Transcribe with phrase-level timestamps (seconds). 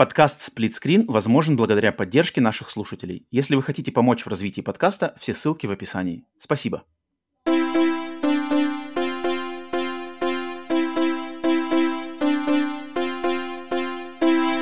[0.00, 3.26] Подкаст «Сплитскрин» возможен благодаря поддержке наших слушателей.
[3.30, 6.24] Если вы хотите помочь в развитии подкаста, все ссылки в описании.
[6.38, 6.84] Спасибо.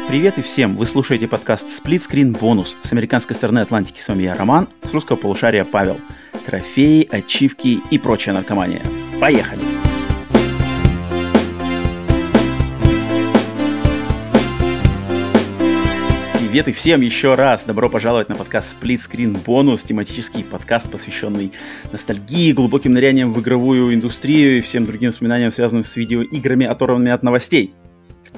[0.08, 0.76] Привет и всем!
[0.76, 2.76] Вы слушаете подкаст «Сплитскрин Бонус».
[2.82, 6.00] С американской стороны Атлантики с вами я, Роман, с русского полушария Павел.
[6.46, 8.82] Трофеи, ачивки и прочая наркомания.
[9.20, 9.77] Поехали!
[16.48, 17.66] Привет и всем еще раз!
[17.66, 21.52] Добро пожаловать на подкаст Split Screen Bonus, тематический подкаст, посвященный
[21.92, 27.22] ностальгии, глубоким ныряниям в игровую индустрию и всем другим воспоминаниям, связанным с видеоиграми, оторванными от
[27.22, 27.74] новостей.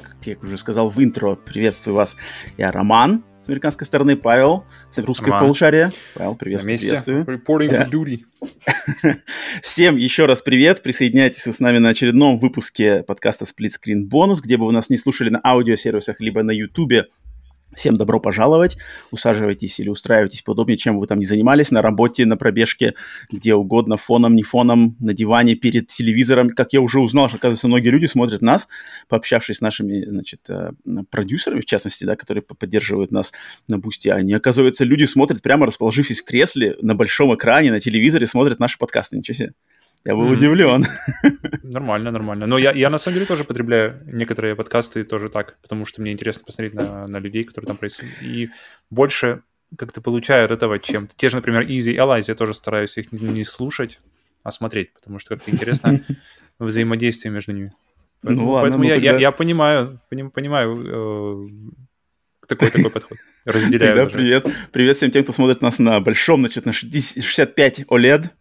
[0.02, 2.16] Как я уже сказал в интро, приветствую вас.
[2.58, 5.92] Я Роман, с американской стороны Павел, с русского полушария.
[6.16, 6.78] Павел, приветствую.
[6.78, 7.24] приветствую.
[7.24, 7.84] Reporting да.
[7.84, 9.20] for duty.
[9.62, 10.82] Всем еще раз привет.
[10.82, 14.90] Присоединяйтесь вы с нами на очередном выпуске подкаста Split Screen Bonus, где бы вы нас
[14.90, 17.06] не слушали на аудиосервисах, либо на YouTube
[17.74, 18.76] Всем добро пожаловать.
[19.12, 22.94] Усаживайтесь или устраивайтесь поудобнее, чем вы там не занимались, на работе, на пробежке,
[23.30, 26.50] где угодно, фоном, не фоном, на диване, перед телевизором.
[26.50, 28.66] Как я уже узнал, что, оказывается, многие люди смотрят нас,
[29.08, 30.72] пообщавшись с нашими, значит, э,
[31.10, 33.32] продюсерами, в частности, да, которые поддерживают нас
[33.68, 34.12] на бусте.
[34.12, 38.78] Они, оказывается, люди смотрят прямо расположившись в кресле на большом экране, на телевизоре, смотрят наши
[38.78, 39.16] подкасты.
[39.16, 39.52] Ничего себе.
[40.04, 40.32] Я был mm-hmm.
[40.32, 40.86] удивлен.
[41.62, 42.46] Нормально, нормально.
[42.46, 46.12] Но я, я на самом деле тоже потребляю некоторые подкасты тоже так, потому что мне
[46.12, 48.14] интересно посмотреть на, на людей, которые там происходят.
[48.22, 48.48] И
[48.88, 49.42] больше
[49.76, 53.44] как-то получаю от этого, чем те же, например, и Алайз, я тоже стараюсь их не
[53.44, 54.00] слушать,
[54.42, 56.00] а смотреть, потому что как-то интересно
[56.58, 57.70] взаимодействие между ними.
[58.22, 59.10] Поэтому, ну, ладно, поэтому ну, я, тогда...
[59.12, 63.18] я, я понимаю, понимаю э, такой такой подход.
[63.44, 63.96] Разделяю.
[63.96, 64.46] Тогда привет.
[64.72, 68.39] Привет всем тем, кто смотрит нас на большом, значит, на 65 OLED 65.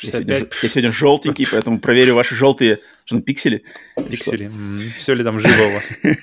[0.00, 3.64] Я сегодня, я сегодня желтенький, поэтому проверю ваши желтые что, ну, пиксели.
[4.10, 4.50] Пиксели.
[4.98, 5.84] Все ли там живо у вас?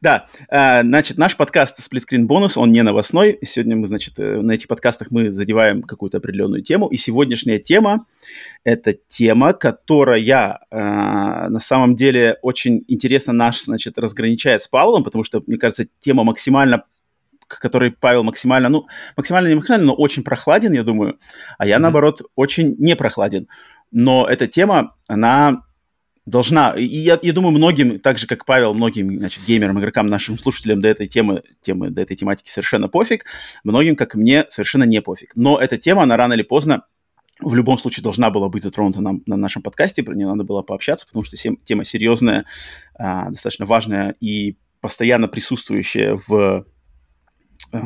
[0.00, 3.38] Да, а, значит, наш подкаст Screen Bonus, он не новостной.
[3.42, 6.88] Сегодня мы, значит, э, на этих подкастах мы задеваем какую-то определенную тему.
[6.88, 8.06] И сегодняшняя тема–
[8.64, 15.24] это тема, которая а, на самом деле очень интересно наш, значит, разграничает с Павлом, потому
[15.24, 16.84] что, мне кажется, тема максимально
[17.50, 21.18] к которой Павел максимально, ну, максимально не максимально, но очень прохладен, я думаю,
[21.58, 21.78] а я, mm-hmm.
[21.80, 23.48] наоборот, очень не прохладен.
[23.90, 25.64] Но эта тема, она
[26.26, 30.38] должна, и я, я думаю, многим, так же, как Павел, многим, значит, геймерам, игрокам, нашим
[30.38, 33.24] слушателям до этой темы, темы, до этой тематики совершенно пофиг,
[33.64, 35.32] многим, как и мне, совершенно не пофиг.
[35.34, 36.84] Но эта тема, она рано или поздно
[37.40, 40.62] в любом случае должна была быть затронута нам, на нашем подкасте, про нее надо было
[40.62, 42.44] пообщаться, потому что тема серьезная,
[42.94, 46.66] а, достаточно важная и постоянно присутствующая в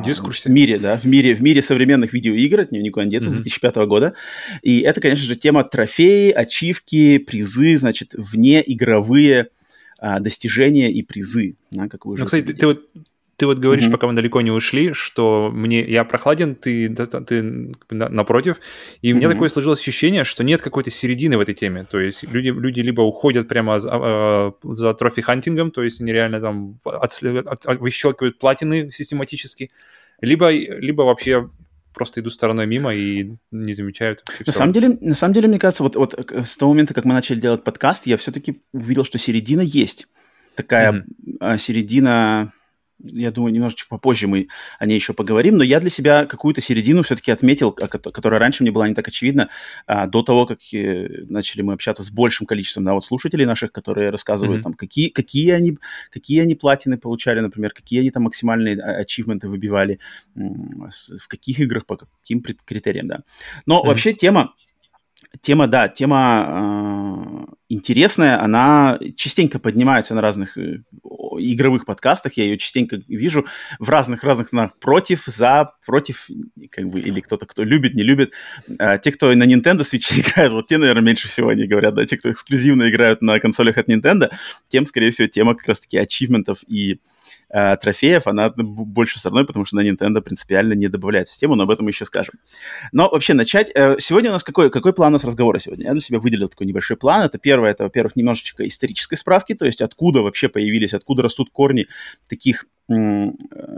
[0.04, 0.48] дискурсе.
[0.48, 3.36] в мире, да, в мире, в мире современных видеоигр, от нее никуда не деться, mm-hmm.
[3.36, 4.14] с 2005 года.
[4.62, 9.48] И это, конечно же, тема трофеи, ачивки, призы, значит, вне игровые
[9.98, 11.56] а, достижения и призы.
[11.70, 12.88] Да, как вы уже ну, кстати, ты, ты вот
[13.36, 13.92] ты вот говоришь, mm-hmm.
[13.92, 18.60] пока мы далеко не ушли, что мне я прохладен, ты, ты напротив,
[19.02, 19.12] и mm-hmm.
[19.12, 21.84] у меня такое сложилось ощущение, что нет какой-то середины в этой теме.
[21.84, 26.00] То есть люди, люди либо уходят прямо за, а, за trophy hunting ом, то есть
[26.00, 29.70] они реально там от, от, от, выщелкивают платины систематически,
[30.20, 31.50] либо, либо вообще
[31.94, 34.24] просто идут стороной мимо и не замечают.
[34.46, 37.14] На самом, деле, на самом деле, мне кажется, вот, вот с того момента, как мы
[37.14, 40.08] начали делать подкаст, я все-таки увидел, что середина есть.
[40.56, 41.04] Такая
[41.40, 41.58] mm-hmm.
[41.58, 42.52] середина
[43.04, 44.48] я думаю, немножечко попозже мы
[44.78, 48.72] о ней еще поговорим, но я для себя какую-то середину все-таки отметил, которая раньше мне
[48.72, 49.50] была не так очевидна,
[49.86, 53.72] а, до того, как э, начали мы общаться с большим количеством да, вот слушателей наших,
[53.72, 54.64] которые рассказывают, mm-hmm.
[54.64, 55.78] там, какие, какие, они,
[56.10, 59.98] какие они платины получали, например, какие они там максимальные а, ачивменты выбивали,
[60.34, 63.20] в каких играх, по каким критериям, да.
[63.66, 63.86] Но mm-hmm.
[63.86, 64.54] вообще тема
[65.40, 70.82] Тема, да, тема э, интересная, она частенько поднимается на разных э,
[71.38, 73.46] игровых подкастах, я ее частенько вижу
[73.78, 74.50] в разных-разных
[74.80, 76.28] против, за, против,
[76.70, 78.32] как бы, или кто-то, кто любит, не любит.
[78.78, 82.04] Э, те, кто на Nintendo Switch играют, вот те, наверное, меньше всего они говорят, да,
[82.04, 84.30] те, кто эксклюзивно играют на консолях от Nintendo,
[84.68, 87.00] тем, скорее всего, тема как раз-таки ачивментов и
[87.50, 91.70] э, трофеев, она больше стороной, потому что на Nintendo принципиально не добавляет систему, но об
[91.70, 92.34] этом мы еще скажем.
[92.92, 93.70] Но вообще начать...
[93.74, 95.86] Э, сегодня у нас какой, какой план у нас разговора сегодня?
[95.86, 97.22] Я для себя выделил такой небольшой план.
[97.22, 101.88] Это первое, это, во-первых, немножечко исторической справки, то есть откуда вообще появились, откуда растут корни
[102.28, 102.94] таких э,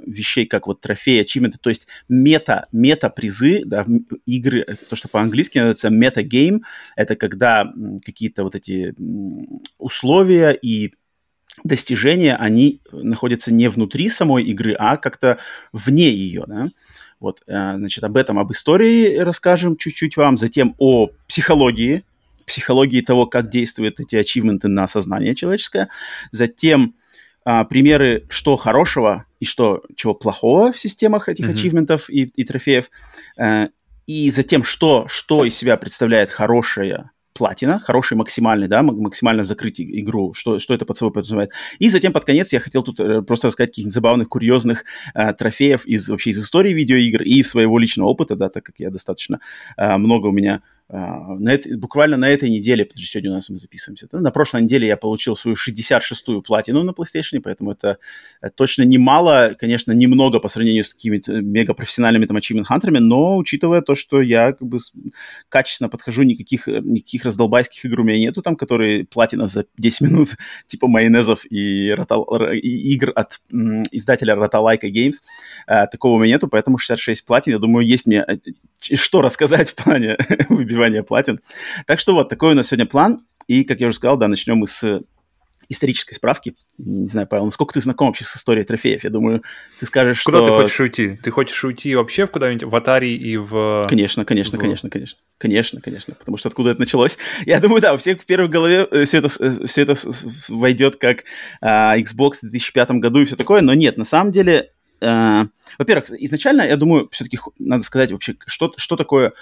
[0.07, 3.87] вещей, как вот трофеи, ачивменты, то есть мета, мета-призы, да,
[4.27, 6.65] игры, то, что по-английски называется meta-game,
[6.97, 7.73] это когда
[8.05, 8.95] какие-то вот эти
[9.79, 10.93] условия и
[11.65, 15.39] достижения, они находятся не внутри самой игры, а как-то
[15.73, 16.69] вне ее, да.
[17.19, 22.05] Вот, э, значит, об этом, об истории расскажем чуть-чуть вам, затем о психологии,
[22.47, 25.89] психологии того, как действуют эти ачивменты на сознание человеческое,
[26.31, 26.95] затем
[27.49, 31.53] а, примеры, что хорошего и что чего плохого в системах этих mm-hmm.
[31.53, 32.91] ачивментов и, и трофеев,
[33.39, 33.69] а,
[34.07, 40.35] и затем, что, что из себя представляет хорошая платина, хороший максимальный, да, максимально закрыть игру,
[40.35, 41.53] что, что это под собой подразумевает.
[41.79, 44.85] И затем под конец я хотел тут э, просто рассказать каких-нибудь забавных, курьезных
[45.15, 48.91] э, трофеев из вообще из истории видеоигр и своего личного опыта, да, так как я
[48.91, 49.39] достаточно
[49.77, 53.51] э, много у меня на это, буквально на этой неделе, потому что сегодня у нас
[53.51, 57.99] мы записываемся, на прошлой неделе я получил свою 66-ю платину на PlayStation, поэтому это,
[58.41, 63.81] это точно немало, конечно, немного по сравнению с какими-то мегапрофессиональными там achievement хантерами, но учитывая
[63.81, 64.79] то, что я как бы
[65.49, 70.29] качественно подхожу, никаких, никаких раздолбайских игр у меня нету там, которые платина за 10 минут,
[70.69, 75.17] типа майонезов и, ротал, и игр от м, издателя Rotalaika Games,
[75.67, 78.37] а, такого у меня нету, поэтому 66 платин, я думаю, есть мне э,
[78.95, 80.17] что рассказать в плане
[80.77, 81.41] выбивания платин.
[81.87, 83.21] Так что вот, такой у нас сегодня план.
[83.47, 85.03] И, как я уже сказал, да, начнем мы с
[85.69, 86.55] исторической справки.
[86.79, 89.03] Не знаю, Павел, насколько ты знаком вообще с историей трофеев?
[89.03, 89.43] Я думаю,
[89.81, 90.47] ты скажешь, Куда что...
[90.47, 91.19] ты хочешь уйти?
[91.23, 93.87] Ты хочешь уйти вообще куда-нибудь в Atari и в...
[93.89, 94.61] Конечно, конечно, в...
[94.61, 95.19] конечно, конечно.
[95.39, 97.19] Конечно, конечно, потому что откуда это началось?
[97.47, 99.97] Я думаю, да, у всех в первой голове э, все это, э, все это
[100.49, 101.25] войдет как
[101.61, 104.71] а, Xbox в 2005 году и все такое, но нет, на самом деле
[105.01, 105.49] Uh,
[105.79, 109.35] во-первых, изначально, я думаю, все-таки надо сказать вообще, что, что такое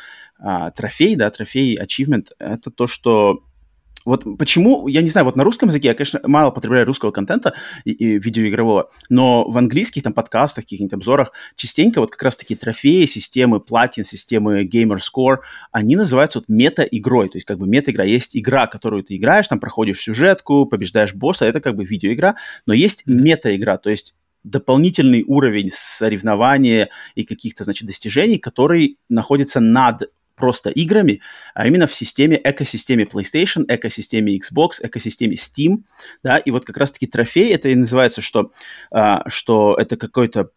[0.44, 2.28] uh, трофей, да, трофей, achievement.
[2.38, 3.44] Это то, что
[4.04, 7.54] вот почему, я не знаю, вот на русском языке я, конечно, мало потребляю русского контента
[7.84, 13.06] и, и видеоигрового, но в английских там подкастах, каких-нибудь обзорах частенько вот как раз-таки трофеи,
[13.06, 15.38] системы платин, системы Gamer Score,
[15.72, 18.04] они называются вот мета-игрой, то есть как бы мета-игра.
[18.04, 22.36] Есть игра, которую ты играешь, там проходишь сюжетку, побеждаешь босса, это как бы видеоигра,
[22.66, 30.10] но есть мета-игра, то есть дополнительный уровень соревнования и каких-то, значит, достижений, который находится над
[30.36, 31.20] просто играми,
[31.54, 35.84] а именно в системе, экосистеме PlayStation, экосистеме Xbox, экосистеме Steam,
[36.22, 38.50] да, и вот как раз-таки трофей, это и называется, что,
[38.90, 40.50] а, что это какой-то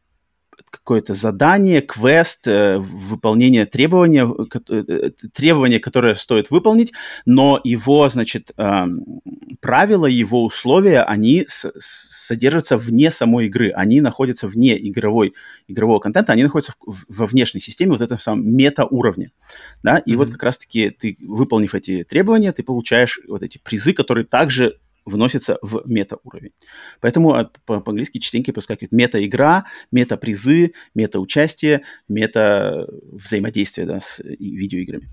[0.70, 6.94] какое-то задание, квест, э, выполнение требования, э, э, требования, которое стоит выполнить,
[7.26, 8.86] но его, значит, э,
[9.62, 15.34] правила, его условия, они содержатся вне самой игры, они находятся вне игровой,
[15.68, 19.32] игрового контента, они находятся в, во внешней системе вот этом самом мета-уровне,
[19.84, 20.18] да, и mm-hmm.
[20.18, 25.58] вот как раз-таки ты, выполнив эти требования, ты получаешь вот эти призы, которые также вносится
[25.62, 26.54] в мета-уровень.
[27.00, 35.08] Поэтому по-английски частенько проскакивает мета-игра, мета-призы, мета-участие, мета-взаимодействие да, с видеоиграми.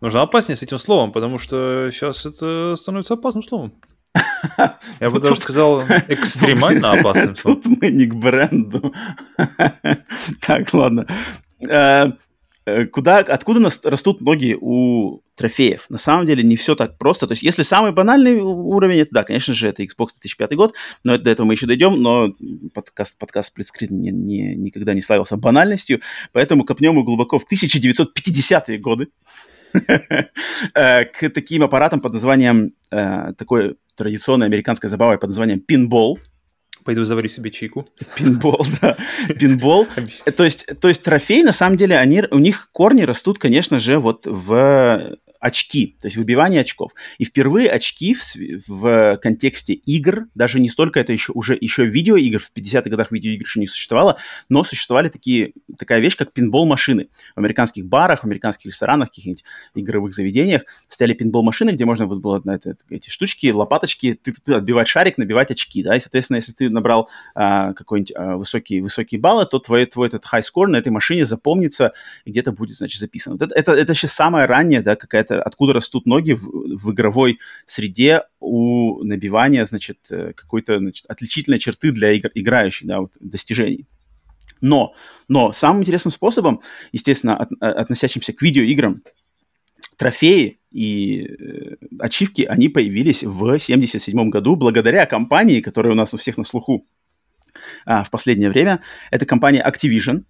[0.00, 3.74] Нужно опаснее с этим словом, потому что сейчас это становится опасным словом.
[5.00, 7.34] Я бы даже сказал, экстремально опасным.
[7.42, 8.94] Тут мы не к бренду.
[10.40, 11.06] Так, ладно.
[12.66, 15.86] Э, куда, откуда нас растут ноги у трофеев?
[15.90, 17.26] На самом деле не все так просто.
[17.26, 20.74] То есть если самый банальный уровень, это да, конечно же, это Xbox 2005 год,
[21.04, 22.34] но до этого мы еще дойдем, но
[22.72, 26.00] подкаст, подкаст Splitscreen не, не, никогда не славился банальностью,
[26.32, 29.08] поэтому копнем мы глубоко в 1950-е годы
[30.74, 36.18] э, к таким аппаратам под названием, э, такой традиционной американской забавой под названием пинбол,
[36.84, 37.88] Пойду заварю себе чайку.
[38.14, 38.96] Пинбол, да.
[39.38, 39.86] Пинбол.
[40.36, 43.98] то, есть, то есть трофей, на самом деле, они, у них корни растут, конечно же,
[43.98, 46.92] вот в очки, то есть выбивание очков.
[47.18, 48.34] И впервые очки в,
[48.66, 53.44] в контексте игр, даже не столько это еще уже еще видеоигр, в 50-х годах видеоигр
[53.44, 54.16] еще не существовало,
[54.48, 57.08] но существовали такие, такая вещь, как пинбол-машины.
[57.36, 62.54] В американских барах, в американских ресторанах, каких-нибудь игровых заведениях стояли пинбол-машины, где можно было на
[62.54, 66.70] это, эти штучки, лопаточки, ты, ты отбивать шарик, набивать очки, да, и, соответственно, если ты
[66.70, 70.88] набрал а, какой-нибудь а, высокий, высокий балл, то твой, твой этот high score на этой
[70.88, 71.92] машине запомнится
[72.24, 73.36] и где-то будет, значит, записано.
[73.36, 77.38] Вот это, это, это сейчас самая ранняя, да, какая-то откуда растут ноги в, в игровой
[77.66, 83.86] среде у набивания, значит, э, какой-то значит, отличительной черты для игр, играющих, да, вот, достижений.
[84.60, 84.94] Но,
[85.28, 86.60] но самым интересным способом,
[86.92, 89.02] естественно, от, э, относящимся к видеоиграм,
[89.96, 96.16] трофеи и э, ачивки, они появились в 1977 году благодаря компании, которая у нас у
[96.16, 96.84] всех на слуху
[97.86, 98.80] а, в последнее время.
[99.10, 100.24] Это компания Activision,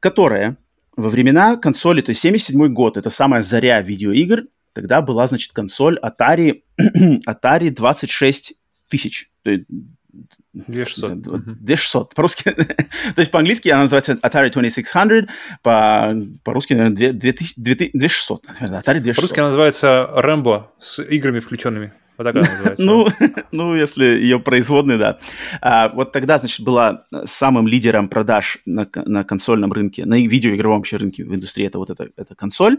[0.00, 0.56] которая
[0.96, 5.98] во времена консоли, то есть 77 год, это самая заря видеоигр, тогда была, значит, консоль
[5.98, 6.62] Atari,
[7.26, 8.54] Atari 26
[8.88, 9.30] тысяч.
[10.54, 11.22] 2600.
[11.62, 12.14] 2600.
[12.14, 12.50] По-русски,
[13.14, 15.30] то есть по-английски она называется Atari 2600,
[15.62, 18.46] по, по-русски, наверное, 2600.
[18.60, 19.16] Наверное, Atari 2600.
[19.16, 21.92] По-русски она называется Rambo с играми включенными.
[22.18, 22.84] Вот такая называется.
[22.84, 23.08] Ну,
[23.52, 25.18] ну, если ее производные, да.
[25.60, 30.96] А, вот тогда, значит, была самым лидером продаж на, на консольном рынке, на видеоигровом вообще
[30.96, 32.78] рынке в индустрии, это вот эта, эта консоль,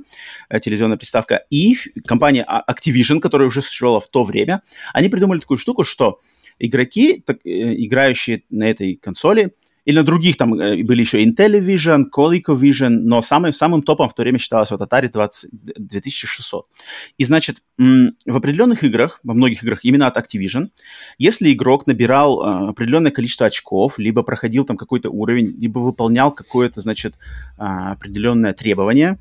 [0.49, 1.43] э, телевизионная приставка.
[1.49, 4.61] И компания Activision, которая уже существовала в то время,
[4.93, 6.19] они придумали такую штуку, что
[6.59, 7.49] игроки, так, э,
[7.83, 9.53] играющие на этой консоли,
[9.85, 14.21] или на других там э, были еще Intellivision, ColecoVision, но самым, самым топом в то
[14.21, 16.67] время считалось вот Atari 20, 2600.
[17.17, 20.69] И, значит, в определенных играх, во многих играх именно от Activision,
[21.17, 26.81] если игрок набирал э, определенное количество очков, либо проходил там какой-то уровень, либо выполнял какое-то,
[26.81, 27.15] значит,
[27.57, 29.17] а, определенное требование,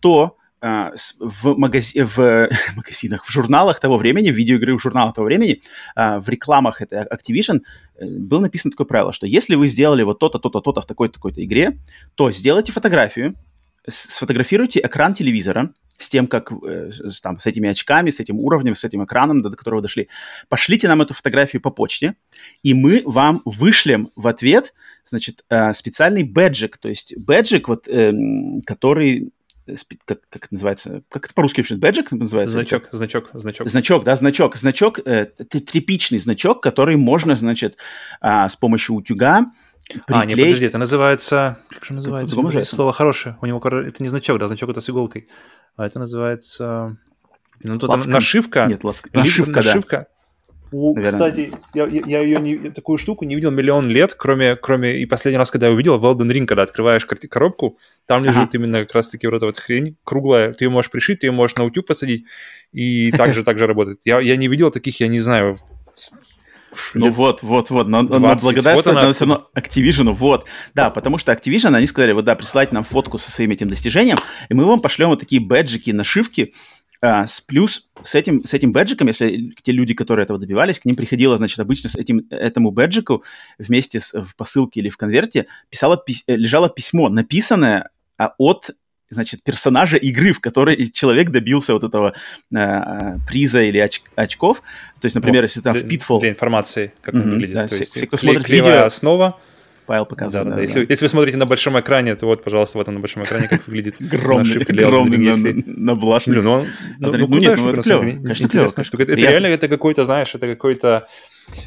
[0.00, 2.02] то в, магази...
[2.04, 5.60] в магазинах, в журналах того времени, в видеоигры в журналах того времени,
[5.94, 7.60] а, в рекламах этой Activision
[7.98, 11.14] э, было написано такое правило, что если вы сделали вот то-то, то-то, то-то в такой-то,
[11.14, 11.78] такой-то игре,
[12.14, 13.34] то сделайте фотографию,
[13.88, 16.90] сфотографируйте экран телевизора с тем, как э,
[17.22, 20.08] там, с этими очками, с этим уровнем, с этим экраном, до которого дошли.
[20.48, 22.16] Пошлите нам эту фотографию по почте,
[22.62, 28.60] и мы вам вышлем в ответ, значит, э, специальный бэджик, то есть бэджик, вот, эм,
[28.62, 29.32] который
[30.04, 32.52] как, как это называется, как это по-русски вообще, бэджик называется?
[32.52, 33.68] Значок, значок, значок.
[33.68, 34.56] Значок, да, значок.
[34.56, 37.76] Значок, э, тряпичный значок, который можно, значит,
[38.20, 39.46] э, с помощью утюга
[39.88, 40.22] приклеить.
[40.22, 42.36] А, не, подожди, это называется, как же называется?
[42.36, 43.36] Как, слово хорошее.
[43.40, 45.28] У него, это не значок, да, значок это с иголкой.
[45.76, 46.96] А это называется,
[47.62, 48.12] ну, тут Лацкан...
[48.12, 48.66] нашивка.
[48.66, 49.08] Нет, лацк...
[49.12, 50.06] нашивка, нашивка, да.
[50.78, 55.06] У, кстати, я, я, ее не, такую штуку не видел миллион лет, кроме, кроме и
[55.06, 58.50] последний раз, когда я увидел в Elden Ring, когда открываешь коробку, там лежит ага.
[58.52, 60.52] именно как раз-таки вот эта вот хрень круглая.
[60.52, 62.26] Ты ее можешь пришить, ты ее можешь на утюг посадить,
[62.72, 64.00] и также также работает.
[64.04, 65.56] Я, я не видел таких, я не знаю,
[66.94, 68.20] ну вот, вот, вот, но, 20.
[68.20, 70.46] но благодарность вот надо все равно Activision, вот.
[70.74, 74.18] Да, потому что Activision, они сказали, вот да, присылайте нам фотку со своим этим достижением,
[74.48, 76.52] и мы вам пошлем вот такие бэджики, нашивки,
[77.06, 80.84] а, с плюс с этим, с этим бэджиком, если те люди, которые этого добивались, к
[80.84, 83.22] ним приходило, значит, обычно с этим, этому бэджику
[83.58, 88.70] вместе с, в посылке или в конверте писало, пись, э, лежало письмо, написанное а, от
[89.08, 92.14] значит, персонажа игры, в которой человек добился вот этого
[92.52, 94.62] э, приза или оч- очков.
[95.00, 96.18] То есть, например, вот, если там в Pitfall...
[96.18, 97.54] Для информации, как mm-hmm, он выглядит.
[97.54, 98.84] Да, То все, есть, все, кто смотрит видео...
[98.84, 99.38] основа,
[99.86, 100.48] Павел показывает.
[100.48, 100.62] Да, да, да.
[100.62, 103.48] Если, если вы смотрите на большом экране, то вот, пожалуйста, вот он на большом экране,
[103.48, 106.34] как выглядит Огромный, огромный на, на блашник.
[106.34, 106.66] Блин, ну, он,
[106.98, 108.00] ну, ну, ну нет, ну это клево.
[108.00, 108.66] Конечно, клево.
[108.76, 111.06] Это, это реально это какой-то, знаешь, это какой-то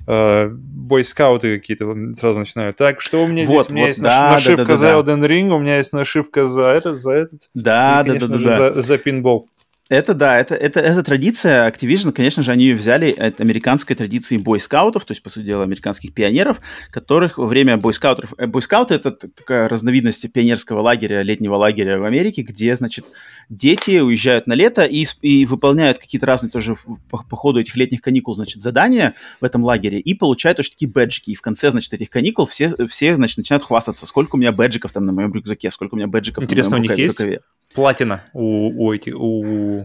[0.07, 2.77] э, бойскауты какие-то сразу начинают.
[2.77, 3.71] Так, что у меня вот, здесь?
[3.71, 6.45] У меня вот, есть да, нашивка да, да, за Elden Ring, у меня есть нашивка
[6.45, 7.41] за этот, за этот.
[7.53, 8.73] Да, и, да, конечно, да, да, да.
[8.73, 9.47] За, за пинбол.
[9.89, 14.38] Это да, это, это, это традиция Activision, конечно же, они ее взяли от американской традиции
[14.38, 18.36] бойскаутов, то есть, по сути дела, американских пионеров, которых во время бойскаутов...
[18.38, 23.03] Э, бойскауты— это такая разновидность пионерского лагеря, летнего лагеря в Америке, где, значит,
[23.50, 26.75] дети уезжают на лето и, и выполняют какие-то разные тоже
[27.10, 30.91] по, по ходу этих летних каникул, значит, задания в этом лагере и получают тоже такие
[30.91, 31.31] бэджики.
[31.31, 34.91] И в конце, значит, этих каникул все, все значит, начинают хвастаться, сколько у меня бэджиков
[34.91, 37.41] там на моем рюкзаке, сколько у меня бэджиков Интересно, на моем у них есть рукаве
[37.74, 39.78] платина у, у, этих, у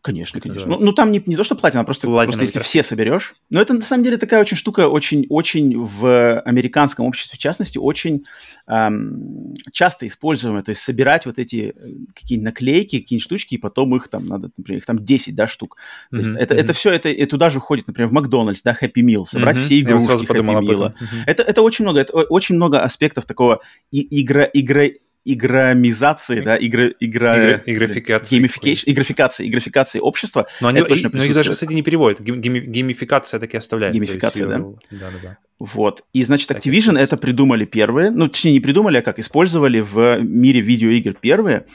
[0.00, 0.66] Конечно, конечно.
[0.68, 3.34] Ну, ну, там не, не то, что платина, а просто, просто если все соберешь.
[3.50, 7.78] Но это на самом деле такая очень штука, очень, очень в американском обществе, в частности,
[7.78, 8.24] очень
[8.68, 10.62] эм, часто используемая.
[10.62, 14.50] То есть собирать вот эти э, какие-нибудь наклейки, какие-нибудь штучки, и потом их там надо,
[14.56, 15.76] например, их там 10, да, штук.
[16.10, 16.58] То mm-hmm, есть это, mm-hmm.
[16.58, 19.64] это все, это, это туда же уходит, например, в Макдональдс, да, Happy Meal, собрать mm-hmm.
[19.64, 20.92] все игрушки Happy Meal.
[20.92, 21.22] Mm-hmm.
[21.26, 26.88] Это, это очень много, это очень много аспектов такого и, игра, игры игромизации, да, игра,
[27.00, 28.38] игра, Игра, играфикации.
[28.38, 30.46] играфикации, играфикации общества.
[30.60, 32.20] Но, они, и, но их даже, кстати, не переводят.
[32.20, 33.94] Гейми, геймификация таки оставляет.
[33.94, 34.58] Геймификация, да?
[34.58, 35.38] Да, да, да.
[35.58, 36.04] Вот.
[36.12, 40.60] И, значит, Activision это придумали первые, ну, точнее, не придумали, а как использовали в мире
[40.60, 41.66] видеоигр первые.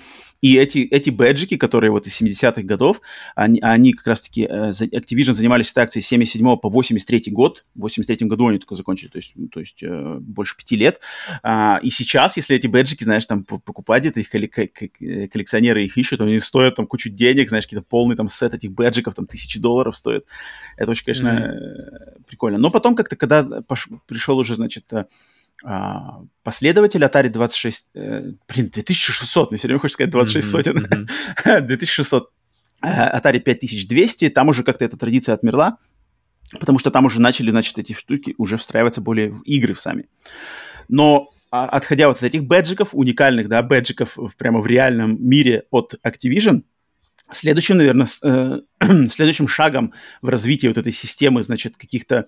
[0.43, 2.99] И эти, эти бэджики, которые вот из 70-х годов,
[3.33, 7.63] они, они как раз-таки, э, Activision занимались этой акцией с 77 по 83 год.
[7.75, 10.99] В 83 году они только закончили, то есть, ну, то есть э, больше пяти лет.
[11.43, 16.37] А, и сейчас, если эти бэджики, знаешь, там покупать где-то, их коллекционеры их ищут, они
[16.41, 20.25] стоят там кучу денег, знаешь, какие-то полный там сет этих бэджиков, там тысячи долларов стоит.
[20.75, 22.23] Это очень, конечно, mm-hmm.
[22.27, 22.57] прикольно.
[22.57, 23.87] Но потом как-то, когда пош...
[24.07, 24.91] пришел уже, значит,
[25.63, 31.61] а, последователь Atari 26, э, блин, 2600, мне все время хочется сказать 26 сотен, mm-hmm.
[31.67, 32.29] 2600,
[32.81, 35.77] э, Atari 5200, там уже как-то эта традиция отмерла,
[36.59, 40.09] потому что там уже начали, значит, эти штуки уже встраиваться более в игры в сами.
[40.89, 45.93] Но а, отходя вот от этих бэджиков, уникальных, да, бэджиков прямо в реальном мире от
[46.05, 46.63] Activision,
[47.31, 48.59] следующим, наверное, э,
[49.09, 52.25] следующим шагом в развитии вот этой системы, значит, каких-то э,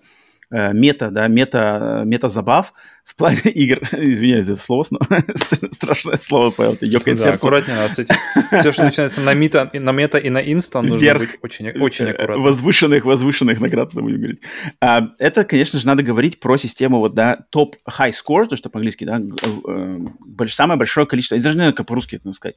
[0.52, 2.74] мета, да, мета, мета-забав
[3.06, 3.80] в плане игр.
[3.92, 5.00] Извиняюсь за слово, но
[5.72, 8.16] страшное слово, Павел, это ёкает да, аккуратнее надо с этим.
[8.60, 12.10] Все, что начинается на мета, на мета и на инста, нужно Вверх, быть очень, очень
[12.10, 12.44] аккуратно.
[12.44, 14.42] Возвышенных, возвышенных наград, будем говорить.
[14.82, 18.70] А, это, конечно же, надо говорить про систему вот, да, топ high score, то, что
[18.70, 22.56] по-английски, да, э, самое большое количество, даже не знаю, как по-русски это сказать,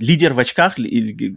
[0.00, 1.36] лидер в очках, или,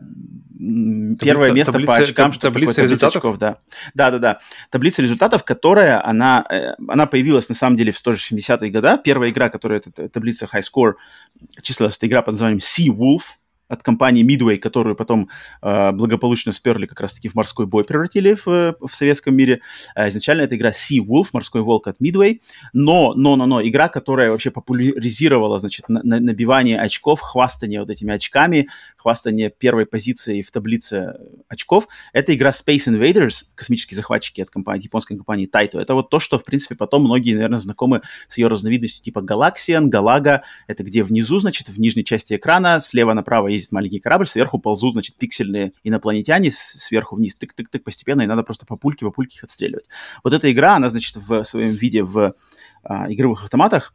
[1.19, 3.17] первое место таблица, по очкам, что таблица результатов?
[3.17, 3.57] Очков, да.
[3.93, 4.39] Да, да, да.
[4.69, 8.97] Таблица результатов, которая, она, э, она появилась на самом деле в тоже 70-е годы.
[9.03, 10.93] Первая игра, которая, это таблица High Score,
[11.61, 15.29] числилась, это игра под названием Sea Wolf, от компании Midway, которую потом
[15.61, 19.61] э, благополучно сперли как раз-таки в морской бой, превратили в, в советском мире.
[19.95, 22.39] Э, изначально это игра Sea Wolf, морской волк от Midway,
[22.73, 27.89] но, но, но, но, игра, которая вообще популяризировала, значит, на, на, набивание очков, хвастание вот
[27.89, 28.67] этими очками,
[29.03, 31.15] хвастание первой позиции в таблице
[31.49, 35.79] очков, это игра Space Invaders, космические захватчики от компании, японской компании Taito.
[35.79, 39.89] Это вот то, что, в принципе, потом многие, наверное, знакомы с ее разновидностью типа Galaxian,
[39.89, 44.57] Galaga, это где внизу, значит, в нижней части экрана, слева направо ездит маленький корабль, сверху
[44.57, 49.37] ползут, значит, пиксельные инопланетяне, сверху вниз, тык-тык-тык постепенно, и надо просто по пульке, по пульке
[49.37, 49.85] их отстреливать.
[50.23, 52.33] Вот эта игра, она, значит, в своем виде в
[52.83, 53.93] а, игровых автоматах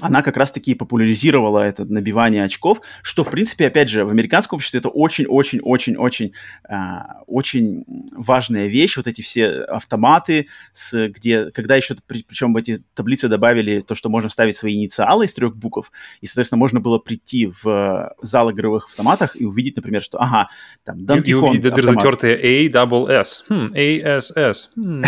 [0.00, 4.80] она как раз-таки популяризировала это набивание очков, что, в принципе, опять же, в американском обществе
[4.80, 6.32] это очень-очень-очень-очень
[6.68, 12.82] а, очень важная вещь, вот эти все автоматы, с, где, когда еще, причем в эти
[12.94, 16.98] таблицы добавили то, что можно ставить свои инициалы из трех букв, и, соответственно, можно было
[16.98, 20.48] прийти в зал игровых автоматах и увидеть, например, что, ага,
[20.84, 25.02] там, Donkey и, Kong И увидеть затертые A, double S, хм, ASS, хм.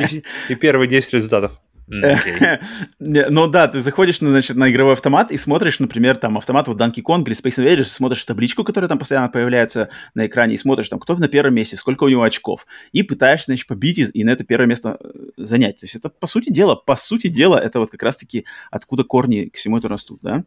[0.00, 1.60] и, и первые 10 результатов.
[2.98, 6.80] ну да, ты заходишь на, значит, на игровой автомат и смотришь, например, там автомат вот
[6.80, 10.88] Donkey Kong или Space Invaders, смотришь табличку, которая там постоянно появляется на экране, и смотришь,
[10.88, 14.24] там, кто на первом месте, сколько у него очков, и пытаешься, значит, побить и, и
[14.24, 15.80] на это первое место э, занять.
[15.80, 19.46] То есть это, по сути дела, по сути дела, это вот как раз-таки откуда корни
[19.46, 20.44] к всему это растут, да?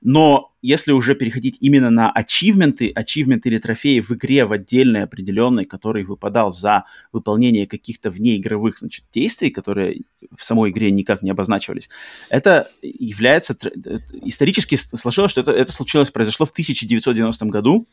[0.00, 5.64] Но если уже переходить именно на ачивменты, ачивменты или трофеи в игре в отдельной определенной,
[5.64, 10.02] который выпадал за выполнение каких-то внеигровых значит, действий, которые
[10.36, 11.88] в самой игре никак не обозначивались,
[12.28, 13.56] это является...
[13.62, 17.86] Э, исторически сложилось, что это, это случилось, произошло в 1990 году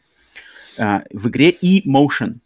[0.77, 2.39] э, в игре E-Motion.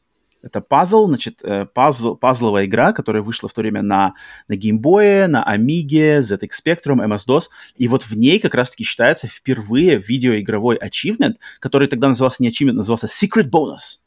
[0.44, 4.14] Это пазл, значит, э, пазл, пазловая игра, которая вышла в то время на,
[4.50, 7.44] на Game Boy, на Amiga, ZX Spectrum, MS-DOS.
[7.78, 12.74] И вот в ней как раз-таки считается впервые видеоигровой achievement, который тогда назывался не achievement,
[12.74, 14.04] назывался Secret Bonus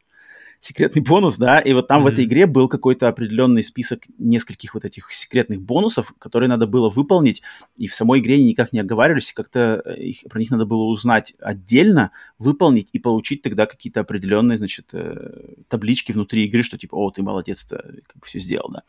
[0.61, 2.05] секретный бонус, да, и вот там mm-hmm.
[2.05, 6.89] в этой игре был какой-то определенный список нескольких вот этих секретных бонусов, которые надо было
[6.89, 7.43] выполнить,
[7.77, 10.85] и в самой игре они никак не оговаривались, как-то э, их, про них надо было
[10.85, 16.95] узнать отдельно, выполнить и получить тогда какие-то определенные, значит, э, таблички внутри игры, что типа,
[16.97, 18.83] о, ты молодец, ты как бы все сделал, да.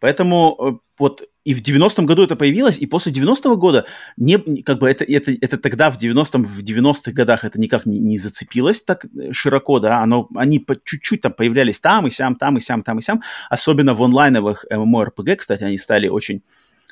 [0.00, 3.84] Поэтому э, вот и в 90-м году это появилось, и после 90-го года
[4.16, 7.98] не, как бы это, это, это тогда в 90-м, в 90-х годах это никак не,
[7.98, 12.56] не зацепилось так широко, да, оно, они по чуть-чуть там появлялись там и сям, там
[12.56, 16.40] и сям, там и сям, особенно в онлайновых MMORPG, кстати, они стали очень э,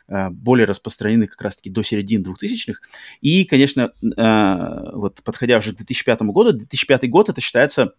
[0.08, 2.80] более распространены как раз-таки до середины 2000-х.
[3.20, 7.94] И, конечно, э, вот подходя уже к 2005 году, 2005 год это считается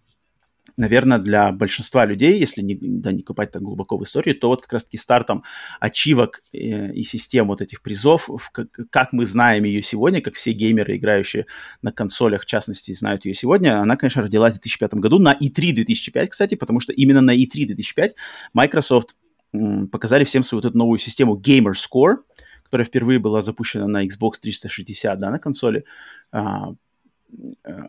[0.78, 4.64] наверное, для большинства людей, если не, да, не копать так глубоко в историю, то вот
[4.64, 5.44] как раз-таки стартом
[5.80, 10.52] ачивок э, и систем вот этих призов, как, как мы знаем ее сегодня, как все
[10.52, 11.46] геймеры, играющие
[11.82, 15.74] на консолях, в частности, знают ее сегодня, она, конечно, родилась в 2005 году на E3
[15.74, 18.16] 2005, кстати, потому что именно на E3 2005
[18.54, 19.16] Microsoft
[19.92, 22.18] показали всем свою вот эту новую систему Gamer Score,
[22.64, 25.86] которая впервые была запущена на Xbox 360, да, на консоли,
[26.32, 26.74] а,
[27.66, 27.84] Э,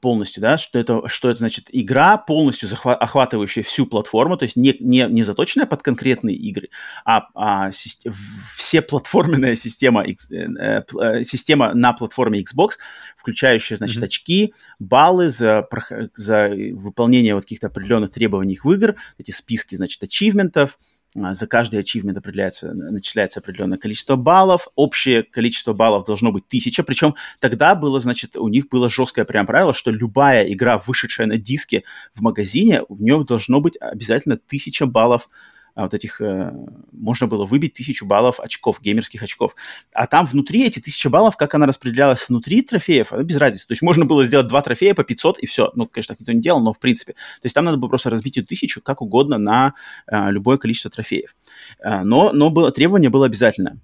[0.00, 4.56] полностью, да, что это, что это значит игра, полностью захва- охватывающая всю платформу, то есть
[4.56, 6.70] не, не, не заточенная под конкретные игры,
[7.04, 8.10] а, а си-
[8.56, 12.78] все платформенная система, э, э, система на платформе Xbox,
[13.16, 14.06] включающая, значит, mm-hmm.
[14.06, 15.68] очки, баллы за,
[16.14, 21.80] за выполнение вот каких-то определенных требований в игр, эти списки, значит, ачивментов, а, за каждый
[21.80, 24.68] ачивмент определяется, начисляется определенное количество баллов.
[24.74, 26.82] Общее количество баллов должно быть тысяча.
[26.82, 31.38] Причем тогда было, значит, у них было жесткое прям правило, что любая игра, вышедшая на
[31.38, 36.52] диске в магазине, в нее должно быть обязательно тысяча баллов а, вот этих, э,
[36.92, 39.54] можно было выбить тысячу баллов очков, геймерских очков.
[39.92, 43.66] А там внутри эти тысячи баллов, как она распределялась внутри трофеев, без разницы.
[43.66, 45.70] То есть можно было сделать два трофея по 500 и все.
[45.74, 47.12] Ну, конечно, так никто не делал, но в принципе.
[47.12, 49.74] То есть там надо было просто разбить эту тысячу как угодно на
[50.06, 51.36] а, любое количество трофеев.
[51.82, 53.78] А, но, но было, требование было обязательно.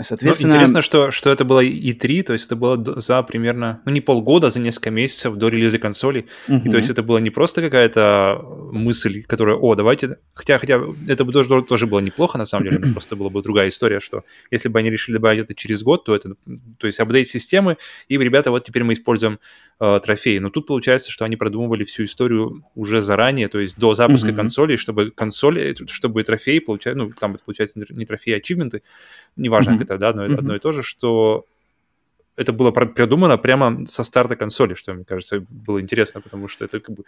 [0.00, 0.52] Соответственно...
[0.52, 4.02] Ну, интересно, что, что это было E3, то есть это было за примерно, ну не
[4.02, 6.26] полгода, а за несколько месяцев до релиза консолей.
[6.48, 6.60] Uh-huh.
[6.64, 10.18] И то есть это было не просто какая-то мысль, которая, о, давайте...
[10.34, 13.42] Хотя, хотя это бы тоже, тоже было неплохо, на самом деле, но просто была бы
[13.42, 16.34] другая история, что если бы они решили добавить это через год, то это,
[16.78, 17.78] то есть апдейт системы,
[18.08, 19.38] и, ребята, вот теперь мы используем
[19.80, 20.38] э, трофеи.
[20.38, 24.36] Но тут получается, что они продумывали всю историю уже заранее, то есть до запуска uh-huh.
[24.36, 28.82] консолей, чтобы консоли, чтобы трофеи получать, ну, там это получается не трофеи, а ачивменты,
[29.36, 29.78] неважно, mm-hmm.
[29.78, 30.34] как это, да, но mm-hmm.
[30.34, 31.46] одно и то же, что
[32.36, 36.80] это было придумано прямо со старта консоли, что, мне кажется, было интересно, потому что это
[36.80, 37.04] как бы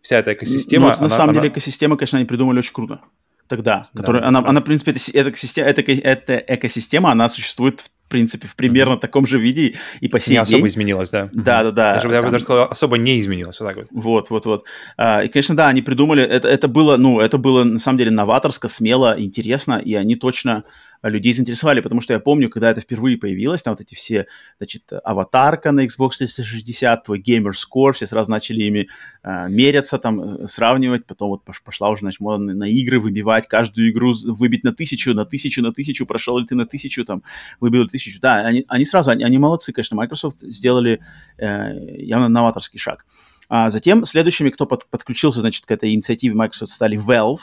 [0.00, 0.88] вся эта экосистема...
[0.88, 1.40] Ну, она, на самом она...
[1.40, 3.00] деле экосистема, конечно, они придумали очень круто
[3.48, 8.01] тогда, которая, да, она, она, в принципе, это, это, это, эта экосистема, она существует в
[8.12, 9.00] принципе, в примерно mm-hmm.
[9.00, 10.54] таком же виде и по сей не день.
[10.56, 11.28] особо изменилось, да.
[11.32, 11.94] Да, да, да.
[11.94, 13.58] Даже, я бы даже сказал, особо не изменилось.
[13.58, 13.86] Вот, так вот.
[13.90, 14.64] вот, вот, вот.
[14.96, 18.10] А, и, конечно, да, они придумали, это, это было, ну, это было, на самом деле,
[18.10, 20.64] новаторско, смело, интересно, и они точно
[21.02, 24.26] людей заинтересовали, потому что я помню, когда это впервые появилось, там вот эти все,
[24.58, 28.88] значит, аватарка на Xbox 360, твой геймер скор, все сразу начали ими
[29.24, 33.48] э, меряться, там, э, сравнивать, потом вот пошла уже, значит, мода на, на игры выбивать,
[33.48, 37.22] каждую игру выбить на тысячу, на тысячу, на тысячу, прошел ли ты на тысячу, там,
[37.58, 38.20] выбил тысячу.
[38.20, 41.00] Да, они, они сразу, они, они молодцы, конечно, Microsoft сделали
[41.38, 43.06] э, явно новаторский шаг.
[43.48, 47.40] А затем следующими, кто под, подключился, значит, к этой инициативе Microsoft, стали Valve,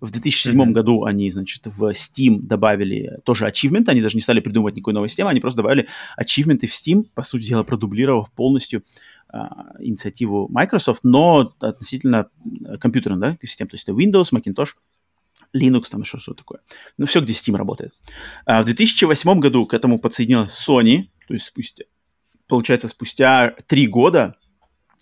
[0.00, 0.72] в 2007 mm-hmm.
[0.72, 5.08] году они, значит, в Steam добавили тоже ачивменты, они даже не стали придумывать никакой новой
[5.08, 8.82] системы, они просто добавили ачивменты в Steam, по сути дела, продублировав полностью
[9.28, 12.28] а, инициативу Microsoft, но относительно
[12.78, 14.74] компьютерных да, систем, то есть это Windows, Macintosh,
[15.56, 16.60] Linux, там еще что-то такое.
[16.98, 17.94] Ну, все, где Steam работает.
[18.44, 21.84] А в 2008 году к этому подсоединилась Sony, то есть спустя,
[22.46, 24.36] получается, спустя три года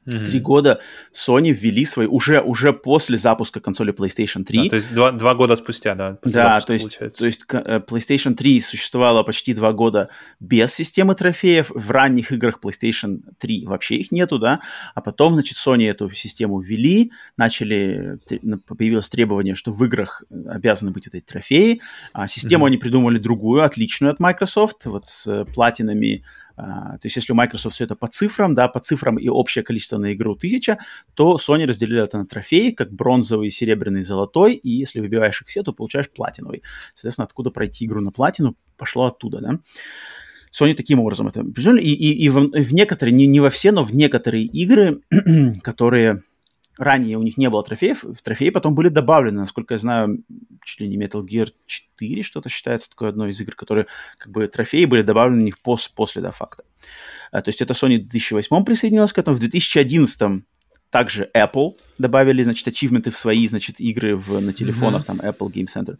[0.06, 0.24] Mm-hmm.
[0.26, 0.80] Три года
[1.12, 4.64] Sony ввели свои, уже, уже после запуска консоли PlayStation 3.
[4.64, 6.18] Да, то есть два, два года спустя, да.
[6.22, 11.70] Да, то есть, то есть э, PlayStation 3 существовала почти два года без системы трофеев.
[11.74, 14.60] В ранних играх PlayStation 3 вообще их нету, да.
[14.94, 18.18] А потом, значит, Sony эту систему ввели, начали,
[18.66, 21.80] появилось требование, что в играх обязаны быть вот эти трофеи.
[22.12, 22.68] А систему mm-hmm.
[22.68, 27.74] они придумали другую, отличную от Microsoft, вот с платинами Uh, то есть если у Microsoft
[27.74, 30.78] все это по цифрам, да, по цифрам и общее количество на игру 1000,
[31.14, 35.62] то Sony разделили это на трофеи, как бронзовый, серебряный, золотой, и если выбиваешь их все,
[35.62, 36.62] то получаешь платиновый.
[36.94, 39.58] Соответственно, откуда пройти игру на платину, пошло оттуда, да.
[40.52, 43.82] Sony таким образом это и, и, и в, в некоторые, не, не во все, но
[43.82, 45.00] в некоторые игры,
[45.62, 46.22] которые
[46.76, 50.24] ранее у них не было трофеев, трофеи потом были добавлены, насколько я знаю,
[50.64, 53.86] чуть ли не Metal Gear 4 что-то считается такой одной из игр, которые
[54.18, 56.64] как бы трофеи были добавлены у них пос, после до факта.
[57.30, 60.44] А, то есть это Sony в 2008 присоединилась к этому, в 2011
[60.94, 65.18] также Apple добавили, значит, ачивменты в свои, значит, игры в, на телефонах, mm-hmm.
[65.18, 65.96] там, Apple Game Center.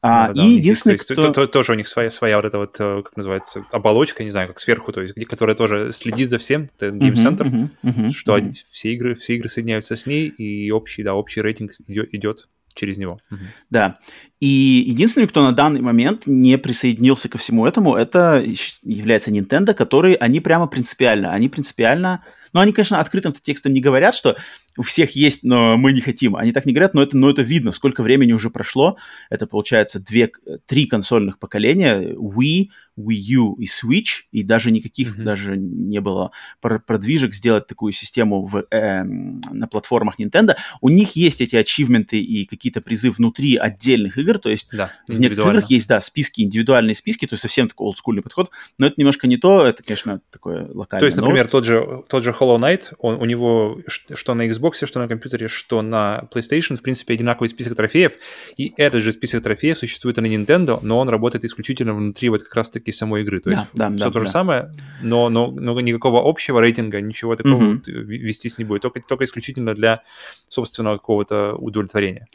[0.00, 1.32] А, да, и единственное, есть, кто...
[1.32, 4.46] То, тоже у них своя, своя вот эта вот, э, как называется, оболочка, не знаю,
[4.46, 8.38] как сверху, то есть, которая тоже следит за всем, это Game Center, mm-hmm, mm-hmm, что
[8.38, 8.54] mm-hmm.
[8.70, 12.48] все игры, все игры соединяются с ней, и общий, да, общий рейтинг идет, идет
[12.78, 13.18] через него.
[13.30, 13.40] Угу.
[13.70, 13.98] Да.
[14.40, 18.44] И единственный, кто на данный момент не присоединился ко всему этому, это
[18.82, 22.22] является Nintendo, которые, они прямо принципиально, они принципиально
[22.52, 24.36] но они, конечно, открытым текстом не говорят, что
[24.76, 26.36] у всех есть, но мы не хотим.
[26.36, 28.96] Они так не говорят, но это, но это видно, сколько времени уже прошло.
[29.28, 30.30] Это, получается, две,
[30.66, 32.12] три консольных поколения.
[32.14, 35.22] Wii, Wii U и Switch, и даже никаких mm-hmm.
[35.24, 40.56] даже не было продвижек сделать такую систему в, э, на платформах Nintendo.
[40.80, 45.18] У них есть эти ачивменты и какие-то призы внутри отдельных игр, то есть да, в
[45.18, 48.96] некоторых играх есть, да, списки, индивидуальные списки, то есть совсем такой олдскульный подход, но это
[48.98, 51.00] немножко не то, это, конечно, такое локальное.
[51.00, 54.84] То есть, например, тот же, тот же Hollow Knight, он, у него что на Xbox,
[54.86, 58.12] что на компьютере, что на PlayStation, в принципе, одинаковый список трофеев,
[58.56, 62.42] и этот же список трофеев существует и на Nintendo, но он работает исключительно внутри вот
[62.42, 63.40] как раз-таки самой игры.
[63.40, 64.32] То да, есть да, все да, то же да.
[64.32, 67.82] самое, но, но, но никакого общего рейтинга, ничего такого угу.
[67.86, 70.02] вестись не будет, только, только исключительно для
[70.48, 72.28] собственного какого-то удовлетворения.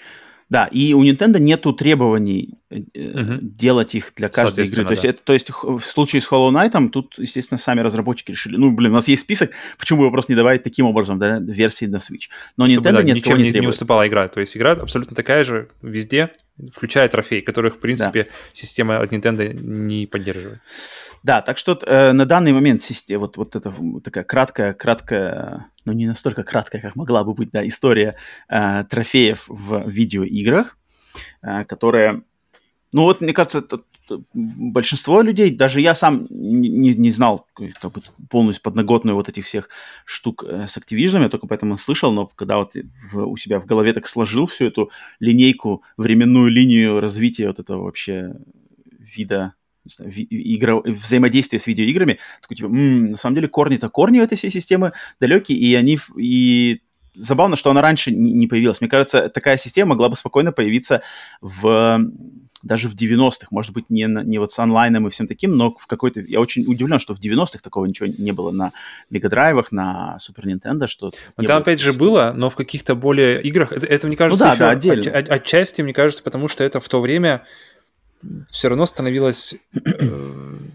[0.54, 3.40] Да, и у Nintendo нету требований угу.
[3.42, 4.84] делать их для каждой игры.
[4.84, 4.92] То, да.
[4.92, 8.72] есть это, то есть в случае с Hollow Knight, тут, естественно, сами разработчики решили, ну,
[8.72, 11.86] блин, у нас есть список, почему бы его просто не добавить таким образом, да, версии
[11.86, 12.30] на Switch.
[12.56, 14.28] Но Чтобы, Nintendo да, нет ничем не, не уступала игра.
[14.28, 16.30] То есть игра абсолютно такая же везде,
[16.72, 18.30] включая трофей, которых, в принципе, да.
[18.54, 20.62] система от Nintendo не поддерживает.
[21.24, 22.84] Да, так что э, на данный момент
[23.18, 27.66] вот, вот эта такая краткая, краткая, ну не настолько краткая, как могла бы быть, да,
[27.68, 28.16] история
[28.50, 30.78] э, трофеев в видеоиграх,
[31.42, 32.22] э, которая,
[32.92, 33.62] ну вот, мне кажется,
[34.34, 39.70] большинство людей, даже я сам не, не знал как бы, полностью подноготную вот этих всех
[40.06, 42.74] штук э, с Activision, я только поэтому слышал, но когда вот
[43.14, 48.36] у себя в голове так сложил всю эту линейку, временную линию развития вот этого вообще
[49.00, 49.54] вида
[50.30, 54.94] игро, взаимодействие с видеоиграми, такой типа, м-м, на самом деле корни-то корни этой всей системы
[55.20, 56.82] далекие, и они и
[57.16, 58.82] забавно, что она раньше не появилась.
[58.82, 61.02] Мне кажется, такая система могла бы спокойно появиться
[61.42, 62.00] в
[62.64, 65.86] даже в 90-х, может быть, не, не вот с онлайном и всем таким, но в
[65.86, 66.22] какой-то...
[66.22, 68.72] Я очень удивлен, что в 90-х такого ничего не было на
[69.10, 71.12] Мегадрайвах, на Супер Нинтендо, что...
[71.38, 73.74] Ну, там, опять же, было, но в каких-то более играх...
[73.74, 75.12] Это, это мне кажется, ну, да, да, отдельно.
[75.12, 77.44] От, отчасти, мне кажется, потому что это в то время
[78.50, 79.56] все равно становилось...
[79.76, 79.80] Э,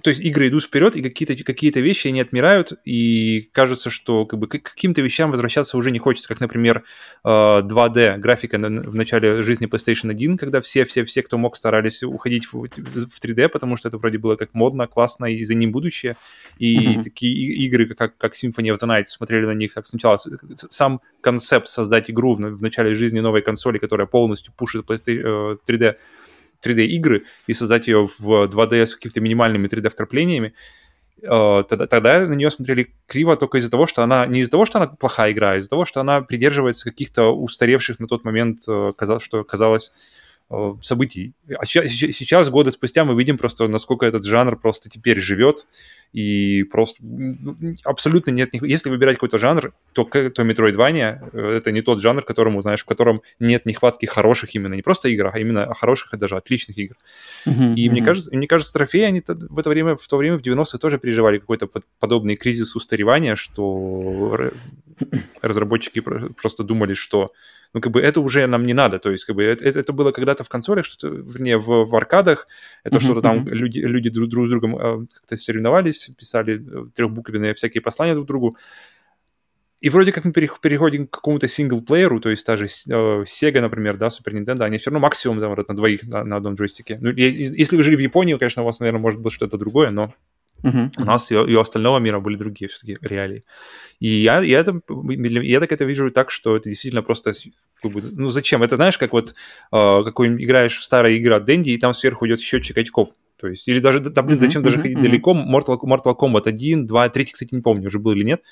[0.02, 4.38] то есть игры идут вперед, и какие-то какие вещи они отмирают, и кажется, что как
[4.38, 6.84] бы, к каким-то вещам возвращаться уже не хочется, как, например,
[7.24, 13.48] 2D графика в начале жизни PlayStation 1, когда все-все-все, кто мог, старались уходить в 3D,
[13.48, 16.16] потому что это вроде было как модно, классно, и за ним будущее.
[16.58, 17.02] И mm-hmm.
[17.02, 17.34] такие
[17.66, 20.18] игры, как, как Symphony of the Night, смотрели на них так сначала.
[20.70, 25.96] Сам концепт создать игру в, в начале жизни новой консоли, которая полностью пушит 3D
[26.64, 30.52] 3D-игры и создать ее в 2D с какими-то минимальными 3D-вкраплениями,
[31.22, 34.64] э, тогда, тогда на нее смотрели криво только из-за того, что она не из-за того,
[34.64, 38.60] что она плохая игра, а из-за того, что она придерживается каких-то устаревших на тот момент,
[38.68, 39.92] э, что казалось
[40.82, 41.34] событий.
[41.58, 45.66] А сейчас, годы спустя, мы видим просто, насколько этот жанр просто теперь живет,
[46.14, 48.48] и просто ну, абсолютно нет...
[48.52, 52.86] Если выбирать какой-то жанр, то, то Metroidvania э,— это не тот жанр, которому, знаешь, в
[52.86, 56.94] котором нет нехватки хороших именно, не просто игр, а именно хороших и даже отличных игр.
[57.46, 60.40] Uh-huh, и мне кажется, мне кажется, трофеи, они в это время, в то время, в
[60.40, 64.50] 90-е тоже переживали какой-то подобный кризис устаревания, что
[65.42, 67.32] разработчики просто думали, что
[67.74, 70.12] ну, как бы это уже нам не надо, то есть, как бы это, это было
[70.12, 72.46] когда-то в консолях, что-то, вернее, в, в аркадах,
[72.84, 73.00] это mm-hmm.
[73.00, 77.82] что-то там люди, люди друг, друг с другом э, как-то соревновались, писали э, трехбуквенные всякие
[77.82, 78.56] послания друг другу,
[79.80, 82.68] и вроде как мы переходим к какому-то синглплееру, то есть та же э,
[83.24, 86.54] Sega, например, да, Super Nintendo, они все равно максимум там, на двоих на, на одном
[86.54, 86.98] джойстике.
[87.00, 90.14] Ну, если вы жили в Японии, конечно, у вас, наверное, может быть что-то другое, но
[90.62, 90.90] Uh-huh.
[90.96, 93.44] У нас и, и у остального мира были другие все-таки реалии.
[94.00, 97.32] И я, я, это, я так это вижу так, что это действительно просто...
[97.82, 98.62] Ну зачем?
[98.62, 99.32] Это знаешь, как вот э,
[100.04, 103.10] какой играешь в старые игры от Дэнди, и там сверху идет счетчик очков.
[103.40, 105.02] То есть, или даже, да, блин, зачем uh-huh, даже ходить uh-huh.
[105.02, 105.32] далеко?
[105.32, 108.42] Mortal, Mortal Kombat 1, 2, 3, кстати, не помню, уже был или нет.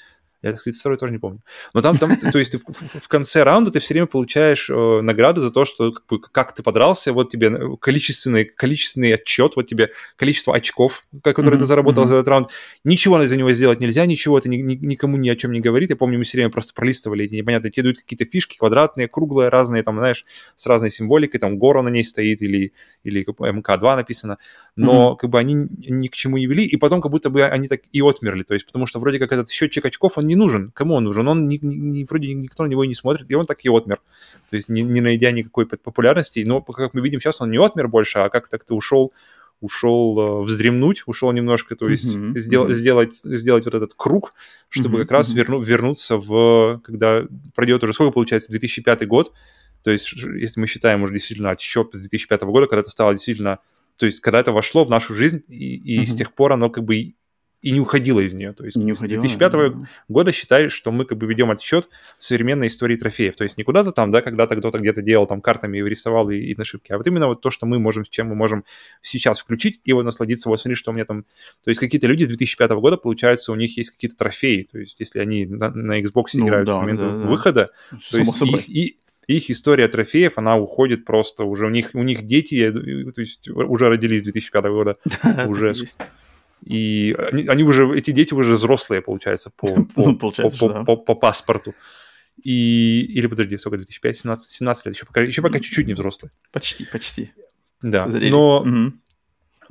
[0.43, 1.41] Я, кстати, второй тоже не помню.
[1.75, 5.41] Но там, там то есть, в, в конце раунда ты все время получаешь э, награды
[5.41, 9.91] за то, что как, бы, как ты подрался, вот тебе количественный, количественный отчет, вот тебе
[10.17, 11.59] количество очков, которые mm-hmm.
[11.59, 12.09] ты заработал mm-hmm.
[12.09, 12.51] за этот раунд.
[12.85, 15.91] Ничего за него сделать нельзя, ничего это ни, ни, никому ни о чем не говорит.
[15.91, 19.49] Я помню, мы все время просто пролистывали эти непонятные, тебе дают какие-то фишки квадратные, круглые,
[19.49, 22.73] разные, там, знаешь, с разной символикой, там, Гора на ней стоит или,
[23.05, 24.39] или МК-2 написано,
[24.77, 25.17] но mm-hmm.
[25.17, 27.81] как бы они ни к чему не вели, и потом как будто бы они так
[27.93, 30.71] и отмерли, то есть потому что вроде как этот счетчик очков, он не нужен.
[30.73, 31.27] Кому он нужен?
[31.27, 34.01] Он не, не, вроде никто на него не смотрит, и он так и отмер.
[34.51, 36.45] То есть не, не найдя никакой популярности.
[36.47, 39.13] Но, как мы видим сейчас, он не отмер больше, а как так-то ушел
[39.61, 42.39] ушел э, вздремнуть, ушел немножко, то есть mm-hmm.
[42.39, 42.75] сдел, mm-hmm.
[42.75, 44.35] сделать, сделать вот этот круг,
[44.69, 45.03] чтобы mm-hmm.
[45.03, 49.33] как раз верну, вернуться в, когда пройдет уже сколько получается, 2005 год,
[49.83, 53.61] то есть если мы считаем уже действительно отсчет с 2005 года, когда это стало действительно,
[53.97, 56.07] то есть когда это вошло в нашу жизнь, и, и mm-hmm.
[56.07, 57.15] с тех пор оно как бы
[57.67, 58.53] и не уходила из нее.
[58.53, 59.73] То есть не уходила, 2005 да.
[60.09, 63.35] года считаю, что мы как бы ведем отсчет современной истории трофеев.
[63.35, 66.37] То есть не куда-то там, да, когда-то кто-то где-то делал там картами и рисовал и,
[66.37, 68.65] и на ошибки, а вот именно вот то, что мы можем, с чем мы можем
[69.03, 71.25] сейчас включить и вот насладиться, вот смотри, что у меня там...
[71.65, 74.69] То есть какие-то люди с 2005 года, получается, у них есть какие-то трофеи.
[74.71, 77.27] То есть если они на, на Xbox ну, играют да, с момента да, да.
[77.27, 77.71] выхода,
[78.11, 82.25] то есть их, и, их история трофеев, она уходит просто уже, у них, у них
[82.25, 84.97] дети, то есть уже родились 2005 года,
[85.47, 85.75] уже
[86.65, 90.85] и они, они уже, эти дети уже взрослые, получается, по, по, ну, получается, по, да.
[90.85, 91.75] по, по, по паспорту.
[92.43, 96.33] И, или, подожди, сколько, 2005, 17, 17 лет, еще пока, еще пока чуть-чуть не взрослые.
[96.53, 97.33] Почти, почти.
[97.83, 98.31] Да, Созрели.
[98.31, 98.61] но...
[98.61, 98.93] Угу.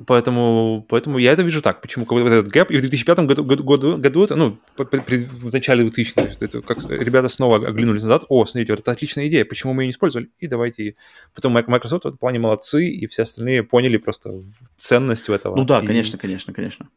[0.04, 1.80] Поэтому, поэтому я это вижу так.
[1.80, 2.70] Почему вот этот гэп?
[2.70, 7.28] И в 2005 году, году, году это, ну, при, в начале 2000 это как ребята
[7.28, 8.24] снова оглянулись назад.
[8.28, 10.28] О, смотрите, вот это отличная идея, почему мы ее не использовали?
[10.38, 10.96] И давайте.
[11.34, 14.42] Потом Microsoft в этом плане молодцы, и все остальные поняли просто
[14.76, 15.56] ценность в этого.
[15.56, 15.86] Ну да, и...
[15.86, 16.88] конечно, конечно, конечно.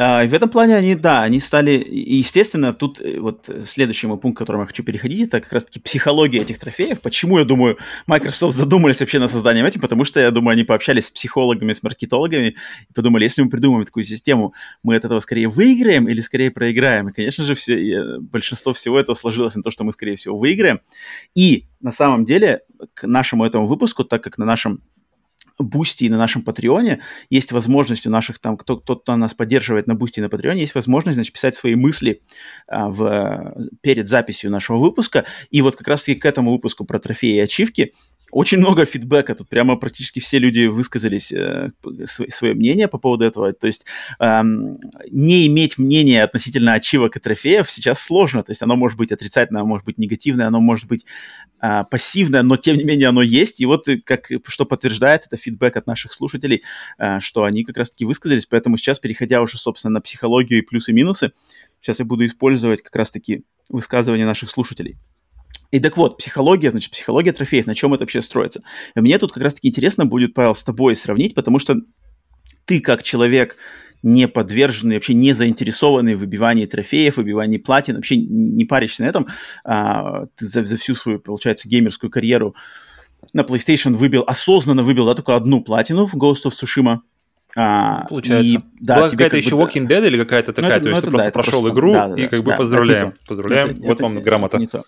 [0.00, 4.36] А, в этом плане они, да, они стали, естественно, тут э, вот следующий мой пункт,
[4.36, 7.00] к которому я хочу переходить, это как раз-таки психология этих трофеев.
[7.00, 9.80] Почему, я думаю, Microsoft задумались вообще над созданием этим?
[9.80, 12.54] Потому что, я думаю, они пообщались с психологами, с маркетологами
[12.88, 17.08] и подумали, если мы придумаем такую систему, мы от этого скорее выиграем или скорее проиграем?
[17.08, 20.80] И, конечно же, все, большинство всего этого сложилось на то, что мы, скорее всего, выиграем.
[21.34, 22.60] И на самом деле,
[22.94, 24.80] к нашему этому выпуску, так как на нашем
[25.58, 27.00] Boosty и на нашем Patreon е
[27.30, 30.53] есть возможность у наших там, кто, кто, кто нас поддерживает на Boosty и на Patreon
[30.53, 32.22] е, есть возможность, значит, писать свои мысли
[32.68, 35.24] а, в, перед записью нашего выпуска.
[35.50, 37.92] И вот как раз-таки к этому выпуску про трофеи и ачивки
[38.30, 41.70] очень много фидбэка, тут прямо практически все люди высказались э,
[42.28, 43.52] свое мнение по поводу этого.
[43.52, 43.86] То есть
[44.20, 44.42] э,
[45.10, 48.42] не иметь мнения относительно ачивок и трофеев сейчас сложно.
[48.42, 51.06] То есть оно может быть отрицательное, может быть негативное, оно может быть
[51.62, 53.60] э, пассивное, но тем не менее оно есть.
[53.60, 56.62] И вот э, как, что подтверждает это фидбэк от наших слушателей,
[56.98, 58.46] э, что они как раз-таки высказались.
[58.46, 61.32] Поэтому сейчас, переходя уже, собственно, на психологию и плюсы-минусы,
[61.80, 64.98] сейчас я буду использовать как раз-таки высказывания наших слушателей.
[65.70, 68.62] И так вот, психология, значит, психология трофеев, на чем это вообще строится?
[68.94, 71.76] И мне тут как раз-таки интересно будет, Павел, с тобой сравнить, потому что
[72.64, 73.56] ты как человек,
[74.02, 79.26] не подверженный, вообще не заинтересованный в выбивании трофеев, выбивании платин, вообще не паришься на этом.
[79.64, 82.54] А, ты за, за всю свою, получается, геймерскую карьеру
[83.32, 86.98] на PlayStation выбил, осознанно выбил, да, только одну платину в Ghost of Tsushima.
[87.56, 88.56] А, Получается.
[88.56, 91.02] И, да, Была какая-то еще бы, Walking Dead или какая-то такая, ну, это, то есть
[91.02, 93.14] ну, ты просто да, прошел просто, игру да, да, и как бы да, поздравляем.
[93.26, 94.56] Поздравляем, это, вот это, вам грамота.
[94.58, 94.84] Это не то.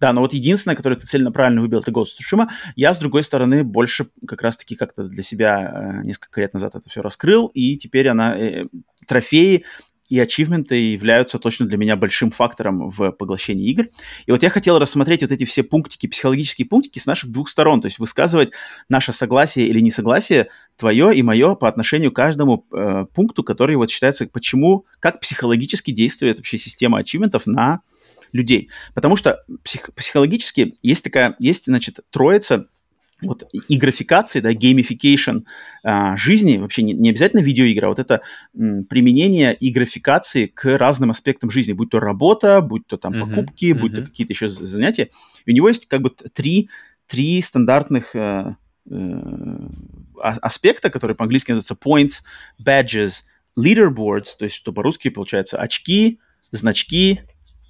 [0.00, 2.48] Да, но вот единственное, которое ты цельно правильно выбил, это Ghost of Tsushima.
[2.74, 6.88] Я, с другой стороны, больше как раз-таки как-то для себя э, несколько лет назад это
[6.88, 8.36] все раскрыл, и теперь она...
[8.38, 8.64] Э,
[9.06, 9.64] трофеи
[10.10, 13.88] и ачивменты являются точно для меня большим фактором в поглощении игр.
[14.26, 17.80] И вот я хотел рассмотреть вот эти все пунктики, психологические пунктики с наших двух сторон,
[17.80, 18.50] то есть высказывать
[18.88, 23.90] наше согласие или несогласие твое и мое по отношению к каждому э, пункту, который вот
[23.90, 27.80] считается, почему, как психологически действует вообще система ачивментов на
[28.32, 28.70] людей.
[28.94, 32.66] Потому что псих, психологически есть такая, есть, значит, троица
[33.22, 35.40] вот геймификации, да, gamification
[35.82, 38.22] а, жизни, вообще не, не обязательно видеоигра, а вот это
[38.56, 43.66] м, применение и графикации к разным аспектам жизни, будь то работа, будь то там покупки,
[43.66, 43.96] uh-huh, будь uh-huh.
[43.96, 45.10] то какие-то еще занятия.
[45.44, 46.70] И у него есть как бы три,
[47.06, 48.56] три стандартных э,
[48.90, 49.68] э,
[50.22, 52.22] аспекта, которые по-английски называются points,
[52.62, 53.24] badges,
[53.58, 56.20] leaderboards, то есть что по-русски получается очки,
[56.52, 57.20] значки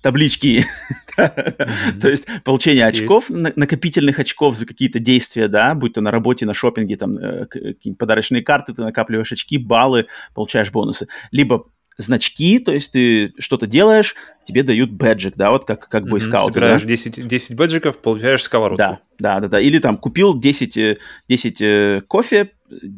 [0.03, 0.65] таблички,
[1.17, 6.55] то есть получение очков, накопительных очков за какие-то действия, да, будь то на работе, на
[6.55, 11.09] шопинге, там, э, какие-нибудь подарочные карты, ты накапливаешь очки, баллы, получаешь бонусы.
[11.31, 11.67] Либо
[11.99, 16.55] значки, то есть ты что-то делаешь, тебе дают бэджик, да, вот как, как бойскауты.
[16.55, 16.89] Собираешь да?
[16.89, 18.79] 10, 10 бэджиков, получаешь сковородку.
[18.79, 19.61] Да, да, да, да.
[19.61, 22.51] Или там купил 10, 10 э, э, кофе,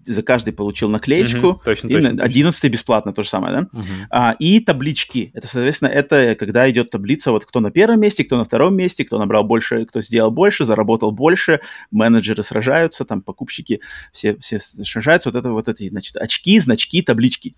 [0.05, 1.49] за каждый получил наклеечку.
[1.49, 2.23] Угу, точно, и точно.
[2.23, 3.61] 11 бесплатно, то же самое, да?
[3.73, 3.87] Угу.
[4.11, 5.31] А, и таблички.
[5.35, 9.05] Это, соответственно, это когда идет таблица, вот кто на первом месте, кто на втором месте,
[9.05, 13.81] кто набрал больше, кто сделал больше, заработал больше, менеджеры сражаются, там покупщики
[14.13, 15.31] все, все сражаются.
[15.31, 17.55] Вот это вот эти, значит, очки, значки, таблички.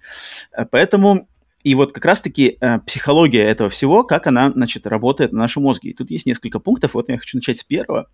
[0.52, 1.28] Э, поэтому
[1.64, 5.90] и вот как раз-таки э, психология этого всего, как она, значит, работает на нашем мозге.
[5.90, 6.92] И тут есть несколько пунктов.
[6.92, 8.08] Вот я хочу начать с первого.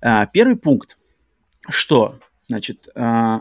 [0.00, 0.96] Э, первый пункт,
[1.68, 3.40] что, значит, э,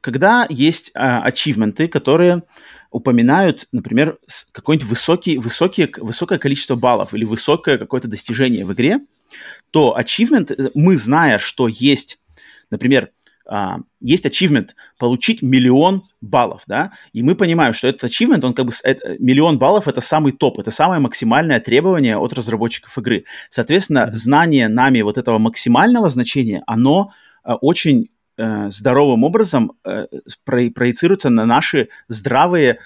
[0.00, 2.42] когда есть э, ачивменты, которые
[2.90, 4.18] упоминают, например,
[4.52, 9.00] какое-нибудь высокий, высокий, высокое количество баллов или высокое какое-то достижение в игре,
[9.70, 12.18] то achievement, э, мы зная, что есть,
[12.70, 13.10] например,
[13.46, 18.66] а, есть achievement получить миллион баллов, да, и мы понимаем, что этот achievement, он как
[18.66, 23.24] бы, это, миллион баллов это самый топ, это самое максимальное требование от разработчиков игры.
[23.50, 24.14] Соответственно, mm-hmm.
[24.14, 30.06] знание нами вот этого максимального значения, оно а, очень э, здоровым образом э,
[30.44, 32.78] про, проецируется на наши здравые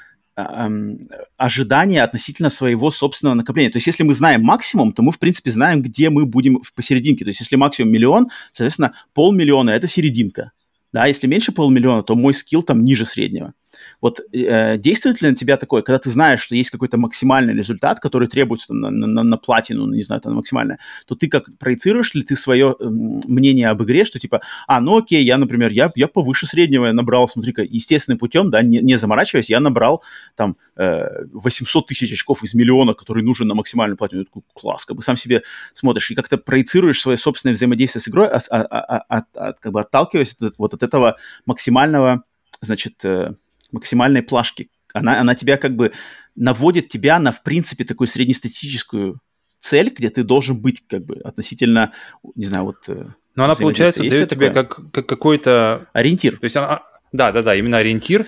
[1.37, 3.71] ожидания относительно своего собственного накопления.
[3.71, 7.25] То есть если мы знаем максимум, то мы, в принципе, знаем, где мы будем посерединке.
[7.25, 10.53] То есть если максимум миллион, соответственно, полмиллиона– это серединка.
[10.93, 13.53] Да, если меньше полмиллиона, то мой скилл там ниже среднего.
[14.01, 18.01] Вот э, действует ли на тебя такое, когда ты знаешь, что есть какой-то максимальный результат,
[18.01, 22.15] который требуется там, на, на, на платину, не знаю, там максимальное, то ты как проецируешь
[22.15, 25.91] ли ты свое э, мнение об игре, что типа, а, ну окей, я, например, я,
[25.97, 30.03] я повыше среднего я набрал, смотри-ка, естественным путем, да, не, не заморачиваясь, я набрал
[30.37, 34.25] там э, 800 тысяч очков из миллиона, который нужен на максимальную платину.
[34.25, 38.29] Такой, класс, как бы сам себе смотришь и как-то проецируешь свое собственное взаимодействие с игрой,
[38.29, 42.23] а, а, а, а, а, как бы отталкиваясь от, вот от этого максимального,
[42.61, 43.33] значит, э,
[43.73, 44.71] максимальной плашки.
[44.93, 45.93] Она, она тебя как бы
[46.35, 49.21] наводит тебя на, в принципе, такую среднестатистическую
[49.61, 51.93] цель, где ты должен быть как бы относительно,
[52.35, 52.89] не знаю, вот...
[52.89, 55.89] Э, Но она, получается, дает тебе как, как какой-то...
[55.93, 56.39] Ориентир.
[56.39, 56.83] То есть она...
[57.13, 58.27] Да, да, да, именно ориентир.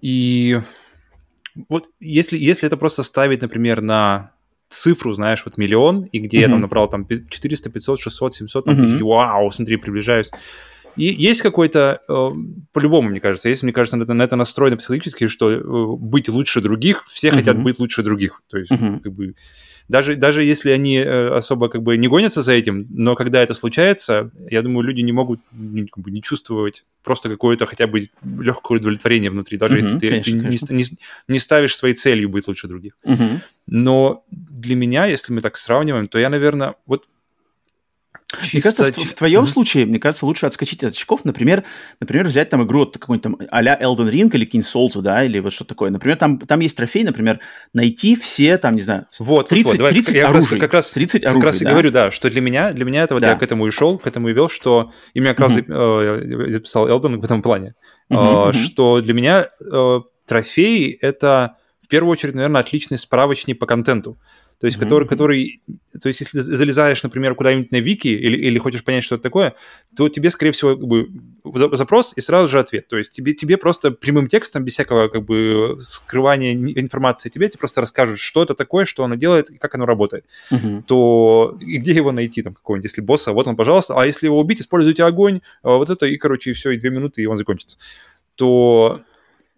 [0.00, 0.60] И
[1.68, 4.32] вот если, если это просто ставить, например, на
[4.68, 6.42] цифру, знаешь, вот миллион, и где uh-huh.
[6.42, 8.86] я там набрал там 400, 500, 600, 700 там, uh-huh.
[8.86, 10.30] тысяч, вау, смотри, приближаюсь.
[10.96, 12.30] И есть какой-то, э,
[12.72, 15.60] по-любому, мне кажется, есть, мне кажется, на это, на это настроено психологически, что э,
[15.96, 17.36] быть лучше других, все uh-huh.
[17.36, 18.42] хотят быть лучше других.
[18.48, 19.00] То есть, uh-huh.
[19.00, 19.34] как бы,
[19.88, 23.54] даже, даже если они э, особо как бы не гонятся за этим, но когда это
[23.54, 28.10] случается, я думаю, люди не могут не, как бы, не чувствовать просто какое-то хотя бы
[28.22, 30.72] легкое удовлетворение внутри, даже uh-huh, если ты, конечно, ты конечно.
[30.72, 30.98] Не, не,
[31.28, 32.96] не ставишь своей целью быть лучше других.
[33.04, 33.40] Uh-huh.
[33.66, 37.06] Но для меня, если мы так сравниваем, то я, наверное, вот
[38.52, 39.46] Мне кажется, в, в твоем mm-hmm.
[39.48, 41.24] случае, мне кажется, лучше отскочить от очков.
[41.24, 41.64] Например,
[41.98, 45.40] например, взять там игру вот какой-нибудь там а-ля Elden Ring или какие-нибудь Souls, да, или
[45.40, 45.90] вот что такое.
[45.90, 47.40] Например, там, там есть трофей, например,
[47.72, 49.90] найти все там, не знаю, вот, 30, вот, вот.
[49.90, 50.60] 30 я оружий.
[50.60, 51.68] Как раз, 30 как оружий, раз да?
[51.68, 53.30] и говорю, да, что для меня, для меня это вот да.
[53.30, 56.18] я к этому и шел, к этому и вел, что и меня как mm-hmm.
[56.18, 57.74] раз э, записал Elden в этом плане,
[58.12, 58.50] mm-hmm.
[58.50, 64.18] э, что для меня э, трофей это в первую очередь, наверное, отличный справочник по контенту
[64.60, 64.80] то есть mm-hmm.
[64.80, 65.62] который, который,
[66.00, 69.54] то есть если залезаешь, например, куда-нибудь на вики или, или хочешь понять, что это такое,
[69.96, 71.08] то тебе, скорее всего, как бы,
[71.76, 72.86] запрос и сразу же ответ.
[72.86, 77.58] То есть тебе, тебе просто прямым текстом, без всякого как бы скрывания информации, тебе, тебе
[77.58, 80.26] просто расскажут, что это такое, что оно делает и как оно работает.
[80.52, 80.82] Mm-hmm.
[80.82, 84.38] То и где его найти, там, какого-нибудь, если босса, вот он, пожалуйста, а если его
[84.38, 87.38] убить, используйте огонь, а вот это, и, короче, и все, и две минуты, и он
[87.38, 87.78] закончится.
[88.34, 89.00] То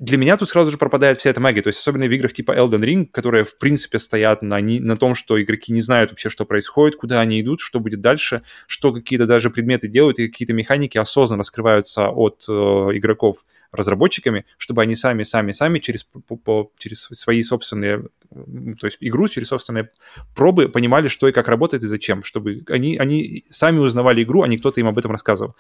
[0.03, 1.62] для меня тут сразу же пропадает вся эта магия.
[1.62, 4.96] То есть особенно в играх типа Elden Ring, которые в принципе стоят на, не, на
[4.96, 8.92] том, что игроки не знают вообще, что происходит, куда они идут, что будет дальше, что
[8.92, 14.96] какие-то даже предметы делают, и какие-то механики осознанно раскрываются от э, игроков разработчиками, чтобы они
[14.96, 18.09] сами, сами, сами через, по, по, через свои собственные,
[18.80, 19.90] то есть игру через собственные
[20.34, 24.48] пробы понимали, что и как работает и зачем, чтобы они, они сами узнавали игру, а
[24.48, 25.57] не кто-то им об этом рассказывал.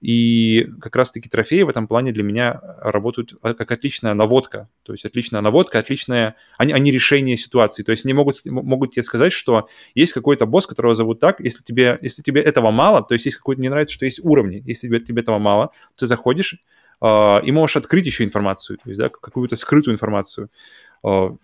[0.00, 4.92] И как раз-таки трофеи в этом плане для меня работают а, как отличная наводка, то
[4.92, 9.32] есть отличная наводка, отличное, они, они решение ситуации, то есть они могут, могут тебе сказать,
[9.32, 13.26] что есть какой-то босс, которого зовут так, если тебе, если тебе этого мало, то есть
[13.26, 16.56] есть какой-то, мне нравится, что есть уровни, если тебе, тебе этого мало, ты заходишь,
[16.98, 20.48] Uh, и можешь открыть еще информацию, то есть, да, какую-то скрытую информацию.
[21.04, 21.36] Uh,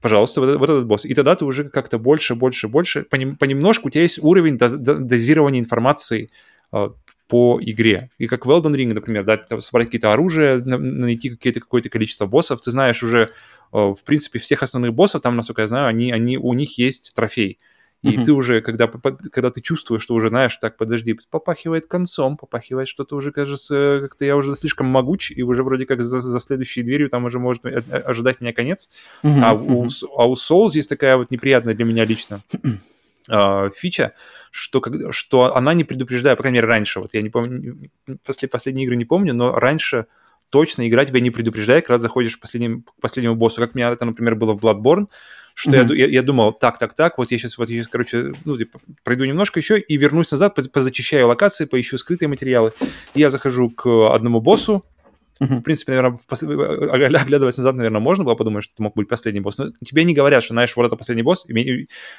[0.00, 1.04] пожалуйста, вот, вот этот босс.
[1.04, 4.74] И тогда ты уже как-то больше, больше, больше, понем, понемножку у тебя есть уровень доз,
[4.74, 6.30] дозирования информации
[6.72, 6.94] uh,
[7.30, 8.10] по игре.
[8.18, 12.60] И как в Elden Ring, например, да, собрать какие-то оружия, найти какие-то, какое-то количество боссов,
[12.60, 13.30] ты знаешь уже,
[13.70, 17.58] в принципе, всех основных боссов, там, насколько я знаю, они, они, у них есть трофей.
[18.02, 18.24] И uh-huh.
[18.24, 23.14] ты уже, когда, когда ты чувствуешь, что уже знаешь, так, подожди, попахивает концом, попахивает что-то
[23.14, 27.10] уже, кажется, как-то я уже слишком могуч, и уже вроде как за, за следующей дверью
[27.10, 28.88] там уже может ожидать меня конец.
[29.22, 29.40] Uh-huh.
[29.44, 32.40] А, у, а у Souls есть такая вот неприятная для меня лично
[33.30, 34.12] э, фича,
[34.50, 37.90] что, что она не предупреждает, по крайней мере, раньше, вот я не помню,
[38.24, 40.06] после последние игры не помню, но раньше
[40.50, 43.90] точно игра тебя не предупреждает, когда заходишь к последнему, к последнему боссу, как у меня
[43.90, 45.06] это, например, было в Bloodborne,
[45.54, 45.96] что mm-hmm.
[45.96, 48.56] я, я, я думал, так, так, так, вот я сейчас, вот я сейчас, короче, ну,
[48.56, 52.72] типа, пройду немножко еще и вернусь назад, позачищаю локации, поищу скрытые материалы.
[53.14, 54.84] И я захожу к одному боссу.
[55.40, 56.42] В принципе, наверное, пос...
[56.42, 59.56] оглядываясь назад, наверное, можно было подумать, что это мог быть последний босс.
[59.56, 61.46] Но тебе не говорят, что, знаешь, вот это последний босс.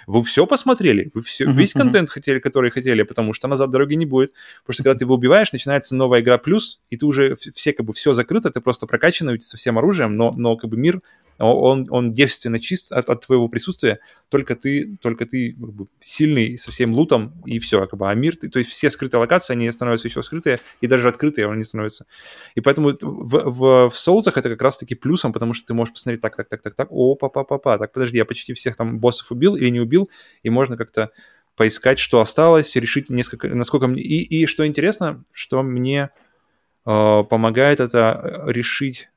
[0.07, 4.07] Вы все посмотрели, вы все, весь контент хотели, который хотели, потому что назад дороги не
[4.07, 4.33] будет.
[4.61, 7.85] Потому что когда ты его убиваешь, начинается новая игра плюс, и ты уже все как
[7.85, 11.01] бы все закрыто, ты просто прокачанный со всем оружием, но, но как бы мир
[11.45, 16.57] он, он девственно чист от, от твоего присутствия, только ты, только ты как бы, сильный
[16.57, 19.71] со всем лутом, и все, как бы, а мир, то есть все скрытые локации, они
[19.71, 22.05] становятся еще скрытые, и даже открытые они становятся.
[22.55, 26.21] И поэтому в, в, в соусах это как раз-таки плюсом, потому что ты можешь посмотреть
[26.21, 29.31] так, так, так, так, так, о, папа, папа, так, подожди, я почти всех там боссов
[29.31, 30.09] убил или не убил,
[30.43, 31.11] и можно как-то
[31.55, 34.01] поискать, что осталось, решить несколько, насколько мне...
[34.01, 36.09] И, и что интересно, что мне
[36.85, 39.10] э, помогает это решить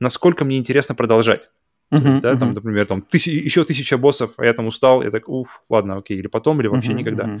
[0.00, 1.48] насколько мне интересно продолжать.
[1.92, 2.38] Uh-huh, да, uh-huh.
[2.38, 5.96] там, например, там тысяч, еще тысяча боссов, а я там устал, я так, уф, ладно,
[5.96, 7.24] окей, или потом, или вообще uh-huh, никогда.
[7.24, 7.40] Uh-huh.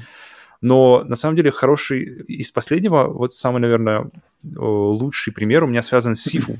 [0.60, 4.10] Но на самом деле хороший из последнего, вот самый, наверное,
[4.42, 6.58] лучший пример у меня связан с Сифу.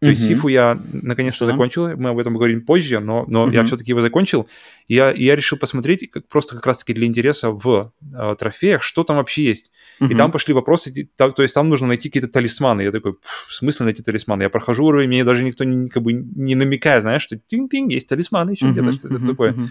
[0.00, 0.10] То mm-hmm.
[0.10, 1.48] есть Сифу я наконец-то uh-huh.
[1.48, 3.54] закончил, мы об этом поговорим позже, но, но uh-huh.
[3.54, 4.48] я все-таки его закончил.
[4.86, 8.84] И я, и я решил посмотреть как, просто как раз-таки для интереса в э, трофеях,
[8.84, 9.72] что там вообще есть.
[10.00, 10.08] Uh-huh.
[10.12, 12.82] И там пошли вопросы, там, то есть там нужно найти какие-то талисманы.
[12.82, 13.14] Я такой,
[13.48, 14.44] в смысле найти талисманы?
[14.44, 18.08] Я прохожу уровень, мне даже никто не, как бы не намекает, знаешь, что тинг-тинг, есть
[18.08, 18.72] талисманы еще uh-huh.
[18.72, 19.26] где-то, что-то uh-huh.
[19.26, 19.52] такое.
[19.52, 19.68] Uh-huh.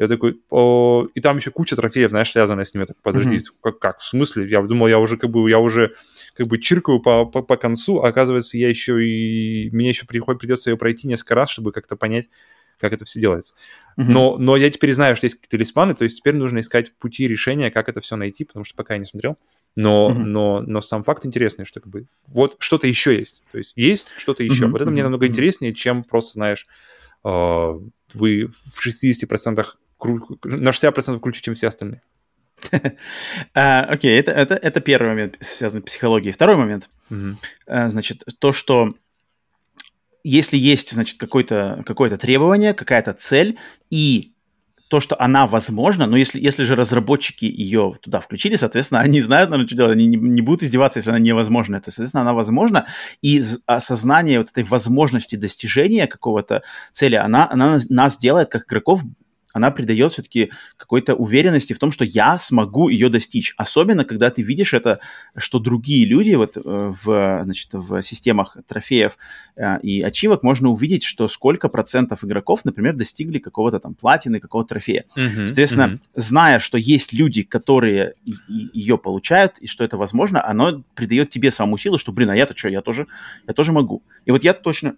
[0.00, 1.08] Я такой, о...
[1.14, 2.84] и там еще куча трофеев, знаешь, связанная с ними.
[2.84, 3.54] Я такой, подожди, mm-hmm.
[3.62, 4.48] как, как, в смысле?
[4.48, 5.92] Я думал, я уже как бы, я уже
[6.34, 10.40] как бы чиркаю по, по, по концу, а оказывается, я еще и, мне еще приходит,
[10.40, 12.30] придется ее пройти несколько раз, чтобы как-то понять,
[12.78, 13.52] как это все делается.
[13.98, 14.04] Mm-hmm.
[14.08, 17.28] Но, но я теперь знаю, что есть какие-то талисманы, то есть теперь нужно искать пути
[17.28, 19.36] решения, как это все найти, потому что пока я не смотрел.
[19.76, 20.24] Но, mm-hmm.
[20.24, 23.42] но, но сам факт интересный, что как бы вот что-то еще есть.
[23.52, 24.64] То есть есть что-то еще.
[24.64, 24.70] Mm-hmm.
[24.70, 26.66] Вот это мне намного интереснее, чем просто, знаешь,
[27.22, 27.78] э,
[28.14, 29.66] вы в 60% кру-
[30.04, 32.02] на 60% круче, чем все остальные.
[33.54, 36.32] А, окей, это, это, это первый момент, связанный с психологией.
[36.32, 36.90] Второй момент,
[37.66, 38.94] а, значит, то, что
[40.22, 44.32] если есть, значит, какое-то какое требование, какая-то цель, и
[44.90, 49.48] то, что она возможна, но если, если же разработчики ее туда включили, соответственно, они знают,
[49.48, 51.80] наверное, что делать, они не, не будут издеваться, если она невозможна.
[51.80, 52.86] То, соответственно, она возможна,
[53.22, 59.02] и осознание вот этой возможности достижения какого-то цели, она, она нас делает, как игроков,
[59.52, 63.54] она придает все-таки какой-то уверенности в том, что я смогу ее достичь.
[63.56, 65.00] Особенно, когда ты видишь это,
[65.36, 69.16] что другие люди вот э, в, значит, в системах трофеев
[69.56, 74.70] э, и ачивок можно увидеть, что сколько процентов игроков, например, достигли какого-то там платины, какого-то
[74.70, 75.04] трофея.
[75.16, 75.46] Mm-hmm.
[75.46, 76.00] Соответственно, mm-hmm.
[76.14, 78.14] зная, что есть люди, которые
[78.46, 82.56] ее получают, и что это возможно, оно придает тебе саму силу, что, блин, а я-то
[82.56, 83.06] что, я тоже,
[83.46, 84.02] я тоже могу.
[84.26, 84.94] И вот я точно,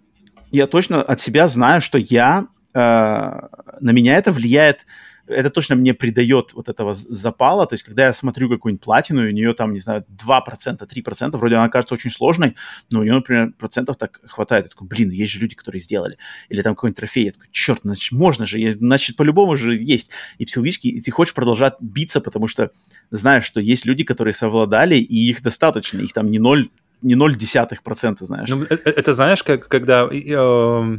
[0.51, 3.49] я точно от себя знаю, что я на
[3.79, 4.85] меня это влияет,
[5.25, 9.29] это точно мне придает вот этого запала, то есть когда я смотрю какую-нибудь платину, у
[9.29, 12.55] нее там, не знаю, 2%, 3%, вроде она кажется очень сложной,
[12.91, 14.65] но у нее, например, процентов так хватает.
[14.65, 16.17] Я такой, блин, есть же люди, которые сделали.
[16.49, 20.09] Или там какой-нибудь трофей, я такой, черт, значит, можно же, значит, по-любому же есть.
[20.39, 22.71] И психологически и ты хочешь продолжать биться, потому что
[23.09, 26.69] знаешь, что есть люди, которые совладали, и их достаточно, их там не ноль
[27.03, 28.49] не 0,1%, знаешь.
[28.49, 30.07] Ну, это, это знаешь, как когда...
[30.11, 30.97] Э,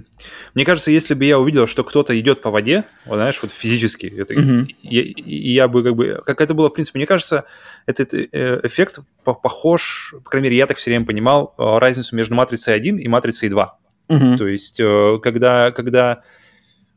[0.54, 4.06] мне кажется, если бы я увидел, что кто-то идет по воде, вот, знаешь, вот физически,
[4.06, 4.74] это, mm-hmm.
[4.82, 6.22] я, я бы как бы...
[6.24, 7.44] Как это было, в принципе, мне кажется,
[7.86, 12.34] этот э, эффект похож, по крайней мере, я так все время понимал, э, разницу между
[12.34, 13.78] матрицей 1 и матрицей 2.
[14.08, 14.36] Mm-hmm.
[14.36, 16.22] То есть, э, когда, когда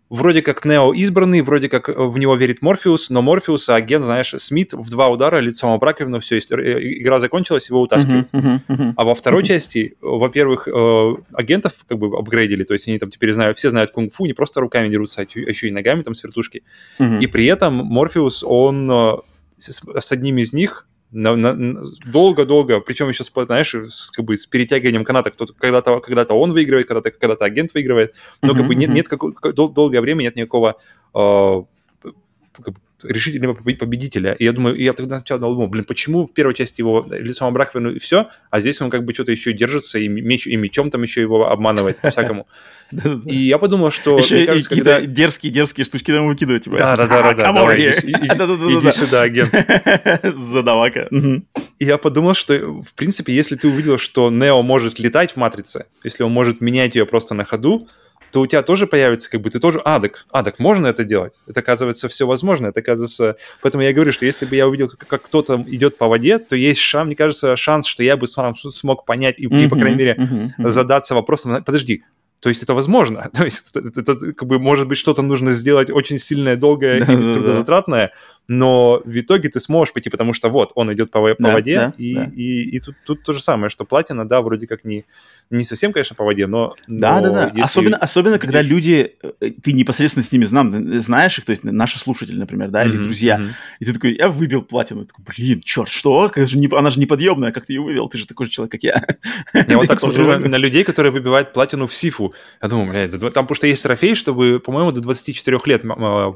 [0.09, 4.73] вроде как Нео избранный, вроде как в него верит Морфеус, но Морфеус, агент, знаешь, Смит
[4.73, 8.29] в два удара лицом об раковину, все, игра закончилась, его утаскивают.
[8.31, 8.93] Uh-huh, uh-huh, uh-huh.
[8.95, 13.33] А во второй части, во-первых, э, агентов как бы апгрейдили, то есть они там теперь
[13.33, 16.63] знают, все знают кунг-фу, не просто руками дерутся, а еще и ногами там с вертушки.
[16.99, 19.17] И при этом Морфеус, он э,
[19.57, 25.45] с одним из них долго-долго, причем еще, знаешь, с, как бы с перетягиванием каната, кто
[25.45, 29.21] когда-то когда он выигрывает, когда-то когда агент выигрывает, но uh-huh, как бы нет, нет как,
[29.55, 30.77] дол- долгое время нет никакого
[31.13, 31.63] э,
[32.63, 34.33] как бы, решительного победителя.
[34.33, 37.57] И я думаю, я тогда сначала думал, блин, почему в первой части его лицом об
[37.57, 40.89] раковину и все, а здесь он как бы что-то еще держится и, меч, и мечом
[40.89, 42.47] там еще его обманывает по-всякому.
[43.25, 44.17] И я подумал, что...
[44.17, 45.01] Еще кажется, когда...
[45.01, 46.67] дерзкие-дерзкие штучки там выкидывать.
[46.77, 47.51] Да-да-да.
[48.79, 49.53] Иди сюда, агент.
[50.23, 51.09] Задавака.
[51.79, 55.85] И я подумал, что, в принципе, если ты увидел, что Нео может летать в Матрице,
[56.03, 57.87] если он может менять ее просто на ходу,
[58.31, 61.03] то у тебя тоже появится, как бы, ты тоже, а, так, а, так можно это
[61.03, 61.33] делать?
[61.47, 62.67] Это, оказывается, все возможно.
[62.67, 63.37] Это, оказывается...
[63.61, 66.55] Поэтому я говорю, что если бы я увидел, как, как кто-то идет по воде, то
[66.55, 69.75] есть шанс, мне кажется, шанс, что я бы сам смог понять и, mm-hmm, и по
[69.75, 70.69] крайней мере, mm-hmm, mm-hmm.
[70.69, 72.03] задаться вопросом, подожди,
[72.39, 73.29] то есть это возможно.
[73.33, 76.99] То есть это, это, это как бы может быть что-то нужно сделать очень сильное, долгое
[77.01, 78.11] и трудозатратное,
[78.47, 81.75] но в итоге ты сможешь пойти, потому что вот он идет по, по да, воде,
[81.75, 82.31] да, и, да.
[82.35, 85.05] И, и, и тут, тут то же самое, что платина, да, вроде как не,
[85.49, 86.75] не совсем, конечно, по воде, но...
[86.87, 87.43] Да, но да, да.
[87.47, 87.61] Если...
[87.61, 91.99] Особенно, особенно, когда люди, э, ты непосредственно с ними знам, знаешь их, то есть наши
[91.99, 93.51] слушатели, например, да, или mm-hmm, друзья, mm-hmm.
[93.79, 96.29] и ты такой, я выбил платину, ты такой, блин, черт, что?
[96.29, 98.07] Как же не, она же неподъемная, как ты ее выбил?
[98.07, 99.05] Ты же такой же человек, как я.
[99.53, 102.26] Я вот так смотрю на, на людей, которые выбивают платину в Сифу.
[102.61, 105.83] Я думаю, блядь, там потому что есть трофей, чтобы, по-моему, до 24 лет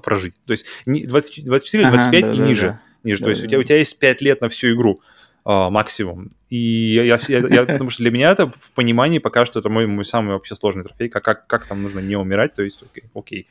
[0.03, 0.33] прожить.
[0.45, 2.67] То есть 20, 24 или 25 ага, да, и да, ниже.
[2.67, 2.81] Да.
[3.03, 3.19] ниже.
[3.19, 3.47] Да, то есть да.
[3.47, 5.01] у, тебя, у тебя есть 5 лет на всю игру
[5.45, 6.31] uh, максимум.
[6.49, 9.69] И я, я, я, я, потому что для меня это в понимании пока что это
[9.69, 12.83] мой, мой самый вообще сложный трофей, как, как, как там нужно не умирать, то есть
[12.83, 13.03] окей.
[13.13, 13.47] окей.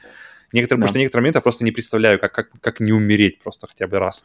[0.53, 0.87] Некоторые, да.
[0.87, 3.87] Потому что некоторые моменты я просто не представляю, как, как, как не умереть просто хотя
[3.87, 4.25] бы раз.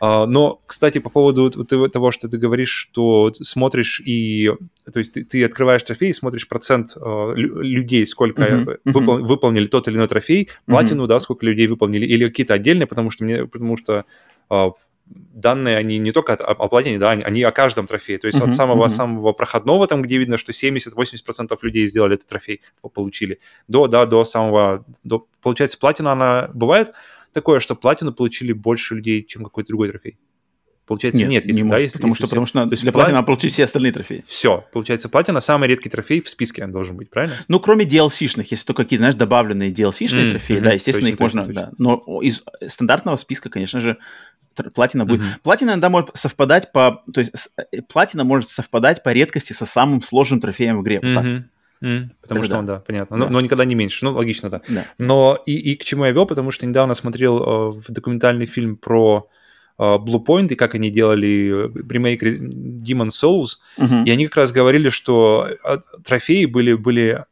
[0.00, 4.50] Uh, но, кстати, по поводу того, что ты говоришь, что смотришь и...
[4.92, 9.22] То есть ты, ты открываешь трофей и смотришь процент uh, людей, сколько uh-huh, выпол, uh-huh.
[9.22, 11.08] выполнили тот или иной трофей, платину, uh-huh.
[11.08, 13.46] да, сколько людей выполнили, или какие-то отдельные, потому что мне...
[13.46, 14.04] Потому что
[14.50, 14.72] uh,
[15.14, 18.18] данные, они не только о, о платине, да, они, они о каждом трофее.
[18.18, 18.90] То есть uh-huh, от самого, uh-huh.
[18.90, 22.60] самого проходного, там, где видно, что 70-80% людей сделали этот трофей,
[22.94, 24.84] получили, до, да, до самого...
[25.04, 26.92] До, получается, платина, она бывает
[27.32, 30.18] такое, что платину получили больше людей, чем какой-то другой трофей?
[30.86, 32.92] Получается, нет, нет если, не да, может, если, потому, если что, потому что надо, для
[32.92, 34.24] платина надо получить все остальные трофеи.
[34.26, 37.36] Все, получается, платина самый редкий трофей в списке он должен быть, правильно?
[37.46, 41.20] Ну, кроме DLC-шных, если только какие-то, знаешь, добавленные DLC-шные mm-hmm, трофеи, да, естественно, точно, их
[41.20, 41.62] можно, точно.
[41.62, 41.72] да.
[41.78, 43.98] Но из стандартного списка, конечно же,
[44.74, 45.20] платина будет.
[45.20, 45.40] Mm-hmm.
[45.42, 47.02] Платина иногда может совпадать по...
[47.12, 51.00] То есть э, платина может совпадать по редкости со самым сложным трофеем в игре.
[51.00, 51.38] Вот mm-hmm.
[51.40, 51.44] так.
[51.82, 52.58] Mm, потому Это что да.
[52.60, 53.18] он, да, понятно.
[53.18, 53.24] Да.
[53.24, 54.04] Но, но никогда не меньше.
[54.04, 54.62] Ну, логично, да.
[54.68, 54.86] да.
[54.98, 59.28] Но и, и к чему я вел, потому что недавно смотрел э, документальный фильм про
[59.78, 64.04] э, Blue Point и как они делали э, ремейк Demon Souls, uh-huh.
[64.04, 67.24] и они как раз говорили, что э, трофеи были, были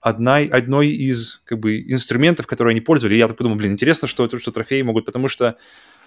[0.00, 3.16] одна, одной из как бы инструментов, которые они пользовали.
[3.16, 5.56] И я так подумал, блин, интересно, что, что трофеи могут, потому что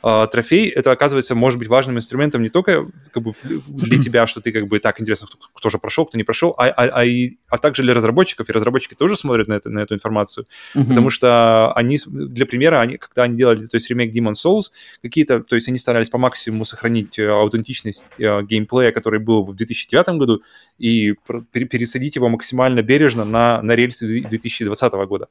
[0.02, 3.34] а, трофей, это, оказывается, может быть важным инструментом не только как бы,
[3.68, 6.54] для тебя, что ты как бы так интересно, кто, кто же прошел, кто не прошел,
[6.58, 9.80] а, а, а, и, а также для разработчиков, и разработчики тоже смотрят на, это, на
[9.80, 10.88] эту информацию, mm-hmm.
[10.88, 14.72] потому что они, для примера, они, когда они делали, то есть ремейк Demon Souls,
[15.02, 19.56] какие-то, то есть они старались по максимуму сохранить э, аутентичность э, геймплея, который был в
[19.56, 20.44] 2009 году,
[20.78, 21.14] и
[21.52, 25.28] пересадить его максимально бережно на, на рельсы 2020 года.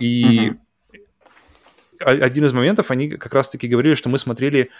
[0.00, 0.58] И mm-hmm
[2.00, 4.70] один из моментов, они как раз-таки говорили, что мы смотрели,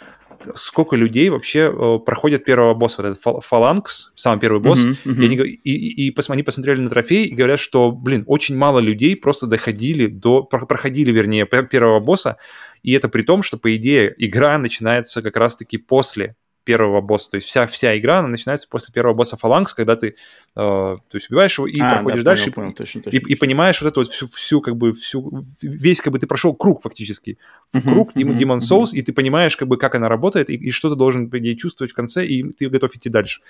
[0.55, 5.23] сколько людей вообще э, проходят первого босса, вот этот фаланкс, самый первый босс, uh-huh, uh-huh.
[5.23, 8.79] и, они, и, и, и они посмотрели на трофей и говорят, что, блин, очень мало
[8.79, 12.37] людей просто доходили до, проходили, вернее, первого босса,
[12.83, 16.37] и это при том, что, по идее, игра начинается как раз-таки после
[16.67, 17.31] первого босса.
[17.31, 20.15] То есть вся, вся игра, она начинается после первого босса фаланкс, когда ты э,
[20.55, 23.33] то есть убиваешь его и а, проходишь да, дальше, понял, и, точно, точно, и, точно.
[23.33, 26.55] и понимаешь вот эту вот всю, всю, как бы, всю, весь, как бы, ты прошел
[26.57, 27.39] круг фактически.
[27.73, 28.97] В uh-huh, круг uh-huh, Demon Souls, uh-huh.
[28.97, 31.57] и ты понимаешь, как бы, как она работает, и, и что ты должен, по идее,
[31.57, 33.43] чувствовать в конце, и ты готов идти дальше.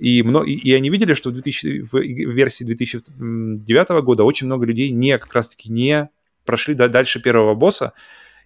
[0.00, 4.90] И, много, и они видели, что в, 2000, в версии 2009 года очень много людей
[4.90, 6.10] не, как раз-таки, не
[6.44, 7.92] прошли дальше первого босса,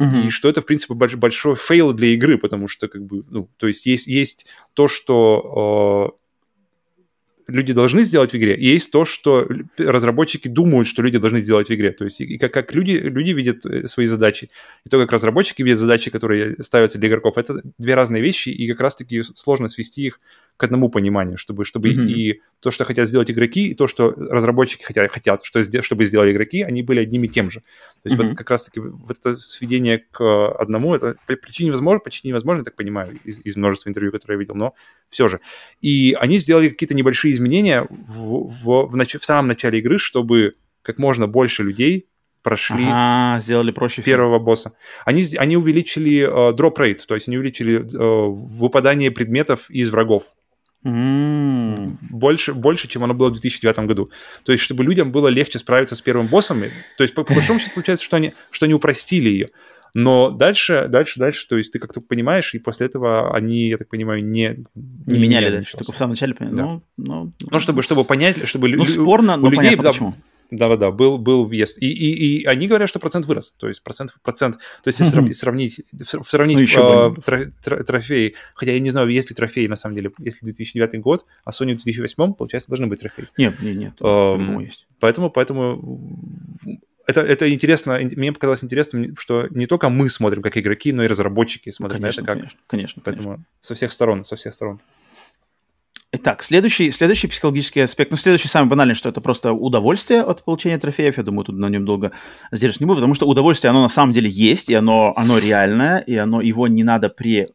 [0.03, 0.26] Uh-huh.
[0.26, 3.48] И что это, в принципе, больш- большой fail для игры, потому что, как бы, ну,
[3.57, 9.05] то есть есть, есть то, что э, люди должны сделать в игре, и есть то,
[9.05, 9.48] что
[9.78, 11.92] разработчики думают, что люди должны сделать в игре.
[11.92, 14.50] То есть и как, как люди, люди видят э, свои задачи,
[14.84, 18.68] и то, как разработчики видят задачи, которые ставятся для игроков, это две разные вещи, и
[18.68, 20.20] как раз-таки сложно свести их
[20.57, 22.09] к одному пониманию, чтобы, чтобы mm-hmm.
[22.09, 26.32] и то, что хотят сделать игроки, и то, что разработчики хотят, хотят что, чтобы сделали
[26.32, 27.61] игроки, они были одним и тем же.
[27.61, 27.66] То
[28.05, 28.26] есть mm-hmm.
[28.26, 32.64] вот как раз-таки вот это сведение к одному, это по причине невозможно, почти невозможно, я
[32.64, 34.74] так понимаю, из, из множества интервью, которые я видел, но
[35.09, 35.40] все же.
[35.80, 40.55] И они сделали какие-то небольшие изменения в, в, в, нач- в самом начале игры, чтобы
[40.82, 42.09] как можно больше людей
[42.42, 44.44] прошли ага, сделали проще первого всего.
[44.44, 44.72] босса.
[45.05, 50.34] Они, они увеличили э, drop rate, то есть они увеличили э, выпадание предметов из врагов.
[50.84, 51.96] Mm.
[52.10, 54.10] Больше, больше, чем оно было в 2009 году.
[54.44, 56.62] То есть, чтобы людям было легче справиться с первым боссом.
[56.96, 59.50] То есть, по, по большому счету, получается, что они, что они упростили ее.
[59.94, 63.88] Но дальше, дальше, дальше, то есть ты как-то понимаешь, и после этого они, я так
[63.88, 64.56] понимаю, не...
[64.74, 66.54] Не, не меняли дальше, только в самом начале поняли.
[66.54, 66.62] Да.
[66.62, 68.70] Ну, ну, ну, чтобы, чтобы понять, чтобы...
[68.70, 70.14] Ну, спорно, у но людей, понятно, да, почему.
[70.53, 71.78] Да-да-да, был, был въезд.
[71.80, 73.53] И, и, и они говорят, что процент вырос.
[73.53, 75.80] То есть процент, процент то есть если сравнить,
[76.28, 79.76] сравнить ну, еще э, тро, тро, трофеи, хотя я не знаю, есть ли трофеи на
[79.76, 83.28] самом деле, если 2009 год, а Sony в 2008, получается, должны быть трофеи.
[83.38, 83.94] Нет, нет, нет.
[84.00, 84.86] Эм, есть.
[85.00, 85.80] Поэтому, поэтому
[87.07, 91.07] это, это интересно, мне показалось интересным, что не только мы смотрим как игроки, но и
[91.07, 92.38] разработчики смотрят конечно, на это как.
[92.38, 93.03] Конечно, конечно.
[93.03, 93.46] Поэтому конечно.
[93.61, 94.80] со всех сторон, со всех сторон.
[96.14, 100.78] Итак, следующий, следующий психологический аспект, ну, следующий самый банальный, что это просто удовольствие от получения
[100.78, 101.16] трофеев.
[101.16, 102.12] Я думаю, тут на нем долго
[102.50, 106.00] задерживаться не буду, потому что удовольствие, оно на самом деле есть, и оно, оно реальное,
[106.00, 107.48] и оно, его не надо пре,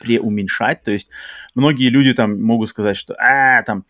[0.00, 0.84] преуменьшать.
[0.84, 1.10] То есть
[1.56, 3.84] многие люди там могут сказать, что, а, там,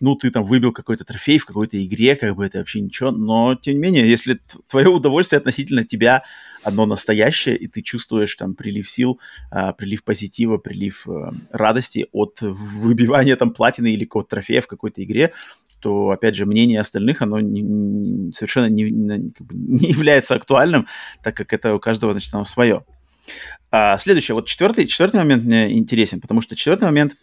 [0.00, 3.54] ну, ты там выбил какой-то трофей в какой-то игре, как бы это вообще ничего, но,
[3.54, 6.22] тем не менее, если твое удовольствие относительно тебя
[6.62, 9.20] одно настоящее, и ты чувствуешь там прилив сил,
[9.50, 15.02] а, прилив позитива, прилив а, радости от выбивания там платины или какого-то трофея в какой-то
[15.02, 15.32] игре,
[15.80, 20.34] то, опять же, мнение остальных, оно не, не, совершенно не, не, как бы не является
[20.34, 20.86] актуальным,
[21.22, 22.84] так как это у каждого, значит, оно свое.
[23.70, 27.16] А, следующее, вот четвертый, четвертый момент мне интересен, потому что четвертый момент,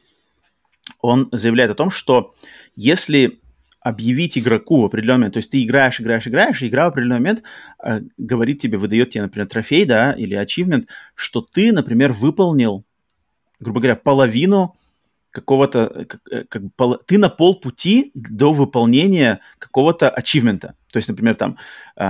[1.06, 2.36] он заявляет о том, что
[2.76, 3.40] если
[3.86, 7.20] объявить игроку в определенный момент, то есть ты играешь, играешь, играешь, и игра в определенный
[7.20, 7.44] момент
[7.84, 12.84] э, говорит тебе, выдает тебе, например, трофей, да, или ачивмент, что ты, например, выполнил,
[13.60, 14.76] грубо говоря, половину
[15.30, 20.76] какого-то, как, э, как, пол, ты на полпути до выполнения какого-то ачивмента.
[20.92, 21.58] То есть, например, там
[21.96, 22.06] э,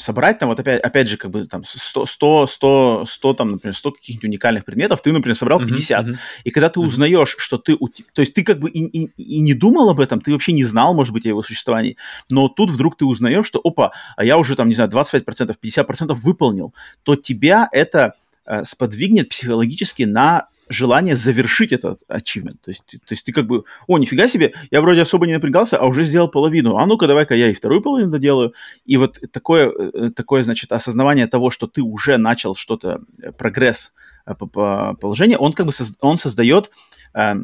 [0.00, 3.74] собрать там вот опять, опять же, как бы там 100, 100, 100, 100 там, например,
[3.74, 6.06] 100 каких-нибудь уникальных предметов, ты, например, собрал 50.
[6.06, 6.18] Uh-huh, uh-huh.
[6.44, 7.76] И когда ты узнаешь, что ты...
[8.14, 10.64] То есть ты как бы и, и, и не думал об этом, ты вообще не
[10.64, 11.96] знал, может быть, о его существовании,
[12.30, 16.14] но тут вдруг ты узнаешь, что, опа, а я уже там, не знаю, 25%, 50%
[16.14, 18.14] выполнил, то тебя это
[18.46, 22.56] э, сподвигнет психологически на желание завершить этот achievement.
[22.64, 25.76] То есть, то есть ты как бы, о, нифига себе, я вроде особо не напрягался,
[25.76, 26.76] а уже сделал половину.
[26.76, 28.54] А ну-ка, давай-ка я и вторую половину доделаю.
[28.86, 33.92] И вот такое, э, такое, значит, осознавание того, что ты уже начал что-то, э, прогресс
[34.30, 36.70] э, по положению, он как бы он создает
[37.14, 37.34] э,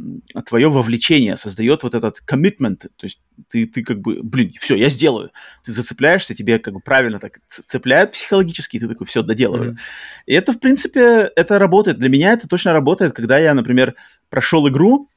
[0.46, 4.88] твое вовлечение, создает вот этот commitment, то есть ты, ты как бы, блин, все, я
[4.88, 5.30] сделаю.
[5.64, 9.72] Ты зацепляешься, тебе как бы правильно так цепляют психологически, и ты такой, все, доделываю.
[9.72, 9.78] Mm-hmm.
[10.26, 11.98] И это, в принципе, это работает.
[11.98, 13.94] Для меня это точно работает, когда я, например,
[14.30, 15.08] прошел игру,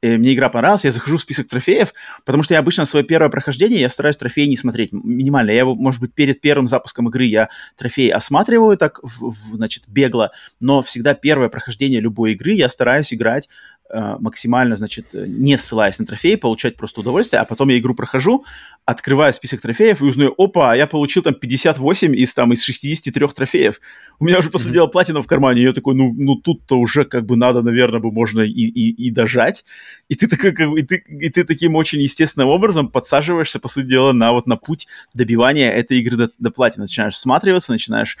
[0.00, 1.92] и мне игра понравилась, я захожу в список трофеев,
[2.24, 5.50] потому что я обычно свое первое прохождение, я стараюсь трофеи не смотреть минимально.
[5.50, 10.30] Я, может быть, перед первым запуском игры я трофеи осматриваю так, в, в, значит, бегло,
[10.60, 13.48] но всегда первое прохождение любой игры я стараюсь играть
[13.90, 18.44] Э, максимально, значит, не ссылаясь на трофеи, получать просто удовольствие, а потом я игру прохожу,
[18.88, 23.82] открываю список трофеев и узнаю, опа, я получил там 58 из, там, из 63 трофеев.
[24.18, 26.78] У меня уже, по сути дела, платина в кармане, и я такой, ну, ну тут-то
[26.78, 29.66] уже как бы надо, наверное, бы можно и, и, и дожать.
[30.08, 33.68] И ты, такой, как бы, и, ты, и ты таким очень естественным образом подсаживаешься, по
[33.68, 36.84] сути дела, на вот на путь добивания этой игры до, до платины.
[36.84, 38.16] Начинаешь всматриваться, начинаешь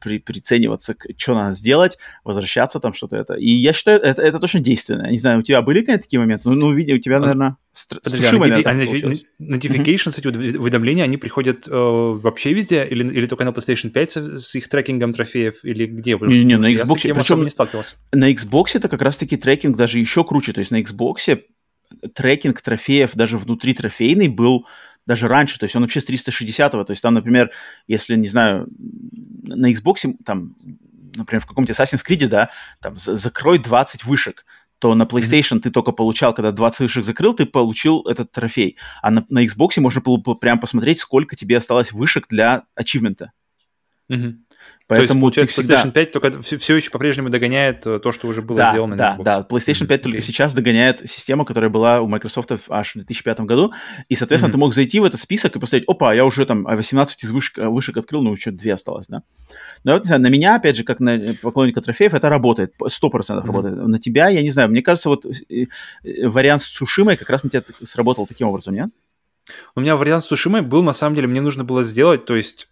[0.00, 3.34] при, прицениваться, что надо сделать, возвращаться там что-то это.
[3.34, 5.04] И я считаю, это, это точно действенно.
[5.04, 6.48] Я не знаю, у тебя были какие-то такие моменты?
[6.48, 7.56] Ну, ну у тебя, наверное...
[8.02, 10.26] Подожди, а notifi- notifications, эти
[10.56, 12.84] уведомления, они приходят э, вообще везде?
[12.84, 15.64] Или, или только на PlayStation 5 с, с их трекингом трофеев?
[15.64, 16.16] Или где?
[16.18, 17.12] Не, не, на Xbox.
[17.14, 17.96] Причем не сталкивался.
[18.12, 20.52] На Xbox это как раз-таки трекинг даже еще круче.
[20.52, 21.40] То есть на Xbox
[22.14, 24.66] трекинг трофеев даже внутри трофейный был
[25.06, 27.50] даже раньше, то есть он вообще с 360 то есть там, например,
[27.86, 28.68] если, не знаю,
[29.42, 30.54] на Xbox, там,
[31.16, 32.50] например, в каком-то Assassin's Creed, да,
[32.80, 34.44] там, закрой 20 вышек,
[34.78, 35.60] то на PlayStation mm-hmm.
[35.60, 38.76] ты только получал, когда 20 вышек закрыл, ты получил этот трофей.
[39.02, 43.32] А на, на Xbox можно было прям посмотреть, сколько тебе осталось вышек для ачивмента.
[44.10, 44.34] Mm-hmm.
[44.88, 45.82] Поэтому То есть, получается, всегда...
[45.82, 48.96] PlayStation 5 только все, все еще по-прежнему догоняет э, то, что уже было да, сделано
[48.96, 49.24] да, на Xbox.
[49.24, 50.02] Да, PlayStation 5 mm-hmm.
[50.02, 53.74] только сейчас догоняет систему, которая была у Microsoft аж в 2005 году.
[54.08, 54.52] И, соответственно, mm-hmm.
[54.52, 57.58] ты мог зайти в этот список и посмотреть, опа, я уже там 18 из вышек,
[57.58, 59.22] вышек открыл, ну, еще две осталось, да?
[59.84, 62.88] Но вот, не знаю, на меня, опять же, как на поклонника трофеев, это работает, 100%
[62.88, 63.46] mm-hmm.
[63.46, 63.76] работает.
[63.76, 65.66] На тебя, я не знаю, мне кажется, вот э,
[66.02, 68.88] э, вариант с Сушимой как раз на тебя сработал таким образом, нет?
[69.74, 72.68] У меня вариант с Сушимой был, на самом деле, мне нужно было сделать, то есть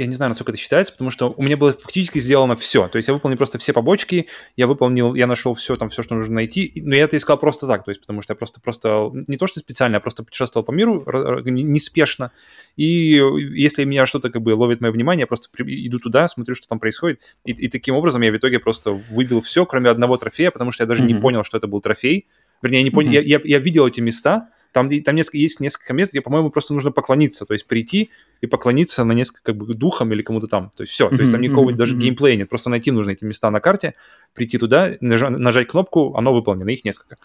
[0.00, 2.88] я не знаю, насколько это считается, потому что у меня было фактически сделано все.
[2.88, 4.26] То есть я выполнил просто все побочки,
[4.56, 7.66] я выполнил, я нашел все, там, все, что нужно найти, но я это искал просто
[7.66, 10.64] так, то есть потому что я просто, просто не то, что специально, я просто путешествовал
[10.64, 11.04] по миру
[11.44, 12.32] неспешно,
[12.76, 13.22] и
[13.54, 16.78] если меня что-то как бы ловит мое внимание, я просто иду туда, смотрю, что там
[16.78, 20.72] происходит, и, и таким образом я в итоге просто выбил все, кроме одного трофея, потому
[20.72, 21.12] что я даже mm-hmm.
[21.12, 22.26] не понял, что это был трофей.
[22.62, 23.22] Вернее, я не понял, mm-hmm.
[23.22, 26.74] я, я, я видел эти места, там, там несколько, есть несколько мест, где, по-моему, просто
[26.74, 28.10] нужно поклониться, то есть прийти
[28.40, 30.72] и поклониться на несколько как бы духам или кому-то там.
[30.76, 32.00] То есть все, mm-hmm, то есть там никакого mm-hmm, даже mm-hmm.
[32.00, 33.94] геймплея нет, просто найти нужно эти места на карте,
[34.34, 37.16] прийти туда, нажать, нажать кнопку, оно выполнено, их несколько.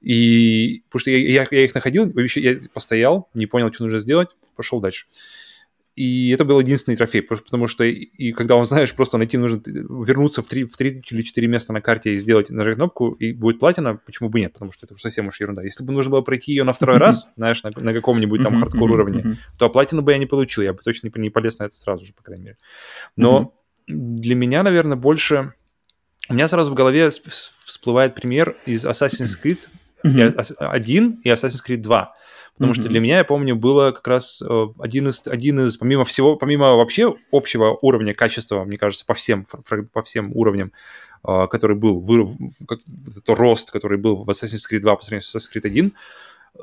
[0.00, 4.28] И потому что я, я, я их находил, я постоял, не понял, что нужно сделать,
[4.56, 5.06] пошел дальше.
[5.96, 10.42] И это был единственный трофей, потому что и когда он, знаешь, просто найти нужно вернуться
[10.42, 13.58] в три, в три или четыре места на карте и сделать, нажать кнопку, и будет
[13.58, 15.62] платина, почему бы нет, потому что это совсем уж ерунда.
[15.62, 18.90] Если бы нужно было пройти ее на второй раз, знаешь, на, на каком-нибудь там хардкор
[18.90, 21.76] уровне, то платину бы я не получил, я бы точно не, не полез на это
[21.76, 22.56] сразу же, по крайней мере.
[23.16, 23.54] Но
[23.86, 25.54] для меня, наверное, больше...
[26.28, 27.10] У меня сразу в голове
[27.64, 29.68] всплывает пример из Assassin's Creed
[30.04, 32.14] 1 и Assassin's Creed 2
[32.60, 32.80] Потому mm-hmm.
[32.82, 36.36] что для меня, я помню, было как раз э, один из, один из, помимо всего,
[36.36, 39.46] помимо вообще общего уровня качества, мне кажется, по всем,
[39.94, 40.70] по всем уровням,
[41.26, 42.04] э, который был,
[42.68, 42.80] как,
[43.16, 45.92] это рост, который был в Assassin's Creed 2 по сравнению с Assassin's Creed 1,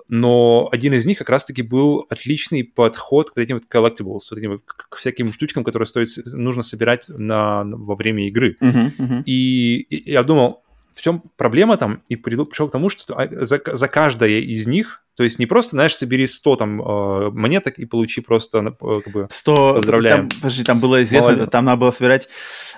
[0.08, 4.62] но один из них как раз-таки был отличный подход к этим вот collectibles, вот этим
[4.68, 8.56] к всяким штучкам, которые стоит, нужно собирать на, во время игры.
[8.62, 9.24] Uh-huh, uh-huh.
[9.26, 10.62] И, и я думал,
[10.98, 15.04] в чем проблема там, и пришел к тому, что а, за, за каждое из них,
[15.16, 19.14] то есть не просто, знаешь, собери 100 там э, монеток и получи просто, э, как
[19.14, 20.30] бы, 100, поздравляем.
[20.30, 21.52] Там, подожди, там было известно, Молодец.
[21.52, 22.28] там надо было собирать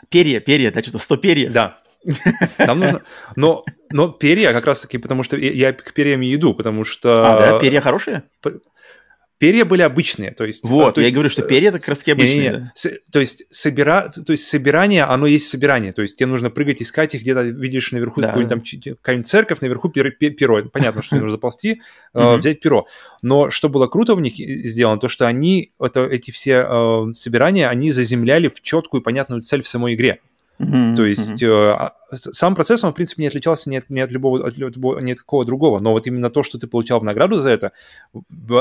[0.10, 1.54] перья, перья, да, что-то 100 перьев.
[1.54, 1.80] Да,
[2.58, 3.02] там нужно...
[3.38, 7.24] Но, но перья как раз-таки, потому что я к перьям иду, потому что...
[7.26, 7.60] А, да?
[7.60, 8.24] Перья хорошие?
[9.40, 10.66] Перья были обычные, то есть...
[10.66, 12.38] Вот, то я говорю, что перья это как раз таки обычные.
[12.38, 12.72] Не, не, не.
[12.76, 16.82] С, то, есть собира, то есть собирание, оно есть собирание, то есть тебе нужно прыгать,
[16.82, 18.28] искать их, где-то видишь наверху да.
[18.28, 20.12] какую-нибудь там церковь, наверху перо.
[20.12, 20.64] перо.
[20.64, 21.82] Понятно, что нужно заползти,
[22.14, 22.88] э, взять перо.
[23.22, 27.70] Но что было круто в них сделано, то что они, это, эти все э, собирания,
[27.70, 30.20] они заземляли в четкую понятную цель в самой игре.
[30.60, 30.96] Mm-hmm.
[30.96, 31.92] То есть mm-hmm.
[32.12, 35.00] э, сам процесс, он, в принципе, не отличался ни от, ни от любого, от любого,
[35.00, 37.72] ни от какого другого, но вот именно то, что ты получал в награду за это,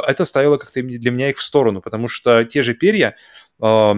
[0.07, 3.17] это ставило как-то для меня их в сторону, потому что те же перья,
[3.61, 3.95] э,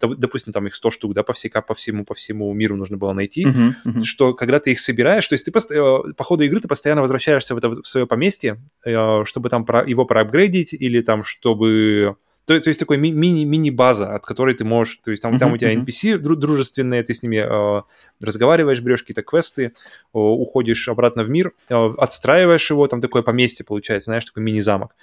[0.00, 3.12] допустим, там их 100 штук, да, по, всей, по, всему, по всему миру нужно было
[3.12, 3.74] найти, mm-hmm.
[3.86, 4.02] Mm-hmm.
[4.02, 7.02] что когда ты их собираешь, то есть ты пост- э, по ходу игры ты постоянно
[7.02, 12.16] возвращаешься в, это, в свое поместье, э, чтобы там про, его проапгрейдить или там, чтобы
[12.46, 15.52] то, то есть такой ми- мини, мини-база, от которой ты можешь, то есть там, там
[15.52, 17.82] у тебя NPC дружественные, ты с ними э,
[18.20, 19.70] разговариваешь, берешь какие-то квесты, э,
[20.12, 24.94] уходишь обратно в мир, э, отстраиваешь его, там такое поместье получается, знаешь, такой мини-замок.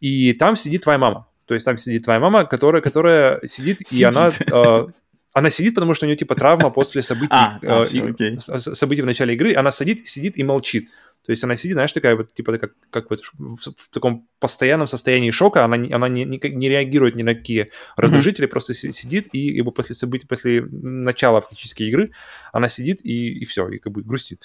[0.00, 1.26] И там сидит твоя мама.
[1.46, 4.00] То есть там сидит твоя мама, которая, которая сидит, сидит.
[4.00, 4.30] и она...
[4.52, 4.86] Э,
[5.32, 8.40] она сидит, потому что у нее типа травма после событий, а, э, а, okay.
[8.40, 9.54] событий в начале игры.
[9.54, 10.88] Она сидит, сидит и молчит.
[11.26, 14.86] То есть она сидит, знаешь, такая вот, типа, как, как вот в, в таком постоянном
[14.86, 18.50] состоянии шока, она, она не, не, не реагирует ни на какие раздражители, mm-hmm.
[18.50, 22.12] просто сидит, и его после событий, после начала фактически игры,
[22.52, 24.42] она сидит и, и все, и как бы грустит.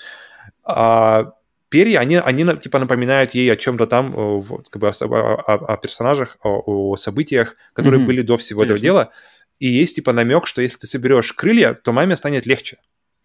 [0.63, 1.33] А
[1.69, 5.77] перья, они, они типа напоминают ей о чем-то там, вот, как бы о, о, о
[5.77, 8.05] персонажах, о, о событиях, которые mm-hmm.
[8.07, 8.85] были до всего Интересно.
[8.85, 9.11] этого дела.
[9.59, 12.77] И есть типа намек, что если ты соберешь крылья, то маме станет легче.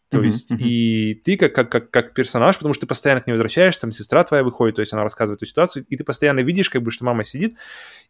[0.08, 0.58] То uh-huh, есть, uh-huh.
[0.60, 3.90] и ты как, как, как, как персонаж, потому что ты постоянно к ней возвращаешься, там
[3.90, 6.92] сестра твоя выходит, то есть она рассказывает эту ситуацию, и ты постоянно видишь, как бы,
[6.92, 7.56] что мама сидит,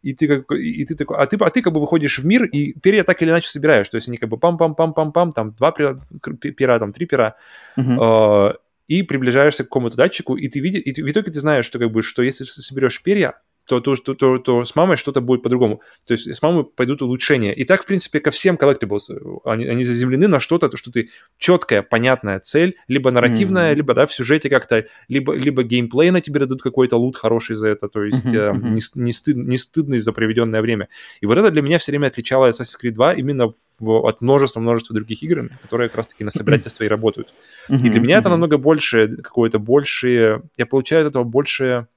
[0.03, 2.43] и ты как, и ты такой, а ты, а ты как бы выходишь в мир,
[2.43, 5.99] и перья так или иначе собираешь, то есть они как бы пам-пам-пам-пам-пам, там два пера,
[6.21, 7.35] пера там три пера,
[7.75, 8.51] uh-huh.
[8.51, 11.79] э, и приближаешься к какому-то датчику, и ты видишь, и в итоге ты знаешь, что
[11.79, 15.43] как бы, что если соберешь перья, то, то, то, то, то с мамой что-то будет
[15.43, 15.81] по-другому.
[16.05, 17.53] То есть с мамой пойдут улучшения.
[17.53, 19.41] И так, в принципе, ко всем collectibles.
[19.43, 23.75] Они, они заземлены на что-то, что ты четкая, понятная цель, либо нарративная, mm-hmm.
[23.75, 27.67] либо, да, в сюжете как-то, либо, либо геймплей на тебе дадут какой-то лут хороший за
[27.67, 30.87] это, то есть э, не, не, стыд, не стыдный за проведенное время.
[31.19, 34.95] И вот это для меня все время отличало Assassin's Creed 2 именно в, от множества-множества
[34.95, 37.33] других игр, которые как раз-таки на собирательство и работают.
[37.69, 37.85] Mm-hmm.
[37.85, 38.19] И для меня mm-hmm.
[38.19, 41.87] это намного больше, какое-то большее, я получаю от этого больше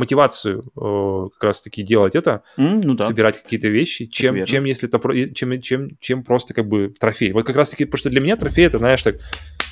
[0.00, 3.06] мотивацию э, как раз-таки делать это, mm, ну да.
[3.06, 7.32] собирать какие-то вещи, чем, чем если это чем, чем, чем просто как бы трофей.
[7.32, 9.16] Вот как раз-таки, потому что для меня трофей это, знаешь, так,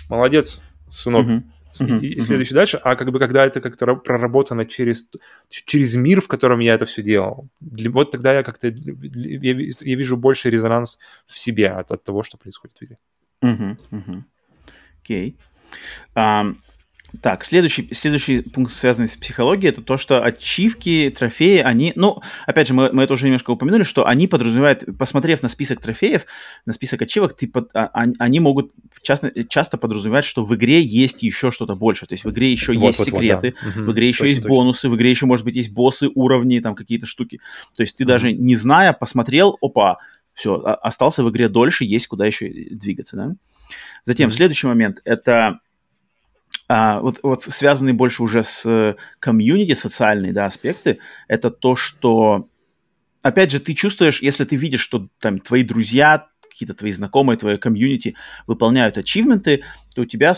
[0.08, 1.42] молодец, сынок, mm-hmm.
[1.80, 2.56] Uh-huh, и, и следующий uh-huh.
[2.56, 5.10] дальше, а как бы когда это как-то проработано через,
[5.50, 9.96] через мир, в котором я это все делал, для, вот тогда я как-то я, я
[9.96, 12.98] вижу больше резонанс в себе от, от того, что происходит в игре.
[15.02, 15.36] Окей.
[16.16, 16.56] Uh-huh, um,
[17.22, 22.68] так, следующий, следующий пункт, связанный с психологией, это то, что ачивки, трофеи, они, ну, опять
[22.68, 26.26] же, мы, мы это уже немножко упомянули, что они подразумевают, посмотрев на список трофеев,
[26.66, 31.22] на список ачивок, ты под, а, они могут часто, часто подразумевать, что в игре есть
[31.22, 33.82] еще что-то больше, то есть в игре еще вот, есть вот, секреты, вот, да.
[33.82, 34.54] в игре еще точно, есть точно.
[34.54, 37.40] бонусы, в игре еще, может быть, есть боссы, уровни, там какие-то штуки.
[37.74, 38.06] То есть ты mm-hmm.
[38.06, 39.96] даже не зная, посмотрел, опа,
[40.34, 43.34] все, остался в игре дольше, есть куда еще двигаться, да.
[44.04, 44.32] Затем, mm-hmm.
[44.32, 45.60] следующий момент, это
[46.68, 52.48] а, вот, вот связанные больше уже с э, комьюнити, социальные да, аспекты, это то, что,
[53.22, 57.56] опять же, ты чувствуешь, если ты видишь, что там твои друзья, какие-то твои знакомые, твои
[57.56, 58.16] комьюнити
[58.46, 59.62] выполняют ачивменты,
[59.94, 60.34] то у тебя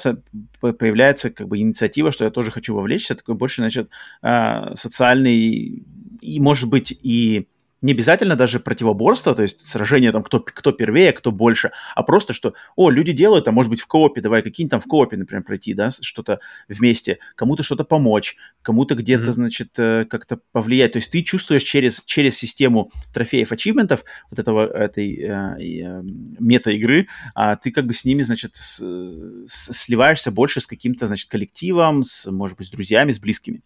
[0.61, 3.91] появляется как бы инициатива, что я тоже хочу вовлечься, такой больше, значит,
[4.22, 5.85] а, социальный
[6.20, 7.49] и, может быть, и
[7.83, 12.33] не обязательно даже противоборство, то есть сражение там, кто, кто первее, кто больше, а просто,
[12.33, 15.45] что, о, люди делают, а может быть в коопе, давай какие-нибудь там в коопе, например,
[15.45, 19.33] пройти, да, что-то вместе, кому-то что-то помочь, кому-то где-то, mm-hmm.
[19.33, 20.93] значит, э, как-то повлиять.
[20.93, 26.03] То есть ты чувствуешь через, через систему трофеев, ачивментов, вот этого, этой э, э,
[26.39, 31.31] мета-игры, а ты как бы с ними, значит, с, с, сливаешься больше с каким-то, значит,
[31.31, 33.62] коллективом, с, может быть, с друзьями, с близкими.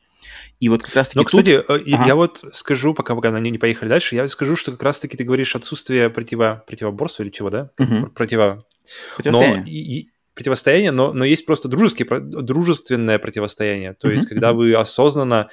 [0.60, 1.86] И вот как раз-таки Но, кстати, тут...
[1.86, 2.06] Э, ага.
[2.06, 5.24] я вот скажу, пока, пока они не поехали дальше, я скажу, что как раз-таки ты
[5.24, 6.64] говоришь отсутствие противо...
[6.66, 7.70] противоборства или чего, да?
[7.78, 8.10] Угу.
[8.14, 8.58] Противо...
[9.16, 9.62] Противостояние.
[9.62, 13.94] Но, и, противостояние, но, но есть просто дружеские, дружественное противостояние.
[13.94, 15.48] То есть, когда вы осознанно...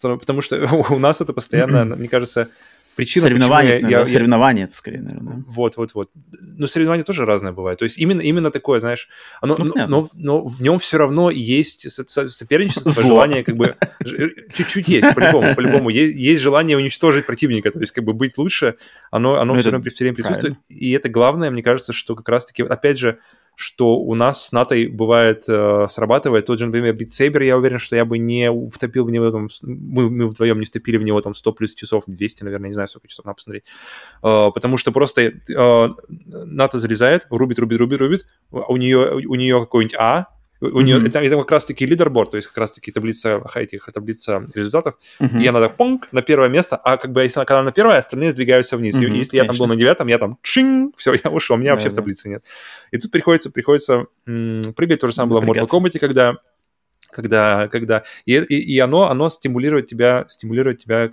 [0.00, 0.56] Потому что
[0.90, 2.48] у нас это постоянно, мне кажется,
[2.96, 5.44] причина, соревнования, я, я, соревнования, это скорее, наверное.
[5.46, 6.10] Вот, вот, вот.
[6.40, 7.78] Но соревнования тоже разные бывают.
[7.78, 9.08] То есть именно, именно такое, знаешь,
[9.40, 13.06] оно, ну, но, но, но в нем все равно есть соперничество, Зло.
[13.06, 13.76] желание как бы...
[14.54, 15.88] Чуть-чуть есть, по-любому, по-любому.
[15.90, 18.76] Есть, есть желание уничтожить противника, то есть как бы быть лучше,
[19.10, 20.54] оно, оно ну, все равно все время присутствует.
[20.68, 23.18] И это главное, мне кажется, что как раз-таки, опять же,
[23.54, 26.46] что у нас с Натой бывает э, срабатывает.
[26.46, 30.10] Тот же, например, Saber, я уверен, что я бы не втопил в него там, мы,
[30.10, 33.08] мы вдвоем не втопили в него там 100 плюс часов, 200, наверное, не знаю, сколько
[33.08, 33.64] часов, надо посмотреть.
[34.22, 39.60] Э, потому что просто э, Ната залезает, рубит, рубит, рубит, рубит, у нее, у нее
[39.60, 40.26] какой-нибудь А,
[40.62, 41.08] у нее mm-hmm.
[41.08, 45.42] это, это как раз-таки лидерборд, то есть как раз-таки таблица этих таблица результатов, mm-hmm.
[45.42, 47.98] и она так понг на первое место, а как бы если она когда на первое,
[47.98, 48.96] остальные сдвигаются вниз.
[48.96, 49.36] Mm-hmm, и если конечно.
[49.36, 51.88] я там был на девятом, я там чин, все, я ушел, у меня yeah, вообще
[51.88, 51.92] yeah.
[51.92, 52.44] в таблице нет.
[52.92, 56.36] И тут приходится, приходится м- прыгать, то же самое было в Mortal Kombat, когда
[57.12, 61.12] когда, когда и, и, и оно, оно стимулирует тебя, стимулирует тебя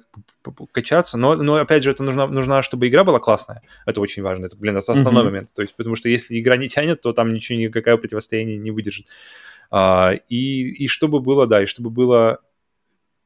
[0.71, 4.45] качаться, но, но опять же, это нужно, нужно, чтобы игра была классная, это очень важно,
[4.45, 5.25] это, блин, основной mm-hmm.
[5.25, 8.71] момент, то есть, потому что если игра не тянет, то там ничего, никакое противостояние не
[8.71, 9.05] выдержит.
[9.71, 12.39] А, и, и чтобы было, да, и чтобы было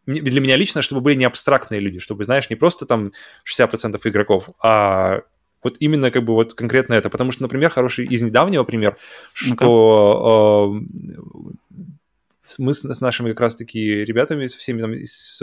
[0.05, 3.13] для меня лично, чтобы были не абстрактные люди, чтобы, знаешь, не просто там
[3.45, 5.21] 60% игроков, а
[5.63, 7.09] вот именно как бы вот конкретно это.
[7.09, 8.97] Потому что, например, хороший из недавнего пример,
[9.34, 11.53] что э,
[12.58, 15.41] мы с, с нашими как раз-таки ребятами, со всеми там, с,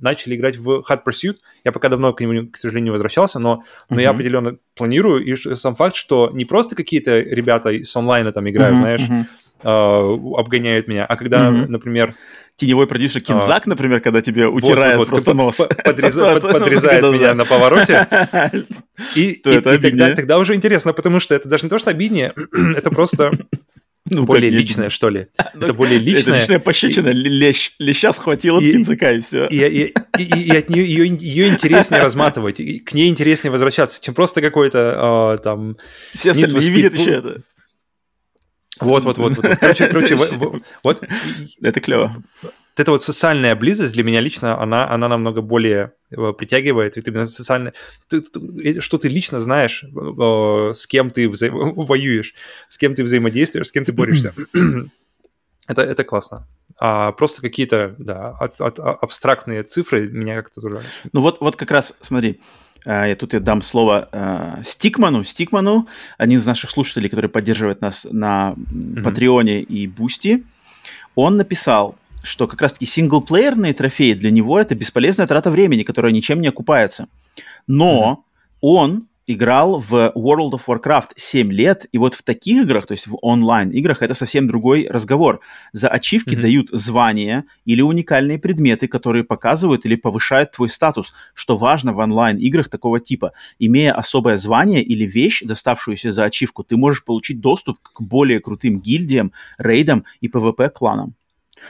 [0.00, 1.36] начали играть в Hot Pursuit.
[1.64, 4.02] Я пока давно к нему, к сожалению, не возвращался, но, но uh-huh.
[4.02, 5.24] я определенно планирую.
[5.24, 9.24] И сам факт, что не просто какие-то ребята с онлайна там играют, uh-huh, знаешь, uh-huh.
[9.62, 11.66] Uh, обгоняют меня, а когда, uh-huh.
[11.66, 12.14] например,
[12.60, 15.56] теневой продюсер Кинзак, а, например, когда тебе утирает вот, вот, просто нос.
[15.84, 18.06] Подрезает, меня на повороте.
[19.14, 22.32] И, тогда уже интересно, потому что это даже не то, что обиднее,
[22.76, 23.32] это просто
[24.10, 25.28] ну, более личное, что ли.
[25.54, 26.34] Ну, это более личное.
[26.34, 27.08] Это личная пощечина.
[27.08, 29.46] Лещ, леща схватил от кинцака, и все.
[29.46, 34.02] И, и, и, и от нее ее, ее интереснее разматывать, и к ней интереснее возвращаться,
[34.02, 35.76] чем просто какой-то э, там...
[36.14, 37.42] Все остальные не видят еще это.
[38.80, 39.58] Вот, вот, вот, вот.
[39.58, 40.16] Короче, короче,
[40.82, 41.02] вот.
[41.62, 42.22] Это клево
[42.80, 47.26] эта вот социальная близость для меня лично, она, она намного более э, притягивает, ведь именно
[47.26, 47.74] социальная,
[48.08, 51.48] ты, ты, что ты лично знаешь, э, с кем ты вза...
[51.50, 52.34] воюешь,
[52.68, 54.32] с кем ты взаимодействуешь, с кем ты борешься.
[55.66, 56.46] это, это классно.
[56.78, 60.80] А просто какие-то, да, от, от, а, абстрактные цифры меня как-то тоже...
[61.12, 62.40] Ну вот, вот как раз, смотри,
[62.86, 65.22] э, я тут я дам слово э, Стикману.
[65.22, 68.54] Стикману, один из наших слушателей, который поддерживает нас на
[69.04, 69.66] Patreon е угу.
[69.66, 70.44] и Boosty,
[71.14, 76.40] он написал, что как раз-таки синглплеерные трофеи для него это бесполезная трата времени, которая ничем
[76.40, 77.08] не окупается.
[77.66, 78.58] Но mm-hmm.
[78.60, 83.06] он играл в World of Warcraft 7 лет, и вот в таких играх, то есть
[83.06, 85.40] в онлайн-играх, это совсем другой разговор.
[85.72, 86.40] За ачивки mm-hmm.
[86.40, 92.68] дают звания или уникальные предметы, которые показывают или повышают твой статус, что важно в онлайн-играх
[92.68, 93.32] такого типа.
[93.58, 98.80] Имея особое звание или вещь, доставшуюся за ачивку, ты можешь получить доступ к более крутым
[98.80, 101.14] гильдиям, рейдам и PvP-кланам.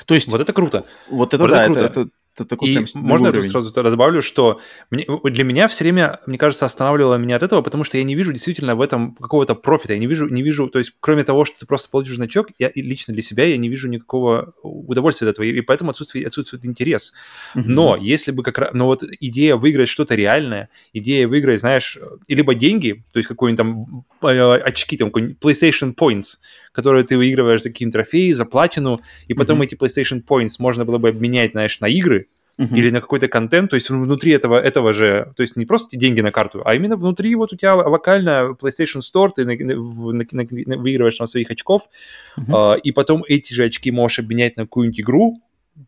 [0.06, 0.28] То есть...
[0.28, 0.84] Вот это круто.
[1.08, 1.84] Вот это вот да, это, круто.
[1.84, 4.60] это, это, это такой И можно я тут сразу добавлю, что
[4.90, 8.14] мне, для меня все время, мне кажется, останавливало меня от этого, потому что я не
[8.14, 11.44] вижу действительно в этом какого-то профита, я не вижу, не вижу, то есть кроме того,
[11.44, 15.34] что ты просто получишь значок, я лично для себя я не вижу никакого удовольствия от
[15.34, 17.12] этого, и поэтому отсутствует, отсутствует интерес.
[17.54, 17.62] Mm-hmm.
[17.66, 22.54] Но если бы как раз, но вот идея выиграть что-то реальное, идея выиграть, знаешь, либо
[22.54, 26.38] деньги, то есть какой-нибудь там э, очки, там PlayStation Points,
[26.72, 29.64] которые ты выигрываешь за какие-нибудь трофеи, за платину, и потом mm-hmm.
[29.64, 32.76] эти PlayStation Points можно было бы обменять, знаешь, на игры, Uh-huh.
[32.76, 36.20] или на какой-то контент, то есть внутри этого, этого же, то есть не просто деньги
[36.20, 40.46] на карту, а именно внутри вот у тебя локально PlayStation Store, ты на, на, на,
[40.66, 41.88] на, выигрываешь там своих очков,
[42.36, 42.76] uh-huh.
[42.76, 45.42] э, и потом эти же очки можешь обменять на какую-нибудь игру.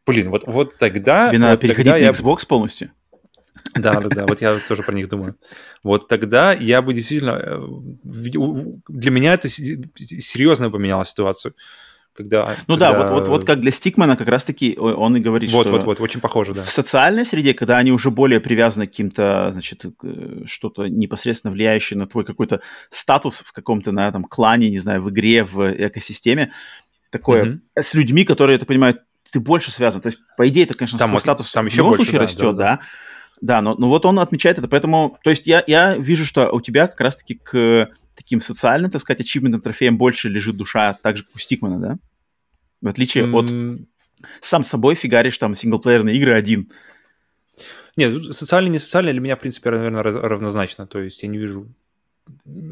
[0.06, 1.28] Блин, вот, вот тогда...
[1.28, 2.10] Тебе надо вот переходить на я...
[2.10, 2.90] Xbox полностью?
[3.74, 5.36] Да, да, да, вот я тоже про них думаю.
[5.82, 7.40] Вот тогда я бы действительно...
[7.42, 7.66] Э,
[8.02, 11.54] для меня это серьезно поменяло ситуацию.
[12.14, 12.92] Когда, ну когда...
[12.92, 15.72] да, вот, вот, вот как для Стикмана как раз-таки он и говорит, вот, что...
[15.72, 16.62] Вот, вот, вот, очень похоже, да.
[16.62, 19.86] В социальной среде, когда они уже более привязаны к каким-то, значит,
[20.44, 22.60] что-то непосредственно влияющее на твой какой-то
[22.90, 26.52] статус в каком-то, на этом клане, не знаю, в игре, в экосистеме,
[27.08, 27.82] такое, mm-hmm.
[27.82, 29.00] с людьми, которые, это понимают,
[29.30, 30.02] ты больше связан.
[30.02, 32.24] То есть, по идее, это, конечно, там, статус там еще в любом больше, случае да,
[32.24, 32.80] растет, да, да.
[33.42, 36.60] Да, но, но вот он отмечает это, поэтому, то есть я, я вижу, что у
[36.60, 41.24] тебя как раз-таки к таким социальным, так сказать, ачивментным трофеям больше лежит душа, так же,
[41.24, 41.98] как у Стикмана, да?
[42.80, 43.34] В отличие mm.
[43.34, 43.88] от
[44.40, 46.70] сам собой фигаришь там синглплеерные игры один.
[47.96, 50.86] Нет, социальный, не социальный для меня, в принципе, наверное, равнозначно.
[50.86, 51.66] То есть я не вижу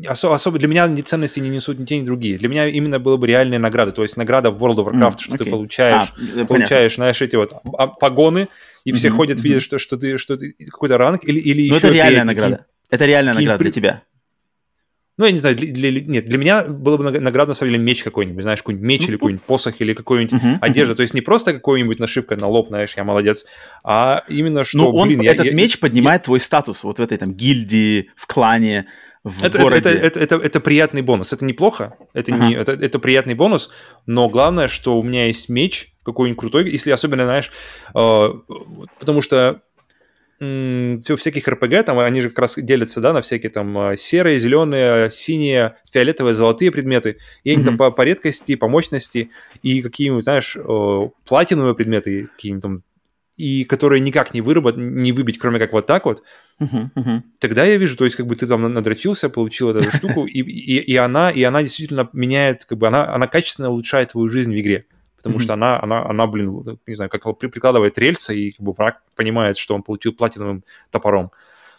[0.06, 2.38] Осо- особо для меня ценности не несут ни те, ни другие.
[2.38, 3.92] Для меня именно было бы реальные награды.
[3.92, 5.38] То есть награда в World of Warcraft, mm, что okay.
[5.38, 7.52] ты получаешь, а, получаешь, знаешь, эти вот
[7.98, 8.48] погоны,
[8.84, 9.42] и mm-hmm, все ходят, mm-hmm.
[9.42, 11.86] видят, что, что ты, что ты какой-то ранг, или, или Но еще...
[11.88, 12.66] это реальная награда.
[12.90, 13.64] Это реальная награда при...
[13.64, 14.02] для тебя.
[15.20, 17.84] Ну, я не знаю, для, для, нет, для меня было бы награда, на самом деле,
[17.84, 20.94] меч какой-нибудь, знаешь, какой-нибудь меч или какой-нибудь посох или какой-нибудь uh-huh, одежда.
[20.94, 20.96] Uh-huh.
[20.96, 23.44] То есть не просто какой-нибудь нашивка на лоб, знаешь, я молодец,
[23.84, 26.24] а именно что, ну, он, блин, этот я, меч я, поднимает я...
[26.24, 28.86] твой статус вот в этой там гильдии, в клане,
[29.24, 29.90] в это, городе.
[29.90, 31.32] Это, это, это, это, приятный бонус.
[31.32, 32.46] Это неплохо, это, ага.
[32.46, 33.70] не, это, это приятный бонус,
[34.06, 37.50] но главное, что у меня есть меч какой-нибудь крутой, если особенно, знаешь,
[37.94, 38.28] э,
[38.98, 39.60] потому что
[40.38, 44.38] все всяких РПГ, там они же как раз делятся, да, на всякие там а, серые,
[44.38, 47.18] зеленые, синие, фиолетовые, золотые предметы.
[47.44, 47.66] И они mm-hmm.
[47.66, 49.30] там по, по редкости, по мощности
[49.62, 50.56] и какие-нибудь, знаешь,
[51.26, 52.82] платиновые предметы какие-нибудь там
[53.40, 56.22] и которые никак не выработ, не выбить, кроме как вот так вот,
[56.60, 57.22] uh-huh, uh-huh.
[57.38, 60.78] тогда я вижу, то есть как бы ты там надрочился, получил эту штуку, и, и,
[60.78, 64.60] и она, и она действительно меняет, как бы она, она качественно улучшает твою жизнь в
[64.60, 64.84] игре
[65.16, 65.42] потому mm-hmm.
[65.42, 69.58] что она, она, она, блин, не знаю, как прикладывает рельсы, и как бы враг понимает,
[69.58, 71.30] что он получил платиновым топором.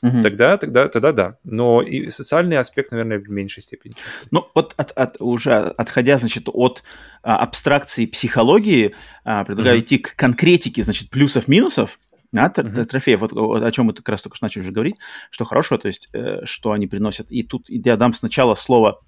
[0.03, 0.23] Mm-hmm.
[0.23, 1.37] Тогда, тогда, тогда да.
[1.43, 3.93] Но и социальный аспект, наверное, в меньшей степени.
[4.31, 6.83] Ну, вот от, от, уже отходя, значит, от
[7.21, 9.81] а, абстракции психологии, а, предлагаю mm-hmm.
[9.81, 11.99] идти к конкретике, значит, плюсов-минусов,
[12.31, 12.85] да, mm-hmm.
[12.85, 13.33] трофеев, вот
[13.63, 14.95] о чем мы как раз только что начали уже говорить,
[15.29, 17.31] что хорошего, то есть, э, что они приносят.
[17.31, 19.01] И тут я дам сначала слово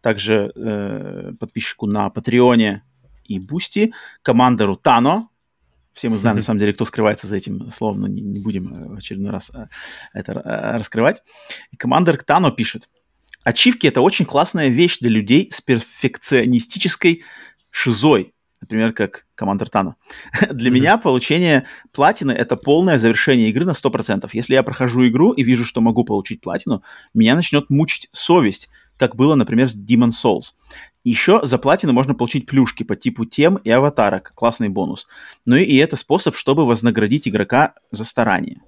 [0.00, 2.82] также э, подписчику на Patreon е
[3.24, 3.92] и Boosty,
[4.22, 5.28] командору Тано.
[5.94, 8.72] Все мы знаем, на самом деле, кто скрывается за этим словом, но не, не будем
[8.72, 9.66] э, в очередной раз э,
[10.12, 11.22] это э, раскрывать.
[11.70, 12.88] И командор Тано пишет.
[13.44, 17.22] Ачивки– это очень классная вещь для людей с перфекционистической
[17.70, 19.96] шизой, например, как командор Тано.
[20.50, 20.74] Для mm-hmm.
[20.74, 24.28] меня получение платины– это полное завершение игры на 100%.
[24.32, 29.16] Если я прохожу игру и вижу, что могу получить платину, меня начнет мучить совесть, как
[29.16, 30.52] было, например, с Demon Souls.
[31.04, 35.08] Еще за платину можно получить плюшки по типу тем и аватарок, классный бонус.
[35.46, 38.60] Ну и это способ, чтобы вознаградить игрока за старание.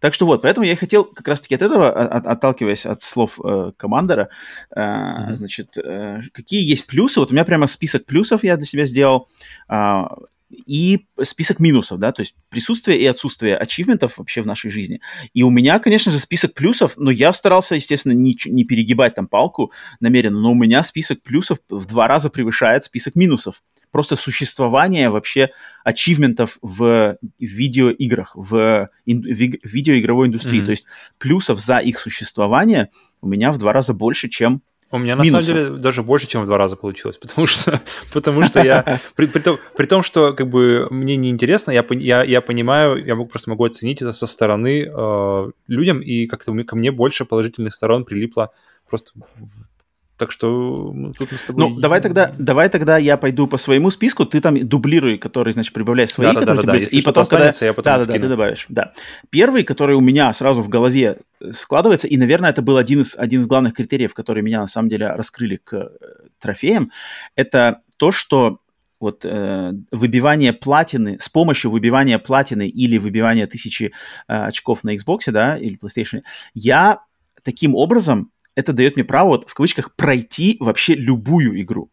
[0.00, 3.38] Так что вот, поэтому я и хотел как раз-таки от этого, от, отталкиваясь от слов
[3.44, 4.28] э, командора,
[4.74, 5.36] э, mm-hmm.
[5.36, 7.20] значит, э, какие есть плюсы.
[7.20, 9.28] Вот у меня прямо список плюсов я для себя сделал.
[9.68, 10.04] Э,
[10.50, 15.00] и список минусов, да, то есть присутствие и отсутствие ачивментов вообще в нашей жизни.
[15.32, 19.26] И у меня, конечно же, список плюсов, но я старался, естественно, не, не перегибать там
[19.26, 25.10] палку намеренно, но у меня список плюсов в два раза превышает список минусов просто существование
[25.10, 25.50] вообще
[25.84, 30.62] ачивментов в видеоиграх, в, ин, в видеоигровой индустрии.
[30.62, 30.64] Mm-hmm.
[30.64, 30.84] То есть
[31.18, 32.90] плюсов за их существование
[33.20, 36.42] у меня в два раза больше, чем у меня на самом деле даже больше, чем
[36.42, 37.80] в два раза получилось, потому что,
[38.12, 42.22] потому что я, при, при, том, при том, что как бы мне неинтересно, я, я,
[42.24, 46.90] я понимаю, я просто могу оценить это со стороны э, людям, и как-то ко мне
[46.90, 48.52] больше положительных сторон прилипло
[48.88, 49.79] просто в
[50.20, 51.70] так что тут мы с тобой...
[51.70, 55.72] Ну, давай тогда, давай тогда я пойду по своему списку, ты там дублируй, который, значит,
[55.72, 56.84] прибавляй свои, да, которые да, да, да.
[56.84, 57.52] и потом, когда...
[57.58, 58.92] я потом Да, да, да, ты добавишь, да.
[59.30, 63.16] Первый, который у меня сразу в голове э, складывается, и, наверное, это был один из,
[63.16, 65.88] один из главных критериев, которые меня, на самом деле, раскрыли к э,
[66.38, 66.90] трофеям,
[67.34, 68.60] это то, что
[69.00, 73.94] вот э, выбивание платины, с помощью выбивания платины или выбивания тысячи
[74.28, 76.20] э, очков на Xbox, да, или PlayStation,
[76.52, 77.00] я
[77.42, 78.30] таким образом
[78.60, 81.90] это дает мне право, вот, в кавычках, пройти вообще любую игру.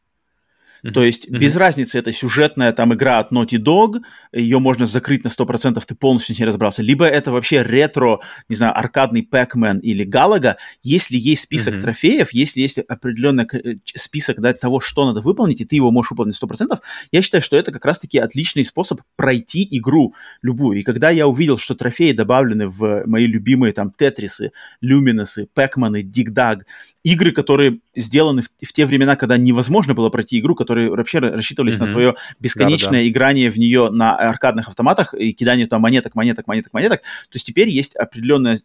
[0.83, 0.91] Mm-hmm.
[0.91, 1.37] То есть mm-hmm.
[1.37, 3.99] без разницы, это сюжетная там игра от Naughty Dog,
[4.31, 6.81] ее можно закрыть на 100%, ты полностью с ней разобрался.
[6.81, 8.19] Либо это вообще ретро,
[8.49, 10.57] не знаю, аркадный Pac-Man или Галага.
[10.83, 11.81] Если есть список mm-hmm.
[11.81, 16.11] трофеев, если есть определенный э, список да, того, что надо выполнить, и ты его можешь
[16.11, 16.79] выполнить 100%,
[17.11, 20.79] я считаю, что это как раз-таки отличный способ пройти игру любую.
[20.79, 24.51] И когда я увидел, что трофеи добавлены в мои любимые там Тетрисы,
[24.81, 26.65] Люминусы, Пэкманы, Дигдаг,
[27.03, 31.75] игры, которые сделаны в, в те времена, когда невозможно было пройти игру, которые вообще рассчитывались
[31.75, 31.85] mm-hmm.
[31.85, 33.07] на твое бесконечное да, да.
[33.07, 37.01] играние в нее на аркадных автоматах и кидание там монеток, монеток, монеток, монеток.
[37.01, 38.61] То есть теперь есть определенная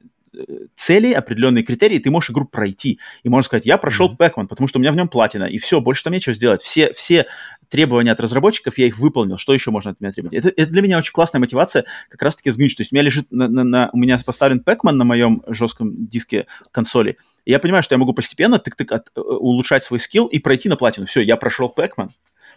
[0.76, 2.99] цели, определенные критерии, ты можешь игру пройти.
[3.22, 4.16] И можно сказать, я прошел mm-hmm.
[4.16, 6.62] Pac-Man, потому что у меня в нем платина, и все, больше там нечего сделать.
[6.62, 7.26] Все, все
[7.68, 9.39] требования от разработчиков, я их выполнил.
[9.39, 10.37] Что еще можно от меня требовать?
[10.37, 12.76] Это, это для меня очень классная мотивация как раз-таки сгнуть.
[12.76, 16.07] То есть у меня лежит, на, на, на, у меня поставлен Pac-Man на моем жестком
[16.07, 20.39] диске консоли, и я понимаю, что я могу постепенно тык-тык э, улучшать свой скилл и
[20.39, 21.07] пройти на платину.
[21.07, 22.11] Все, я прошел Pac-Man.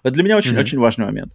[0.05, 0.59] Это для меня очень, mm-hmm.
[0.59, 1.33] очень важный момент.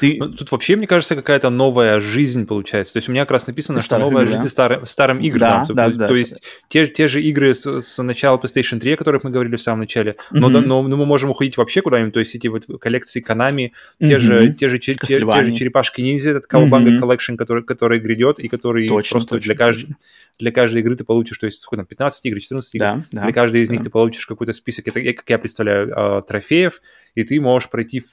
[0.00, 0.16] Ты...
[0.18, 2.92] Ну, тут вообще, мне кажется, какая-то новая жизнь получается.
[2.94, 4.48] То есть у меня как раз написано, что новая игры, жизнь да?
[4.48, 5.66] старым, старым играм.
[5.68, 8.96] Да, да, да, то есть Те, те же игры с, с начала PlayStation 3, о
[8.96, 10.38] которых мы говорили в самом начале, mm-hmm.
[10.38, 12.12] но, но, но мы можем уходить вообще куда-нибудь.
[12.12, 14.08] То есть эти вот коллекции Konami, mm-hmm.
[14.08, 17.00] те, же, те, же, те, те же черепашки ниндзя, этот Cowabunga mm-hmm.
[17.00, 19.96] Collection, который, который грядет, и который точно, просто точно, для, каждой,
[20.40, 23.22] для каждой игры ты получишь, то есть сколько там, 15 игр, 14 игр, да, да,
[23.22, 23.74] для каждой из да.
[23.74, 26.80] них ты получишь какой-то список, это, как я представляю, а, трофеев,
[27.18, 28.04] и ты можешь пройти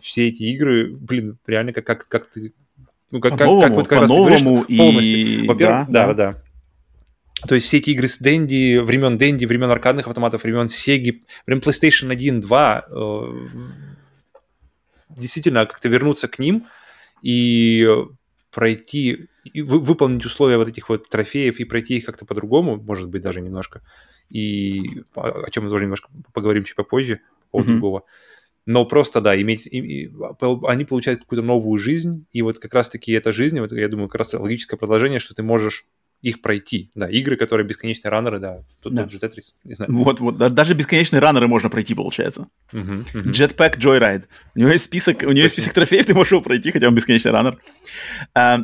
[0.00, 2.54] все эти игры, блин, реально как, как, как ты...
[3.10, 4.78] Ну, как, как, как вот как раз ты говоришь, и...
[4.78, 5.46] полностью.
[5.46, 6.42] Во-первых, да, да, да.
[7.46, 11.60] То есть все эти игры с Дэнди, времен Дэнди, времен аркадных автоматов, времен Сеги, времен
[11.60, 13.32] PlayStation 1, 2, э,
[15.10, 16.66] действительно как-то вернуться к ним
[17.20, 17.86] и
[18.50, 23.10] пройти, и вы, выполнить условия вот этих вот трофеев и пройти их как-то по-другому, может
[23.10, 23.82] быть, даже немножко.
[24.30, 27.74] И о чем мы тоже немножко поговорим чуть попозже, по поводу mm-hmm.
[27.74, 28.04] другого
[28.66, 30.10] но просто, да, иметь, и, и,
[30.66, 34.20] они получают какую-то новую жизнь, и вот как раз-таки эта жизнь, вот я думаю, как
[34.20, 35.86] раз логическое продолжение, что ты можешь
[36.22, 36.90] их пройти.
[36.94, 39.06] Да, игры, которые бесконечные раннеры, да, тут да.
[39.06, 39.92] же Тетрис, не знаю.
[39.92, 42.48] Вот, вот, даже бесконечные раннеры можно пройти, получается.
[42.72, 44.24] Jetpack Joyride.
[44.54, 46.94] У него есть список, у него есть список трофеев, ты можешь его пройти, хотя он
[46.94, 47.58] бесконечный раннер.
[48.32, 48.60] А,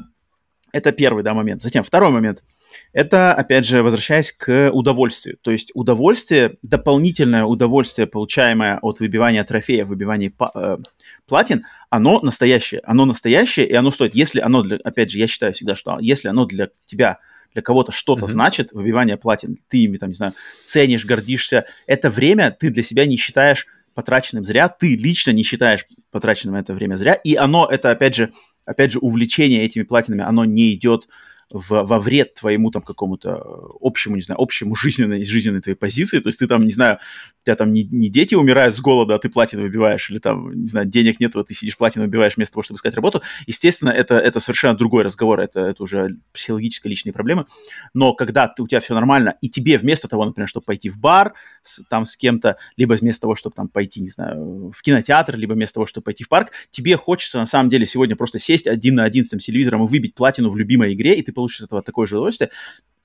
[0.73, 1.61] это первый, да, момент.
[1.61, 2.43] Затем второй момент–
[2.93, 5.39] это, опять же, возвращаясь к удовольствию.
[5.43, 10.79] То есть удовольствие, дополнительное удовольствие, получаемое от выбивания трофея, выбивания э,
[11.27, 12.81] платин, оно настоящее.
[12.85, 16.29] Оно настоящее, и оно стоит, если оно, для, опять же, я считаю всегда, что если
[16.29, 17.19] оно для тебя
[17.53, 18.31] для кого-то что-то mm-hmm.
[18.31, 20.35] значит, выбивание платин, ты ими, там, не знаю,
[20.65, 25.85] ценишь, гордишься, это время ты для себя не считаешь потраченным зря, ты лично не считаешь
[26.13, 28.33] потраченным это время зря, и оно, это, опять же,
[28.65, 31.09] опять же, увлечение этими платинами, оно не идет
[31.51, 33.43] в, во вред твоему там какому-то
[33.81, 36.99] общему, не знаю, общему жизненной, жизненной твоей позиции, то есть ты там, не знаю,
[37.41, 40.53] у тебя там не, не дети умирают с голода, а ты платину выбиваешь, или там,
[40.53, 43.91] не знаю, денег нет, вот ты сидишь платину выбиваешь вместо того, чтобы искать работу, естественно,
[43.91, 47.47] это, это совершенно другой разговор, это, это уже психологические личные проблемы,
[47.95, 50.99] но когда ты, у тебя все нормально, и тебе вместо того, например, чтобы пойти в
[50.99, 55.37] бар с, там с кем-то, либо вместо того, чтобы там пойти, не знаю, в кинотеатр,
[55.37, 58.67] либо вместо того, чтобы пойти в парк, тебе хочется на самом деле сегодня просто сесть
[58.67, 61.63] один на один с тем телевизором и выбить платину в любимой игре, и ты получишь
[61.63, 62.51] этого такое же удовольствие,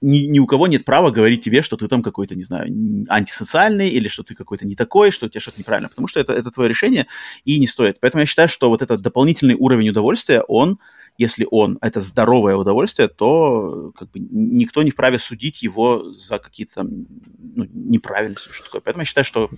[0.02, 2.68] ни, ни у кого нет права говорить тебе, что ты там какой-то, не знаю,
[3.10, 6.34] антисоциальный или что ты какой-то не такой, что у тебя что-то неправильно, потому что это,
[6.34, 7.08] это твое решение
[7.46, 8.00] и не стоит.
[8.02, 10.80] Поэтому я считаю, что вот этот дополнительный уровень удовольствия, он,
[11.18, 16.84] если он это здоровое удовольствие, то как бы никто не вправе судить его за какие-то
[16.84, 18.82] ну, неправильности, что такое.
[18.82, 19.50] Поэтому я считаю, что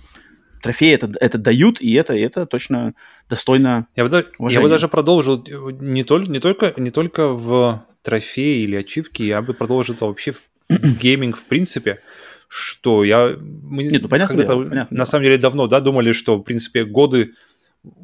[0.62, 2.94] трофеи это, это дают, и это, это точно
[3.28, 5.44] достойно я бы, я бы даже продолжил
[5.80, 10.32] не, только не, только, не только в трофеи или ачивки, я бы продолжил это вообще
[10.32, 11.98] в, в гейминг в принципе,
[12.48, 13.36] что я...
[13.38, 16.84] Мы Нет, ну, понятно, дело, понятно на самом деле давно, да, думали, что, в принципе,
[16.84, 17.34] годы...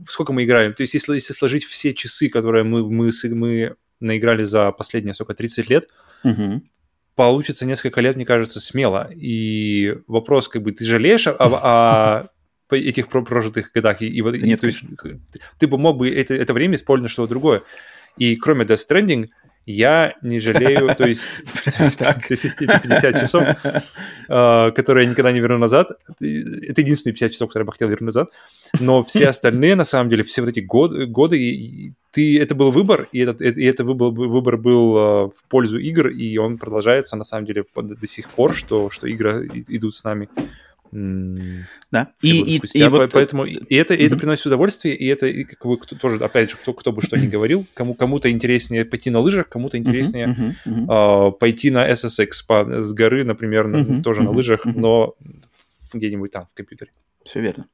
[0.09, 0.72] Сколько мы играем?
[0.72, 5.35] То есть если, если сложить все часы, которые мы, мы, мы наиграли за последние, сколько,
[5.35, 5.89] 30 лет,
[6.22, 6.62] угу.
[7.16, 9.10] получится несколько лет, мне кажется, смело.
[9.14, 12.28] И вопрос, как бы, ты жалеешь о, о
[12.81, 14.03] этих прожитых годах?
[14.03, 14.81] И, и, Нет, то есть,
[15.59, 17.63] ты бы мог бы это, это время использовать на что-то другое.
[18.17, 19.29] И кроме Death Stranding,
[19.67, 21.23] я не жалею, то есть
[22.29, 23.49] эти 50 часов,
[24.29, 27.89] а, которые я никогда не верну назад, это единственные 50 часов, которые я бы хотел
[27.89, 28.33] вернуть назад,
[28.81, 33.09] но все остальные, на самом деле, все вот эти годы, годы ты, это был выбор,
[33.11, 37.25] и этот, и это выбор, выбор был а, в пользу игр, и он продолжается, на
[37.25, 40.29] самом деле, до сих пор, что, что игры идут с нами.
[40.95, 42.12] Да.
[42.23, 43.11] И, и, и, вот...
[43.12, 46.53] Поэтому и это, и это приносит удовольствие, и это и как бы кто, тоже, опять
[46.53, 50.57] же, кто, кто бы что ни говорил, кому, кому-то интереснее пойти на лыжах, кому-то интереснее.
[50.65, 55.15] Э, пойти на SSX по, с горы, например, uh-huh, тоже на лыжах, но
[55.93, 56.93] где-нибудь там в компьютере.
[57.25, 57.66] Все верно.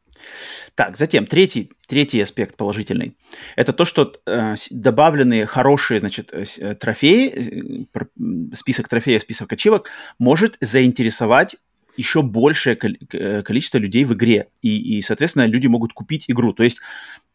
[0.75, 3.17] Так, затем третий, третий аспект положительный.
[3.57, 9.91] Это то, что э, добавленные хорошие значит, э, э трофеи, э, список трофеев, список ачивок
[10.19, 11.57] может заинтересовать
[11.97, 12.79] еще большее
[13.13, 14.49] э, количество людей в игре.
[14.63, 16.53] И, и, соответственно, люди могут купить игру.
[16.53, 16.81] То есть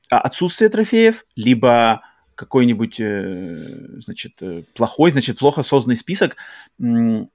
[0.10, 2.02] а, отсутствие трофеев, либо
[2.36, 6.36] какой-нибудь, э, значит, э, плохой, значит, плохо созданный список,
[6.78, 7.30] он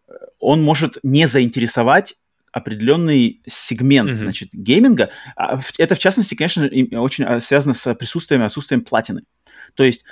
[0.62, 2.16] может не заинтересовать
[2.52, 4.16] определенный сегмент, mm-hmm.
[4.16, 5.10] значит, гейминга.
[5.36, 6.68] А это, в частности, конечно,
[6.98, 9.22] очень а, связано с присутствием и отсутствием платины.
[9.74, 10.04] То есть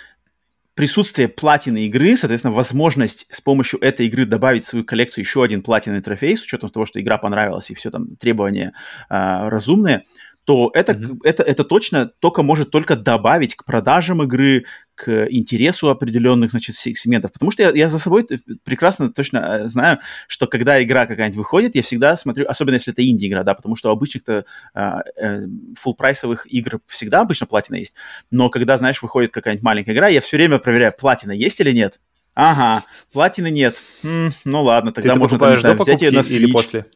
[0.78, 5.60] присутствие платины игры, соответственно, возможность с помощью этой игры добавить в свою коллекцию еще один
[5.60, 8.74] платиновый трофей, с учетом того, что игра понравилась и все там требования
[9.10, 10.04] э, разумные,
[10.48, 11.18] то это, mm-hmm.
[11.24, 14.64] это, это точно только может только добавить к продажам игры,
[14.94, 17.32] к интересу определенных, значит, сегментов.
[17.32, 18.26] Потому что я, я за собой
[18.64, 23.06] прекрасно точно э, знаю, что когда игра какая-нибудь выходит, я всегда смотрю, особенно если это
[23.06, 25.42] инди-игра, да, потому что обычных-то а, э,
[25.74, 27.92] фулл-прайсовых игр всегда обычно платина есть.
[28.30, 32.00] Но когда, знаешь, выходит какая-нибудь маленькая игра, я все время проверяю, платина есть или нет.
[32.40, 33.82] Ага, платины нет.
[34.04, 36.36] М, ну ладно, тогда Ты можно там, знаю, взять ее на Switch.
[36.36, 36.86] или после?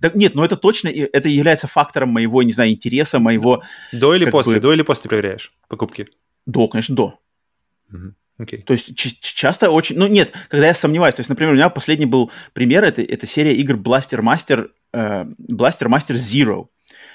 [0.00, 3.62] Да, нет, но это точно, это является фактором моего, не знаю, интереса, моего...
[3.92, 4.54] До или после?
[4.54, 4.60] Бы...
[4.60, 6.08] До или после проверяешь покупки?
[6.46, 7.18] До, конечно, до.
[7.92, 8.14] Угу.
[8.40, 8.62] Okay.
[8.62, 9.98] То есть часто очень...
[9.98, 11.14] Ну, нет, когда я сомневаюсь.
[11.14, 15.24] То есть, например, у меня последний был пример, это, это серия игр Blaster Master, э,
[15.50, 16.68] Blaster Master Zero.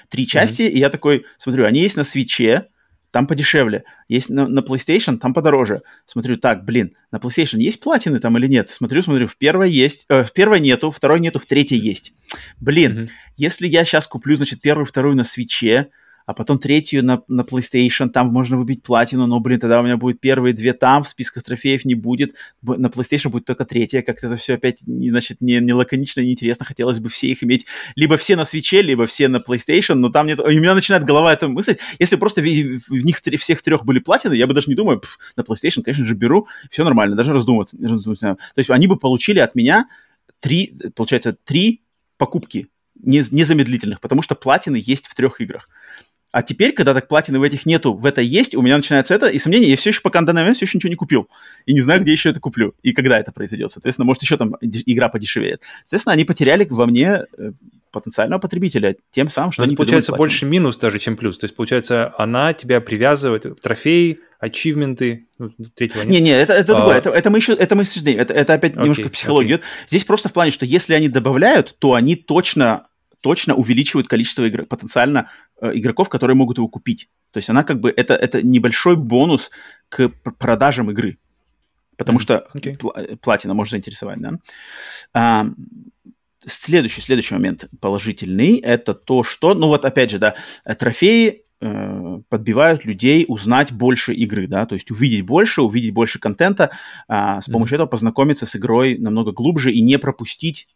[0.08, 0.70] Три части, mm-hmm.
[0.70, 2.68] и я такой смотрю, они есть на свече,
[3.10, 3.84] там подешевле.
[4.08, 5.82] Есть на, на PlayStation, там подороже.
[6.04, 8.68] Смотрю, так, блин, на PlayStation есть платины там или нет?
[8.68, 12.12] Смотрю, смотрю, в первой есть, э, в первой нету, второй нету, в третьей есть.
[12.58, 13.08] Блин, mm-hmm.
[13.36, 15.88] если я сейчас куплю, значит, первую, вторую на свече,
[16.26, 19.96] а потом третью на, на PlayStation, там можно выбить платину, но, блин, тогда у меня
[19.96, 24.26] будет первые две там, в списках трофеев не будет, на PlayStation будет только третья, как-то
[24.26, 28.16] это все опять, значит, не, не лаконично, не интересно, хотелось бы все их иметь, либо
[28.16, 31.48] все на свече, либо все на PlayStation, но там нет, у меня начинает голова это
[31.48, 34.98] мыслить, если просто в, в них всех трех были платины, я бы даже не думаю,
[34.98, 38.36] пф, на PlayStation, конечно же, беру, все нормально, даже раздумываться, раздумываться.
[38.54, 39.88] То есть они бы получили от меня
[40.40, 41.82] три, получается, три
[42.18, 42.68] покупки
[43.02, 45.68] незамедлительных, потому что платины есть в трех играх.
[46.36, 49.28] А теперь, когда так платины в этих нету, в это есть, у меня начинается это,
[49.28, 51.30] и сомнение, я все еще пока на данный момент все еще ничего не купил.
[51.64, 53.70] И не знаю, где еще это куплю, и когда это произойдет.
[53.70, 55.62] Соответственно, может, еще там игра подешевеет.
[55.84, 57.52] Соответственно, они потеряли во мне э,
[57.90, 61.38] потенциального потребителя тем самым, что Но они получается больше минус даже, чем плюс.
[61.38, 66.10] То есть, получается, она тебя привязывает, трофеи, ачивменты, ну, третьего нет.
[66.10, 66.76] Не-не, это, это а...
[66.76, 69.54] другое, это, это мы еще, это мы это, это опять okay, немножко психология.
[69.54, 69.62] Okay.
[69.88, 72.88] Здесь просто в плане, что если они добавляют, то они точно
[73.26, 75.30] точно увеличивают количество игр, потенциально
[75.60, 77.08] игроков, которые могут его купить.
[77.30, 79.50] То есть она как бы это, это небольшой бонус
[79.88, 80.08] к
[80.38, 81.18] продажам игры.
[81.96, 82.22] Потому mm-hmm.
[82.22, 82.92] что okay.
[82.94, 84.32] э, платина может заинтересовать, да.
[85.14, 85.46] А,
[86.44, 90.34] следующий, следующий момент положительный, это то, что, ну вот опять же, да,
[90.64, 96.18] э, трофеи э, подбивают людей узнать больше игры, да, то есть увидеть больше, увидеть больше
[96.18, 96.70] контента,
[97.08, 97.78] а, с помощью mm-hmm.
[97.78, 100.75] этого познакомиться с игрой намного глубже и не пропустить э,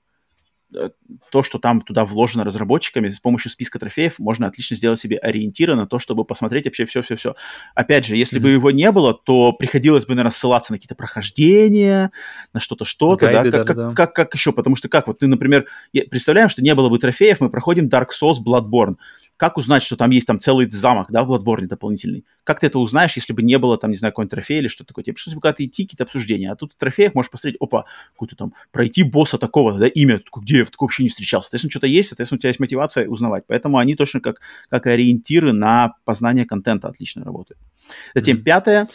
[1.31, 5.75] то, что там туда вложено разработчиками, с помощью списка трофеев можно отлично сделать себе ориентиры
[5.75, 7.35] на то, чтобы посмотреть вообще все-все-все.
[7.75, 8.43] Опять же, если mm-hmm.
[8.43, 12.11] бы его не было, то приходилось бы, наверное, ссылаться на какие-то прохождения,
[12.53, 13.89] на что-то, что-то, Гайды, да, как, да, как, да.
[13.89, 15.67] Как, как, как еще, потому что как, вот ты, например,
[16.11, 18.97] представляем, что не было бы трофеев, мы проходим Dark Souls Bloodborne.
[19.41, 22.27] Как узнать, что там есть там целый замок, да, в Bloodborne дополнительный?
[22.45, 24.89] Как ты это узнаешь, если бы не было там, не знаю, какой-нибудь трофей или что-то
[24.89, 25.03] такое?
[25.03, 26.53] Тебе пришлось бы куда-то идти, какие-то обсуждения.
[26.53, 30.59] А тут в трофеях можешь посмотреть, опа, какую-то там, пройти босса такого, да, имя, где
[30.59, 31.41] я такое вообще не встречал.
[31.41, 33.45] Соответственно, что-то есть, соответственно, у тебя есть мотивация узнавать.
[33.47, 37.59] Поэтому они точно как, как ориентиры на познание контента отлично работают.
[38.15, 38.43] Затем mm-hmm.
[38.43, 38.89] пятое,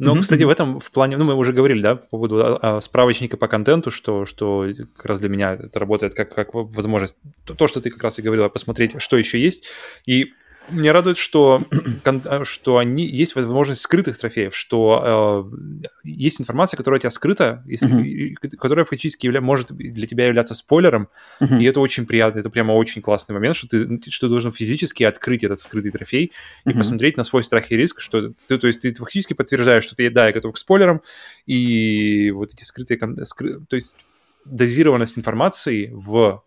[0.00, 0.20] но, mm-hmm.
[0.22, 3.36] кстати, в этом в плане, ну, мы уже говорили, да, по поводу а, а, справочника
[3.36, 4.66] по контенту, что, что
[4.96, 8.22] как раз для меня это работает как, как возможность, то, что ты как раз и
[8.22, 9.66] говорила, посмотреть, что еще есть.
[10.06, 10.32] И
[10.70, 11.62] меня радует, что,
[12.04, 17.62] э, что они, есть возможность скрытых трофеев, что э, есть информация, которая у тебя скрыта,
[17.66, 21.08] если, которая фактически явля, может для тебя являться спойлером,
[21.40, 25.02] и это очень приятно, это прямо очень классный момент, что ты, что ты должен физически
[25.02, 26.32] открыть этот скрытый трофей
[26.64, 29.96] и посмотреть на свой страх и риск, что ты, то есть ты фактически подтверждаешь, что
[29.96, 31.02] ты, да, я готов к спойлерам,
[31.46, 33.96] и вот эти скрытые, скры, то есть
[34.44, 36.42] дозированность информации в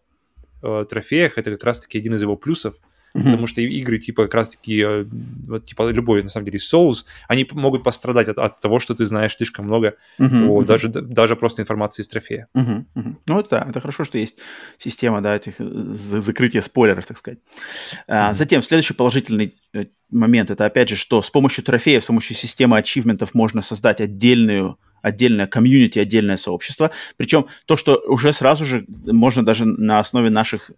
[0.62, 2.76] э, трофеях, это как раз-таки один из его плюсов,
[3.14, 3.24] Mm-hmm.
[3.24, 5.06] Потому что игры типа как раз-таки, э,
[5.48, 9.06] вот, типа любой, на самом деле, Souls, они могут пострадать от, от того, что ты
[9.06, 10.48] знаешь слишком много, mm-hmm.
[10.48, 12.48] о, даже, даже просто информации из трофея.
[12.56, 12.86] Mm-hmm.
[12.96, 13.16] Mm-hmm.
[13.28, 14.38] Ну, это да, это хорошо, что есть
[14.78, 17.40] система, да, этих э, закрытия спойлеров, так сказать.
[17.40, 17.98] Mm-hmm.
[18.08, 22.36] А, затем, следующий положительный э, момент, это опять же, что с помощью трофеев, с помощью
[22.36, 26.90] системы ачивментов можно создать отдельную отдельное комьюнити, отдельное сообщество.
[27.18, 30.72] Причем то, что уже сразу же можно даже на основе наших,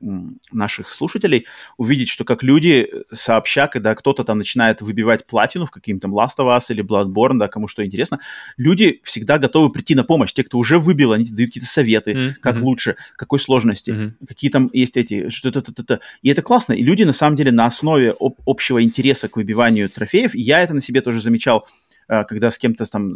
[0.52, 1.46] наших слушателей
[1.78, 6.58] увидеть, что как люди сообща, когда кто-то там начинает выбивать платину в каким-то Last of
[6.58, 8.20] Us или Bloodborne, да, кому что интересно,
[8.58, 10.34] люди всегда готовы прийти на помощь.
[10.34, 12.34] Те, кто уже выбил, они дают какие-то советы, mm-hmm.
[12.42, 14.28] как лучше, какой сложности, mm-hmm.
[14.28, 16.74] какие там есть эти, что-то, то то И это классно.
[16.74, 20.74] И люди, на самом деле, на основе об- общего интереса к выбиванию трофеев, я это
[20.74, 21.68] на себе тоже замечал,
[22.08, 23.14] когда с кем-то там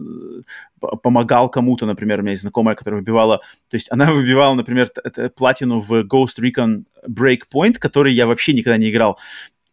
[0.82, 3.38] э, помогал кому-то, например, у меня есть знакомая, которая выбивала,
[3.70, 4.92] то есть она выбивала, например,
[5.36, 9.20] платину в Ghost Recon Breakpoint, который я вообще никогда не играл,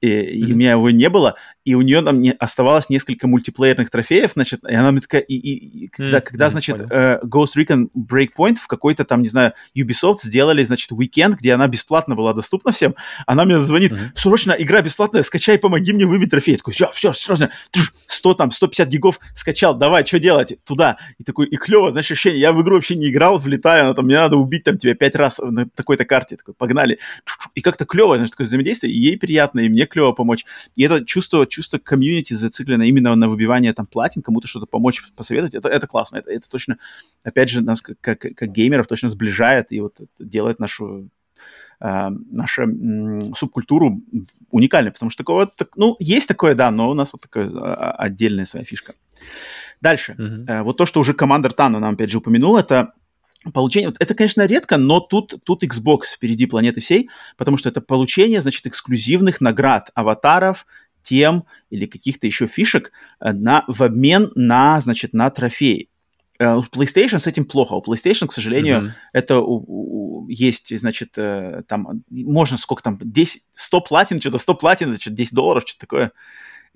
[0.00, 0.30] и, mm-hmm.
[0.30, 1.36] и у меня его не было,
[1.66, 5.34] и у нее там не, оставалось несколько мультиплеерных трофеев, значит, и она мне такая, и,
[5.34, 6.20] и, и когда, mm-hmm.
[6.20, 11.36] когда, значит, э, Ghost Recon Breakpoint в какой-то там, не знаю, Ubisoft сделали, значит, уикенд,
[11.36, 12.94] где она бесплатно была доступна всем,
[13.26, 14.10] она мне звонит, mm-hmm.
[14.14, 16.52] срочно, игра бесплатная, скачай, помоги мне выбить трофей.
[16.52, 17.50] Я такой, все, все, срочно,
[18.06, 20.98] 100 там, 150 гигов скачал, давай, что делать, туда.
[21.18, 24.04] И такой, и клево, знаешь, ощущение, я в игру вообще не играл, влетаю, она там,
[24.04, 27.00] мне надо убить там тебя пять раз на такой-то карте, такой, погнали.
[27.56, 30.44] И как-то клево, знаешь, такое взаимодействие, и ей приятно, и мне клево помочь.
[30.76, 35.54] И это чувство, чувство комьюнити зациклено именно на выбивание там платин, кому-то что-то помочь, посоветовать,
[35.54, 36.18] это, это классно.
[36.18, 36.76] Это, это точно,
[37.24, 41.08] опять же, нас как, как, как геймеров точно сближает и вот делает нашу
[41.78, 44.00] Uh, нашу м, субкультуру
[44.50, 47.92] уникальной, потому что такого, так, ну, есть такое, да, но у нас вот такая а,
[47.98, 48.94] отдельная своя фишка.
[49.82, 50.16] Дальше.
[50.18, 50.46] Uh-huh.
[50.46, 52.94] Uh, вот то, что уже командор Тану нам, опять же, упомянул, это
[53.52, 58.40] получение, это, конечно, редко, но тут, тут Xbox впереди планеты всей, потому что это получение,
[58.40, 60.66] значит, эксклюзивных наград, аватаров,
[61.06, 65.88] тем или каких-то еще фишек э, на, в обмен на, значит, на трофеи.
[66.38, 67.72] Uh, у PlayStation с этим плохо.
[67.72, 68.90] У PlayStation, к сожалению, mm-hmm.
[69.14, 74.54] это у, у, есть, значит, uh, там можно сколько там, 10, 100 платин, что-то 100
[74.56, 76.12] платин, значит, 10 долларов, что-то такое.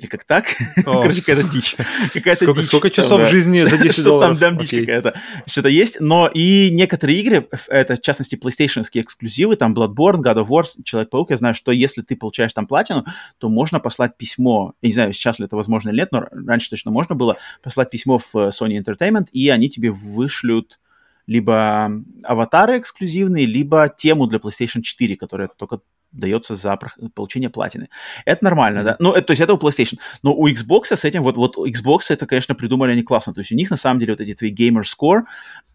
[0.00, 0.46] Или как так?
[0.84, 1.76] Короче, какая-то дичь.
[2.14, 2.68] Какая-то сколько, дичь.
[2.68, 4.38] Сколько часов там, жизни за 10 долларов?
[4.38, 5.14] Там, там дичь какая-то.
[5.46, 6.00] Что-то есть.
[6.00, 11.30] Но и некоторые игры, это в частности PlayStation эксклюзивы, там Bloodborne, God of War, Человек-паук,
[11.30, 13.04] я знаю, что если ты получаешь там платину,
[13.36, 16.70] то можно послать письмо, я не знаю, сейчас ли это возможно или нет, но раньше
[16.70, 20.80] точно можно было послать письмо в Sony Entertainment, и они тебе вышлют
[21.26, 21.92] либо
[22.24, 25.80] аватары эксклюзивные, либо тему для PlayStation 4, которая только
[26.12, 26.78] дается за
[27.14, 27.88] получение платины.
[28.24, 28.84] Это нормально, mm-hmm.
[28.84, 28.96] да?
[28.98, 29.98] Ну, это, то есть это у PlayStation.
[30.22, 33.34] Но у Xbox с этим, вот, вот Xbox это, конечно, придумали они классно.
[33.34, 35.22] То есть у них, на самом деле, вот эти твои Gamer Score,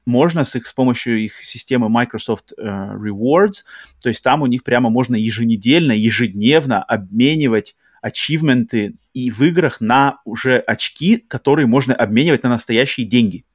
[0.06, 3.64] можно с их, с помощью их системы Microsoft uh, Rewards,
[4.02, 10.20] то есть там у них прямо можно еженедельно, ежедневно обменивать ачивменты и в играх на
[10.26, 13.46] уже очки, которые можно обменивать на настоящие деньги.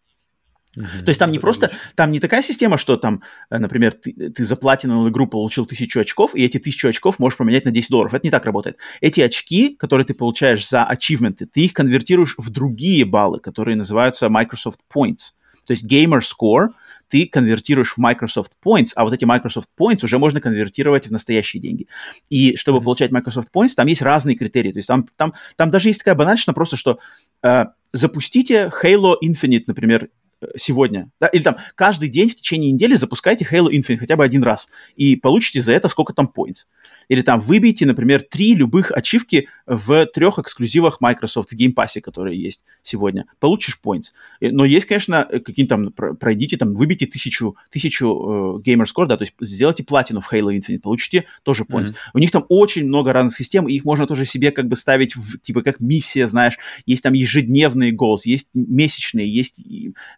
[0.77, 1.01] Mm-hmm.
[1.01, 4.45] То есть там не просто, там не такая система, что там, э, например, ты, ты
[4.45, 8.15] за платиновую игру получил тысячу очков, и эти тысячу очков можешь поменять на 10 долларов.
[8.15, 8.79] Это не так работает.
[9.01, 14.29] Эти очки, которые ты получаешь за ачивменты, ты их конвертируешь в другие баллы, которые называются
[14.29, 15.35] Microsoft Points.
[15.67, 16.69] То есть Gamer Score
[17.09, 21.61] ты конвертируешь в Microsoft Points, а вот эти Microsoft Points уже можно конвертировать в настоящие
[21.61, 21.89] деньги.
[22.29, 22.85] И чтобы mm-hmm.
[22.85, 24.71] получать Microsoft Points, там есть разные критерии.
[24.71, 27.01] То есть там, там, там даже есть такая банальщина просто, что
[27.43, 30.09] э, запустите Halo Infinite, например,
[30.57, 34.43] сегодня, да, или там каждый день в течение недели запускайте Halo Infinite хотя бы один
[34.43, 36.67] раз и получите за это сколько там points.
[37.09, 42.41] Или там выбейте, например, три любых ачивки в трех эксклюзивах Microsoft в Game Pass, которые
[42.41, 43.27] есть сегодня.
[43.41, 44.13] Получишь points.
[44.41, 49.25] Но есть, конечно, какие-то там, пройдите там, выбейте тысячу, тысячу э, gamer score, да, то
[49.25, 51.89] есть сделайте платину в Halo Infinite, получите тоже points.
[51.89, 52.11] Mm-hmm.
[52.15, 55.17] У них там очень много разных систем, и их можно тоже себе как бы ставить
[55.17, 59.61] в, типа как миссия, знаешь, есть там ежедневные goals, есть месячные, есть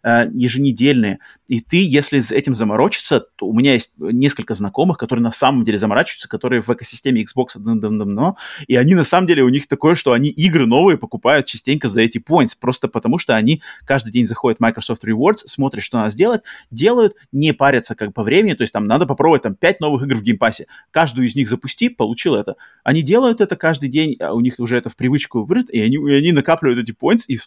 [0.03, 1.19] э, еженедельные.
[1.47, 5.65] И ты, если с этим заморочиться, то у меня есть несколько знакомых, которые на самом
[5.65, 8.37] деле заморачиваются, которые в экосистеме Xbox давно,
[8.67, 12.01] и они на самом деле, у них такое, что они игры новые покупают частенько за
[12.01, 16.11] эти points, просто потому что они каждый день заходят в Microsoft Rewards, смотрят, что надо
[16.11, 16.41] сделать,
[16.71, 20.15] делают, не парятся как по времени, то есть там надо попробовать там 5 новых игр
[20.15, 22.55] в геймпассе, каждую из них запусти, получил это.
[22.83, 25.95] Они делают это каждый день, а у них уже это в привычку выбрать, и они,
[25.95, 27.39] и они накапливают эти points и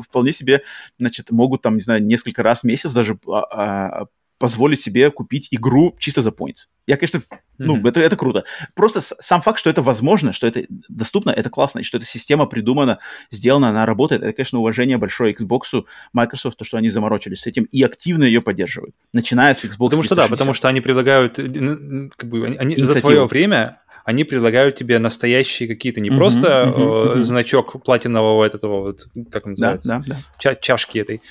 [0.00, 0.62] вполне себе,
[0.98, 4.06] значит, могут там, не знаю, несколько раз в месяц даже а, а,
[4.42, 6.66] позволить себе купить игру чисто за points.
[6.88, 7.22] Я, конечно,
[7.58, 7.88] ну, mm-hmm.
[7.88, 8.44] это, это круто.
[8.74, 12.46] Просто сам факт, что это возможно, что это доступно, это классно, и что эта система
[12.46, 12.98] придумана,
[13.30, 17.68] сделана, она работает, это, конечно, уважение большое Xbox, Microsoft, то, что они заморочились с этим
[17.70, 22.08] и активно ее поддерживают, начиная с Xbox Потому что да, потому что они предлагают, э,
[22.16, 27.18] как бы, они, за твое время они предлагают тебе настоящие какие-то, не uh-huh, просто uh-huh,
[27.18, 27.22] uh-huh.
[27.22, 30.16] значок платинового этого, вот, как он называется, да, да, да.
[30.40, 31.22] Ча- чашки этой,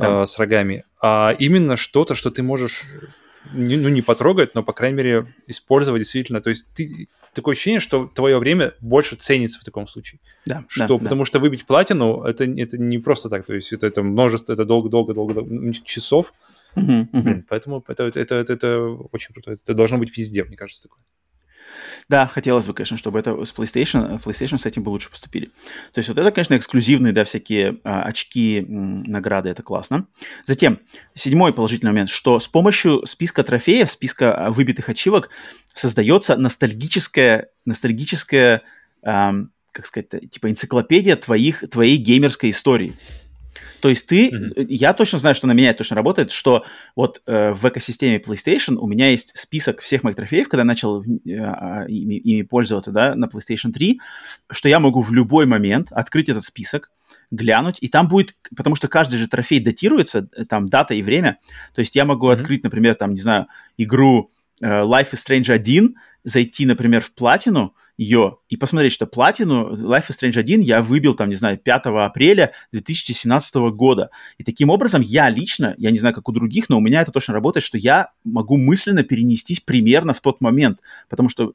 [0.00, 0.22] да.
[0.22, 2.84] э, с рогами, а именно что-то, что ты можешь
[3.52, 6.40] не, ну, не потрогать, но, по крайней мере, использовать действительно.
[6.40, 10.20] То есть ты такое ощущение, что твое время больше ценится в таком случае.
[10.46, 10.64] Да.
[10.68, 11.26] Что, да, потому да.
[11.26, 13.46] что выбить платину это, это не просто так.
[13.46, 16.34] То есть это, это множество, это долго-долго-долго часов.
[16.76, 17.42] Uh-huh, uh-huh.
[17.48, 18.78] Поэтому это, это, это, это
[19.12, 19.52] очень круто.
[19.52, 21.02] Это должно быть везде, мне кажется, такое.
[22.08, 25.46] Да, хотелось бы, конечно, чтобы это с PlayStation, PlayStation с этим бы лучше поступили.
[25.92, 30.06] То есть вот это, конечно, эксклюзивные, да, всякие а, очки, м, награды, это классно.
[30.44, 30.80] Затем,
[31.14, 35.30] седьмой положительный момент, что с помощью списка трофеев, списка а, выбитых ачивок
[35.74, 38.62] создается ностальгическая, ностальгическая,
[39.02, 42.96] эм, как сказать, типа энциклопедия твоих, твоей геймерской истории.
[43.80, 44.66] То есть ты, mm-hmm.
[44.68, 48.76] я точно знаю, что на меня это точно работает, что вот э, в экосистеме PlayStation
[48.76, 51.06] у меня есть список всех моих трофеев, когда я начал э,
[51.38, 54.00] а, ими, ими пользоваться, да, на PlayStation 3,
[54.50, 56.90] что я могу в любой момент открыть этот список,
[57.30, 61.38] глянуть, и там будет, потому что каждый же трофей датируется, э, там дата и время,
[61.74, 62.34] то есть я могу mm-hmm.
[62.34, 63.46] открыть, например, там, не знаю,
[63.76, 64.30] игру
[64.60, 65.94] э, Life is Strange 1,
[66.24, 71.12] зайти, например, в платину, ее и посмотреть, что платину Life is Strange 1 я выбил,
[71.12, 74.08] там, не знаю, 5 апреля 2017 года.
[74.38, 77.12] И таким образом я лично, я не знаю, как у других, но у меня это
[77.12, 80.78] точно работает, что я могу мысленно перенестись примерно в тот момент,
[81.10, 81.52] потому что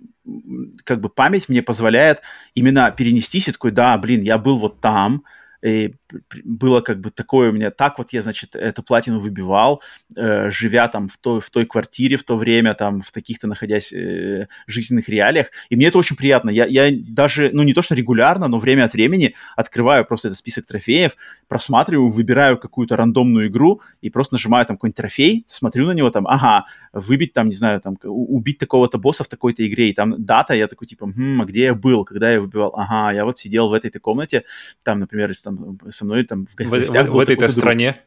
[0.84, 2.22] как бы память мне позволяет
[2.54, 5.24] именно перенестись и такой, да, блин, я был вот там,
[5.64, 5.96] и
[6.44, 9.82] было как бы такое у меня, так вот я, значит, эту платину выбивал,
[10.16, 13.94] э, живя там в той, в той квартире в то время, там, в таких-то находясь
[13.94, 16.50] э, жизненных реалиях, и мне это очень приятно.
[16.50, 20.38] Я, я даже, ну, не то, что регулярно, но время от времени открываю просто этот
[20.38, 21.16] список трофеев,
[21.48, 26.28] просматриваю, выбираю какую-то рандомную игру и просто нажимаю там какой-нибудь трофей, смотрю на него, там,
[26.28, 30.54] ага, выбить там, не знаю, там, убить такого-то босса в такой-то игре, и там дата,
[30.54, 32.74] я такой, типа, хм, а где я был, когда я выбивал?
[32.76, 34.44] Ага, я вот сидел в этой-то комнате,
[34.84, 37.08] там, например, там, там, со мной там в гостях.
[37.08, 38.02] В, в, в этой-то стране?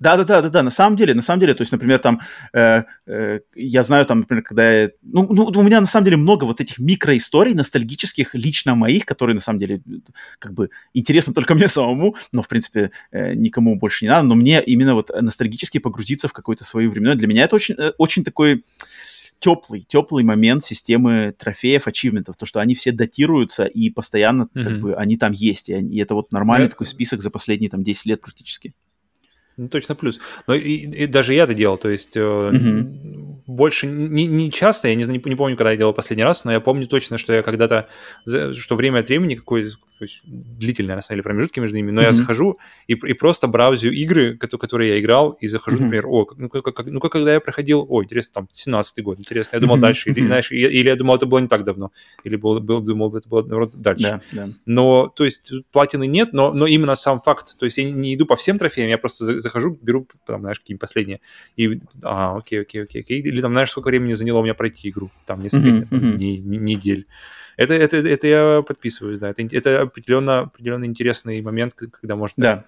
[0.00, 0.62] Да, да, да, да, да.
[0.62, 2.20] На самом деле, на самом деле, то есть, например, там
[2.52, 6.18] э, э, я знаю, там, например, когда я, ну, ну, у меня на самом деле
[6.18, 9.80] много вот этих микроисторий ностальгических лично моих, которые на самом деле
[10.38, 14.28] как бы интересны только мне самому, но в принципе э, никому больше не надо.
[14.28, 17.14] Но мне именно вот ностальгически погрузиться в какое-то свое время.
[17.14, 18.64] Для меня это очень, э, очень такой
[19.42, 24.62] теплый, теплый момент системы трофеев, ачивментов, то, что они все датируются и постоянно mm-hmm.
[24.62, 26.70] как бы они там есть, и, и это вот нормальный yeah.
[26.70, 28.72] такой список за последние там 10 лет практически.
[29.56, 30.20] Ну, точно плюс.
[30.46, 34.94] Но и, и даже я это делал, то есть mm-hmm больше не, не часто, я
[34.94, 37.88] не, не, помню, когда я делал последний раз, но я помню точно, что я когда-то,
[38.26, 39.70] что время от времени какой
[40.02, 42.06] то есть длительные, на самом деле, промежутки между ними, но mm-hmm.
[42.06, 42.58] я захожу
[42.88, 45.82] и, и просто браузю игры, которые я играл, и захожу, mm-hmm.
[45.84, 49.54] например, о, ну как, ну как когда я проходил, о, интересно, там, 17-й год, интересно,
[49.54, 49.80] я думал mm-hmm.
[49.80, 51.92] дальше, или, знаешь, или, или я думал, это было не так давно,
[52.24, 54.20] или был, был, думал, это было, наоборот, дальше.
[54.32, 54.50] Yeah, yeah.
[54.66, 58.26] Но, то есть, платины нет, но, но именно сам факт, то есть я не иду
[58.26, 61.20] по всем трофеям, я просто захожу, беру, там, знаешь, какие-нибудь последние,
[61.54, 64.88] и, а, окей, окей, окей, окей, или там, знаешь, сколько времени заняло у меня пройти
[64.88, 65.86] игру, там, несколько mm-hmm.
[65.90, 67.06] там, дней, недель.
[67.56, 69.30] Это, это, это я подписываюсь, да.
[69.30, 72.64] Это, это определенно, определенно интересный момент, когда можно да.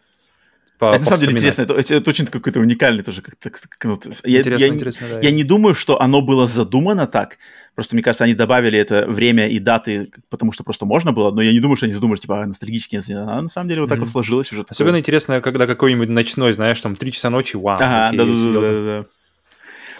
[0.78, 3.22] По, это на самом деле интересно, это, это очень какой-то уникальный тоже.
[3.22, 5.20] Как, как, ну, я, интересно, я, интересно, да.
[5.20, 7.38] Я не думаю, что оно было задумано так,
[7.74, 11.42] Просто, мне кажется, они добавили это время и даты, потому что просто можно было, но
[11.42, 13.00] я не думаю, что они задумали, типа, а, ностальгически.
[13.12, 14.02] А на самом деле вот так mm-hmm.
[14.02, 14.64] вот сложилось уже.
[14.68, 15.00] Особенно такое...
[15.00, 17.76] интересно, когда какой-нибудь ночной, знаешь, там, 3 часа ночи, вау.
[17.80, 19.06] Ага, да-да-да.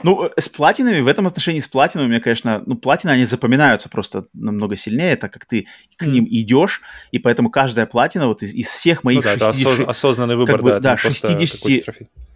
[0.05, 4.77] Ну, с платинами, в этом отношении с платинами, конечно, ну, платины, они запоминаются просто намного
[4.77, 5.67] сильнее, так как ты
[5.97, 9.81] к ним идешь, и поэтому каждая платина вот из, из всех моих ну, да, 60...
[9.81, 10.81] Это осознанный выбор, как бы, да.
[10.81, 11.85] Да, 60,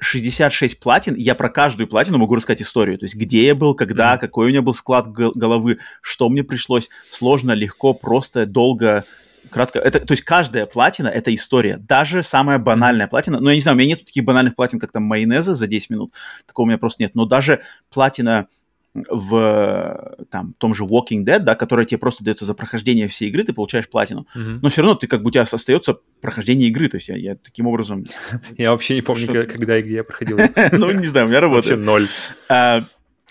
[0.01, 4.15] 66 платин, я про каждую платину могу рассказать историю, то есть где я был, когда,
[4.15, 4.19] mm.
[4.19, 9.05] какой у меня был склад головы, что мне пришлось, сложно, легко, просто, долго,
[9.49, 13.61] кратко, это, то есть каждая платина— это история, даже самая банальная платина, ну, я не
[13.61, 16.13] знаю, у меня нет таких банальных платин, как там майонеза за 10 минут,
[16.47, 17.61] такого у меня просто нет, но даже
[17.91, 18.49] платина
[18.95, 23.45] в там, том же Walking Dead, да, которая тебе просто дается за прохождение всей игры,
[23.45, 24.27] ты получаешь платину.
[24.35, 24.59] Mm-hmm.
[24.63, 26.89] Но все равно ты как бы у тебя остается прохождение игры.
[26.89, 28.07] То есть я, я таким образом...
[28.57, 30.39] Я вообще не помню, когда и где я проходил.
[30.73, 31.79] Ну, не знаю, у меня работает.
[31.79, 32.09] Вообще
[32.49, 32.87] ноль.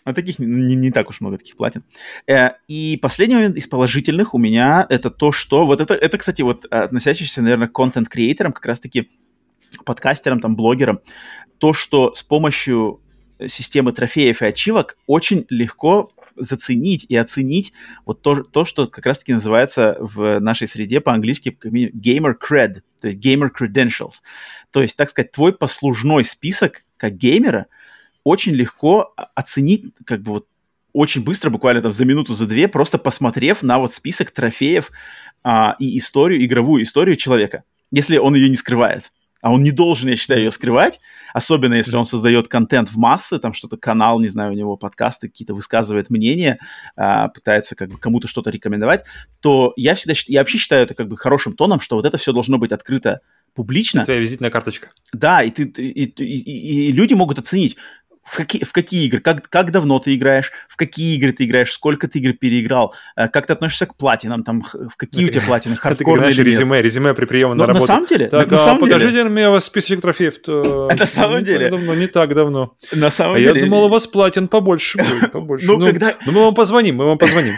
[0.07, 1.83] А, а таких не, не так уж много таких платин.
[2.27, 5.65] Э, и последний момент из положительных у меня это то, что...
[5.65, 9.09] Вот это, это кстати, вот относящийся, наверное, к контент-креаторам, как раз-таки
[9.85, 10.99] подкастерам, там, блогерам,
[11.57, 13.01] то, что с помощью
[13.45, 17.73] системы трофеев и ачивок очень легко заценить и оценить
[18.05, 23.19] вот то, то что как раз-таки называется в нашей среде по-английски gamer cred, то есть
[23.19, 24.21] gamer credentials.
[24.71, 27.65] То есть, так сказать, твой послужной список как геймера–
[28.27, 30.47] очень легко оценить, как бы вот
[30.91, 34.91] очень быстро, буквально там за минуту, за две, просто посмотрев на вот список трофеев
[35.43, 39.11] а, и историю, игровую историю человека, если он ее не скрывает.
[39.41, 40.99] А он не должен, я считаю, ее скрывать,
[41.33, 45.29] особенно если он создает контент в массы, там что-то канал, не знаю, у него подкасты
[45.29, 46.59] какие-то высказывает мнение,
[46.97, 49.03] а, пытается как бы кому-то что-то рекомендовать,
[49.39, 52.33] то я всегда, я вообще считаю это как бы хорошим тоном, что вот это все
[52.33, 53.21] должно быть открыто
[53.53, 54.03] публично.
[54.03, 54.89] Твоя визитная карточка.
[55.13, 57.77] Да, и, ты, и, и, и люди могут оценить,
[58.27, 61.71] в какие, в какие игры, как, как давно ты играешь, в какие игры ты играешь,
[61.71, 65.41] сколько ты игр переиграл, э, как ты относишься к платинам, там, в какие у тебя
[65.47, 67.81] платины, хардкорные или резюме, резюме при приеме на работу.
[67.81, 68.27] На самом деле?
[68.27, 69.29] Так, на а самом покажите деле?
[69.29, 70.39] мне вас списочек трофеев.
[70.39, 70.89] То...
[70.97, 71.69] На самом не деле?
[71.69, 72.75] Так давно, не так давно.
[72.91, 73.59] На самом а деле?
[73.59, 75.67] я думал, у вас платин побольше будет, побольше.
[75.67, 76.15] Ну, ну, когда...
[76.25, 77.53] ну, мы вам позвоним, мы вам позвоним.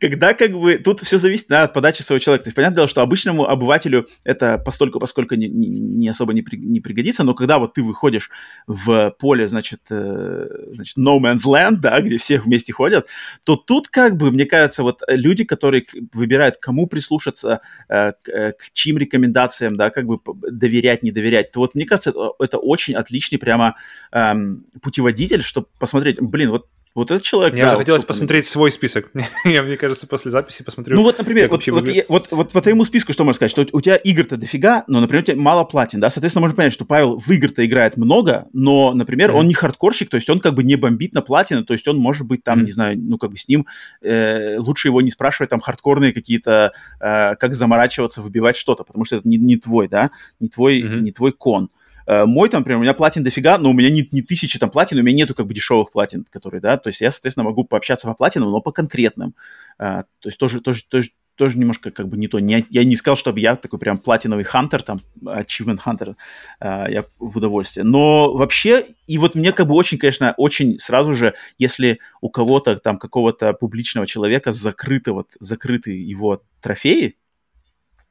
[0.00, 2.44] Когда как бы, тут все зависит от подачи своего человека.
[2.44, 6.56] То есть, понятное дело, что обычному обывателю это постольку, поскольку не, не, особо не, при,
[6.56, 8.30] не пригодится, но когда вот ты выходишь
[8.66, 13.06] в поле, значит, э, значит, No Man's Land, да, где все вместе ходят,
[13.44, 18.52] то тут как бы, мне кажется, вот люди, которые выбирают, кому прислушаться, э, к, э,
[18.52, 20.18] к чьим рекомендациям, да, как бы
[20.50, 23.76] доверять, не доверять, то вот мне кажется, это очень отличный прямо
[24.12, 27.52] эм, путеводитель, чтобы посмотреть, блин, вот вот этот человек...
[27.52, 29.10] Мне да, захотелось вот, посмотреть свой список.
[29.44, 30.96] я, мне кажется, после записи посмотрю.
[30.96, 33.50] Ну вот, например, вот, вот, я, вот, вот по твоему списку что можно сказать?
[33.50, 36.08] Что у тебя игр-то дофига, но, например, у тебя мало платин, да?
[36.08, 39.34] Соответственно, можно понять, что Павел в игр-то играет много, но, например, mm-hmm.
[39.34, 41.98] он не хардкорщик, то есть он как бы не бомбит на платину, то есть он
[41.98, 42.64] может быть там, mm-hmm.
[42.64, 43.66] не знаю, ну как бы с ним
[44.00, 49.16] э, лучше его не спрашивать там хардкорные какие-то, э, как заморачиваться, выбивать что-то, потому что
[49.16, 51.00] это не, не твой, да, не твой, mm-hmm.
[51.00, 51.64] не твой кон.
[51.66, 54.70] Э, мой там, например, у меня платин дофига, но у меня не, не тысячи там
[54.70, 57.64] платин, у меня нету как бы дешевых платин, которые, да, то есть я, соответственно, могу
[57.64, 59.34] пообщаться по платинам, но по конкретным.
[59.78, 62.38] Э, то есть тоже, тоже, тоже, тоже немножко как бы не то.
[62.38, 66.16] Не, я не сказал, чтобы я такой прям платиновый хантер, там, achievement hunter,
[66.60, 67.84] э, я в удовольствие.
[67.84, 72.76] Но вообще, и вот мне как бы очень, конечно, очень сразу же, если у кого-то
[72.78, 77.16] там какого-то публичного человека закрыты вот, закрыты его трофеи,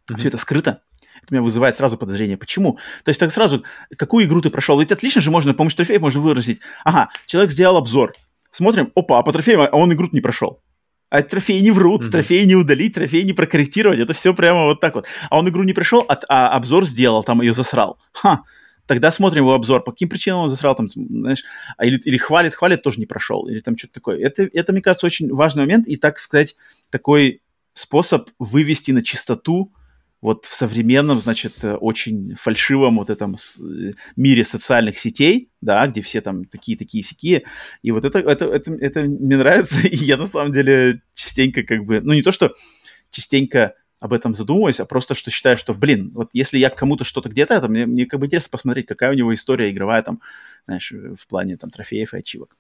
[0.07, 0.17] mm-hmm.
[0.17, 0.81] все это скрыто,
[1.21, 2.37] это меня вызывает сразу подозрение.
[2.37, 2.77] Почему?
[3.03, 3.63] То есть так сразу,
[3.97, 4.79] какую игру ты прошел?
[4.79, 6.59] Ведь отлично же можно, помощью трофеев можно выразить.
[6.83, 8.13] Ага, человек сделал обзор.
[8.51, 10.61] Смотрим, опа, а по трофеям, а он игру не прошел.
[11.09, 12.11] А трофеи не врут, mm-hmm.
[12.11, 13.99] трофеи не удалить, трофеи не прокорректировать.
[13.99, 15.07] Это все прямо вот так вот.
[15.29, 17.99] А он игру не прошел, а, а обзор сделал, там ее засрал.
[18.11, 18.41] Ха,
[18.85, 21.43] тогда смотрим его обзор, по каким причинам он засрал, там, знаешь,
[21.77, 24.19] а или, или хвалит, хвалит, тоже не прошел, или там что-то такое.
[24.19, 26.55] Это, это, мне кажется, очень важный момент, и, так сказать,
[26.89, 27.41] такой
[27.73, 29.73] способ вывести на чистоту
[30.25, 36.01] вот в современном, значит, э, очень фальшивом вот этом э, мире социальных сетей, да, где
[36.01, 37.43] все там такие-такие сякие,
[37.83, 41.85] и вот это, это, это, это мне нравится, и я на самом деле частенько как
[41.85, 42.55] бы, ну не то, что
[43.11, 47.29] частенько об этом задумываюсь, а просто что считаю, что, блин, вот если я кому-то что-то
[47.29, 50.21] где-то, это мне, мне как бы интересно посмотреть, какая у него история игровая там,
[50.65, 52.57] знаешь, в плане там трофеев и ачивок.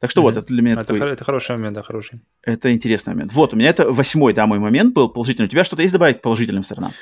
[0.00, 0.24] Так что mm-hmm.
[0.24, 1.12] вот, это для меня это, такой...
[1.12, 2.20] это хороший момент, да, хороший.
[2.42, 3.32] Это интересный момент.
[3.32, 5.46] Вот, у меня это восьмой, да, мой момент был положительный.
[5.46, 6.92] У тебя что-то есть добавить к положительным сторонам?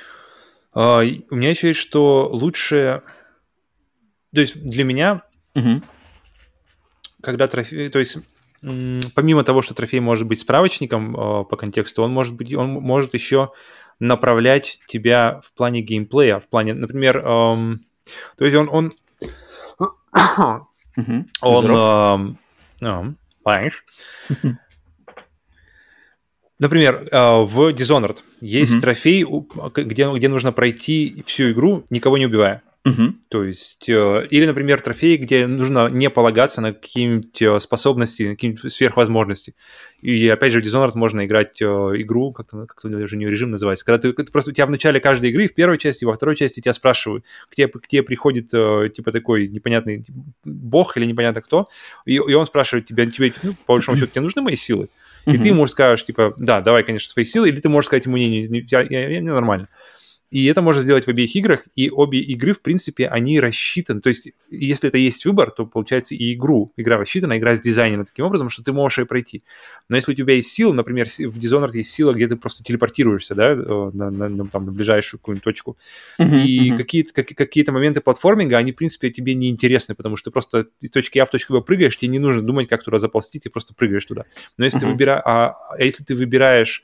[0.74, 3.02] Uh, у меня еще есть, что лучше...
[4.34, 5.22] То есть для меня,
[5.54, 5.82] mm-hmm.
[7.22, 7.88] когда трофей...
[7.88, 8.18] То есть
[9.14, 13.14] помимо того, что трофей может быть справочником uh, по контексту, он может быть, он может
[13.14, 13.52] еще
[14.00, 17.78] направлять тебя в плане геймплея, в плане, например, um,
[18.36, 18.92] то есть он, он,
[21.40, 22.36] он, um,
[22.80, 23.84] ну, понимаешь?
[26.58, 32.62] Например, в Dishonored есть трофей, где, где нужно пройти всю игру, никого не убивая.
[32.84, 33.14] Угу.
[33.30, 38.30] То есть, э, или, например, трофеи, где нужно не полагаться на какие-нибудь э, способности, на
[38.34, 39.54] какие-нибудь сверхвозможности.
[40.02, 43.86] И опять же, в Dishonored можно играть э, игру, как-то, как-то даже не режим называется,
[43.86, 46.36] когда ты, ты просто у тебя в начале каждой игры, в первой части, во второй
[46.36, 50.04] части тебя спрашивают, где, где приходит типа такой непонятный
[50.44, 51.68] бог или непонятно кто,
[52.04, 54.90] и, и он спрашивает тебя, тебе, ну, по большому счету, тебе нужны мои силы?
[55.24, 55.42] И mm-hmm.
[55.42, 58.28] ты ему скажешь, типа, да, давай, конечно, свои силы, или ты можешь сказать ему, не,
[58.28, 59.68] не, не, я, я, я, нормально.
[60.30, 64.00] И это можно сделать в обеих играх, и обе игры, в принципе, они рассчитаны.
[64.00, 66.72] То есть, если это есть выбор, то, получается, и игру.
[66.76, 69.44] Игра рассчитана, игра сдизайнена таким образом, что ты можешь ее пройти.
[69.88, 73.34] Но если у тебя есть сила, например, в Dishonored есть сила, где ты просто телепортируешься,
[73.34, 75.76] да, э, на, на, на, там, на ближайшую какую-нибудь точку,
[76.18, 76.78] uh-huh, и uh-huh.
[76.78, 80.66] какие-то, как, какие-то моменты платформинга, они, в принципе, тебе не интересны, потому что ты просто
[80.80, 83.50] из точки А в точку Б прыгаешь, тебе не нужно думать, как туда заползти, ты
[83.50, 84.24] просто прыгаешь туда.
[84.56, 84.82] Но если uh-huh.
[84.82, 85.22] ты выбираешь...
[85.24, 86.82] А, а если ты выбираешь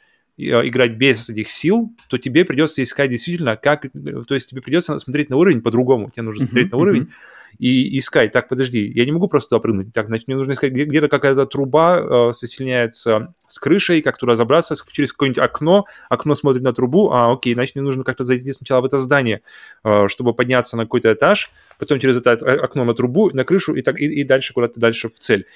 [0.49, 5.31] играть без этих сил, то тебе придется искать действительно, как, то есть тебе придется смотреть
[5.31, 7.11] на уровень по-другому, тебе нужно смотреть на уровень
[7.59, 10.73] и искать, так, подожди, я не могу просто туда прыгнуть, так, значит, мне нужно искать,
[10.73, 16.63] где-то какая-то труба э, сочленяется с крышей, как туда забраться, через какое-нибудь окно, окно смотрит
[16.63, 19.43] на трубу, а, окей, значит, мне нужно как-то зайти сначала в это здание,
[19.85, 23.83] э, чтобы подняться на какой-то этаж, потом через это окно на трубу, на крышу и,
[23.83, 25.47] так, и, и дальше куда-то дальше в цель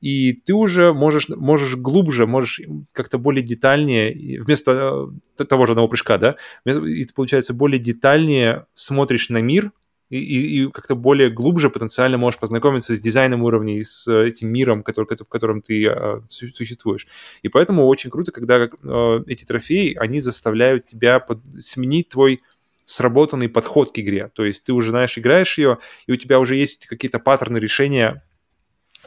[0.00, 2.60] и ты уже можешь, можешь глубже, можешь
[2.92, 5.08] как-то более детальнее, вместо
[5.38, 9.72] э, того же одного прыжка, да, и ты, получается, более детальнее смотришь на мир,
[10.08, 14.82] и, и, и как-то более глубже потенциально можешь познакомиться с дизайном уровней, с этим миром,
[14.82, 17.06] который, в котором ты э, существуешь.
[17.42, 22.42] И поэтому очень круто, когда э, эти трофеи, они заставляют тебя под, сменить твой
[22.86, 24.30] сработанный подход к игре.
[24.34, 28.24] То есть ты уже, знаешь, играешь ее, и у тебя уже есть какие-то паттерны решения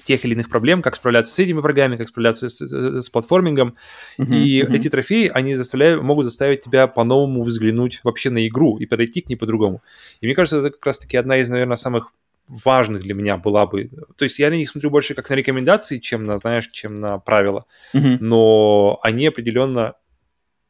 [0.06, 3.76] тех или иных проблем, как справляться с этими врагами, как справляться с, с, с платформингом.
[4.18, 4.76] Uh-huh, и uh-huh.
[4.76, 9.30] эти трофеи, они заставляют, могут заставить тебя по-новому взглянуть вообще на игру и подойти к
[9.30, 9.82] ней по-другому.
[10.22, 12.12] И мне кажется, это как раз-таки одна из, наверное, самых
[12.48, 13.90] важных для меня была бы.
[14.18, 17.18] То есть я на них смотрю больше как на рекомендации, чем на, знаешь, чем на
[17.18, 17.66] правила.
[17.94, 18.18] Uh-huh.
[18.20, 19.94] Но они определенно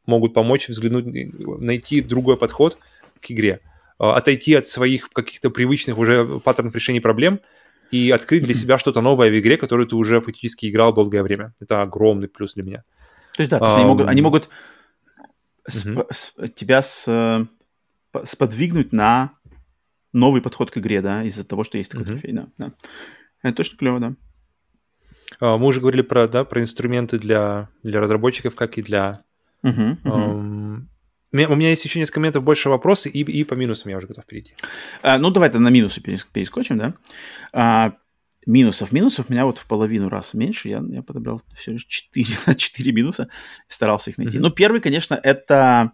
[0.06, 1.06] могут помочь взглянуть,
[1.60, 2.78] найти другой подход
[3.22, 3.62] к игре,
[3.98, 7.40] а, отойти от своих каких-то привычных уже паттернов решения проблем–
[7.92, 11.54] и открыть для себя что-то новое в игре, которую ты уже фактически играл долгое время.
[11.60, 12.84] Это огромный плюс для меня.
[13.36, 14.50] То есть, да, есть они могут, они могут
[15.70, 17.48] сп- с, тебя с,
[18.24, 19.34] сподвигнуть на
[20.12, 22.74] новый подход к игре, да, из-за того, что есть такой трофей, да, да.
[23.42, 24.16] Это точно клево, да.
[25.40, 29.20] А, мы уже говорили про, да, про инструменты для, для разработчиков, как и для...
[29.64, 30.04] Uh-huh, uh-huh.
[30.04, 30.82] Um,
[31.34, 34.26] у меня есть еще несколько моментов больше вопросы, и, и по минусам я уже готов
[34.26, 34.54] перейти.
[35.02, 36.94] А, ну, давай на минусы перескочим, да.
[37.52, 37.94] А,
[38.46, 38.92] минусов.
[38.92, 40.70] Минусов у меня вот в половину раз меньше.
[40.70, 43.30] Я, я подобрал все лишь 4, 4 минуса,
[43.68, 44.38] старался их найти.
[44.38, 44.42] Mm-hmm.
[44.42, 45.92] Ну, первый, конечно, это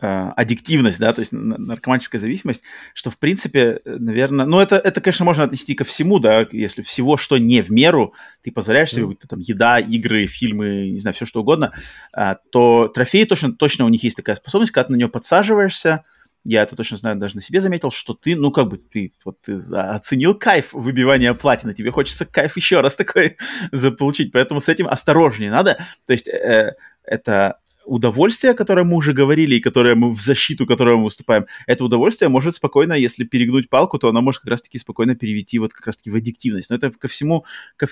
[0.00, 2.62] аддиктивность, да, то есть наркоманическая зависимость,
[2.92, 7.16] что, в принципе, наверное, ну, это, это, конечно, можно отнести ко всему, да, если всего,
[7.16, 8.12] что не в меру,
[8.42, 9.26] ты позволяешь себе, mm-hmm.
[9.28, 11.72] там, еда, игры, фильмы, не знаю, все что угодно,
[12.12, 16.04] а, то трофеи точно, точно у них есть такая способность, когда ты на нее подсаживаешься,
[16.44, 19.40] я это точно знаю, даже на себе заметил, что ты, ну, как бы, ты, вот,
[19.40, 23.38] ты оценил кайф выбивания платины, тебе хочется кайф еще раз такой
[23.72, 29.56] заполучить, поэтому с этим осторожнее надо, то есть э, это удовольствие, которое мы уже говорили,
[29.56, 33.98] и которое мы в защиту которого мы выступаем, это удовольствие может спокойно, если перегнуть палку,
[33.98, 36.70] то оно может как раз-таки спокойно перевести вот как раз-таки в аддиктивность.
[36.70, 37.44] Но это ко всему,
[37.76, 37.86] ко,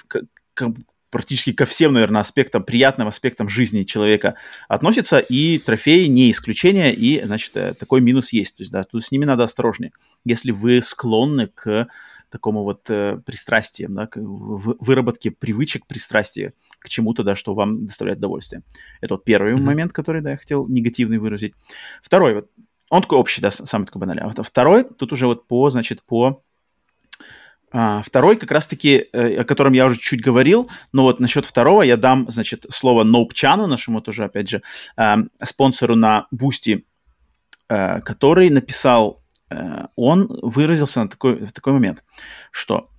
[0.54, 0.74] ко,
[1.12, 4.34] практически ко всем, наверное, аспектам, приятным аспектам жизни человека
[4.66, 8.56] относится, и трофеи не исключение, и, значит, э, такой минус есть.
[8.56, 9.92] То есть, да, тут с ними надо осторожнее.
[10.24, 11.86] Если вы склонны к
[12.32, 18.18] такому вот э, пристрастиям, да, к выработке привычек, пристрастия к чему-то, да, что вам доставляет
[18.18, 18.62] удовольствие.
[19.02, 19.60] Это вот первый mm-hmm.
[19.60, 21.52] момент, который, да, я хотел негативный выразить.
[22.02, 22.50] Второй, вот,
[22.88, 24.24] он такой общий, да, самый такой банальный.
[24.24, 26.42] А второй, тут уже вот по, значит, по
[27.70, 31.82] а, второй, как раз-таки, э, о котором я уже чуть говорил, но вот насчет второго
[31.82, 34.62] я дам, значит, слово Ноупчану, нашему тоже, опять же,
[34.96, 36.84] э, спонсору на Boosty,
[37.68, 39.21] э, который написал
[39.96, 42.04] он выразился на такой, в такой момент,
[42.50, 42.90] что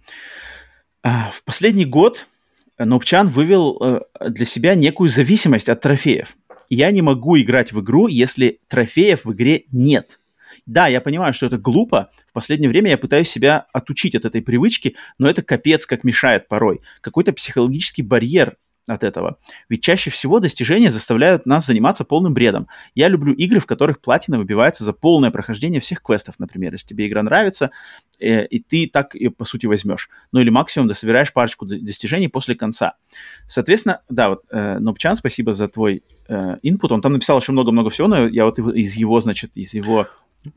[1.04, 2.26] э, в последний год
[2.78, 6.36] Нопчан вывел э, для себя некую зависимость от трофеев.
[6.70, 10.20] Я не могу играть в игру, если трофеев в игре нет.
[10.66, 12.10] Да, я понимаю, что это глупо.
[12.30, 16.48] В последнее время я пытаюсь себя отучить от этой привычки, но это капец как мешает
[16.48, 16.82] порой.
[17.02, 19.38] Какой-то психологический барьер от этого.
[19.70, 22.68] Ведь чаще всего достижения заставляют нас заниматься полным бредом.
[22.96, 26.74] Я люблю игры, в которых платина выбивается за полное прохождение всех квестов, например.
[26.74, 27.72] Если тебе игра нравится,
[28.20, 30.10] э, и ты так ее, по сути, возьмешь.
[30.32, 32.96] Ну или максимум дособираешь парочку достижений после конца.
[33.48, 36.58] Соответственно, да, вот, э, Нопчан, спасибо за твой э.
[36.64, 40.08] Он там написал еще много-много всего, но я вот из его, значит, из его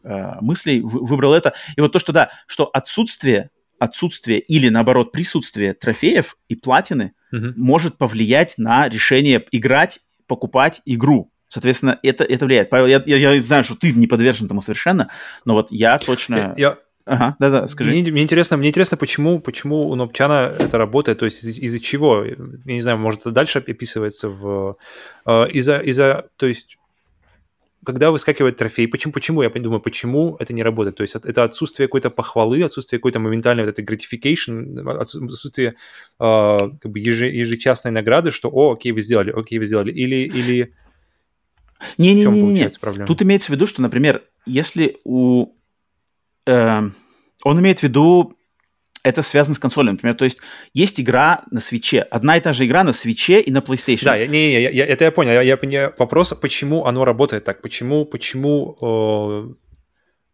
[0.03, 1.55] э, мыслей выбрал это.
[1.77, 7.53] И вот то, что да, что отсутствие отсутствие или, наоборот, присутствие трофеев и платины угу.
[7.57, 11.31] может повлиять на решение играть, покупать игру.
[11.49, 12.71] Соответственно, это, это влияет.
[12.71, 15.11] Павел, я, я, я знаю, что ты не подвержен этому совершенно,
[15.45, 16.55] но вот я точно...
[16.57, 16.77] Я,
[17.07, 17.93] Ага, да-да, скажи.
[17.93, 21.79] Мне, мне интересно, мне интересно, почему, почему у Нопчана это работает, то есть из- из-за
[21.79, 22.25] чего?
[22.25, 22.35] Я
[22.65, 24.77] не знаю, может, это дальше описывается в...
[25.25, 26.79] Э, из-за, из-за, то есть
[27.87, 30.97] когда выскакивает трофей, почему, почему, я думаю, почему это не работает?
[30.97, 35.77] То есть это отсутствие какой-то похвалы, отсутствие какой-то моментальной вот этой gratification, отсутствие
[36.19, 40.17] э, как бы ежечасной награды, что, о, окей, вы сделали, окей, вы сделали, или...
[40.17, 40.73] или...
[41.99, 45.47] Не-не-не, тут имеется в виду, что, например, если у...
[46.47, 46.91] Э,
[47.45, 48.36] он имеет в виду
[49.07, 50.17] это связано с консолью, например.
[50.17, 50.39] То есть
[50.75, 54.05] есть игра на свече, одна и та же игра на свече и на PlayStation.
[54.05, 55.33] Да, не, не, я, я, это я понял.
[55.33, 59.55] Я, я понял вопрос, почему оно работает так, почему, почему э,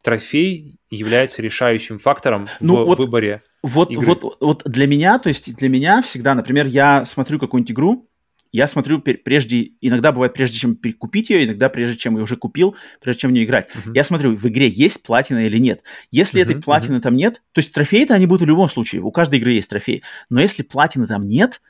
[0.03, 3.43] трофей является решающим фактором ну, в вот, выборе.
[3.63, 4.07] Вот, игры.
[4.07, 8.09] вот, вот для меня, то есть для меня всегда, например, я смотрю какую-нибудь игру,
[8.53, 12.77] я смотрю прежде, иногда бывает прежде, чем купить ее, иногда прежде, чем я уже купил,
[13.01, 13.69] прежде чем в нее играть.
[13.75, 13.93] Uh-huh.
[13.95, 15.83] Я смотрю, в игре есть платина или нет.
[16.11, 17.01] Если uh-huh, этой платины uh-huh.
[17.01, 20.03] там нет, то есть трофеи-то они будут в любом случае, у каждой игры есть трофей.
[20.29, 21.63] Но если платины там нет,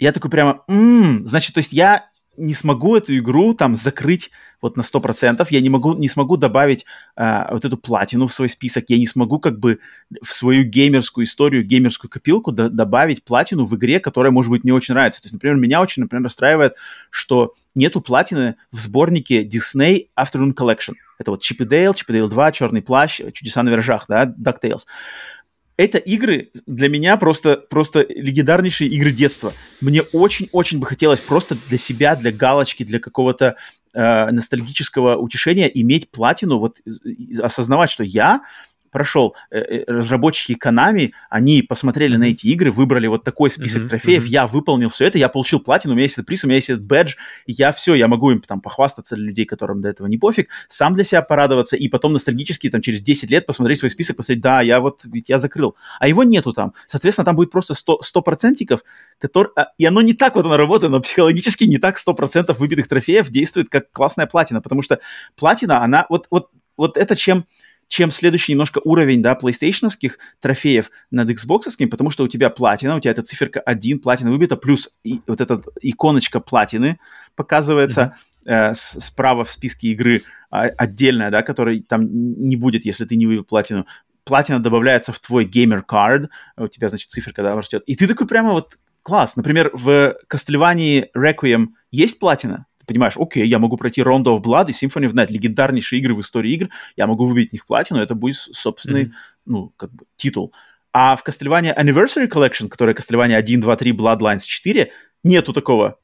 [0.00, 4.30] я такой прямо, м-м", значит, то есть я не смогу эту игру там закрыть
[4.62, 6.84] вот на 100%, я не, могу, не смогу добавить
[7.16, 9.78] э, вот эту платину в свой список, я не смогу как бы
[10.22, 14.74] в свою геймерскую историю, геймерскую копилку до, добавить платину в игре, которая, может быть, мне
[14.74, 15.22] очень нравится.
[15.22, 16.74] То есть, например, меня очень, например, расстраивает,
[17.10, 20.94] что нету платины в сборнике Disney Afternoon Collection.
[21.18, 24.26] Это вот Чип и Дейл, Чип и Дейл 2, Черный плащ, Чудеса на виражах, да,
[24.26, 24.82] DuckTales
[25.80, 29.54] это игры для меня просто, просто легендарнейшие игры детства.
[29.80, 33.56] Мне очень-очень бы хотелось просто для себя, для галочки, для какого-то
[33.94, 36.80] э, ностальгического утешения иметь платину, вот
[37.42, 38.42] осознавать, что я
[38.90, 43.88] прошел э, э, разработчики Konami, они посмотрели на эти игры, выбрали вот такой список mm-hmm,
[43.88, 44.28] трофеев, mm-hmm.
[44.28, 46.70] я выполнил все это, я получил платину, у меня есть этот приз, у меня есть
[46.70, 47.14] этот бэдж,
[47.46, 50.94] я все, я могу им там похвастаться для людей, которым до этого не пофиг, сам
[50.94, 54.60] для себя порадоваться, и потом ностальгически там через 10 лет посмотреть свой список, посмотреть, да,
[54.60, 58.22] я вот, ведь я закрыл, а его нету там, соответственно, там будет просто 100, 100
[58.22, 58.80] процентиков,
[59.18, 62.88] который, а, и оно не так вот оно работает, но психологически не так 100% выбитых
[62.88, 65.00] трофеев действует, как классная платина, потому что
[65.36, 67.44] платина, она, вот, вот, вот это чем
[67.90, 69.90] чем следующий немножко уровень, да, PlayStation
[70.38, 74.56] трофеев над Xbox, потому что у тебя платина, у тебя эта циферка 1, платина выбита,
[74.56, 77.00] плюс и, вот эта иконочка платины
[77.34, 78.14] показывается
[78.46, 78.70] mm-hmm.
[78.70, 80.22] э, с, справа в списке игры
[80.52, 83.86] а, отдельная, да, которой там не будет, если ты не выбил платину.
[84.22, 87.82] Платина добавляется в твой gamer card, у тебя, значит, циферка, да, растет.
[87.86, 89.34] И ты такой прямо вот класс.
[89.34, 92.66] Например, в Castlevania Requiem есть платина?
[92.90, 96.20] Понимаешь, окей, я могу пройти Rondo of Blood и Symphony of Night, легендарнейшие игры в
[96.20, 99.12] истории игр, я могу выбить в них платину, это будет собственный, mm-hmm.
[99.46, 100.52] ну, как бы, титул.
[100.92, 104.90] А в Castlevania Anniversary Collection, которая Castlevania 1, 2, 3, Bloodlines 4,
[105.22, 106.00] нету такого.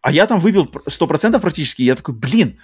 [0.00, 2.58] А я там выбил 100% практически, я такой, блин,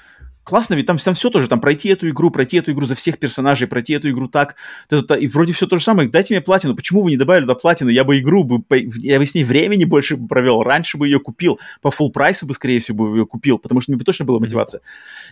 [0.48, 3.18] классно, ведь там, там все тоже, там пройти эту игру, пройти эту игру за всех
[3.18, 4.56] персонажей, пройти эту игру так,
[4.90, 7.90] и вроде все то же самое, дайте мне платину, почему вы не добавили до платины,
[7.90, 8.62] я бы игру, бы,
[8.96, 12.46] я бы с ней времени больше бы провел, раньше бы ее купил, по full прайсу
[12.46, 14.80] бы, скорее всего, бы ее купил, потому что мне бы точно была мотивация.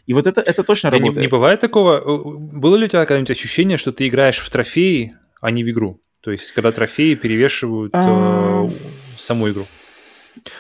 [0.07, 1.17] И вот это, это точно работает.
[1.17, 4.51] Не, не бывает такого, э, было ли у тебя когда-нибудь ощущение, что ты играешь в
[4.51, 6.01] трофеи, а не в игру?
[6.21, 8.69] То есть, когда трофеи перевешивают э,
[9.17, 9.65] саму игру?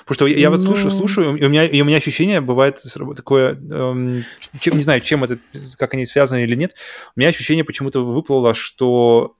[0.04, 0.98] Потому что я, я вот слушаю, ну.
[0.98, 2.78] слушаю, и у меня, и у меня ощущение бывает
[3.16, 4.24] такое, эм,
[4.60, 5.38] чем, не знаю, чем это,
[5.78, 6.74] как они связаны или нет,
[7.14, 9.35] у меня ощущение почему-то выплыло, что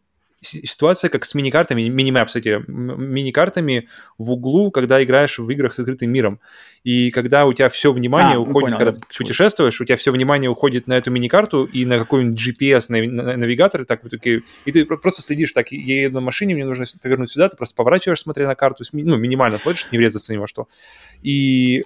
[0.47, 6.11] ситуация как с миникартами, мини-мэп, кстати, мини-картами в углу, когда играешь в играх с открытым
[6.11, 6.41] миром.
[6.85, 9.97] И когда у тебя все внимание а, уходит, понял, когда да, ты путешествуешь, у тебя
[9.97, 15.23] все внимание уходит на эту мини-карту и на какой-нибудь GPS-навигатор, так вот, и ты просто
[15.23, 18.55] следишь, так, я еду на машине, мне нужно повернуть сюда, ты просто поворачиваешь, смотря на
[18.55, 20.69] карту, ну, минимально смотришь, не врезаться ни во что.
[21.23, 21.85] И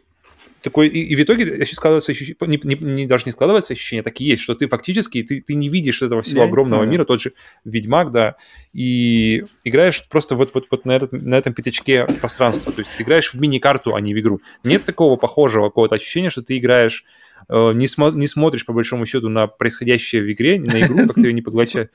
[0.63, 4.21] такой, и, и в итоге складывается ощущение, не, не, не, даже не складывается ощущение, так
[4.21, 6.87] и есть, что ты фактически, ты, ты не видишь этого всего yeah, огромного yeah.
[6.87, 7.33] мира, тот же
[7.65, 8.37] Ведьмак, да,
[8.73, 13.03] и играешь просто вот, вот, вот на, этот, на этом пятачке пространства, то есть ты
[13.03, 14.41] играешь в мини-карту, а не в игру.
[14.65, 17.05] Нет такого похожего какого-то ощущения, что ты играешь
[17.49, 21.15] э, не, смо- не смотришь, по большому счету, на происходящее в игре, на игру, как
[21.15, 21.89] ты ее не поглощаешь,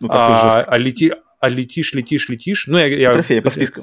[0.00, 1.12] ну, а, а, лети,
[1.44, 2.66] а летишь, летишь, летишь.
[2.66, 2.86] Ну, я...
[2.86, 3.82] я Трофеи по списку.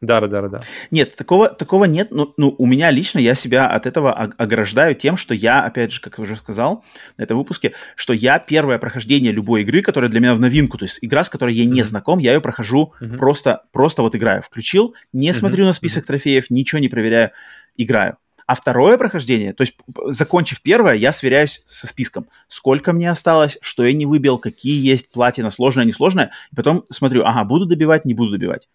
[0.00, 0.62] Да, да, да, да.
[0.92, 2.12] Нет, такого, такого нет.
[2.12, 6.00] Ну, ну, у меня лично, я себя от этого ограждаю тем, что я, опять же,
[6.00, 6.84] как уже сказал
[7.16, 10.84] на этом выпуске, что я первое прохождение любой игры, которая для меня в новинку, то
[10.84, 11.84] есть игра, с которой я не mm-hmm.
[11.84, 13.16] знаком, я ее прохожу mm-hmm.
[13.16, 14.42] просто, просто вот играю.
[14.42, 15.34] Включил, не mm-hmm.
[15.34, 16.06] смотрю на список mm-hmm.
[16.06, 17.32] трофеев, ничего не проверяю,
[17.76, 18.16] играю.
[18.50, 19.76] А второе прохождение, то есть
[20.08, 22.26] закончив первое, я сверяюсь со списком.
[22.48, 26.32] Сколько мне осталось, что я не выбил, какие есть платина, сложная, несложная.
[26.50, 28.68] И потом смотрю, ага, буду добивать, не буду добивать.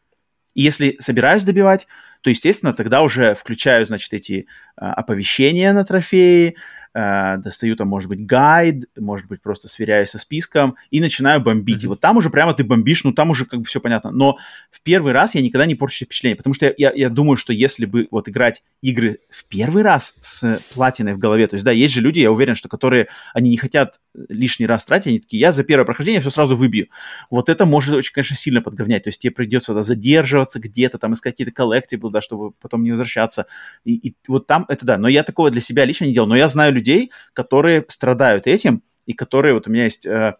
[0.53, 1.87] И если собираюсь добивать,
[2.21, 4.47] то, естественно, тогда уже включаю, значит, эти
[4.77, 6.55] а, оповещения на трофеи,
[6.95, 11.81] э, достаю там, может быть, гайд, может быть, просто сверяюсь со списком и начинаю бомбить.
[11.81, 11.85] Mm-hmm.
[11.85, 14.11] И вот там уже прямо ты бомбишь, ну там уже как бы все понятно.
[14.11, 14.37] Но
[14.71, 17.53] в первый раз я никогда не порчу впечатление, потому что я, я, я думаю, что
[17.53, 21.71] если бы вот играть игры в первый раз с платиной в голове, то есть, да,
[21.71, 23.99] есть же люди, я уверен, что которые, они не хотят
[24.29, 26.87] лишний раз тратить, они такие, я за первое прохождение все сразу выбью.
[27.29, 29.03] Вот это может очень, конечно, сильно подговнять.
[29.03, 32.91] То есть тебе придется да, задерживаться где-то, там искать какие-то коллективы, да, чтобы потом не
[32.91, 33.47] возвращаться.
[33.83, 34.97] И, и вот там это да.
[34.97, 36.27] Но я такого для себя лично не делал.
[36.27, 40.35] Но я знаю людей, людей, которые страдают этим, и которые, вот у меня есть э,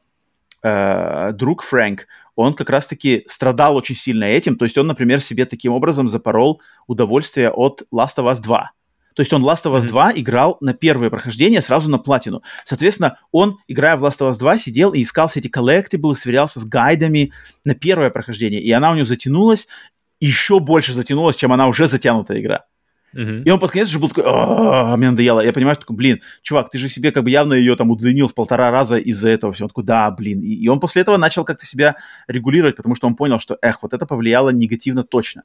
[0.64, 5.46] э, друг Фрэнк, он как раз-таки страдал очень сильно этим, то есть он, например, себе
[5.46, 8.72] таким образом запорол удовольствие от Last of Us 2.
[9.16, 10.20] То есть он Last of Us 2 mm-hmm.
[10.20, 12.42] играл на первое прохождение сразу на платину.
[12.66, 16.60] Соответственно, он, играя в Last of Us 2, сидел и искал все эти коллектиблы, сверялся
[16.60, 17.32] с гайдами
[17.64, 18.62] на первое прохождение.
[18.62, 19.68] И она у него затянулась,
[20.20, 22.66] еще больше затянулась, чем она уже затянутая игра.
[23.16, 23.44] Uh-huh.
[23.44, 25.40] И он под конец уже был такой, «А, мне надоело.
[25.40, 28.34] Я понимаю, такой, блин, чувак, ты же себе как бы явно ее там удлинил в
[28.34, 29.66] полтора раза из-за этого всего.
[29.66, 30.42] Он такой, да, блин.
[30.42, 31.96] И, и он после этого начал как-то себя
[32.28, 35.44] регулировать, потому что он понял, что, эх, вот это повлияло негативно точно.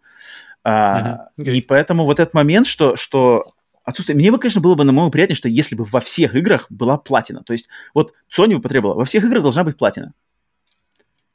[0.67, 1.19] Uh-huh.
[1.39, 1.55] okay.
[1.55, 3.53] И поэтому вот этот момент, что, что
[3.85, 4.17] отсутствие...
[4.17, 7.43] Мне бы, конечно, было бы намного приятнее, что если бы во всех играх была платина.
[7.45, 10.13] То есть вот Sony бы потребовала, во всех играх должна быть платина.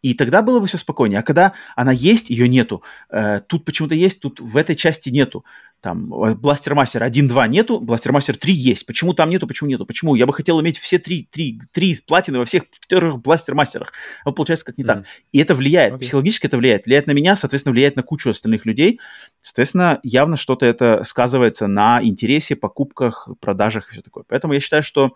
[0.05, 1.19] И тогда было бы все спокойнее.
[1.19, 2.83] А когда она есть, ее нету.
[3.09, 5.43] Э, тут почему-то есть, тут в этой части нету.
[5.81, 8.85] Там Blaster Master 1.2 нету, Blaster Master 3 есть.
[8.85, 9.83] Почему там нету, почему нету?
[9.87, 10.13] Почему?
[10.13, 13.93] Я бы хотел иметь все три, три, три платины во всех четырех Blaster Мастерах.
[14.25, 14.87] Но получается как не mm.
[14.87, 15.05] так.
[15.31, 15.99] И это влияет, okay.
[16.01, 16.85] психологически это влияет.
[16.85, 18.99] Влияет на меня, соответственно, влияет на кучу остальных людей.
[19.41, 24.23] Соответственно, явно что-то это сказывается на интересе, покупках, продажах и все такое.
[24.27, 25.15] Поэтому я считаю, что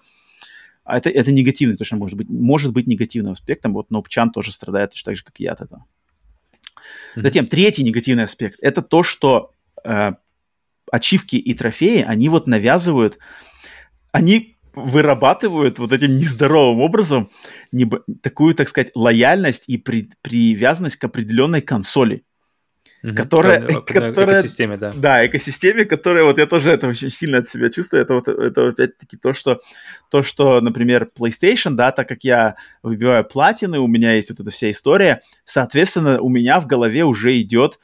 [0.89, 3.73] а это, это негативный, точно может быть, может быть негативным аспектом.
[3.73, 5.85] Вот Нопчан тоже страдает точно так же, как и я от этого.
[7.15, 7.21] Mm-hmm.
[7.21, 9.53] Затем, третий негативный аспект– это то, что
[9.83, 10.13] э,
[10.91, 13.19] ачивки и трофеи, они вот навязывают,
[14.11, 17.29] они вырабатывают вот этим нездоровым образом
[17.71, 17.87] не,
[18.21, 22.23] такую, так сказать, лояльность и при, привязанность к определенной консоли.
[23.01, 23.15] Угу.
[23.15, 24.91] Которая, к, которая, экосистеме, да.
[24.95, 28.01] Да, экосистеме, которая вот я тоже это очень сильно от себя чувствую.
[28.01, 29.61] Это вот это опять-таки то, что
[30.09, 34.49] то, что, например, PlayStation, да, так как я выбиваю платины, у меня есть вот эта
[34.51, 37.79] вся история, соответственно, у меня в голове уже идет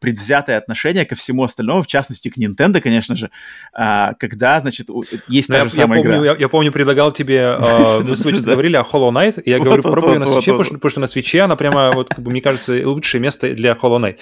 [0.00, 3.30] предвзятое отношение ко всему остальному, в частности, к Nintendo, конечно же,
[3.72, 4.88] а, когда, значит,
[5.28, 6.32] есть та же самая я помню, игра.
[6.32, 7.56] Я, я помню, предлагал тебе,
[8.02, 11.00] мы с Switch говорили о Hollow Knight, и я говорю, попробуй на свече, потому что
[11.00, 14.18] на свече она прямо, вот, мне кажется, лучшее место для Hollow Knight.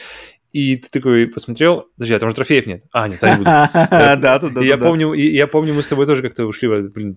[0.53, 2.83] И ты такой посмотрел, подожди, а там же трофеев нет.
[2.93, 3.51] А, нет, они будут.
[4.21, 4.61] Да.
[4.61, 7.17] Я помню, я помню, мы с тобой тоже как-то ушли, блин,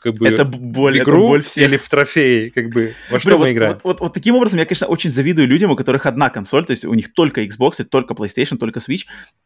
[0.00, 1.68] как бы это боль, игру боль всех.
[1.68, 3.78] или в трофеи, как бы, во что мы играем.
[3.84, 6.94] Вот, таким образом я, конечно, очень завидую людям, у которых одна консоль, то есть у
[6.94, 9.04] них только Xbox, только PlayStation, только Switch,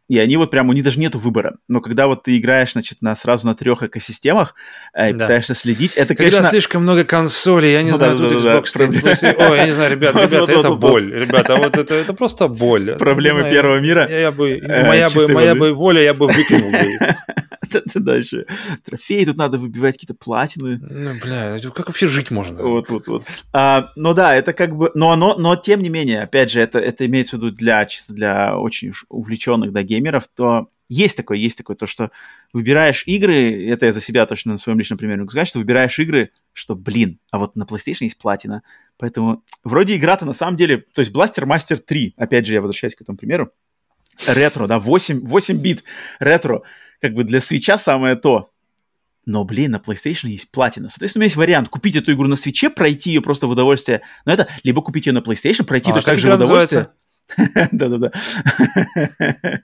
[0.09, 1.57] и они вот прям, у них даже нет выбора.
[1.69, 4.55] Но когда вот ты играешь, значит, на, сразу на трех экосистемах
[4.95, 6.39] э, и пытаешься следить, это, конечно...
[6.39, 8.69] Когда слишком много консолей, я не знаю, тут Xbox,
[9.51, 13.55] Ой, я не знаю, ребята, ребята, это боль, ребята, вот это просто боль проблемы знаю,
[13.55, 14.07] первого мира.
[14.09, 16.99] Я, я бы, э, моя, бы, моя бы воля, я бы выкинул бы
[17.95, 18.47] Дальше.
[18.85, 20.79] Трофеи тут надо выбивать, какие-то платины.
[20.81, 22.63] Ну, бля, как вообще жить можно?
[22.63, 23.27] Вот, вот, вот.
[23.53, 24.91] А, ну да, это как бы...
[24.95, 28.13] Но, оно, но тем не менее, опять же, это, это имеется в виду для, чисто
[28.13, 32.11] для очень уж увлеченных да, геймеров, то есть такое, есть такое, то, что
[32.53, 35.99] выбираешь игры, это я за себя точно на своем личном примере могу сказать, что выбираешь
[35.99, 38.63] игры, что, блин, а вот на PlayStation есть платина,
[38.99, 40.79] Поэтому вроде игра-то на самом деле...
[40.93, 43.53] То есть Blaster Master 3, опять же, я возвращаюсь к этому примеру,
[44.27, 45.85] ретро, да, 8, 8 бит
[46.19, 46.63] ретро,
[47.01, 48.51] как бы для свеча самое то.
[49.25, 50.89] Но, блин, на PlayStation есть платина.
[50.89, 54.01] Соответственно, у меня есть вариант купить эту игру на свече, пройти ее просто в удовольствие.
[54.25, 56.89] Но это либо купить ее на PlayStation, пройти а, точно так же в удовольствие.
[57.73, 58.11] Да-да-да.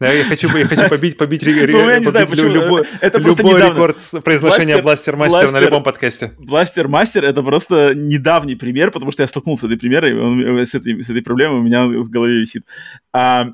[0.00, 2.50] Я хочу, я хочу побить, побить, ну, я не знаю, почему.
[2.50, 6.32] любой, это любой рекорд произношения Бластер Мастер на любом подкасте.
[6.38, 11.02] Бластер Мастер это просто недавний пример, потому что я столкнулся с этой примерой, с этой,
[11.02, 12.66] с этой проблемой у меня в голове висит.
[13.12, 13.48] А,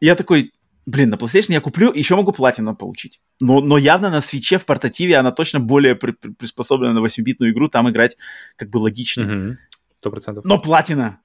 [0.00, 0.52] я такой,
[0.84, 3.20] блин, на PlayStation я куплю, еще могу платину получить.
[3.40, 7.52] Но, но явно на свече в портативе она точно более при, при, приспособлена на 8-битную
[7.52, 8.16] игру, там играть
[8.56, 9.58] как бы логично.
[9.98, 10.44] Сто процентов.
[10.44, 11.20] Но платина,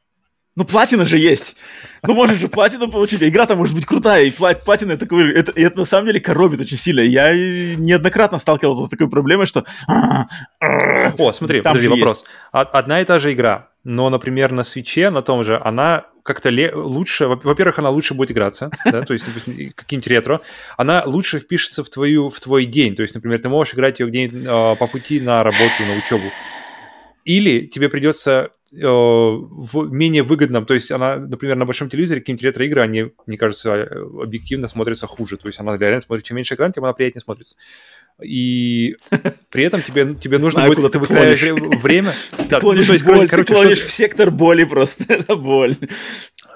[0.57, 1.55] Ну, платина же есть.
[2.03, 3.23] Ну, можешь же платину получить.
[3.23, 4.25] Игра-то может быть крутая.
[4.25, 6.99] И пла- платина это, это, это на самом деле коробит очень сильно.
[6.99, 9.63] Я неоднократно сталкивался с такой проблемой, что...
[10.59, 12.25] О, смотри, подожди, вопрос.
[12.51, 16.73] Одна и та же игра, но, например, на свече, на том же, она как-то ле-
[16.75, 17.27] лучше...
[17.27, 20.41] Во-первых, она лучше будет играться, да, то есть, допустим, каким-нибудь ретро.
[20.75, 22.93] Она лучше впишется в, твою, в твой день.
[22.93, 26.29] То есть, например, ты можешь играть ее где-нибудь э, по пути на работу, на учебу.
[27.23, 32.81] Или тебе придется в менее выгодном, то есть она, например, на большом телевизоре какие-нибудь ретро-игры,
[32.81, 36.71] они, мне кажется, э, объективно смотрятся хуже, то есть она реально смотрит, чем меньше экран,
[36.71, 37.57] тем она приятнее смотрится.
[38.23, 38.95] И
[39.49, 41.41] при этом тебе, тебе нужно будет, когда ты выклонишь
[41.81, 42.11] время...
[42.49, 45.75] Ты клонишь в боль, ты клонишь в сектор боли просто, это боль.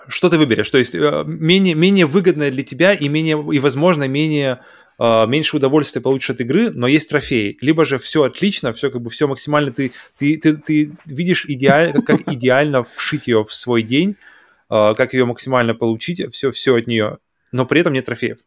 [0.07, 0.69] Что ты выберешь?
[0.69, 4.61] То есть э, менее, менее выгодное для тебя и, менее, и возможно, менее
[4.99, 7.57] меньше удовольствия получишь от игры, но есть трофеи.
[7.61, 12.01] Либо же все отлично, все как бы все максимально ты ты ты, ты видишь идеально,
[12.01, 14.15] как идеально вшить ее в свой день,
[14.69, 17.17] uh, как ее максимально получить, все все от нее,
[17.51, 18.37] но при этом нет трофеев.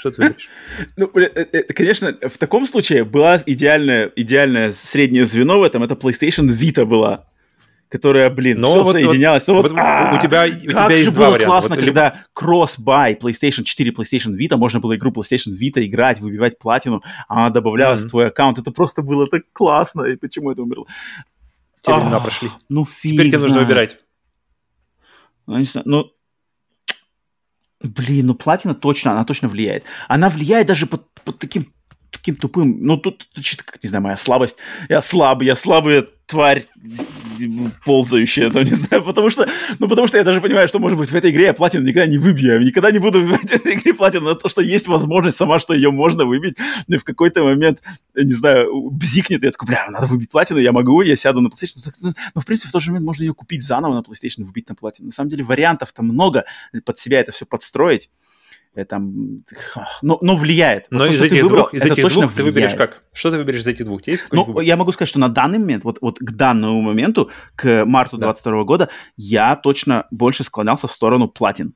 [0.00, 0.48] Что ты выберешь?
[0.96, 5.94] Ну, э, э, конечно, в таком случае была идеальная, идеальное среднее звено в этом, это
[5.94, 7.26] PlayStation Vita была
[7.90, 9.46] которая, блин, Но все вот, соединялось.
[9.48, 13.14] Вот, вот, вот, у тебя, у тебя как есть же было классно, вот, когда кросс-бай
[13.14, 18.02] PlayStation 4, PlayStation Vita, можно было игру PlayStation Vita играть, выбивать платину, а она добавлялась
[18.02, 18.06] mm-hmm.
[18.06, 18.58] в твой аккаунт.
[18.58, 20.86] Это просто было так классно, и почему это умерло?
[21.82, 22.50] Те времена прошли.
[22.68, 23.98] Ну, фиг Теперь тебе нужно выбирать.
[25.46, 26.12] Ну, не знаю, ну,
[27.82, 29.82] блин, ну платина точно, она точно влияет.
[30.06, 31.66] Она влияет даже под, под таким
[32.10, 34.56] таким тупым, ну тут чисто, как не знаю, моя слабость.
[34.88, 36.64] Я слабый, я слабая тварь
[37.84, 39.48] ползающая, там, не знаю, потому что,
[39.80, 42.06] ну, потому что я даже понимаю, что, может быть, в этой игре я платину никогда
[42.06, 44.86] не выбью, я никогда не буду выбивать в этой игре платину, но то, что есть
[44.86, 46.56] возможность сама, что ее можно выбить,
[46.86, 47.80] и в какой-то момент,
[48.14, 51.48] не знаю, бзикнет, и я такой, бля, надо выбить платину, я могу, я сяду на
[51.48, 54.00] PlayStation, ну, ну, ну, в принципе, в тот же момент можно ее купить заново на
[54.00, 55.06] PlayStation, выбить на платину.
[55.06, 56.44] На самом деле вариантов-то много,
[56.84, 58.08] под себя это все подстроить
[58.88, 59.44] там,
[60.02, 60.86] но, но влияет.
[60.90, 63.02] Но вот из то, этих выбрал, двух, из этих двух ты выберешь как?
[63.12, 64.06] Что ты выберешь из этих двух?
[64.06, 64.62] Есть ну, выбор?
[64.62, 68.26] я могу сказать, что на данный момент, вот, вот к данному моменту, к марту да.
[68.26, 71.74] 22 года, я точно больше склонялся в сторону платин.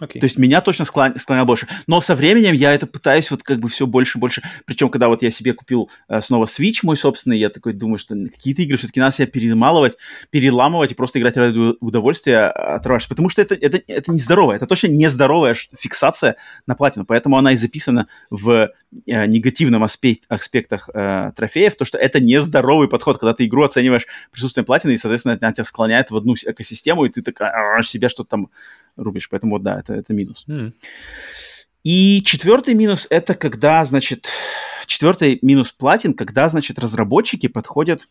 [0.00, 0.20] Okay.
[0.20, 1.66] То есть меня точно склон, склонял больше.
[1.88, 4.42] Но со временем я это пытаюсь вот как бы все больше и больше.
[4.64, 8.14] Причем, когда вот я себе купил э, снова Switch мой собственный, я такой думаю, что
[8.14, 9.96] какие-то игры все-таки надо себя перемалывать,
[10.30, 13.08] переламывать и просто играть ради удовольствия, а, отрываешь.
[13.08, 14.52] Потому что это, это, это нездорово.
[14.52, 17.04] Это точно нездоровая фиксация на платину.
[17.04, 18.70] Поэтому она и записана в
[19.06, 24.06] э, негативном аспект, аспектах э, трофеев, то что это нездоровый подход, когда ты игру оцениваешь
[24.30, 28.08] присутствием платины, и, соответственно, она тебя склоняет в одну экосистему, и ты так а, себя
[28.08, 28.50] что-то там
[28.98, 29.28] рубишь.
[29.30, 30.44] Поэтому вот да, это, это минус.
[30.48, 30.72] Mm.
[31.84, 34.28] И четвертый минус это когда, значит,
[34.86, 38.08] четвертый минус платин, когда, значит, разработчики подходят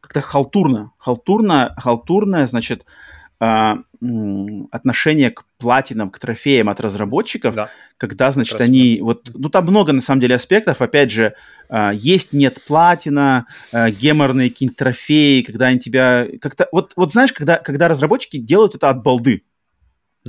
[0.00, 0.92] как-то халтурно.
[0.98, 2.84] Халтурно, халтурное, значит,
[3.40, 3.78] а,
[4.70, 7.70] отношение к платинам, к трофеям от разработчиков, да.
[7.96, 8.98] когда, значит, они...
[9.00, 10.82] Вот, ну, там много, на самом деле, аспектов.
[10.82, 11.34] Опять же,
[11.68, 16.26] а, есть, нет платина, а, геморные какие-нибудь трофеи, когда они тебя...
[16.40, 16.68] Как-то...
[16.70, 19.42] Вот, вот знаешь, когда, когда разработчики делают это от балды,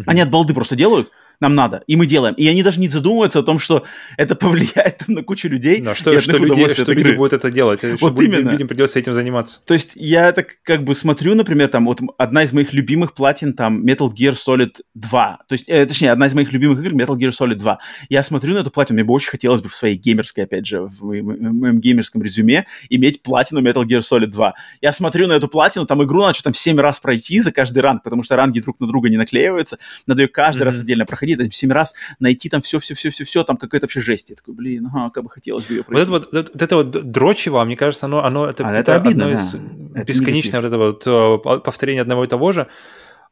[0.05, 2.35] Они от балды просто делают, нам надо, и мы делаем.
[2.35, 3.83] И они даже не задумываются о том, что
[4.17, 5.81] это повлияет там, на кучу людей.
[5.81, 8.51] Да, что, что, люди, что люди будут это делать, вот что именно.
[8.51, 9.59] людям придется этим заниматься.
[9.65, 13.53] То есть я так как бы смотрю, например, там вот одна из моих любимых платин,
[13.53, 17.15] там Metal Gear Solid 2, то есть, э, точнее, одна из моих любимых игр Metal
[17.15, 17.79] Gear Solid 2.
[18.09, 20.81] Я смотрю на эту платину, мне бы очень хотелось бы в своей геймерской, опять же,
[20.81, 24.53] в моем, в моем геймерском резюме иметь платину Metal Gear Solid 2.
[24.81, 27.79] Я смотрю на эту платину, там игру надо что там 7 раз пройти за каждый
[27.79, 30.65] ранг, потому что ранги друг на друга не наклеиваются, надо ее каждый mm-hmm.
[30.65, 34.29] раз отдельно проходить, там 7 раз найти там все-все-все-все-все, там какое-то вообще жесть.
[34.29, 36.09] Я такой, блин, ага, как бы хотелось бы ее пройти.
[36.09, 38.95] Вот это вот, вот, это вот дрочево, мне кажется, оно, оно это, а, это, это
[38.95, 40.03] обидно, одно из да.
[40.03, 42.67] бесконечное вот это вот э, повторение одного и того же.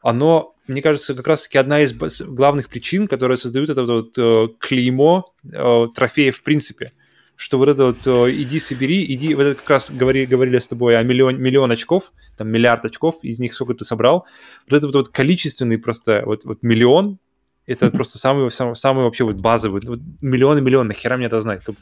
[0.02, 5.34] Оно, мне кажется, как раз-таки одна из главных причин, которая создают это вот э, клеймо
[5.52, 6.92] э, трофея в принципе
[7.36, 10.98] что вот это вот иди собери, иди, вот это как раз говори, говорили с тобой
[10.98, 14.26] о миллион, миллион очков, там миллиард очков, из них сколько ты собрал,
[14.70, 17.18] вот это вот, вот количественный просто вот, вот миллион,
[17.66, 19.82] это просто самый, самый, самый вообще вот базовый.
[19.86, 21.64] Вот миллионы миллион, нахера мне это знать?
[21.64, 21.76] Как,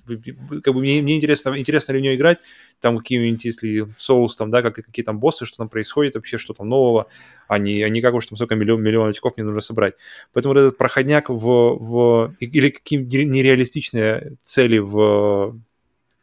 [0.64, 2.38] как бы мне, мне интересно, интересно ли в нее играть,
[2.80, 6.54] там какие-нибудь, если соус, там, да, как, какие там боссы, что там происходит вообще, что
[6.54, 7.08] там нового,
[7.48, 9.96] а не, а не как уж там сколько миллион, миллион очков мне нужно собрать.
[10.34, 15.60] Поэтому вот этот проходняк в, в или какие нереалистичные цели в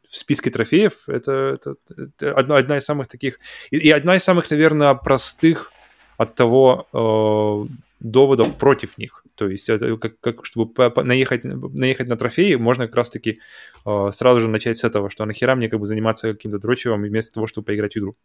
[0.08, 3.40] в списке трофеев, это, это, это одна, одна из самых таких,
[3.70, 5.70] и, и одна из самых, наверное, простых
[6.16, 9.22] от того э, доводов против них.
[9.38, 10.72] То есть, это как, как чтобы
[11.04, 13.38] наехать, наехать на трофеи, можно как раз-таки
[13.86, 17.34] э, сразу же начать с этого, что нахера мне как бы заниматься каким-то дрочевым вместо
[17.34, 18.16] того, чтобы поиграть в игру.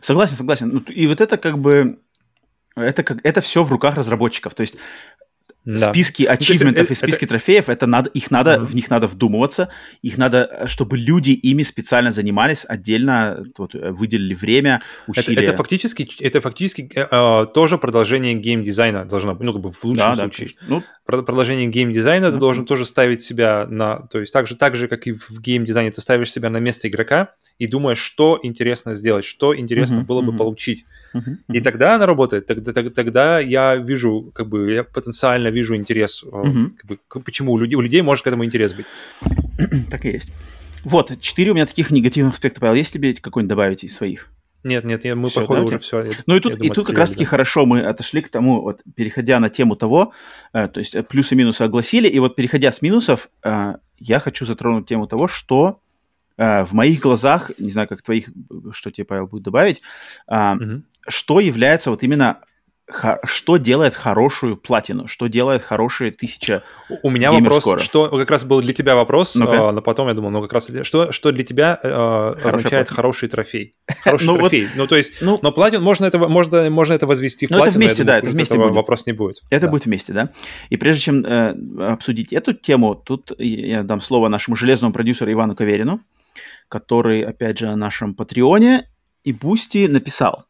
[0.00, 0.68] Согласен, согласен.
[0.72, 1.98] Ну, и вот это как бы
[2.76, 4.54] это, как, это все в руках разработчиков.
[4.54, 4.78] То есть
[5.76, 5.90] да.
[5.90, 7.28] списки ну, ачивментов ну, и списки это...
[7.28, 8.64] трофеев, это надо, их надо, mm-hmm.
[8.64, 9.68] в них надо вдумываться,
[10.00, 15.42] их надо, чтобы люди ими специально занимались, отдельно вот, выделили время, усилия.
[15.42, 19.72] Это, это фактически, это фактически э, э, тоже продолжение геймдизайна должно быть, ну, как бы
[19.72, 20.50] в лучшем да, случае.
[20.60, 22.32] Да, ну, продолжение геймдизайна mm-hmm.
[22.32, 25.40] ты должен тоже ставить себя на, то есть так же, так же, как и в
[25.40, 30.04] геймдизайне, ты ставишь себя на место игрока и думаешь, что интересно сделать, что интересно mm-hmm.
[30.04, 30.38] было бы mm-hmm.
[30.38, 30.86] получить.
[31.14, 35.74] Uh-huh, И тогда она работает, тогда, тогда, тогда я вижу, как бы, я потенциально вижу
[35.74, 36.70] интерес, uh-huh.
[36.76, 38.86] как бы, почему у людей, у людей может к этому интерес быть.
[39.90, 40.32] так и есть.
[40.84, 42.74] Вот, четыре у меня таких негативных аспекта, Павел.
[42.74, 44.30] Есть тебе какой-нибудь добавить из своих?
[44.64, 46.04] Нет, нет, нет мы, все, походу, да, уже все.
[46.26, 47.30] Ну и тут, думаю, и тут как раз-таки да.
[47.30, 50.12] хорошо мы отошли к тому, вот, переходя на тему того,
[50.52, 54.18] э, то есть э, плюсы и минусы огласили, и вот переходя с минусов, э, я
[54.18, 55.80] хочу затронуть тему того, что
[56.38, 58.30] в моих глазах, не знаю, как твоих,
[58.72, 59.82] что тебе, Павел, будет добавить,
[60.28, 62.38] э, угу что является вот именно
[63.24, 66.62] что делает хорошую платину, что делает хорошие тысяча
[67.02, 67.78] У меня вопрос, скоро.
[67.80, 70.54] что как раз был для тебя вопрос, ну а, но потом я думал, ну как
[70.54, 71.88] раз что, что для тебя э,
[72.42, 72.96] означает платина.
[72.96, 73.74] хороший трофей?
[74.04, 74.64] Хороший ну, трофей.
[74.68, 77.58] Вот, ну то есть, ну, но платин можно это можно можно это возвести в ну,
[77.58, 77.72] платину.
[77.72, 78.72] это вместе, да, это вместе будет.
[78.72, 79.42] Вопрос не будет.
[79.50, 79.70] Это да.
[79.70, 80.30] будет вместе, да.
[80.70, 81.54] И прежде чем э,
[81.92, 86.00] обсудить эту тему, тут я дам слово нашему железному продюсеру Ивану Каверину,
[86.68, 88.88] который, опять же, на нашем Patreon е
[89.24, 90.46] и Boosty написал.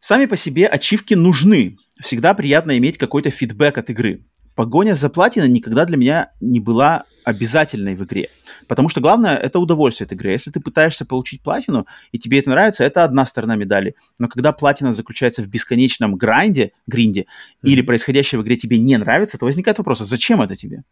[0.00, 1.76] Сами по себе ачивки нужны.
[2.00, 4.24] Всегда приятно иметь какой-то фидбэк от игры.
[4.54, 8.28] Погоня за платиной никогда для меня не была обязательной в игре.
[8.66, 10.30] Потому что главное– это удовольствие от игры.
[10.30, 13.94] Если ты пытаешься получить платину, и тебе это нравится, это одна сторона медали.
[14.18, 17.68] Но когда платина заключается в бесконечном гранде, гринде, mm-hmm.
[17.68, 20.84] или происходящее в игре тебе не нравится, то возникает вопрос, а зачем это тебе?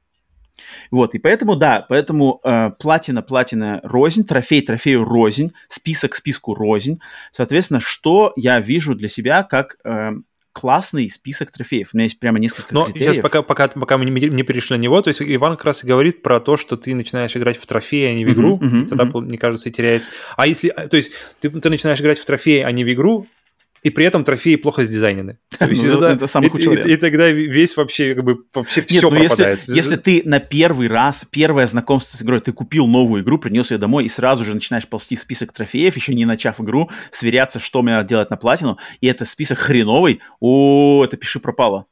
[0.90, 6.98] Вот, и поэтому, да, поэтому э, платина, платина рознь, трофей, трофею рознь, список списку рознь.
[7.32, 10.12] Соответственно, что я вижу для себя как э,
[10.56, 11.90] классный список трофеев.
[11.92, 13.12] У меня есть прямо несколько Но критериев.
[13.12, 15.84] сейчас пока, пока, пока мы не, не перешли на него, то есть Иван как раз
[15.84, 18.70] и говорит про то, что ты начинаешь играть в трофеи, а не в игру, uh-huh,
[18.70, 19.20] uh-huh, тогда, uh-huh.
[19.20, 20.08] мне кажется, и теряется.
[20.34, 23.26] А если, то есть ты, ты начинаешь играть в трофеи, а не в игру,
[23.82, 25.38] и при этом трофеи плохо сдизайнены.
[25.60, 28.90] ну, это, это самый худший и, и, и тогда весь вообще, как бы, вообще Нет,
[28.90, 29.58] все ну пропадает.
[29.60, 33.70] Если, если ты на первый раз, первое знакомство с игрой, ты купил новую игру, принес
[33.70, 37.58] ее домой и сразу же начинаешь ползти в список трофеев, еще не начав игру, сверяться,
[37.58, 41.86] что мне надо делать на платину, и это список хреновый, о, это пиши пропало.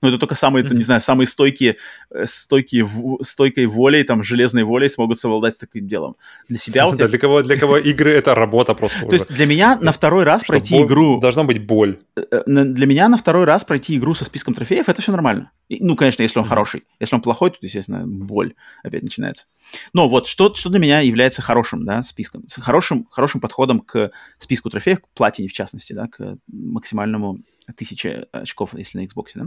[0.00, 0.74] Ну, это только самые, mm-hmm.
[0.74, 1.76] не знаю, самые стойкие,
[2.10, 2.88] э, стойкие,
[3.22, 6.16] стойкой волей, там, железной волей смогут совладать с таким делом.
[6.48, 6.96] Для себя вот...
[6.96, 9.06] для, кого, для кого игры— это работа просто.
[9.06, 11.18] То есть для меня на второй раз пройти игру...
[11.20, 11.98] Должна быть боль.
[12.16, 15.50] Э, э, для меня на второй раз пройти игру со списком трофеев— это все нормально.
[15.68, 16.84] Ну, конечно, если он хороший.
[17.00, 18.54] Если он плохой, то, естественно, боль
[18.84, 19.46] опять начинается.
[19.92, 24.70] Но вот что, что для меня является хорошим да, списком, хорошим, хорошим подходом к списку
[24.70, 27.40] трофеев, к платине в частности, да, к максимальному
[27.76, 29.26] тысячи очков, если на Xbox.
[29.34, 29.44] Да?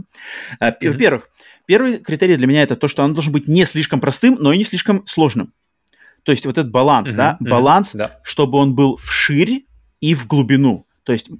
[0.60, 0.90] Mm-hmm.
[0.90, 1.28] Во-первых,
[1.66, 4.58] первый критерий для меня это то, что он должен быть не слишком простым, но и
[4.58, 5.52] не слишком сложным.
[6.24, 7.16] То есть вот этот баланс, mm-hmm.
[7.16, 8.10] да, баланс, mm-hmm.
[8.22, 9.66] чтобы он был вширь
[10.00, 10.86] и в глубину.
[11.04, 11.30] То есть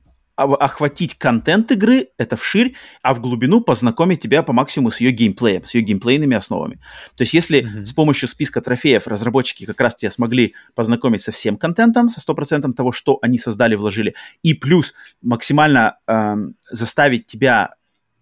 [0.44, 5.64] охватить контент игры, это вширь, а в глубину познакомить тебя по максимуму с ее геймплеем,
[5.64, 6.80] с ее геймплейными основами.
[7.16, 7.84] То есть если mm-hmm.
[7.84, 12.72] с помощью списка трофеев разработчики как раз тебя смогли познакомить со всем контентом, со 100%
[12.72, 16.36] того, что они создали, вложили, и плюс максимально э,
[16.70, 17.70] заставить тебя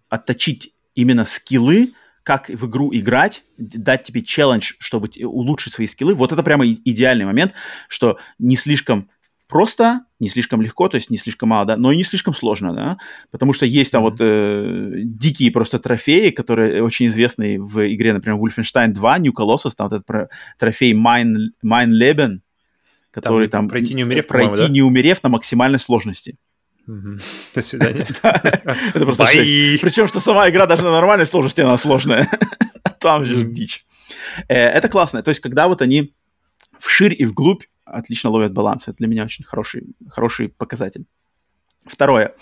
[0.09, 1.93] отточить именно скиллы,
[2.23, 6.13] как в игру играть, дать тебе челлендж, чтобы улучшить свои скиллы.
[6.13, 7.53] Вот это прямо идеальный момент,
[7.87, 9.09] что не слишком
[9.51, 12.73] просто, не слишком легко, то есть не слишком мало, да, но и не слишком сложно,
[12.73, 12.97] да,
[13.31, 14.09] потому что есть там mm-hmm.
[14.09, 19.73] вот э, дикие просто трофеи, которые очень известны в игре, например, Wolfenstein 2, New Colossus,
[19.75, 22.39] там вот этот про, трофей Mein, mein Leben,
[23.11, 24.67] который там, там пройти не умерев, пройти да?
[24.69, 26.37] не умерев на максимальной сложности.
[27.55, 28.07] До свидания.
[28.23, 32.29] Это просто Причем, что сама игра даже на нормальной сложности, она сложная.
[32.99, 33.85] Там же дичь.
[34.47, 35.23] Э, это классно.
[35.23, 36.13] То есть, когда вот они
[36.79, 38.87] вширь и вглубь отлично ловят баланс.
[38.87, 41.05] Это для меня очень хороший, хороший показатель.
[41.85, 42.35] Второе.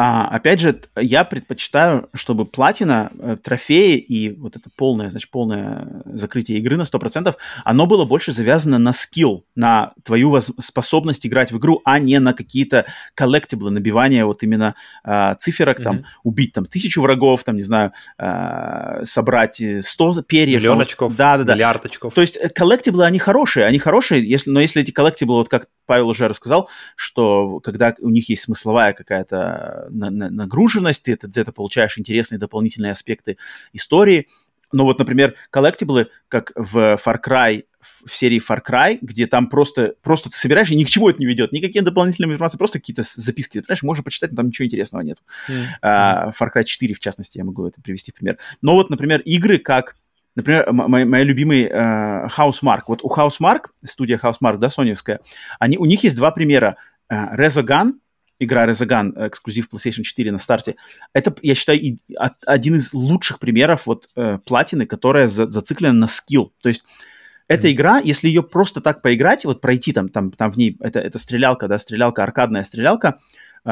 [0.00, 5.88] А, опять же, я предпочитаю, чтобы платина, э, трофеи и вот это полное, значит, полное
[6.04, 7.34] закрытие игры на 100%,
[7.64, 12.20] оно было больше завязано на скилл, на твою воз- способность играть в игру, а не
[12.20, 15.82] на какие-то коллектиблы, набивания вот именно э, циферок, mm-hmm.
[15.82, 20.60] там, убить там тысячу врагов, там, не знаю, э, собрать 100 перьев.
[20.60, 21.54] Миллион там, очков, да, да, да.
[21.54, 22.14] миллиард очков.
[22.14, 26.08] То есть коллектиблы, они хорошие, они хорошие, если, но если эти коллектиблы, вот как Павел
[26.08, 32.38] уже рассказал, что когда у них есть смысловая какая-то нагруженность, ты это, ты получаешь интересные
[32.38, 33.38] дополнительные аспекты
[33.72, 34.28] истории.
[34.72, 37.64] Но вот, например, коллектиблы, как в Far Cry
[38.04, 41.20] в серии Far Cry, где там просто, просто ты собираешь, и ни к чему это
[41.20, 44.66] не ведет, никакие дополнительные информации, просто какие-то записки, ты понимаешь, можно почитать, но там ничего
[44.66, 45.22] интересного нет.
[45.48, 45.64] Mm-hmm.
[45.82, 48.38] Uh, Far Cry 4, в частности, я могу это привести в пример.
[48.62, 49.96] Но вот, например, игры как
[50.34, 52.82] Например, моя, моя любимый э, Housemark.
[52.86, 55.18] Вот у Housemark, студия Housemark, да, соневская,
[55.58, 56.76] они, у них есть два примера.
[57.08, 57.94] Э, Resogun,
[58.38, 60.76] игра Resogun, эксклюзив PlayStation 4 на старте,
[61.12, 65.94] это, я считаю, и, от, один из лучших примеров вот э, платины, которая за, зациклена
[65.94, 66.52] на скилл.
[66.62, 66.84] То есть
[67.48, 71.00] эта игра, если ее просто так поиграть, вот пройти там, там, там в ней, это,
[71.00, 73.18] это стрелялка, да, стрелялка, аркадная стрелялка,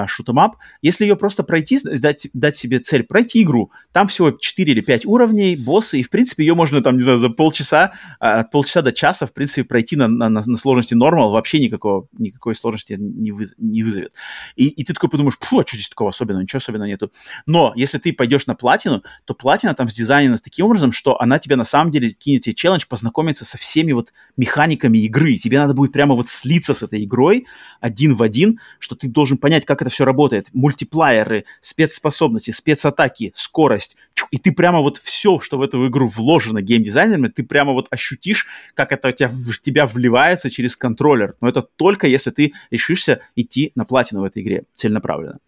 [0.06, 0.56] шутемап.
[0.82, 5.06] Если ее просто пройти, дать, дать себе цель пройти игру, там всего 4 или 5
[5.06, 8.82] уровней, боссы, и, в принципе, ее можно там, не знаю, за полчаса, а, от полчаса
[8.82, 13.32] до часа, в принципе, пройти на, на, на сложности нормал, вообще никакого, никакой сложности не,
[13.32, 14.12] выз, не вызовет.
[14.56, 16.42] И, и ты такой подумаешь, фу, а что здесь такого особенного?
[16.42, 17.12] Ничего особенного нету.
[17.46, 21.56] Но если ты пойдешь на платину, то платина там сдизайнена таким образом, что она тебе
[21.56, 25.36] на самом деле кинет тебе челлендж познакомиться со всеми вот механиками игры.
[25.36, 27.46] Тебе надо будет прямо вот слиться с этой игрой
[27.80, 30.48] один в один, что ты должен понять, как это все работает.
[30.52, 33.96] Мультиплееры, спецспособности, спецатаки, скорость.
[34.30, 38.46] И ты прямо вот все, что в эту игру вложено геймдизайнерами, ты прямо вот ощутишь,
[38.74, 41.34] как это у тебя, в тебя вливается через контроллер.
[41.40, 45.38] Но это только если ты решишься идти на платину в этой игре целенаправленно.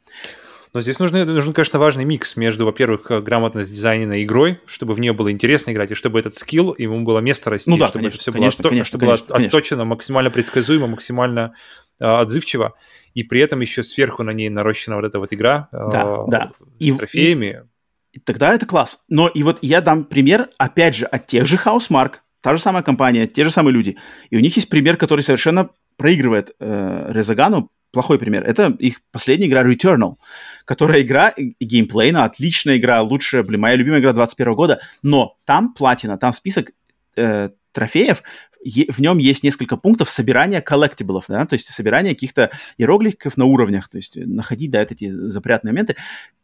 [0.75, 5.13] Но здесь нужен, нужен, конечно, важный микс между, во-первых, грамотно сдизайненной игрой, чтобы в нее
[5.13, 8.17] было интересно играть, и чтобы этот скилл, ему было место расти, ну, да, чтобы конечно,
[8.17, 9.59] это все конечно, было, конечно, чтобы конечно, было конечно.
[9.59, 11.55] отточено, максимально предсказуемо, максимально
[12.01, 12.75] э, отзывчиво
[13.15, 16.51] и при этом еще сверху на ней нарощена вот эта вот игра да, э, да.
[16.79, 17.65] с и, трофеями.
[18.13, 19.01] И, и тогда это класс.
[19.09, 22.83] Но и вот я дам пример, опять же, от тех же Housemark, та же самая
[22.83, 23.97] компания, те же самые люди.
[24.31, 27.71] И у них есть пример, который совершенно проигрывает э, Резагану.
[27.91, 28.45] Плохой пример.
[28.45, 30.17] Это их последняя игра Returnal,
[30.65, 36.19] которая игра геймплейна, отличная игра, лучшая, блин, моя любимая игра 21 года, но там платина,
[36.19, 36.73] там список
[37.17, 38.23] э, трофеев,
[38.65, 43.89] в нем есть несколько пунктов собирания коллектиблов, да, то есть собирания каких-то иероглифов на уровнях,
[43.89, 45.97] то есть находить, да, эти запрятные моменты.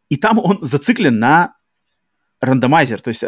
[0.09, 1.53] И там он зациклен на
[2.45, 3.23] рандомайзер, то есть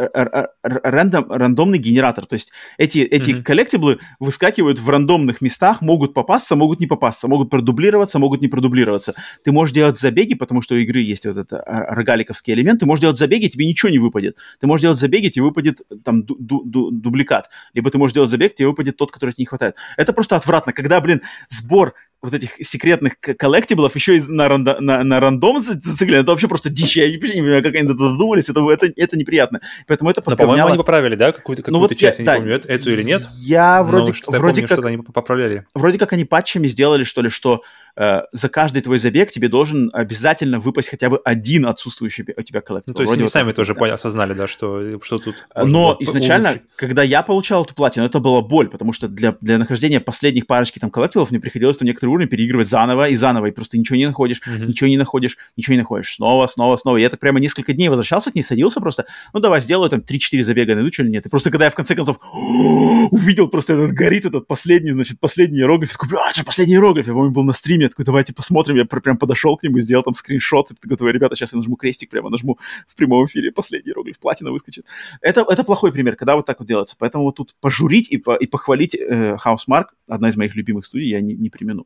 [0.64, 2.26] рандом, рандомный генератор.
[2.26, 3.44] То есть эти, эти mm-hmm.
[3.44, 9.16] коллектиблы выскакивают в рандомных местах, могут попасться, могут не попасться, могут продублироваться, могут не продублироваться.
[9.44, 13.02] Ты можешь делать забеги, потому что у игры есть вот этот рогаликовский элемент, ты можешь
[13.02, 14.38] делать забеги, тебе ничего не выпадет.
[14.60, 17.50] Ты можешь делать забеги, тебе выпадет там ду- ду- ду- дубликат.
[17.74, 19.76] Либо ты можешь делать забег, тебе выпадет тот, который тебе не хватает.
[19.98, 25.04] Это просто отвратно, когда, блин, сбор вот этих секретных коллектиблов еще и на, рандо, на,
[25.04, 26.98] на рандом зациклен, это вообще просто дичь.
[26.98, 29.62] Я не понимаю, как они это додумались, это, это, это неприятно.
[29.86, 30.48] Поэтому это подговняло...
[30.48, 32.74] Но, по-моему, они поправили, да, какую-то, какую-то ну, вот часть, я, я не да, помню,
[32.74, 33.28] эту или нет?
[33.36, 34.78] Я вроде, что вроде помню, как...
[34.78, 35.66] что-то они поправляли.
[35.74, 37.62] Вроде как они патчами сделали, что ли, что
[37.98, 42.62] э, за каждый твой забег тебе должен обязательно выпасть хотя бы один отсутствующий у тебя
[42.62, 42.92] коллектор.
[42.92, 43.94] Ну, то есть Вроде они вот сами тоже да.
[43.94, 45.36] осознали, да, что, что тут...
[45.56, 46.68] Но изначально, улучшить.
[46.76, 50.80] когда я получал эту платину, это была боль, потому что для, для нахождения последних парочки
[50.80, 54.06] там коллективов мне приходилось там некоторые уровни переигрывать заново и заново, и просто ничего не
[54.06, 54.66] находишь, mm-hmm.
[54.66, 56.14] ничего не находишь, ничего не находишь.
[56.14, 56.98] Снова, снова, снова.
[56.98, 60.44] Я так прямо несколько дней возвращался к ней, садился просто, ну давай сделаю там 3-4
[60.44, 61.26] забега, найду что ли нет.
[61.26, 62.20] И просто когда я в конце концов
[63.12, 67.08] увидел просто этот горит, этот последний, значит, последний иероглиф, такой, а, последний иероглиф?
[67.08, 69.80] Я помню, был на стриме, я такой, давайте посмотрим смотрим, я прям подошел к нему,
[69.80, 72.58] сделал там скриншот, и такой, ребята, сейчас я нажму крестик, прямо нажму
[72.88, 74.86] в прямом эфире, последний иероглиф, платина выскочит.
[75.22, 76.96] Это, это плохой пример, когда вот так вот делается.
[77.00, 81.10] Поэтому вот тут пожурить и, по, и похвалить э, Housemark, одна из моих любимых студий,
[81.10, 81.86] я не, не примену.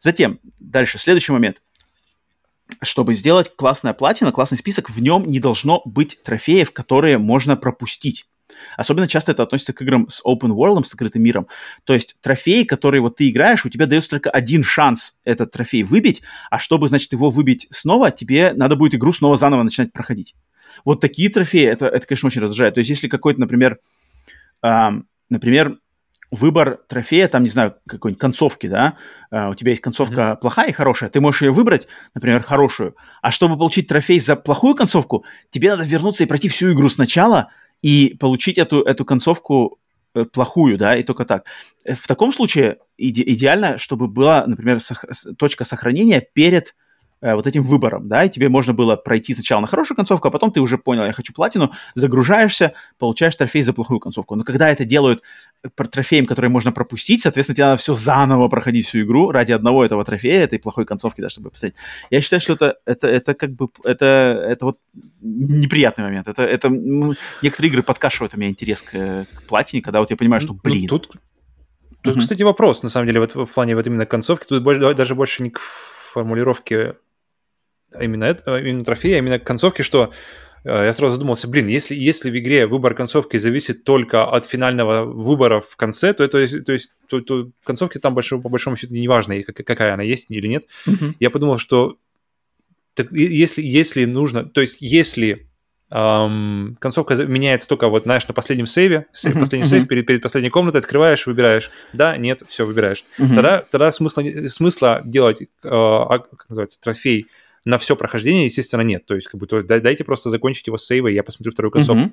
[0.00, 1.62] Затем, дальше, следующий момент
[2.80, 8.26] чтобы сделать классная платина, классный список, в нем не должно быть трофеев, которые можно пропустить.
[8.76, 11.48] Особенно часто это относится к играм с open world, с открытым миром.
[11.84, 15.82] То есть трофеи, которые вот ты играешь, у тебя дается только один шанс этот трофей
[15.82, 20.34] выбить, а чтобы, значит, его выбить снова, тебе надо будет игру снова заново начинать проходить.
[20.84, 22.74] Вот такие трофеи, это, это конечно, очень раздражает.
[22.74, 23.78] То есть если какой-то, например,
[24.62, 25.78] эм, например,
[26.32, 28.94] выбор трофея, там, не знаю, какой-нибудь концовки, да,
[29.30, 30.36] uh, у тебя есть концовка mm-hmm.
[30.40, 34.74] плохая и хорошая, ты можешь ее выбрать, например, хорошую, а чтобы получить трофей за плохую
[34.74, 37.50] концовку, тебе надо вернуться и пройти всю игру сначала,
[37.82, 39.78] и получить эту, эту концовку
[40.14, 41.46] э, плохую, да, и только так.
[41.84, 45.04] Э, в таком случае иде- идеально, чтобы была, например, сох-
[45.36, 46.74] точка сохранения перед
[47.20, 50.30] э, вот этим выбором, да, и тебе можно было пройти сначала на хорошую концовку, а
[50.30, 54.34] потом ты уже понял, я хочу платину, загружаешься, получаешь трофей за плохую концовку.
[54.36, 55.22] Но когда это делают
[55.90, 60.04] трофеем, который можно пропустить, соответственно, тебе надо все заново проходить всю игру ради одного этого
[60.04, 61.76] трофея, этой плохой концовки, да, чтобы посмотреть.
[62.10, 64.78] Я считаю, что это, это, это как бы, это, это вот
[65.20, 66.28] неприятный момент.
[66.28, 70.16] Это, это ну, некоторые игры подкашивают у меня интерес к, к платине, когда вот я
[70.16, 71.10] понимаю, что, ну, блин, ну, тут
[72.02, 72.20] Тут, uh-huh.
[72.20, 74.46] кстати, вопрос, на самом деле, вот в плане вот именно концовки.
[74.48, 76.96] Тут больше, даже больше не к формулировке
[78.00, 80.12] именно, это, именно трофея, именно концовки, что э,
[80.64, 85.60] я сразу задумался, блин, если, если в игре выбор концовки зависит только от финального выбора
[85.60, 89.08] в конце, то, это, то есть то, то концовки там большого, по большому счету не
[89.08, 90.64] важно, какая она есть или нет.
[90.86, 91.14] Mm-hmm.
[91.18, 91.96] Я подумал, что
[92.94, 95.48] так, если, если нужно, то есть если
[95.90, 99.70] эм, концовка меняется только вот, знаешь, на последнем сейве, uh-huh, последний uh-huh.
[99.70, 103.04] сейв перед, перед последней комнатой, открываешь, выбираешь, да, нет, все, выбираешь.
[103.18, 103.34] Uh-huh.
[103.34, 107.28] Тогда, тогда смысла, смысла делать, э, как называется, трофей
[107.64, 109.06] на все прохождение, естественно, нет.
[109.06, 112.04] То есть, как бы, то, дайте просто закончить его сейва, и я посмотрю вторую концовку.
[112.04, 112.12] Uh-huh.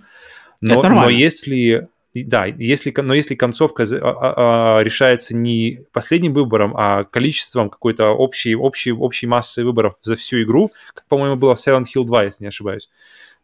[0.62, 6.74] Но, но если да, если, но если концовка а, а, а, решается не последним выбором,
[6.76, 11.60] а количеством какой-то общей, общей, общей массы выборов за всю игру, как, по-моему, было в
[11.60, 12.90] Silent Hill 2, если не ошибаюсь,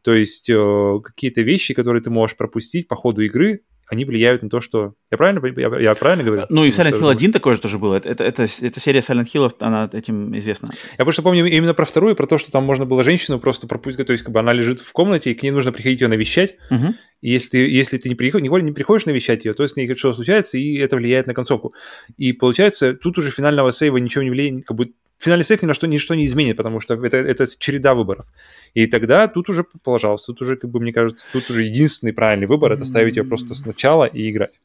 [0.02, 4.50] то есть э, какие-то вещи, которые ты можешь пропустить по ходу игры, они влияют на
[4.50, 4.94] то, что...
[5.12, 6.44] Я правильно, я, я правильно говорю?
[6.50, 7.96] Ну и Silent Hill 1 такое же тоже было.
[7.96, 10.70] Это, это, это, это серия Silent Hill, она этим известна.
[10.98, 14.08] Я просто помню именно про вторую, про то, что там можно было женщину просто пропустить,
[14.08, 16.56] то есть как бы она лежит в комнате, и к ней нужно приходить ее навещать.
[16.72, 16.96] Угу.
[17.22, 20.16] И если, если ты не, приход, не, не приходишь навещать ее, то с ней что-то
[20.16, 21.74] случается, и это влияет на концовку.
[22.18, 25.74] И получается, тут уже финального сейва ничего не влияет, как бы финальный сейф ни на
[25.74, 28.26] что ничто не изменит, потому что это, это череда выборов.
[28.74, 32.48] И тогда тут уже, пожалуйста, тут уже, как бы, мне кажется, тут уже единственный правильный
[32.48, 34.60] выбор– это ставить ее просто сначала и играть.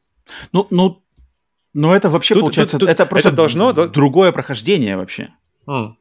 [0.52, 1.02] Ну, ну,
[1.74, 5.31] но это вообще, тут, получается, тут, тут, это просто это должно, другое прохождение вообще.
[5.66, 5.94] Mm.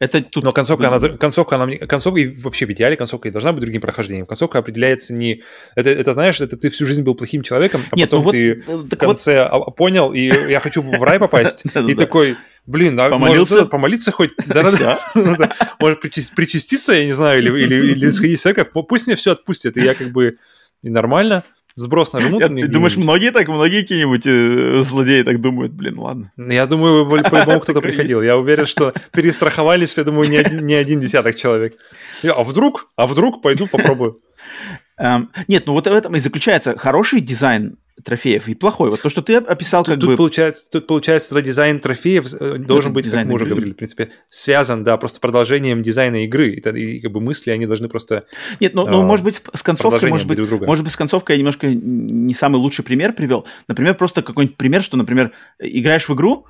[0.00, 0.44] Это тут...
[0.44, 3.80] Но концовка, она, концовка, она, концовка, и вообще в идеале концовка и должна быть другим
[3.80, 4.26] прохождением.
[4.26, 5.42] Концовка определяется не...
[5.74, 8.32] Это, это знаешь, это ты всю жизнь был плохим человеком, а Нет, потом ну вот,
[8.32, 9.74] ты в конце вот...
[9.74, 10.20] понял, и
[10.50, 14.30] я хочу в рай попасть, и такой, блин, а может помолиться хоть?
[14.46, 15.00] Да-да-да.
[15.80, 19.94] Может причаститься, я не знаю, или сходить в церковь, пусть мне все отпустят, и я
[19.94, 20.38] как бы
[20.82, 21.42] и нормально
[21.78, 22.42] сброс нажмут.
[22.42, 26.32] Я, ты думаешь, многие так, многие какие-нибудь э, злодеи так думают, блин, ладно.
[26.36, 28.20] Я думаю, по-любому кто-то приходил.
[28.22, 31.76] Я уверен, что перестраховались, я думаю, не один, не один десяток человек.
[32.24, 32.88] А вдруг?
[32.96, 34.20] А вдруг пойду попробую.
[34.98, 38.90] Эм, нет, ну вот в этом и заключается хороший дизайн трофеев и плохой.
[38.90, 40.16] Вот то, что ты описал, тут, как тут бы...
[40.16, 44.84] Получается, тут, получается, дизайн трофеев э, должен быть, как мы уже говорили, в принципе, связан,
[44.84, 46.54] да, просто продолжением дизайна игры.
[46.54, 48.24] И, и как бы мысли, они должны просто...
[48.60, 51.68] Нет, ну, ну может быть, с концовкой, может быть, может быть, с концовкой я немножко
[51.68, 53.46] не самый лучший пример привел.
[53.66, 56.46] Например, просто какой-нибудь пример, что, например, играешь в игру,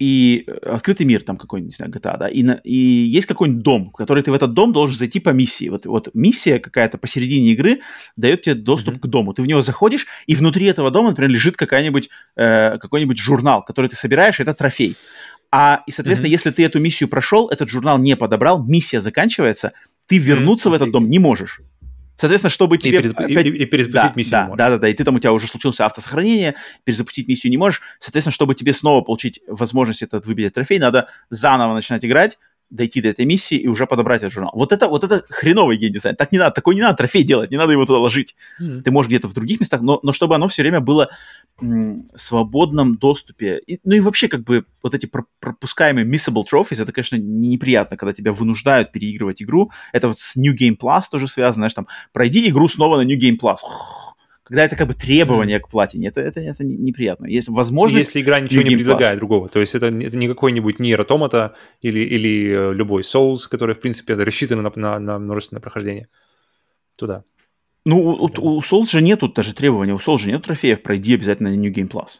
[0.00, 3.62] и э, открытый мир там какой-нибудь, не знаю, GTA, да, и, на, и есть какой-нибудь
[3.62, 5.68] дом, в который ты в этот дом должен зайти по миссии.
[5.68, 7.80] Вот, вот миссия какая-то посередине игры
[8.16, 9.00] дает тебе доступ mm-hmm.
[9.00, 9.34] к дому.
[9.34, 13.90] Ты в него заходишь, и внутри этого дома, например, лежит какая-нибудь, э, какой-нибудь журнал, который
[13.90, 14.96] ты собираешь, это трофей.
[15.52, 16.32] А, и, соответственно, mm-hmm.
[16.32, 19.72] если ты эту миссию прошел, этот журнал не подобрал, миссия заканчивается,
[20.06, 20.72] ты вернуться mm-hmm.
[20.72, 21.60] в этот дом не можешь.
[22.20, 22.98] Соответственно, чтобы тебе...
[22.98, 23.20] И, перезап...
[23.20, 23.46] опять...
[23.46, 25.46] и, и перезапустить да, миссию да, да, да, да, и ты там, у тебя уже
[25.46, 27.80] случился автосохранение, перезапустить миссию не можешь.
[27.98, 32.38] Соответственно, чтобы тебе снова получить возможность этот выбить трофей, надо заново начинать играть,
[32.70, 34.52] дойти до этой миссии и уже подобрать этот журнал.
[34.54, 36.16] Вот это, вот это хреновый геймдизайн.
[36.16, 38.36] Так не надо, такой не надо трофей делать, не надо его туда ложить.
[38.60, 38.82] Mm-hmm.
[38.82, 41.10] Ты можешь где-то в других местах, но, но чтобы оно все время было
[41.60, 43.60] м, в свободном доступе.
[43.66, 45.10] И, ну и вообще, как бы, вот эти
[45.40, 49.70] пропускаемые missable trophies, это, конечно, неприятно, когда тебя вынуждают переигрывать игру.
[49.92, 53.18] Это вот с New Game Plus тоже связано, знаешь, там, пройди игру снова на New
[53.18, 53.58] Game Plus
[54.50, 55.60] когда это как бы требование mm.
[55.60, 57.26] к платине, это, это, это неприятно.
[57.26, 58.08] Есть возможность...
[58.08, 62.50] Если игра ничего не предлагает другого, то есть это, это не какой-нибудь Automata или, или
[62.50, 66.08] э, любой Souls, который, в принципе, рассчитан на, на, на множественное прохождение.
[66.96, 67.22] Туда.
[67.84, 71.14] Ну, у, у, у Souls же нету даже требования, у Souls же нет трофеев, пройди
[71.14, 72.18] обязательно New Game Plus.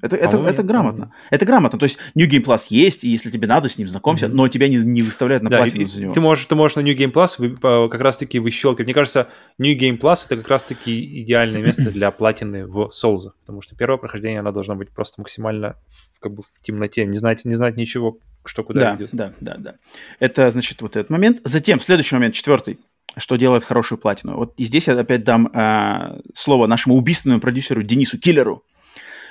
[0.00, 1.12] Это, это, это грамотно.
[1.30, 1.78] Это грамотно.
[1.78, 4.32] То есть New Game Plus есть, и если тебе надо, с ним знакомься, mm-hmm.
[4.32, 6.12] но тебя не, не выставляют на да, платину за него.
[6.12, 7.56] Ты можешь, ты можешь на New Game Plus вы,
[7.88, 8.86] как раз-таки выщелкивать.
[8.86, 13.60] Мне кажется, New Game Plus это как раз-таки идеальное место для платины в Souls, потому
[13.60, 17.44] что первое прохождение, оно должно быть просто максимально в, как бы в темноте, не знать,
[17.44, 19.10] не знать ничего, что куда да, идет.
[19.12, 19.74] Да, да, да.
[20.20, 21.40] Это, значит, вот этот момент.
[21.44, 22.78] Затем, следующий момент, четвертый
[23.16, 24.36] что делает хорошую платину.
[24.36, 28.62] Вот и здесь я опять дам э, слово нашему убийственному продюсеру Денису Киллеру.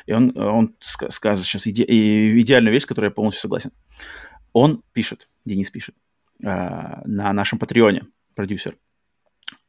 [0.08, 3.72] И он, он скажет сейчас иде, идеальную вещь, с которой я полностью согласен.
[4.54, 5.96] Он пишет, Денис пишет,
[6.42, 8.04] э, на нашем Патреоне,
[8.34, 8.76] продюсер.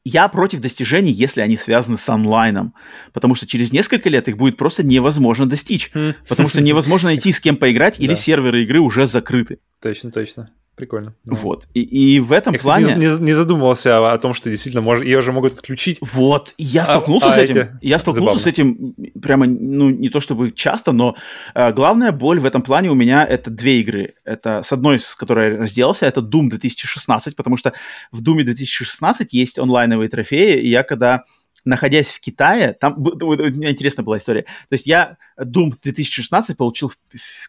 [0.05, 2.73] Я против достижений, если они связаны с онлайном,
[3.13, 6.15] потому что через несколько лет их будет просто невозможно достичь, хм.
[6.29, 9.59] потому что невозможно найти с кем поиграть или серверы игры уже закрыты.
[9.83, 10.51] Точно, точно.
[10.79, 11.13] Прикольно.
[11.25, 11.35] Да.
[11.35, 11.67] Вот.
[11.75, 12.85] И, и в этом я, плане...
[12.85, 15.99] Кстати, не, не задумывался о том, что действительно может, ее уже могут отключить.
[16.01, 16.55] Вот.
[16.57, 17.57] Я а, столкнулся а, с этим.
[17.57, 17.71] Эти...
[17.83, 18.41] Я столкнулся Забавно.
[18.41, 21.17] с этим прямо, ну, не то чтобы часто, но
[21.57, 24.15] э, главная боль в этом плане у меня это две игры.
[24.25, 27.73] Это с одной, с которой я разделался, это Doom 2016, потому что
[28.13, 31.25] в Doom 2016 есть онлайновые трофеи, и я когда
[31.69, 34.43] находясь в Китае, там интересная была история.
[34.43, 36.91] То есть я Doom 2016 получил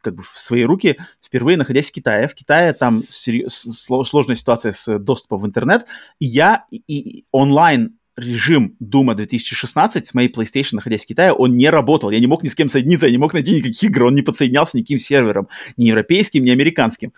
[0.01, 2.27] как бы в свои руки впервые находясь в Китае.
[2.27, 5.85] В Китае там сложная ситуация с доступом в интернет.
[6.19, 11.69] И я и онлайн режим Дума 2016 с моей PlayStation, находясь в Китае, он не
[11.69, 12.09] работал.
[12.09, 14.21] Я не мог ни с кем соединиться, я не мог найти никаких игр, он не
[14.21, 15.47] подсоединялся никаким сервером,
[15.77, 17.13] ни европейским, ни американским.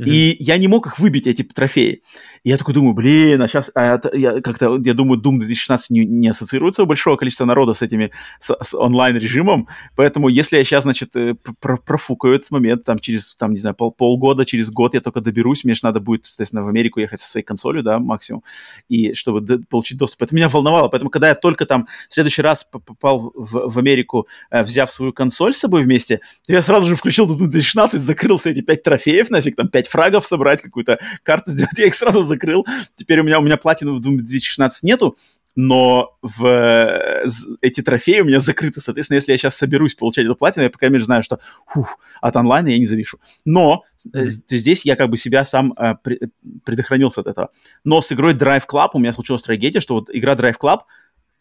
[0.00, 0.08] Mm-hmm.
[0.08, 2.02] И я не мог их выбить, эти трофеи
[2.44, 6.04] я такой думаю, блин, а сейчас а это, я как-то, я думаю, Doom 2016 не,
[6.04, 8.10] не ассоциируется у большого количества народа с этими,
[8.40, 13.52] с, с онлайн-режимом, поэтому если я сейчас, значит, э, профукаю этот момент, там, через, там,
[13.52, 16.68] не знаю, пол, полгода, через год я только доберусь, мне же надо будет, естественно, в
[16.68, 18.42] Америку ехать со своей консолью, да, максимум,
[18.88, 20.22] и чтобы получить доступ.
[20.22, 24.26] Это меня волновало, поэтому, когда я только там в следующий раз попал в, в Америку,
[24.50, 28.38] э, взяв свою консоль с собой вместе, то я сразу же включил Doom 2016, закрыл
[28.38, 32.31] все эти пять трофеев нафиг, там, пять фрагов собрать, какую-то карту сделать, я их сразу
[32.34, 32.66] закрыл.
[32.96, 35.16] Теперь у меня, у меня платины в Doom 2016 нету,
[35.54, 37.26] но в э,
[37.60, 38.80] эти трофеи у меня закрыты.
[38.80, 41.98] Соответственно, если я сейчас соберусь получать эту платину, я, по крайней мере, знаю, что фух,
[42.20, 43.18] от онлайна я не завишу.
[43.44, 44.28] Но mm-hmm.
[44.48, 45.96] здесь я как бы себя сам э,
[46.64, 47.50] предохранился от этого.
[47.84, 50.80] Но с игрой Drive Club у меня случилась трагедия, что вот игра Drive Club,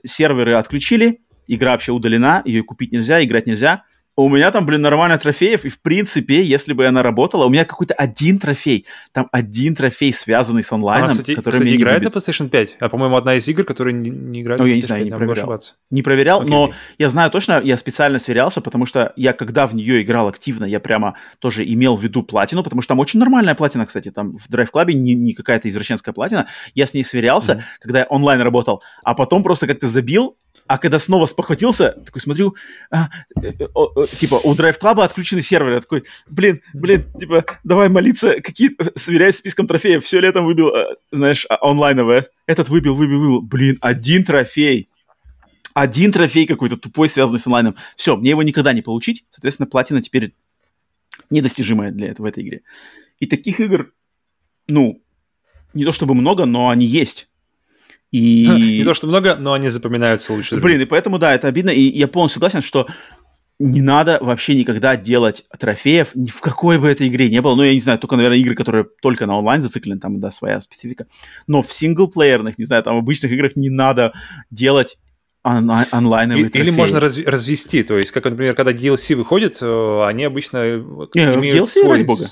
[0.04, 3.86] серверы отключили, игра вообще удалена, ее купить нельзя, играть нельзя.
[4.22, 7.66] У меня там, блин, нормально трофеев, и в принципе, если бы она работала, у меня
[7.66, 11.82] какой-то один трофей, там один трофей, связанный с онлайном, Она, кстати, который кстати, меня не
[11.82, 14.70] играет на PlayStation 5, а, по-моему, одна из игр, которая не, не играет Ну, на
[14.70, 15.60] я не знаю, 5, не проверял.
[15.90, 19.74] Не проверял, Окей, но я знаю точно, я специально сверялся, потому что я, когда в
[19.74, 23.56] нее играл активно, я прямо тоже имел в виду платину, потому что там очень нормальная
[23.56, 26.48] платина, кстати, там в Drive Club не, не какая-то извращенская платина.
[26.76, 27.64] Я с ней сверялся, Мгм.
[27.80, 30.38] когда я онлайн работал, а потом просто как-то забил,
[30.68, 32.56] а когда снова спохватился, такой смотрю,
[32.92, 33.10] а,
[33.42, 35.76] э, э, о, типа, у Drive Club отключены серверы.
[35.76, 40.04] Я такой, блин, блин, типа, давай молиться, какие сверяюсь с списком трофеев.
[40.04, 42.28] Все летом выбил, э, знаешь, а- онлайновое.
[42.46, 43.42] Этот выбил, выбил, выбил.
[43.42, 44.90] Блин, один трофей.
[45.74, 47.76] Один трофей какой-то тупой, связанный с онлайном.
[47.96, 49.26] Все, мне его никогда не получить.
[49.32, 50.34] Соответственно, платина теперь
[51.30, 52.62] недостижимая для этого в этой игре.
[53.20, 53.94] И таких игр,
[54.68, 55.02] ну,
[55.74, 57.30] не то чтобы много, но они есть.
[58.12, 58.46] И...
[58.80, 60.58] Не то, что много, но они запоминаются лучше.
[60.58, 62.88] Блин, и поэтому, да, это обидно, и я полностью согласен, что
[63.62, 67.56] не надо вообще никогда делать трофеев ни в какой бы этой игре не было.
[67.56, 70.60] Ну, я не знаю, только, наверное, игры, которые только на онлайн зациклены, там, да, своя
[70.62, 71.08] специфика.
[71.48, 74.14] Но в синглплеерных, не знаю, там, обычных играх не надо
[74.50, 74.98] делать
[75.44, 76.68] он- онлайновые И- трофеи.
[76.68, 80.58] Или можно разви- развести, то есть, как, например, когда DLC выходит, э, они обычно
[81.16, 82.24] Не, имеют DLC, свой, бога.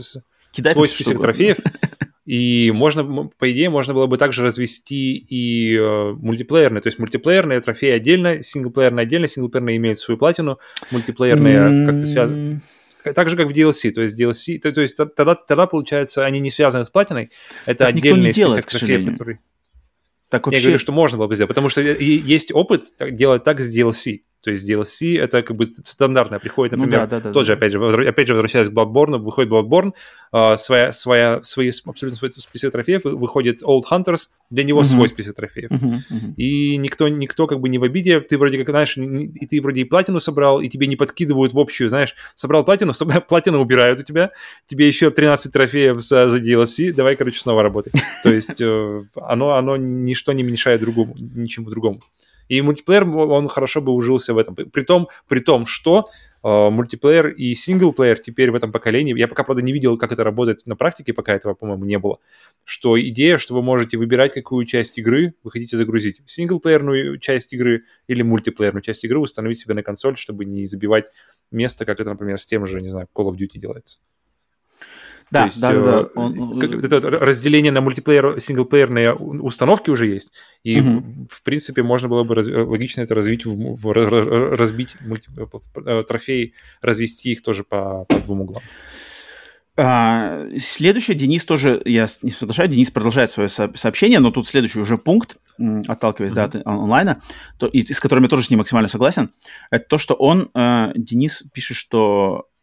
[0.52, 1.58] Кидать свой список трофеев,
[2.30, 7.60] и можно, по идее, можно было бы также развести и э, мультиплеерные, то есть мультиплеерные
[7.60, 10.60] трофеи отдельно, синглплеерные отдельно, синглплеерные имеют свою платину,
[10.92, 12.38] мультиплеерные как-то связаны.
[12.38, 12.62] М,
[13.16, 16.40] Так же, как в DLC, то есть DLC, то, то есть тогда, тогда, получается, они
[16.40, 17.32] не связаны с платиной,
[17.66, 19.40] это Так отдельный делает, список к трофеев, который...
[20.30, 20.62] Так Я вообще...
[20.66, 24.20] говорю, что можно было бы сделать, потому что и- есть опыт делать так с DLC.
[24.50, 26.40] То есть DLC это как бы стандартное.
[26.40, 27.58] Приходит, Ну например, да, да, да, тот же, да.
[27.58, 29.94] опять же, возвра- опять же, возвращаясь к Bloodborne, выходит Bloodborne,
[30.32, 34.86] а, своя, своя, свои, абсолютно свой список трофеев, выходит Old Hunters, для него Мгм.
[34.88, 35.70] свой список трофеев.
[35.70, 36.34] Мгм, мгм.
[36.38, 39.82] И никто, никто как бы не в обиде, ты вроде как, знаешь, и ты вроде
[39.82, 44.00] и платину собрал, и тебе не подкидывают в общую, знаешь, собрал платину, собрал, платину убирают
[44.00, 44.32] у тебя,
[44.66, 47.94] тебе еще 13 трофеев за, за DLC, давай, короче, снова работать.
[48.24, 52.00] То есть э, оно, оно ничто не мешает другому, ничему другому.
[52.50, 54.56] И мультиплеер, он хорошо бы ужился в этом.
[54.56, 56.10] При том, при том что
[56.44, 60.24] э, мультиплеер и синглплеер теперь в этом поколении, я пока, правда, не видел, как это
[60.24, 62.18] работает на практике, пока этого, по-моему, не было,
[62.64, 66.22] что идея, что вы можете выбирать, какую часть игры вы хотите загрузить.
[66.26, 71.06] Синглплеерную часть игры или мультиплеерную часть игры установить себе на консоль, чтобы не забивать
[71.52, 74.00] место, как это, например, с тем же, не знаю, Call of Duty делается.
[75.32, 76.00] Да, То есть, да, да, да.
[76.02, 80.32] э, Он- как- это разделение на мультиплеер, синглплеерные установки уже есть.
[80.64, 81.28] И, Мгм.
[81.30, 85.30] в принципе, можно было бы раз- логично это развить, в, в- ра- ра- разбить мульти-
[85.86, 88.64] э, трофеи, развести их тоже по, по двум углам.
[89.82, 94.80] А, следующее, Денис тоже, я не продолжаю, Денис продолжает свое со- сообщение, но тут следующий
[94.80, 95.38] уже пункт,
[95.88, 97.22] отталкиваясь да, от он- онлайна,
[97.58, 99.30] то, и, и с которым я тоже с ним максимально согласен,
[99.72, 102.59] это то, что он, э, Денис пишет, что э,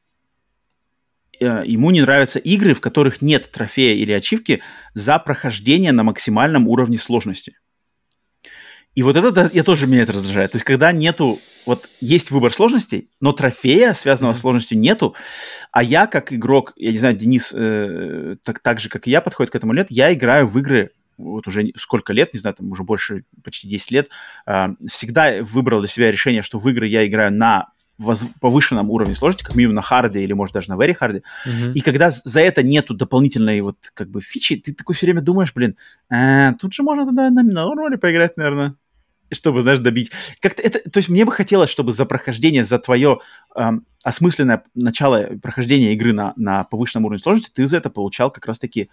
[1.41, 4.63] ему не нравятся игры, в которых нет трофея или ачивки
[4.95, 7.57] за прохождение на максимальном уровне сложности.
[8.95, 10.53] И вот это да, я тоже меня это раздражает.
[10.53, 14.41] То есть, когда нету, вот есть выбор сложностей, но трофея, связанного с Мгм.
[14.41, 15.15] сложностью, нету,
[15.71, 19.21] а я как игрок, я не знаю, Денис э, так, так же, как и я,
[19.21, 22.71] подходит к этому лет, я играю в игры вот уже сколько лет, не знаю, там
[22.71, 24.09] уже больше, почти 10 лет,
[24.47, 29.15] э, всегда выбрал для себя решение, что в игры я играю на воз- повышенном уровне
[29.15, 31.23] сложности, как минимум на hard е или, может, даже на very hard е.
[31.75, 35.53] И когда за это нету дополнительной вот как бы фичи, ты такой все время думаешь,
[35.55, 35.77] блин,
[36.11, 38.75] «А, тут же можно тогда на normal е поиграть, наверное.
[39.33, 40.13] чтобы, знаешь, добить.
[40.41, 43.19] Как-то это, то есть мне бы хотелось, чтобы за прохождение, за твое
[43.57, 48.47] эм, осмысленное начало прохождения игры на, на повышенном уровне сложности, ты за это получал как
[48.47, 48.89] раз-таки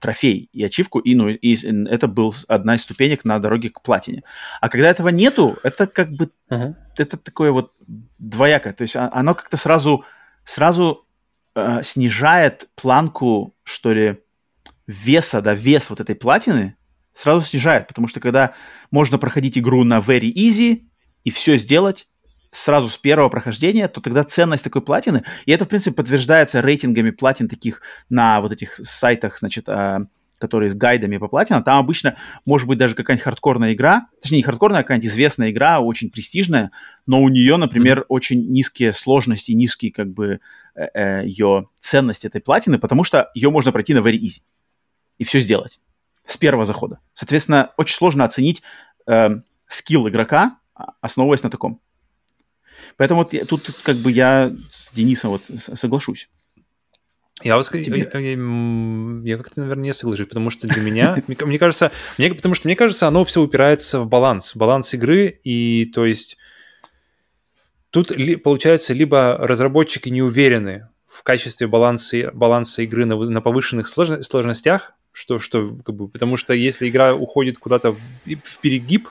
[0.00, 4.22] трофей и ачивку, и, ну, и это был одна из ступенек на дороге к платине.
[4.60, 6.74] А когда этого нету, это как бы, uh-huh.
[6.96, 7.72] это такое вот
[8.18, 8.72] двоякое.
[8.72, 10.04] То есть а, оно как-то сразу,
[10.44, 11.06] сразу
[11.54, 14.18] э, снижает планку, что ли,
[14.86, 16.76] веса, да, вес вот этой платины,
[17.14, 18.54] сразу снижает, потому что когда
[18.90, 20.84] можно проходить игру на very easy
[21.24, 22.08] и все сделать
[22.56, 27.10] сразу с первого прохождения, то тогда ценность такой платины, и это, в принципе, подтверждается рейтингами
[27.10, 30.06] платин таких на вот этих сайтах, значит, э,
[30.38, 34.42] которые с гайдами по платинам, там обычно может быть даже какая-нибудь хардкорная игра, точнее не
[34.42, 36.70] хардкорная, а какая-нибудь известная игра, очень престижная,
[37.06, 38.06] но у нее, например, mm-hmm.
[38.08, 40.40] очень низкие сложности, низкие как бы
[40.74, 44.40] э, э, ее ценность этой платины, потому что ее можно пройти на very easy
[45.18, 45.80] и все сделать
[46.26, 46.98] с первого захода.
[47.14, 48.62] Соответственно, очень сложно оценить
[49.06, 51.80] э, скилл игрока, а, основываясь на таком.
[52.96, 56.28] Поэтому вот я, тут, как бы я с Денисом вот соглашусь.
[57.42, 58.30] Я, вот, я, я,
[59.24, 62.76] я как-то, наверное, не соглашусь, потому что для меня, мне кажется, мне, потому что мне
[62.76, 66.38] кажется, оно все упирается в баланс, в баланс игры, и то есть
[67.90, 73.88] тут ли, получается либо разработчики не уверены в качестве баланса, баланса игры на, на повышенных
[73.88, 79.08] сложностях, что, что, как бы, потому что если игра уходит куда-то в, в перегиб,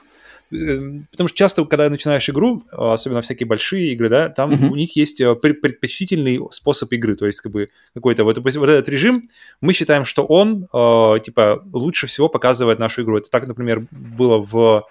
[0.50, 4.68] потому что часто, когда начинаешь игру, особенно всякие большие игры, да, там uh-huh.
[4.68, 8.88] у них есть э, предпочтительный способ игры, то есть как бы какой-то вот, вот этот
[8.88, 9.28] режим,
[9.60, 13.18] мы считаем, что он э, типа лучше всего показывает нашу игру.
[13.18, 14.86] Это так, например, было в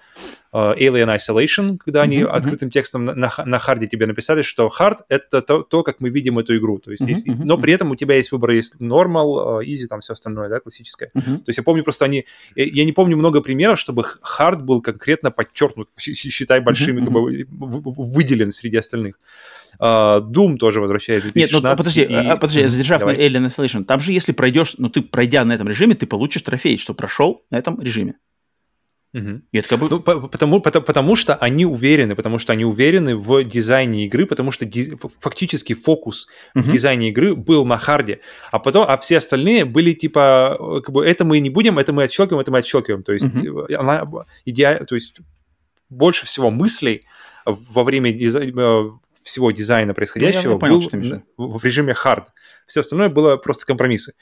[0.56, 2.72] Alien Isolation, когда они uh-huh, открытым uh-huh.
[2.72, 6.38] текстом на, на, hard е тебе написали, что hard — это то, то, как мы видим
[6.38, 6.78] эту игру.
[6.78, 9.66] То есть, uh-huh, есть uh-huh, но при этом у тебя есть выбор, есть normal, э,
[9.66, 11.10] easy, там все остальное, да, классическое.
[11.14, 11.36] Uh-huh.
[11.36, 12.24] То есть я помню просто они...
[12.54, 17.92] Я не помню много примеров, чтобы hard был конкретно подчеркнут, считай, большими, uh-huh, как бы
[17.92, 19.18] выделен среди остальных.
[19.78, 21.52] Uh, Doom тоже возвращает 2016.
[21.52, 22.14] Нет, ну подожди, и...
[22.14, 23.16] А, подожди, задержав Давай.
[23.16, 26.40] на Alien Isolation, там же если пройдешь, ну ты пройдя на этом режиме, ты получишь
[26.42, 28.14] трофей, что прошел на этом режиме.
[29.16, 29.40] Угу.
[29.50, 29.88] И это как бы...
[29.88, 34.50] ну, потому, потому, потому что они уверены, потому что они уверены в дизайне игры, потому
[34.50, 34.94] что ди...
[35.20, 36.64] фактически фокус угу.
[36.64, 38.20] в дизайне игры был на харде,
[38.52, 42.02] а потом, а все остальные были типа, как бы, это мы не будем, это мы
[42.02, 43.02] отщелкиваем, это мы отщелкиваем.
[43.02, 43.66] То есть угу.
[43.74, 44.06] она
[44.44, 45.20] идеально, то есть
[45.88, 47.06] больше всего мыслей
[47.46, 48.90] во время дизайна э,
[49.22, 52.28] всего дизайна происходящего ну, понял, был в режиме hard.
[52.66, 54.14] Все остальное было просто компромиссы.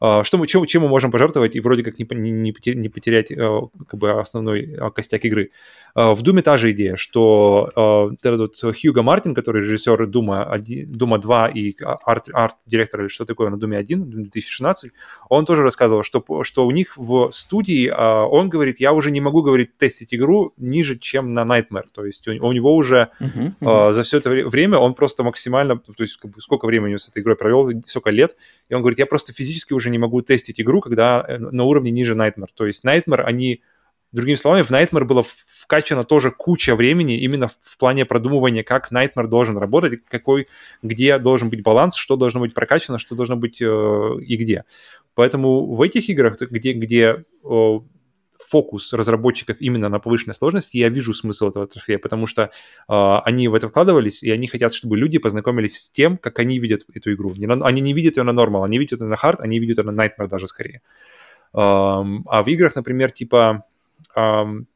[0.00, 3.60] Что мы, чем, чем мы можем пожертвовать и вроде как не, не, не потерять э,
[3.86, 5.50] как бы основной а, костяк игры.
[5.94, 10.56] А, в Doom е та же идея, что этот Хьюго Мартин, который режиссер Doom
[10.86, 11.74] а, Doom а 2 и
[12.04, 14.92] арт, арт-директор или что такое на Doom е 1 2016,
[15.28, 19.42] он тоже рассказывал, что, что у них в студии, он говорит, я уже не могу,
[19.42, 21.86] говорит, тестить игру ниже, чем на Nightmare.
[21.92, 23.92] То есть у, у него уже uh-huh, uh-huh.
[23.92, 27.36] за все это время он просто максимально, то есть сколько времени он с этой игрой
[27.36, 28.36] провел, сколько лет,
[28.68, 31.90] и он говорит, я просто физически уже не могу тестить игру, когда э, на уровне
[31.90, 32.48] ниже Nightmare.
[32.54, 33.62] То есть Nightmare, они,
[34.12, 39.26] другими словами, в Nightmare было вкачано тоже куча времени именно в плане продумывания, как Nightmare
[39.26, 40.48] должен работать, какой,
[40.82, 44.64] где должен быть баланс, что должно быть прокачано, что должно быть э, и где.
[45.14, 47.24] Поэтому в этих играх, где, где
[48.46, 52.48] фокус разработчиков именно на повышенной сложности, я вижу смысл этого трофея, потому что э,
[52.88, 56.82] они в это вкладывались, и они хотят, чтобы люди познакомились с тем, как они видят
[56.92, 57.34] эту игру.
[57.34, 59.78] Не на, они не видят ее на нормал, они видят ее на хард, они видят
[59.78, 60.82] ее на nightmare даже скорее.
[61.52, 63.64] Um, а в играх, например, типа...
[64.16, 64.66] Um,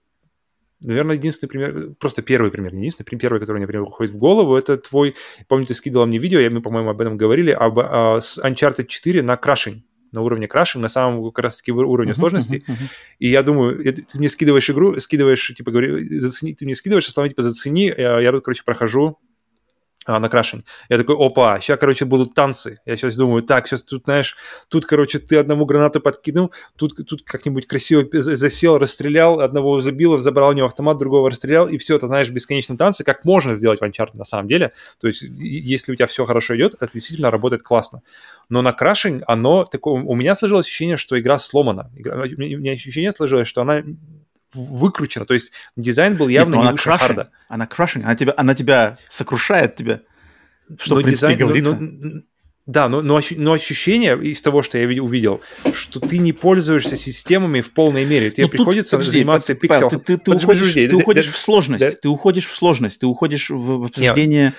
[0.81, 4.57] наверное, единственный пример, просто первый пример, не единственный, первый, который мне, например, уходит в голову,
[4.57, 5.15] это твой,
[5.49, 8.86] помню, ты скидывал мне видео, я, мы, по-моему, об этом говорили, об, а, с Uncharted
[8.86, 9.85] 4 на крашень
[10.15, 12.65] на уровне крашинг, на самом как раз-таки уровне uh-huh, сложности.
[12.66, 12.89] Uh-huh, uh-huh.
[13.19, 17.28] И я думаю, ты мне скидываешь игру, скидываешь, типа, говори, зацени, ты мне скидываешь, а
[17.28, 19.19] типа, зацени, я, я короче, прохожу
[20.07, 20.65] а, на крашен.
[20.89, 22.81] Я такой, опа, сейчас, короче, будут танцы.
[22.85, 24.37] Я сейчас думаю, так, сейчас тут, знаешь,
[24.69, 30.51] тут, короче, ты одному гранату подкинул, тут, тут как-нибудь красиво засел, расстрелял, одного забил, забрал
[30.51, 33.81] у него автомат, другого расстрелял, и все это, знаешь, в бесконечном танце, как можно сделать
[33.81, 34.73] в Uncharted на самом деле.
[35.01, 38.03] То есть, если у тебя все хорошо идет, это действительно работает классно.
[38.49, 40.03] Но на крашинг оно такое...
[40.03, 41.91] У меня сложилось ощущение, что игра сломана.
[41.97, 43.83] Игра, у меня ощущение сложилось, что она
[44.55, 45.27] выкручена.
[45.27, 47.09] То есть дизайн был явно Нет, не выше крашинг.
[47.09, 47.31] харда.
[47.49, 50.01] Она крашинг, она тебя, она тебя сокрушает тебя.
[50.79, 51.77] Что, но в принципе, дизайн, говорится.
[51.77, 52.21] Но, но,
[52.67, 55.43] да, но, но, но ощущение из того, что я увидел,
[55.75, 58.31] что ты не пользуешься системами в полной мере.
[58.31, 59.91] Тебе ну, приходится подожди, заниматься пикселом.
[59.91, 61.91] Ты, ты, ты, уходишь, ты уходишь да, в сложность, да?
[61.91, 64.55] ты уходишь в сложность, ты уходишь в обсуждение...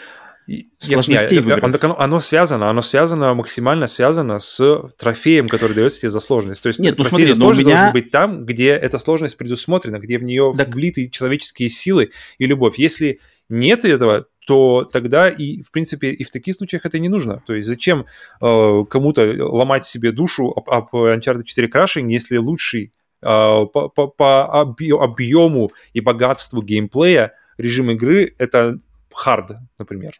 [0.80, 6.10] сложностей нет, нет, оно, оно связано, оно связано, максимально связано с трофеем, который дается тебе
[6.10, 6.62] за сложность.
[6.62, 7.78] То есть нет, ну, смотри, за сложность меня...
[7.78, 10.70] должен быть там, где эта сложность предусмотрена, где в нее так...
[10.70, 12.78] влиты человеческие силы и любовь.
[12.78, 13.20] Если
[13.50, 17.42] нет этого, то тогда и, в принципе, и в таких случаях это не нужно.
[17.46, 18.06] То есть зачем
[18.42, 24.08] э, кому-то ломать себе душу об, об Uncharted 4 Crashing, если лучший э, по, по,
[24.08, 28.80] по объему и богатству геймплея режим игры— это
[29.16, 30.20] хард, например.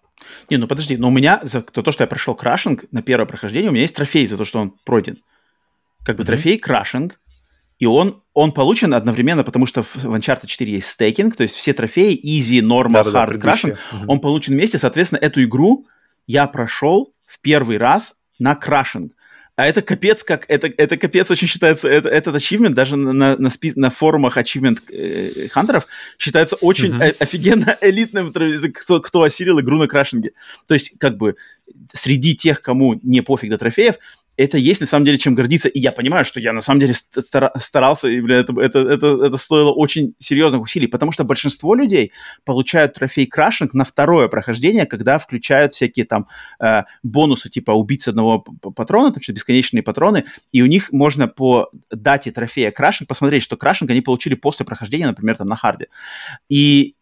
[0.50, 3.26] Не, ну подожди, но у меня за то, то, что я прошел крашинг на первое
[3.26, 5.18] прохождение, у меня есть трофей за то, что он пройден.
[6.04, 6.28] Как бы mm-hmm.
[6.28, 7.20] трофей крашинг,
[7.78, 11.74] и он, он получен одновременно, потому что в Uncharted 4 есть стейкинг, то есть все
[11.74, 14.06] трофеи, easy, normal, да, hard, да, крашинг, mm-hmm.
[14.08, 15.86] он получен вместе, соответственно, эту игру
[16.26, 19.12] я прошел в первый раз на крашинг.
[19.56, 23.50] А это капец, как это, это капец очень считается, это, этот achievement даже на, на,
[23.50, 25.88] спи, на форумах achievement э, хантеров
[26.18, 27.16] считается очень uh-huh.
[27.20, 28.34] офигенно элитным,
[28.74, 30.34] кто, кто осилил игру на крашинге.
[30.68, 31.38] То есть, как бы,
[31.94, 33.96] среди тех, кому не пофиг до трофеев,
[34.38, 35.70] это есть на самом деле чем гордиться.
[35.70, 39.38] И я понимаю, что я на самом деле старался, и, бля, это, это, это, это
[39.38, 42.12] стоило очень серьезных усилий, потому что большинство людей
[42.44, 46.28] получают трофей крашинг на второе прохождение, когда включают всякие там
[46.60, 51.70] э, бонусы, типа убить одного патрона, там что бесконечные патроны, и у них можно по
[51.92, 55.88] дате трофея крашинг посмотреть, что крашинг они получили после прохождения, например, там на харде.
[56.50, 56.96] И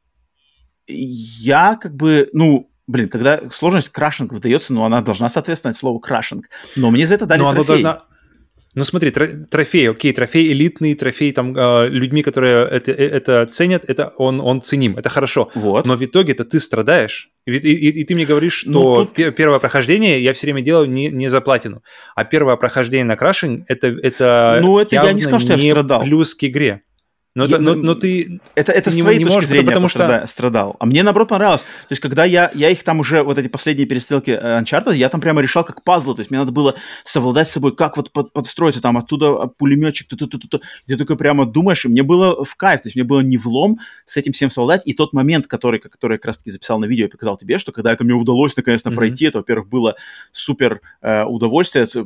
[0.87, 6.47] я как бы, ну, Блин, когда сложность крашинг выдается, ну, она должна соответствовать слову крашинг.
[6.75, 7.65] Но мне за это дали Но трофей.
[7.65, 8.03] Должна...
[8.75, 13.83] Ну смотри, трофей, окей, трофей элитный, трофей там э, людьми, которые это, э, это ценят,
[13.87, 15.49] это он, он ценим, это хорошо.
[15.55, 15.87] Вот.
[15.87, 17.31] Но в итоге-то ты страдаешь.
[17.47, 19.35] И, и, и ты мне говоришь, что ну, тут...
[19.35, 21.81] первое прохождение я все время делаю не, не за платину,
[22.15, 26.03] а первое прохождение на крашинг это, это, ну, это я не скажу, что я страдал.
[26.03, 26.83] плюс к игре.
[27.35, 29.87] Но, я, но, но ты это это ты с твоей не точки можешь, зрения потому
[29.87, 30.75] что страдал.
[30.79, 31.61] А мне наоборот понравилось.
[31.61, 35.09] То есть когда я я их там уже вот эти последние перестрелки э, Uncharted, я
[35.09, 36.13] там прямо решал как пазлы.
[36.13, 40.07] То есть мне надо было совладать с собой, как вот под, подстроиться там оттуда пулеметчик,
[40.09, 42.81] ты, ты, ты, ты, ты такой прямо думаешь, и мне было в кайф.
[42.81, 44.83] То есть мне было не влом с этим всем совладать.
[44.85, 47.57] И тот момент, который который я как раз таки записал на видео и показал тебе,
[47.57, 48.95] что когда это мне удалось наконец-то mm-hmm.
[48.95, 49.95] пройти, это во-первых было
[50.31, 51.99] супер э, удовольствие, э,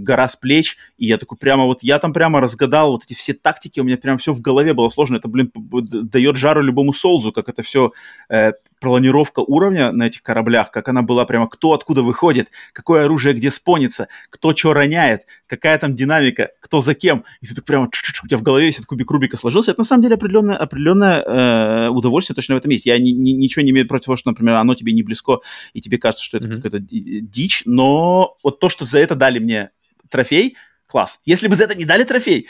[0.00, 3.32] гора с плеч, и я такой прямо вот я там прямо разгадал вот эти все
[3.32, 5.16] тактики, у меня прям все в голове было сложно.
[5.16, 7.92] Это блин дает жару любому солзу, как это все
[8.28, 13.34] э, планировка уровня на этих кораблях, как она была прямо, кто откуда выходит, какое оружие
[13.34, 17.24] где спонится, кто что роняет, какая там динамика, кто за кем.
[17.40, 19.70] И ты так прямо у тебя в голове весь этот кубик Рубика сложился.
[19.70, 22.86] Это на самом деле определенное, определенное э, удовольствие точно в этом есть.
[22.86, 25.38] Я ни, ни, ничего не имею против того, что, например, оно тебе не близко,
[25.72, 26.56] и тебе кажется, что это mm-hmm.
[26.56, 29.70] какая-то дичь, но вот то, что за это дали мне
[30.10, 30.56] трофей,
[30.86, 31.20] класс.
[31.24, 32.46] Если бы за это не дали трофей,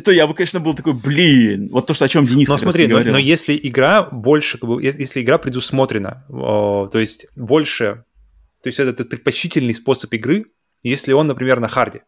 [0.00, 2.86] то я бы, конечно, был такой, блин, вот то, что о чем Денис Но смотри,
[2.86, 8.04] но, но если игра больше, как бы, если игра предусмотрена, о, то есть больше,
[8.62, 10.46] то есть это предпочтительный способ игры,
[10.82, 12.02] если он, например, на харде.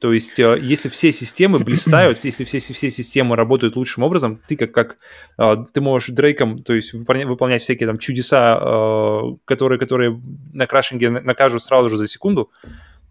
[0.00, 4.56] То есть, э, если все системы блистают, если все, все системы работают лучшим образом, ты
[4.56, 4.98] как, как
[5.38, 10.20] э, ты можешь Дрейком, то есть выполнять, выполнять всякие там чудеса, э, которые, которые
[10.52, 12.50] на крашинге накажут сразу же за секунду,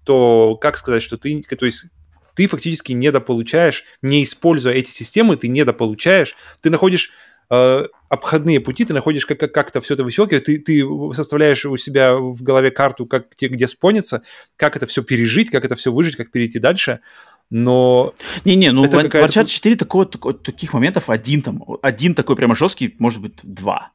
[0.03, 1.85] то как сказать, что ты, то есть
[2.35, 7.11] ты фактически недополучаешь, не используя эти системы, ты недополучаешь, ты находишь
[7.49, 10.83] э, обходные пути, ты находишь как- как- как-то все это выщелкивать, ты, ты
[11.13, 14.23] составляешь у себя в голове карту, как, где, где спониться,
[14.55, 16.99] как это все пережить, как это все выжить, как перейти дальше,
[17.49, 18.13] но...
[18.45, 18.89] Не-не, ну в
[19.27, 23.91] Uncharted 4 такого, такого, таких моментов один там, один такой прямо жесткий, может быть, два.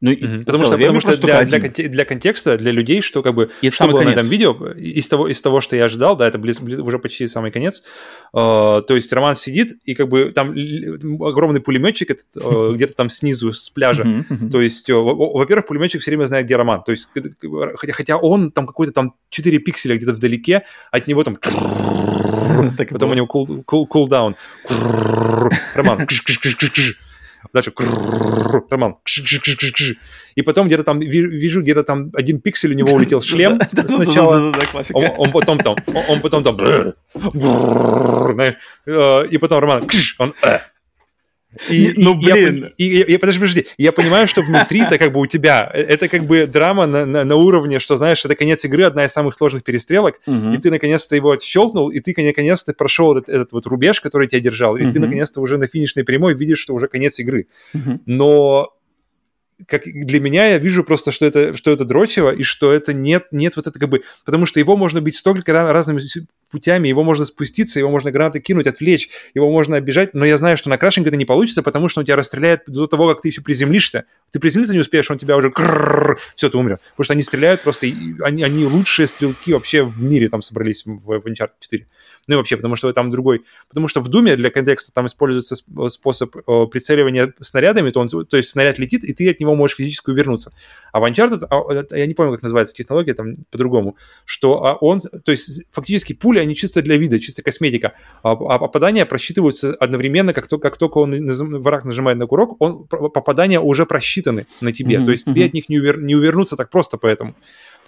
[0.00, 0.44] Ну, угу.
[0.44, 3.88] Потому что, потому что для, для, для контекста, для людей, что как бы, и что
[3.88, 4.14] было конец.
[4.14, 7.00] на этом видео, из того, из того, что я ожидал, да, это близ, близ, уже
[7.00, 7.82] почти самый конец, э,
[8.32, 10.54] то есть Роман сидит, и как бы там
[11.20, 16.12] огромный пулеметчик этот, э, где-то там снизу с пляжа, то есть, э, во-первых, пулеметчик все
[16.12, 17.08] время знает, где Роман, то есть,
[17.76, 20.62] хотя, хотя он там какой-то там 4 пикселя где-то вдалеке,
[20.92, 24.36] от него там потом у него кулдаун,
[25.74, 26.06] Роман,
[27.52, 27.72] дальше
[28.70, 28.96] Роман,
[30.34, 34.54] и потом где-то там вижу, где-то там один пиксель у него улетел шлем сначала,
[34.92, 35.76] он потом там,
[36.08, 36.56] он потом там,
[39.30, 39.88] и потом Роман,
[40.18, 40.34] он
[41.70, 42.72] и, ну, блин.
[42.76, 45.80] Я, и, и, подожди, подожди, я понимаю, что внутри это как бы у тебя, э,
[45.80, 49.12] это как бы драма на, на, на уровне, что, знаешь, это конец игры, одна из
[49.12, 50.52] самых сложных перестрелок, угу.
[50.52, 54.40] и ты наконец-то его отщелкнул, и ты наконец-то прошел этот, этот вот рубеж, который тебя
[54.40, 54.92] держал, и угу.
[54.92, 57.46] ты наконец-то уже на финишной прямой видишь, что уже конец игры.
[57.72, 58.00] Угу.
[58.04, 58.74] Но
[59.66, 63.26] как для меня я вижу просто, что это, что это дрочево, и что это нет,
[63.32, 64.02] нет вот это как бы...
[64.24, 66.00] Потому что его можно бить столько разными
[66.50, 70.56] путями, его можно спуститься, его можно гранаты кинуть, отвлечь, его можно обижать, но я знаю,
[70.56, 73.28] что на крашинг это не получится, потому что он тебя расстреляет до того, как ты
[73.28, 74.04] еще приземлишься.
[74.30, 75.52] Ты приземлиться не успеешь, он тебя уже...
[76.34, 76.78] Все, ты умрешь.
[76.90, 77.86] Потому что они стреляют просто...
[77.86, 81.86] Они, они лучшие стрелки вообще в мире там собрались в, в Uncharted 4.
[82.28, 83.44] Ну и вообще, потому что там другой...
[83.68, 85.56] Потому что в Думе для контекста там используется
[85.88, 89.76] способ э, прицеливания снарядами, то, он, то есть снаряд летит, и ты от него можешь
[89.76, 90.52] физически увернуться.
[90.92, 95.00] А в Uncharted, а, я не помню, как называется технология, там по-другому, что а, он...
[95.00, 97.94] То есть фактически пули, они чисто для вида, чисто косметика.
[98.22, 101.16] А, а попадания просчитываются одновременно, как, то, как только он,
[101.62, 104.96] враг нажимает на курок, он, попадания уже просчитаны на тебе.
[104.96, 105.04] Mm-hmm.
[105.04, 107.34] То есть тебе от них не, увер, не увернуться так просто поэтому.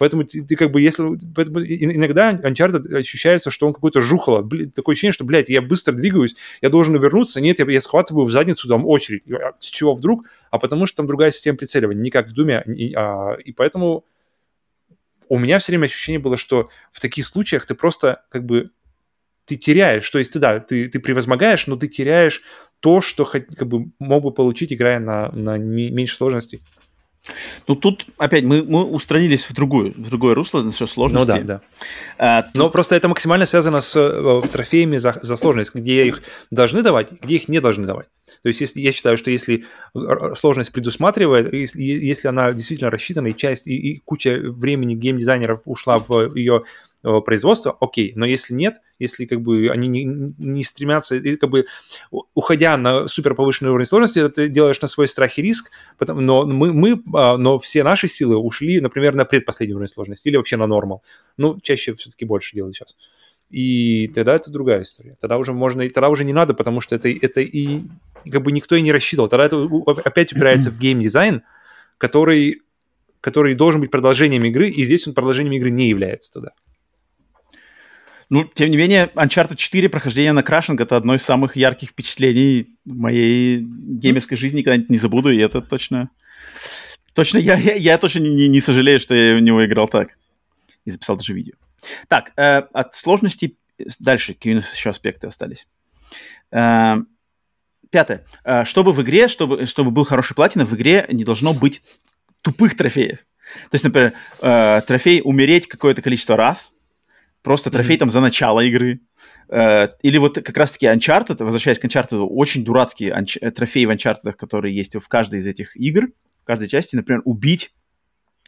[0.01, 1.15] Поэтому ты, ты как бы, если...
[1.35, 4.41] Поэтому иногда Uncharted ощущается, что он какой-то жухло.
[4.41, 7.39] Блин, такое ощущение, что, блядь, я быстро двигаюсь, я должен увернуться.
[7.39, 9.31] Нет, я, я схватываю в задницу там очередь.
[9.31, 10.25] А с чего вдруг?
[10.49, 12.63] А потому что там другая система прицеливания, не как в Думе.
[12.65, 14.03] И, а, и поэтому
[15.29, 18.71] у меня все время ощущение было, что в таких случаях ты просто как бы
[19.45, 22.41] ты теряешь, то есть ты, да, ты, ты превозмогаешь, но ты теряешь
[22.79, 26.63] то, что как бы мог бы получить, играя на, на меньше сложностей.
[27.67, 31.31] Ну, тут опять мы, мы устранились в, другую, в другое русло, на все сложности.
[31.31, 31.61] Ну да, да.
[32.17, 32.55] А, тут...
[32.55, 37.11] Но просто это максимально связано с э, трофеями за, за сложность, где их должны давать,
[37.11, 38.07] где их не должны давать.
[38.41, 39.65] То есть если, я считаю, что если
[40.35, 45.99] сложность предусматривает, если, если она действительно рассчитана, и часть, и, и куча времени геймдизайнеров ушла
[45.99, 46.65] в ее Э,
[47.01, 51.65] производства, окей, но если нет, если как бы они не, не стремятся, как бы
[52.33, 56.45] уходя на супер повышенный уровень сложности, ты делаешь на свой страх и риск, потому, но
[56.45, 60.57] мы, мы, а, но все наши силы ушли, например, на предпоследний уровень сложности или вообще
[60.57, 61.03] на нормал.
[61.37, 62.95] Ну, чаще все-таки больше делают сейчас.
[63.49, 65.17] И тогда это другая история.
[65.19, 67.81] Тогда уже можно, и тогда уже не надо, потому что это, это и
[68.31, 69.27] как бы никто и не рассчитывал.
[69.27, 69.67] Тогда это
[70.05, 71.41] опять упирается в геймдизайн,
[71.97, 72.61] который,
[73.19, 76.51] который должен быть продолжением игры, и здесь он продолжением игры не является тогда.
[78.31, 82.77] Ну, тем не менее, Uncharted 4 прохождение на крашинг это одно из самых ярких впечатлений
[82.85, 86.09] моей геймерской жизни, никогда не забуду, и это точно...
[87.13, 90.17] Точно, я, я, я точно не, не сожалею, что я в него играл так.
[90.85, 91.55] И записал даже видео.
[92.07, 93.57] Так, э, от сложностей
[93.99, 95.67] дальше, какие у нас еще аспекты остались.
[96.53, 96.99] Э,
[97.89, 98.25] пятое.
[98.45, 101.81] Э, чтобы в игре, чтобы, чтобы был хороший платина, в игре не должно быть
[102.41, 103.17] тупых трофеев.
[103.17, 106.71] То есть, например, э, трофей умереть какое-то количество раз–
[107.41, 107.99] Просто трофей mm-hmm.
[107.99, 109.01] там за начало игры.
[109.49, 113.89] Э, или вот как раз-таки Uncharted, возвращаясь к Uncharted, очень дурацкие анч- э, трофеи в
[113.89, 116.09] Uncharted, которые есть в каждой из этих игр,
[116.41, 117.73] в каждой части, например, убить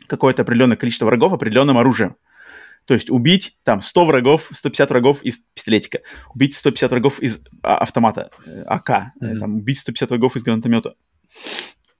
[0.07, 2.15] какое-то определенное количество врагов определенным оружием.
[2.85, 6.01] То есть убить там 100 врагов, 150 врагов из пистолетика,
[6.35, 9.39] убить 150 врагов из а, автомата э, АК, mm-hmm.
[9.39, 10.95] там, убить 150 врагов из гранатомета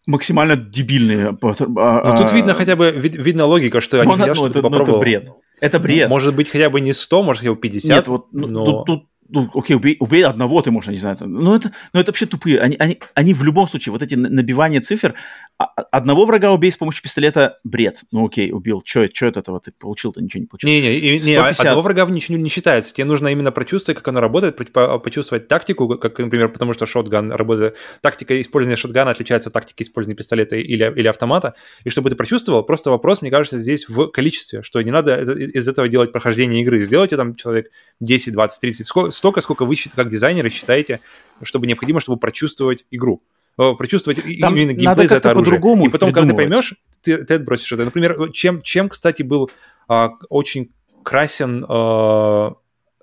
[0.06, 1.30] максимально дебильные.
[1.30, 4.98] А, Но тут а, видно хотя бы, видно логика, что они хотят, что-то ну, это
[4.98, 5.30] бред.
[5.62, 6.10] Это бред.
[6.10, 7.90] Может быть, хотя бы не 100, может, хотя бы 50.
[7.90, 8.66] Нет, вот ну, но...
[8.66, 12.00] тут, тут ну, окей, убей, убей одного, ты можешь, не знаю, там, ну, это, ну,
[12.00, 12.60] это вообще тупые.
[12.60, 15.16] Они, они, они в любом случае, вот эти набивания цифр,
[15.58, 18.02] а, а, одного врага убей с помощью пистолета– бред.
[18.12, 18.84] Ну, окей, убил.
[18.86, 20.22] Что от этого ты получил-то?
[20.22, 20.70] Ничего не получил.
[20.70, 22.94] Не-не, не, одного врага ничего не считается.
[22.94, 27.76] Тебе нужно именно прочувствовать, как оно работает, почувствовать тактику, как, например, потому что шотган работает,
[28.02, 31.56] тактика использования шотгана отличается от тактики использования пистолета или, или автомата.
[31.84, 35.68] И чтобы ты прочувствовал, просто вопрос, мне кажется, здесь в количестве, что не надо из
[35.68, 36.84] этого делать прохождение игры.
[36.84, 38.88] Сделайте там человек 10, 20, 30,
[39.24, 41.00] столько, сколько вы считаете, как дизайнеры считаете,
[41.44, 43.24] чтобы необходимо, чтобы прочувствовать игру.
[43.58, 45.62] Э, прочувствовать Там именно геймплей за это оружие.
[45.86, 47.86] И потом, когда ты поймешь, ты, ты отбросишь это.
[47.86, 49.50] Например, чем, чем кстати, был
[49.88, 52.56] а, очень красен а,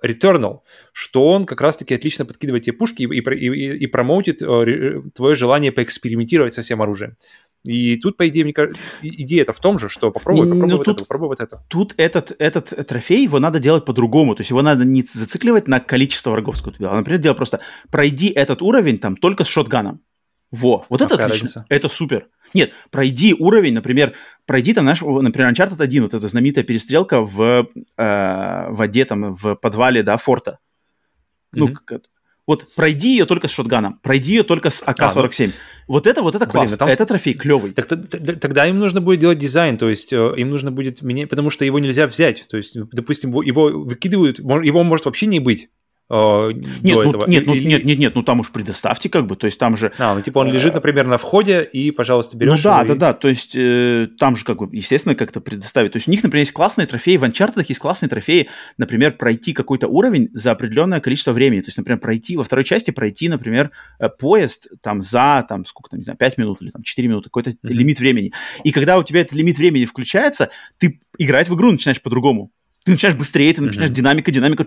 [0.05, 0.59] Returnal,
[0.93, 5.33] что он как раз-таки отлично подкидывает тебе пушки и, и, и, и промоутит а, твое
[5.33, 7.17] желание поэкспериментировать со всем оружием.
[7.63, 10.77] И тут, по идее, мне кажется, идея это в том же, что попробуй, попробуй ну,
[10.77, 11.63] вот тут, это, попробуй вот это.
[11.67, 14.33] Тут этот, этот трофей, его надо делать по-другому.
[14.35, 17.59] То есть его надо не зацикливать на количество врагов, сколько ты а, например, делать просто
[17.91, 20.01] пройди этот уровень там только с шотганом.
[20.49, 21.65] Во, вот а это отлично, разница?
[21.69, 22.27] это супер.
[22.53, 24.13] Нет, пройди уровень, например,
[24.45, 29.55] пройди там, наш, например, Uncharted 1, вот эта знаменитая перестрелка в э, воде, там, в
[29.55, 30.51] подвале, да, форта.
[30.51, 31.59] Mm-hmm.
[31.59, 32.01] Ну, как,
[32.47, 35.45] вот пройди ее только с шотганом, пройди ее только с АК-47.
[35.45, 35.53] А, ну...
[35.87, 36.89] Вот это, вот это классно, там...
[36.89, 37.71] это трофей клевый.
[37.71, 41.49] Так, тогда им нужно будет делать дизайн, то есть э, им нужно будет менять, потому
[41.49, 42.45] что его нельзя взять.
[42.47, 45.69] То есть, допустим, его выкидывают, его может вообще не быть.
[46.13, 47.25] Э, нет, до ну, этого.
[47.25, 47.65] Нет, ну, Или...
[47.65, 49.93] нет, нет, нет, ну там уж предоставьте как бы, то есть там же...
[49.97, 52.87] А, ну типа он лежит, например, на входе, и, пожалуйста, берешь Ну да, и...
[52.89, 55.93] да, да, то есть э, там же как бы, естественно, как-то предоставить.
[55.93, 59.53] То есть у них, например, есть классные трофеи, в Uncharted есть классные трофеи, например, пройти
[59.53, 61.61] какой-то уровень за определенное количество времени.
[61.61, 65.91] То есть, например, пройти, во второй части пройти, например, э, поезд там за, там, сколько
[65.91, 67.55] там, не знаю, 5 минут или там 4 минуты, какой-то mm-hmm.
[67.63, 68.33] лимит времени.
[68.65, 72.51] И когда у тебя этот лимит времени включается, ты играть в игру начинаешь по-другому.
[72.83, 73.93] Ты начинаешь быстрее, ты начинаешь mm-hmm.
[73.93, 74.65] динамика, динамика,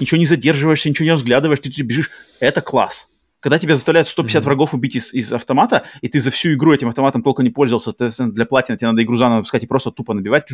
[0.00, 2.10] ничего не задерживаешься, ничего не разглядываешь, ты, ты бежишь.
[2.38, 3.08] Это класс.
[3.40, 4.44] Когда тебя заставляют 150 mm-hmm.
[4.46, 7.92] врагов убить из, из автомата, и ты за всю игру этим автоматом толком не пользовался,
[8.26, 10.48] для платина тебе надо игру заново выпускать и просто тупо набивать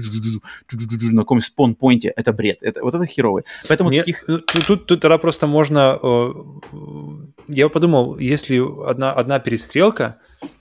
[1.12, 2.58] на каком спон-пойнте, это бред.
[2.62, 3.44] Это, вот это херовый.
[3.68, 4.24] Поэтому Мне, таких...
[4.26, 5.98] Тут, тут, тут тогда просто можно...
[6.02, 6.32] Э,
[7.46, 10.18] я подумал, если одна, одна перестрелка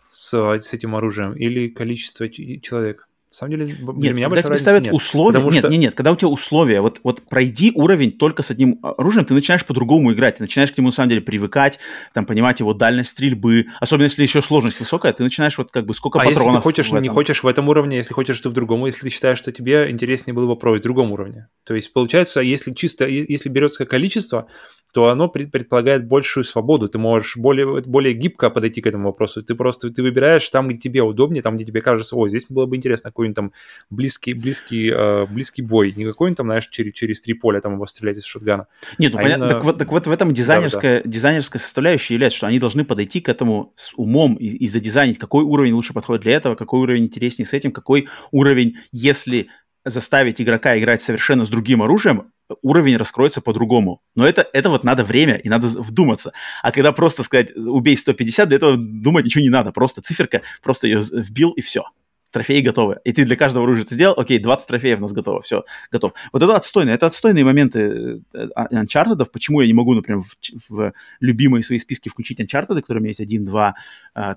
[0.09, 4.57] с, с этим оружием или количество человек, на самом деле, для нет, меня когда тебе
[4.57, 4.93] ставят нет.
[4.93, 5.69] условия, нет, что...
[5.69, 9.35] нет, нет, когда у тебя условия, вот, вот пройди уровень только с одним оружием, ты
[9.35, 11.77] начинаешь по-другому играть, ты начинаешь к нему на самом деле привыкать,
[12.15, 15.93] там, понимать его дальность стрельбы, особенно если еще сложность высокая, ты начинаешь вот как бы
[15.93, 18.53] сколько а патронов если ты хочешь, не хочешь в этом уровне, если хочешь что в
[18.53, 21.49] другом, если ты считаешь, что тебе интереснее было бы пробовать в другом уровне.
[21.65, 24.47] То есть, получается, если чисто, если берется количество,
[24.91, 26.89] то оно предполагает большую свободу.
[26.89, 29.43] Ты можешь более, более гибко подойти к этому вопросу.
[29.43, 32.65] Ты просто ты выбираешь там, где тебе удобнее, там, где тебе кажется, о, здесь было
[32.65, 33.51] бы интересно какой-нибудь там
[33.91, 35.93] близкий, близкий, э, близкий бой.
[35.95, 38.67] Не какой-нибудь там, знаешь, через, через три поля там его стрелять из шотгана.
[38.97, 39.43] Нет, ну а понятно.
[39.43, 39.55] Именно...
[39.55, 41.09] Так, вот, так вот в этом дизайнерская, да, да.
[41.11, 45.43] дизайнерская составляющая является, что они должны подойти к этому с умом и, и задизайнить, какой
[45.43, 49.49] уровень лучше подходит для этого, какой уровень интереснее с этим, какой уровень, если
[49.85, 54.01] заставить игрока играть совершенно с другим оружием, уровень раскроется по-другому.
[54.15, 56.33] Но это, это вот надо время, и надо вдуматься.
[56.63, 59.71] А когда просто сказать, убей 150, для этого думать ничего не надо.
[59.71, 61.83] Просто циферка, просто ее вбил, и все
[62.31, 62.99] трофеи готовы.
[63.03, 66.13] И ты для каждого оружия это сделал, окей, 20 трофеев у нас готово, все, готов.
[66.31, 70.69] Вот это отстойно, это отстойные моменты э, а, Uncharted, почему я не могу, например, в,
[70.69, 73.75] в любимые свои списки включить Uncharted, которые у меня есть 1, 2,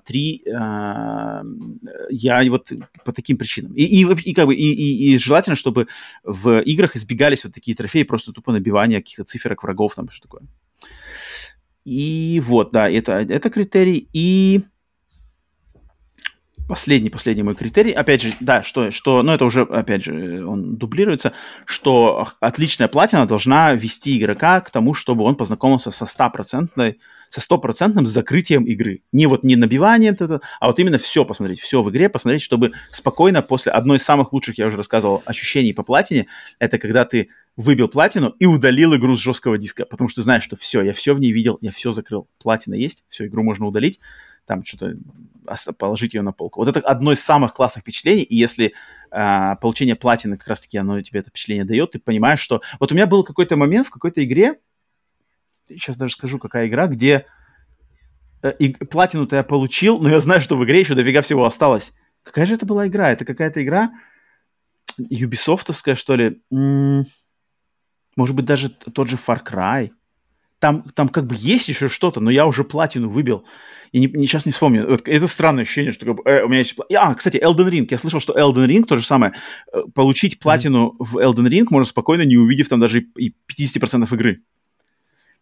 [0.05, 0.43] 3,
[2.09, 2.71] я вот
[3.05, 3.73] по таким причинам.
[3.73, 5.87] И, и, и как бы, и, и, и желательно, чтобы
[6.23, 10.43] в играх избегались вот такие трофеи, просто тупо набивания каких-то циферок врагов, там, что такое.
[11.85, 14.07] И вот, да, это, это критерий.
[14.13, 14.61] И
[16.67, 20.75] последний, последний мой критерий, опять же, да, что, что, ну это уже, опять же, он
[20.77, 21.33] дублируется,
[21.65, 28.05] что отличная платина должна вести игрока к тому, чтобы он познакомился со стопроцентной, со стопроцентным
[28.05, 29.01] закрытием игры.
[29.11, 30.15] Не вот не набиванием,
[30.59, 34.33] а вот именно все посмотреть, все в игре посмотреть, чтобы спокойно после одной из самых
[34.33, 36.27] лучших, я уже рассказывал, ощущений по платине,
[36.59, 40.55] это когда ты выбил платину и удалил игру с жесткого диска, потому что знаешь, что
[40.55, 43.99] все, я все в ней видел, я все закрыл, платина есть, все, игру можно удалить,
[44.45, 44.97] там что-то
[45.77, 46.59] положить ее на полку.
[46.59, 48.73] Вот это одно из самых классных впечатлений, и если
[49.11, 52.61] э, получение платины как раз-таки оно тебе это впечатление дает, ты понимаешь, что...
[52.79, 54.59] Вот у меня был какой-то момент в какой-то игре,
[55.67, 57.25] сейчас даже скажу, какая игра, где
[58.41, 61.93] э, и, платину-то я получил, но я знаю, что в игре еще дофига всего осталось.
[62.23, 63.11] Какая же это была игра?
[63.11, 63.91] Это какая-то игра
[64.97, 66.41] юбисофтовская, что ли?
[66.51, 67.05] М-м-
[68.15, 69.91] может быть, даже тот же Far Cry.
[70.63, 73.43] Там, там как бы есть еще что-то, но я уже платину выбил.
[73.91, 74.87] И не, не, сейчас не вспомню.
[74.87, 76.77] Вот, это странное ощущение, что как бы, э, у меня есть...
[76.95, 77.85] А, кстати, Elden Ring.
[77.91, 79.33] Я слышал, что Elden Ring то же самое.
[79.73, 81.05] Э, получить платину mm-hmm.
[81.05, 84.39] в Elden Ring можно спокойно, не увидев там даже и 50% игры.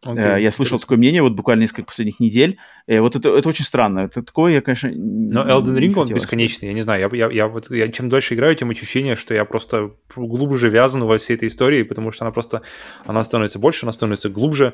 [0.03, 2.58] Okay, э, я слышал такое мнение вот буквально несколько последних недель.
[2.88, 4.00] И вот это, это очень странно.
[4.00, 7.08] Это такое, я, конечно, Но Elden Ring, он бесконечный, я не знаю.
[7.14, 11.03] Я, я, я, вот, я чем дольше играю, тем ощущение, что я просто глубже вязан
[11.03, 12.64] во всей этой истории, потому что она просто,
[13.06, 14.74] она становится больше, она становится глубже.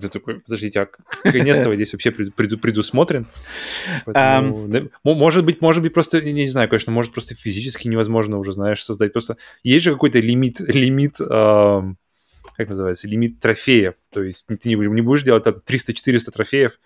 [0.00, 0.88] Ты такой, подождите, а
[1.30, 3.26] конец здесь вообще предусмотрен?
[5.14, 9.12] может быть, может быть, просто, не знаю, конечно, может просто физически невозможно уже, знаешь, создать.
[9.12, 13.94] Просто есть же какой-то лимит, лимит, как называется, лимит трофеев.
[14.10, 16.78] То есть ты не, не будешь делать 300-400 трофеев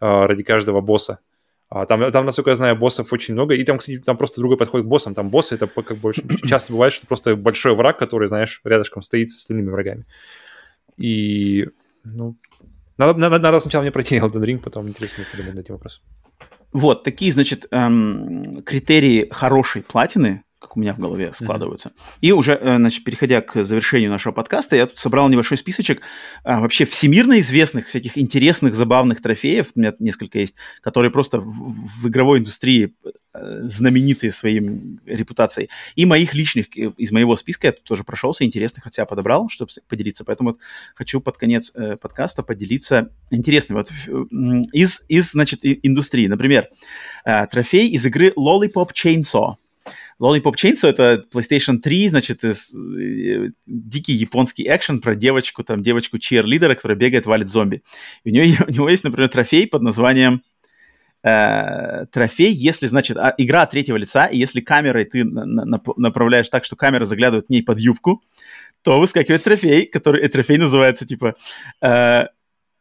[0.00, 1.20] а, ради каждого босса.
[1.68, 3.54] А, там, там, насколько я знаю, боссов очень много.
[3.54, 5.14] И там, кстати, там просто другой подход к боссам.
[5.14, 9.30] Там боссы, это как очень часто бывает, что просто большой враг, который, знаешь, рядышком стоит
[9.30, 10.04] с остальными врагами.
[10.98, 11.68] И,
[12.04, 12.36] ну,
[12.98, 16.00] надо, надо, надо сначала мне пройти Elden Ring, потом интереснее подумать на эти вопросы.
[16.72, 21.88] Вот, такие, значит, эм, критерии хорошей платины, как у меня в голове складываются.
[21.88, 22.18] Mm-hmm.
[22.20, 26.00] И уже, э, значит, переходя к завершению нашего подкаста, я тут собрал небольшой списочек
[26.44, 32.02] а, вообще всемирно известных, всяких интересных, забавных трофеев, у меня несколько есть, которые просто в,
[32.02, 32.94] в игровой индустрии
[33.34, 34.60] э, знаменитые своей
[35.04, 35.68] репутацией.
[35.96, 39.48] И моих личных, э, из моего списка я тут тоже прошелся, интересных от себя подобрал,
[39.48, 40.24] чтобы поделиться.
[40.24, 40.58] Поэтому вот
[40.94, 43.78] хочу под конец э, подкаста поделиться интересным.
[43.78, 43.90] Вот
[44.72, 46.28] из, из, значит, индустрии.
[46.28, 46.68] Например,
[47.24, 49.56] э, трофей из игры Lollipop Chainsaw.
[50.22, 52.54] Lollipop Chainsaw— это PlayStation 3, значит, э,
[53.66, 57.82] дикий японский экшен про девочку, там, девочку-чиерлидера, которая бегает, валит зомби.
[58.22, 60.42] И у, нее, у него есть, например, трофей под названием
[61.24, 65.80] э, трофей, если, значит, а, игра от третьего лица, и если камерой ты на, на,
[65.96, 68.22] направляешь так, что камера заглядывает к ней под юбку,
[68.82, 71.34] то выскакивает трофей, который, э, трофей называется, типа,
[71.80, 72.26] э,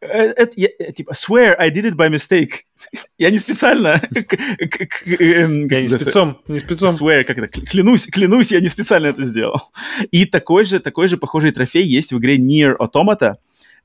[0.01, 2.65] это, я, типа, swear I did it by mistake.
[3.17, 4.01] я не специально.
[5.05, 6.89] Эм, я не спецом, не спецом.
[6.89, 9.71] Swear, как это, клянусь, клянусь, я не специально это сделал.
[10.11, 13.35] И такой же, такой же похожий трофей есть в игре Near Automata,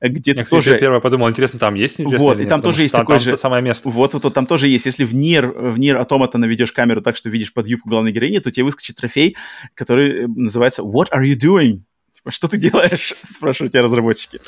[0.01, 0.71] где ты тоже...
[0.71, 3.37] Я первое подумал, интересно, там есть Вот, и там тоже есть такое же...
[3.37, 3.89] самое место.
[3.89, 4.85] Вот, вот, вот, там тоже есть.
[4.85, 8.39] Если в Нир, в Нир Automata наведешь камеру так, что видишь под юбку главной героини,
[8.39, 9.35] то тебе выскочит трофей,
[9.73, 11.81] который э, называется What are you doing?
[12.29, 13.13] Что ты делаешь?
[13.29, 14.39] Спрашивают тебя разработчики.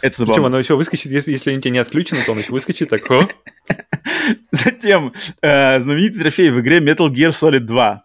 [0.00, 0.34] Это забавно.
[0.34, 3.10] Причем оно еще выскочит, если, если у тебя не отключены, то оно еще выскочит так.
[3.10, 3.28] О.
[4.50, 8.04] Затем э, знаменитый трофей в игре Metal Gear Solid 2.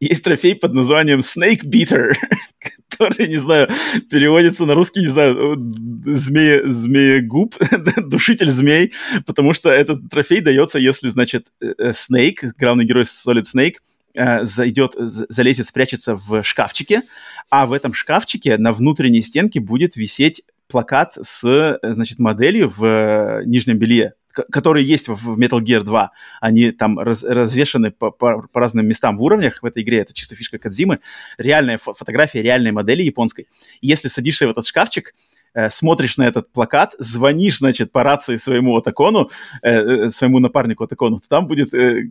[0.00, 2.14] Есть трофей под названием Snake Beater,
[2.90, 3.68] который, не знаю,
[4.10, 5.56] переводится на русский, не знаю,
[6.04, 7.54] змея, змеегуб,
[7.96, 8.92] душитель змей,
[9.26, 13.76] потому что этот трофей дается, если, значит, Snake, э, главный герой Solid Snake,
[14.16, 17.02] э, зайдет, залезет, спрячется в шкафчике,
[17.50, 23.42] а в этом шкафчике на внутренней стенке будет висеть плакат с, э, значит, моделью в
[23.44, 24.14] нижнем белье
[24.52, 29.16] которые есть в Metal Gear 2, они там раз, развешаны по, по, по разным местам
[29.16, 31.00] в уровнях в этой игре, это чисто фишка Кадзимы,
[31.38, 33.48] реальная фотография реальной модели японской.
[33.80, 35.14] Если садишься в этот шкафчик,
[35.56, 39.30] э, смотришь на этот плакат, звонишь, значит, по рации своему Атакону,
[39.62, 42.02] э, э, своему напарнику Атакону, то там будет э,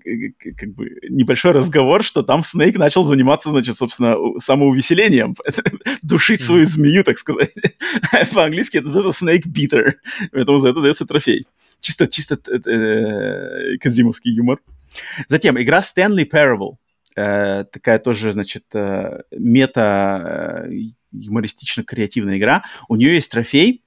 [0.58, 5.36] как бы небольшой разговор, что там Снейк начал заниматься, значит, собственно, самоувеселением,
[6.02, 7.54] душить свою змею, так сказать.
[8.34, 9.94] По-английски это называется Snake Beater,
[10.32, 11.46] поэтому за это дается трофей.
[11.80, 14.60] Чисто, чисто э, кадзимовский юмор.
[15.28, 16.74] Затем игра Stanley Parable.
[17.16, 20.74] Э, такая тоже, значит, э, мета э,
[21.14, 22.66] юмористично-креативная игра.
[22.90, 23.84] У нее есть трофей,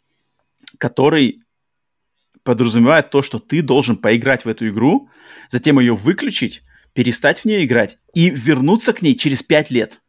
[0.79, 1.43] который
[2.43, 5.11] подразумевает то, что ты должен поиграть в эту игру,
[5.49, 6.63] затем ее выключить,
[6.95, 10.01] перестать в нее играть и вернуться к ней через пять лет.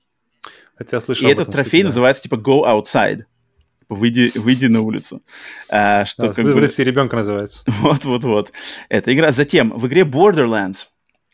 [0.78, 1.88] Это я слышал и этот трофей кстати, да.
[1.90, 3.26] называется типа Go Outside.
[3.90, 5.24] Выйди, выйди на улицу.
[5.68, 6.52] А, что да, как бы...
[6.62, 7.64] ребенка называется.
[7.68, 8.54] Вот-вот-вот.
[8.88, 9.32] Эта игра.
[9.32, 10.86] Затем в игре Borderlands,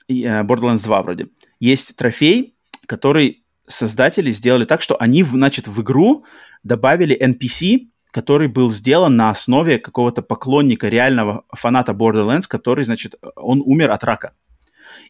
[0.10, 1.28] Borderlands 2 вроде,
[1.60, 6.26] есть трофей, который создатели сделали так, что они, значит, в игру
[6.64, 13.62] добавили NPC, который был сделан на основе какого-то поклонника, реального фаната Borderlands, который, значит, он
[13.66, 14.34] умер от рака.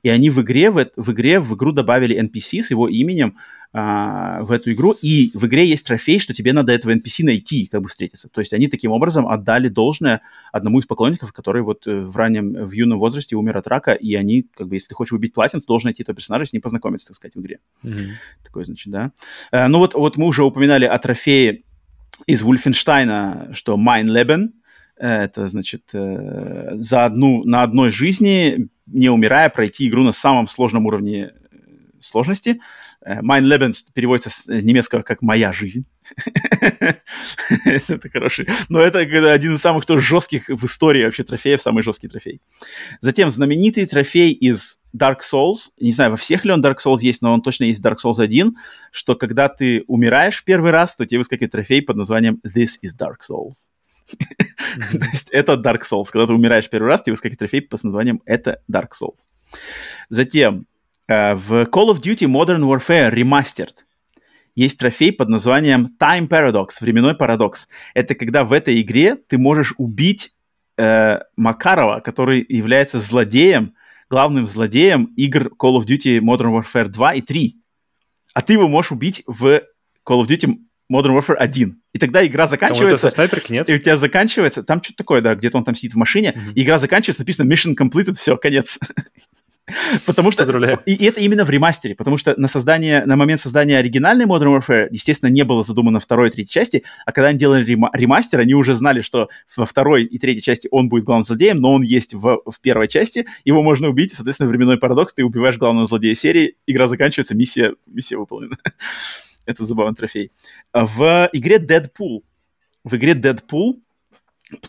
[0.02, 3.36] И они в игре, в, в игре, в игру добавили NPC с его именем
[3.78, 7.66] а, в эту игру, и в игре есть трофей, что тебе надо этого NPC найти,
[7.66, 8.30] как бы встретиться.
[8.30, 10.22] То есть они таким образом отдали должное
[10.54, 14.16] одному из поклонников, который вот э, в раннем, в юном возрасте умер от рака, и
[14.16, 16.62] они, как бы, если ты хочешь убить платин, то должен найти этого персонажа, с ним
[16.62, 17.60] познакомиться, так сказать, в игре.
[17.84, 18.08] Mm-hmm.
[18.46, 19.12] Такое, значит, да.
[19.52, 21.64] А, ну вот, вот мы уже упоминали о трофее
[22.28, 24.52] из Вульфенштейна, что Mein Leben,
[24.96, 30.86] это, значит, э, за одну, на одной жизни, не умирая, пройти игру на самом сложном
[30.86, 31.58] уровне э,
[32.00, 32.62] сложности.
[33.06, 35.86] Mein Leben переводится с немецкого как «моя жизнь».
[37.66, 38.48] это хороший.
[38.68, 42.42] Но это один из самых тоже жестких в истории вообще трофеев, самый жесткий трофей.
[43.02, 45.70] Затем знаменитый трофей из Dark Souls.
[45.80, 47.98] Не знаю, во всех ли он Dark Souls есть, но он точно есть в Dark
[48.04, 48.56] Souls 1,
[48.92, 53.18] что когда ты умираешь первый раз, то тебе выскакивает трофей под названием This is Dark
[53.30, 53.70] Souls.
[54.92, 56.06] То есть это Dark Souls.
[56.12, 59.28] Когда ты умираешь первый раз, тебе выскакивает трофей под названием это Dark Souls.
[60.10, 60.66] Затем
[61.08, 63.74] в Call of Duty Modern Warfare Remastered
[64.56, 67.68] есть трофей под названием Time Paradox, временной парадокс.
[67.94, 70.34] Это когда в этой игре ты можешь убить
[70.78, 73.74] э, Макарова, который является злодеем,
[74.10, 77.56] главным злодеем игр Call of Duty Modern Warfare 2 и 3.
[78.34, 79.62] А ты его можешь убить в
[80.08, 80.56] Call of Duty
[80.92, 81.82] Modern Warfare 1.
[81.94, 83.10] И тогда игра заканчивается.
[83.10, 83.70] снайперки нет?
[83.70, 86.54] И у тебя заканчивается, там что-то такое, да, где-то он там сидит в машине, mm-hmm.
[86.56, 88.80] игра заканчивается, написано Mission Completed, все, конец.
[90.06, 90.44] Потому что...
[90.44, 90.80] Поздравляю.
[90.86, 94.88] И, это именно в ремастере, потому что на создание, на момент создания оригинальной Modern Warfare,
[94.92, 98.54] естественно, не было задумано второй и третьей части, а когда они делали рема- ремастер, они
[98.54, 102.14] уже знали, что во второй и третьей части он будет главным злодеем, но он есть
[102.14, 106.14] в, в первой части, его можно убить, и, соответственно, временной парадокс, ты убиваешь главного злодея
[106.14, 108.58] серии, игра заканчивается, миссия, миссия выполнена.
[109.46, 110.32] Это забавный трофей.
[110.74, 112.22] В игре Deadpool,
[112.84, 113.80] в игре Deadpool,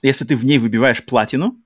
[0.03, 1.57] если ты в ней выбиваешь платину,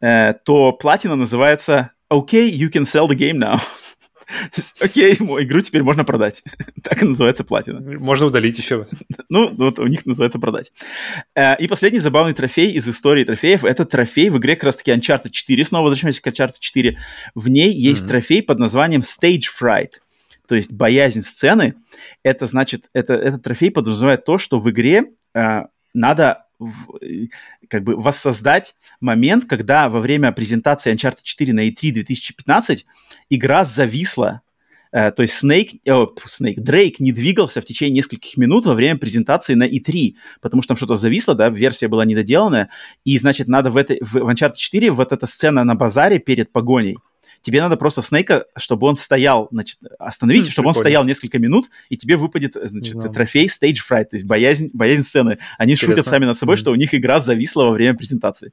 [0.00, 3.60] э, то платина называется «Okay, you can sell the game now».
[4.80, 6.42] Окей, okay, игру теперь можно продать.
[6.82, 7.80] так и называется платина.
[7.98, 8.86] Можно удалить еще.
[9.28, 10.72] ну, вот у них называется продать.
[11.34, 13.64] Э, и последний забавный трофей из истории трофеев.
[13.64, 15.64] Это трофей в игре как раз-таки Uncharted 4.
[15.64, 16.98] Снова возвращаемся к Uncharted 4.
[17.34, 18.08] В ней есть mm-hmm.
[18.08, 19.92] трофей под названием Stage Fright
[20.48, 21.76] то есть боязнь сцены,
[22.22, 25.62] это значит, это, этот трофей подразумевает то, что в игре э,
[25.94, 26.98] надо в,
[27.68, 32.86] как бы воссоздать момент, когда во время презентации Uncharted 4 на E3 2015
[33.30, 34.42] игра зависла.
[34.92, 38.98] Э, то есть Snake, э, Snake, Дрейк не двигался в течение нескольких минут во время
[38.98, 42.68] презентации на E3, потому что там что-то зависло, да, версия была недоделанная,
[43.04, 46.98] и, значит, надо в, этой, в Uncharted 4 вот эта сцена на базаре перед погоней,
[47.42, 50.78] тебе надо просто Снейка, чтобы он стоял, значит, остановить, хм, чтобы прикольно.
[50.78, 53.08] он стоял несколько минут, и тебе выпадет, значит, да.
[53.08, 55.38] трофей Stage Fright, то есть боязнь, боязнь сцены.
[55.58, 55.96] Они Интересно.
[55.96, 56.58] шутят сами над собой, mm-hmm.
[56.58, 58.52] что у них игра зависла во время презентации.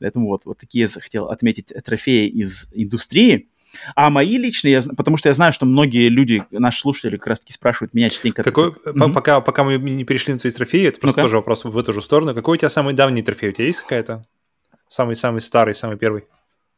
[0.00, 3.48] Поэтому вот, вот такие я захотел отметить трофеи из индустрии.
[3.96, 7.52] А мои личные, я, потому что я знаю, что многие люди, наши слушатели как раз-таки
[7.52, 8.44] спрашивают меня частенько.
[8.44, 9.12] Какой, mm-hmm.
[9.12, 11.92] пока, пока мы не перешли на твои трофеи, это просто ну тоже вопрос в эту
[11.92, 12.34] же сторону.
[12.34, 13.50] Какой у тебя самый давний трофей?
[13.50, 14.24] У тебя есть какая-то?
[14.88, 16.24] Самый-самый старый, самый первый?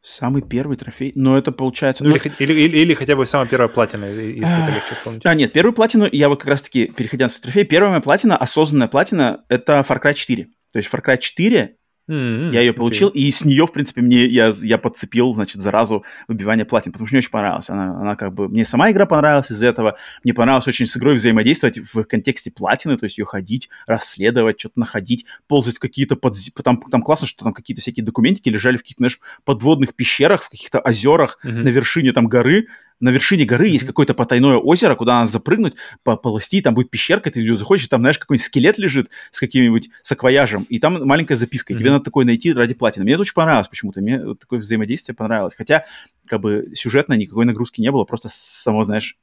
[0.09, 1.11] Самый первый трофей.
[1.17, 2.05] Но это получается...
[2.05, 5.27] Ну, или, или, или, или хотя бы самая первая платина, если это легче вспомнить.
[5.27, 8.37] А, нет, первую платину, я вот как раз-таки, переходя на свой трофей, первая моя платина,
[8.37, 10.45] осознанная платина, это Far Cry 4.
[10.45, 11.77] То есть Far Cry 4
[12.09, 12.53] Mm-hmm.
[12.53, 13.15] Я ее получил, okay.
[13.15, 17.15] и с нее, в принципе, мне я, я подцепил, значит, заразу выбивания платин, потому что
[17.15, 17.69] мне очень понравилось.
[17.69, 18.49] Она, она как бы...
[18.49, 19.97] Мне сама игра понравилась из-за этого.
[20.23, 24.79] Мне понравилось очень с игрой взаимодействовать в контексте платины, то есть ее ходить, расследовать, что-то
[24.79, 26.37] находить, ползать в какие-то под...
[26.63, 30.49] Там, там классно, что там какие-то всякие документики лежали в каких-то, знаешь, подводных пещерах, в
[30.49, 31.51] каких-то озерах mm-hmm.
[31.51, 32.69] на вершине там горы,
[33.01, 37.31] на вершине горы есть какое-то потайное озеро, куда надо запрыгнуть, по полости, там будет пещерка,
[37.31, 41.73] ты заходишь, и там, знаешь, какой-нибудь скелет лежит с каким-нибудь саквояжем, и там маленькая записка,
[41.73, 43.05] и тебе надо такое найти ради платины.
[43.05, 45.55] Мне это очень понравилось почему-то, мне такое взаимодействие понравилось.
[45.55, 45.85] Хотя,
[46.27, 49.17] как бы, сюжетно никакой нагрузки не было, просто само, знаешь,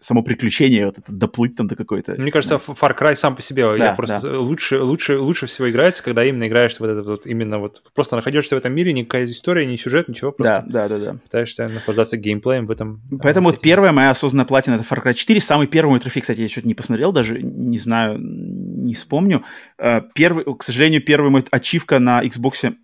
[0.00, 2.12] само приключение, вот это, доплыть там до какой-то.
[2.18, 2.74] Мне кажется, да.
[2.74, 4.38] Far Cry сам по себе да, просто да.
[4.38, 8.54] лучше, лучше, лучше всего играется, когда именно играешь в этот вот именно вот просто находишься
[8.54, 11.18] в этом мире, никакая история, ни сюжет, ничего, просто да, да, да, да.
[11.18, 13.00] пытаешься наслаждаться геймплеем в этом.
[13.22, 16.40] Поэтому вот первая моя осознанная платина это Far Cry 4, самый первый мой трофей, кстати,
[16.40, 19.44] я что-то не посмотрел, даже не знаю, не вспомню.
[19.78, 22.74] Э, первый, к сожалению, первый мой ачивка на Xbox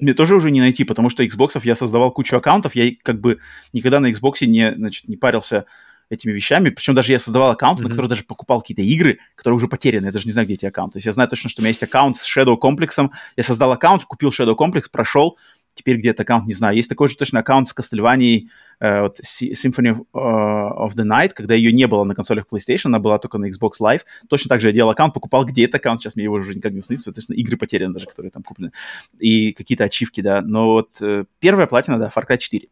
[0.00, 3.38] мне тоже уже не найти, потому что Xbox я создавал кучу аккаунтов, я как бы
[3.72, 5.66] никогда на Xbox не, значит, не парился
[6.10, 6.70] этими вещами.
[6.70, 7.84] Причем даже я создавал аккаунт, mm-hmm.
[7.84, 10.06] на который даже покупал какие-то игры, которые уже потеряны.
[10.06, 10.94] Я даже не знаю, где эти аккаунты.
[10.94, 13.12] То есть я знаю точно, что у меня есть аккаунт с Shadow комплексом.
[13.36, 15.38] Я создал аккаунт, купил Shadow комплекс, прошел.
[15.74, 16.76] Теперь где-то аккаунт, не знаю.
[16.76, 18.42] Есть такой же точно аккаунт с Castlevania
[18.80, 22.86] э, вот, Symphony of, uh, of the Night, когда ее не было на консолях PlayStation,
[22.86, 24.00] она была только на Xbox Live.
[24.28, 26.72] Точно так же я делал аккаунт, покупал где то аккаунт, сейчас мне его уже никак
[26.72, 28.72] не установить, потому что игры потеряны даже, которые там куплены.
[29.20, 30.42] И какие-то ачивки, да.
[30.42, 32.68] Но вот э, первая платина, да, Far Cry 4.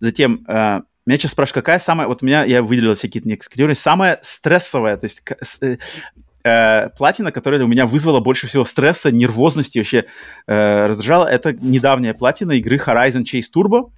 [0.00, 2.06] Затем э, меня сейчас спрашивают, какая самая...
[2.06, 3.74] Вот у меня, я выделил какие-то некоторые категории.
[3.74, 5.22] Самая стрессовая, то есть
[5.62, 5.78] э,
[6.44, 10.04] э, платина, которая у меня вызвала больше всего стресса, нервозности, вообще
[10.46, 13.90] э, раздражала, это недавняя платина игры Horizon Chase Turbo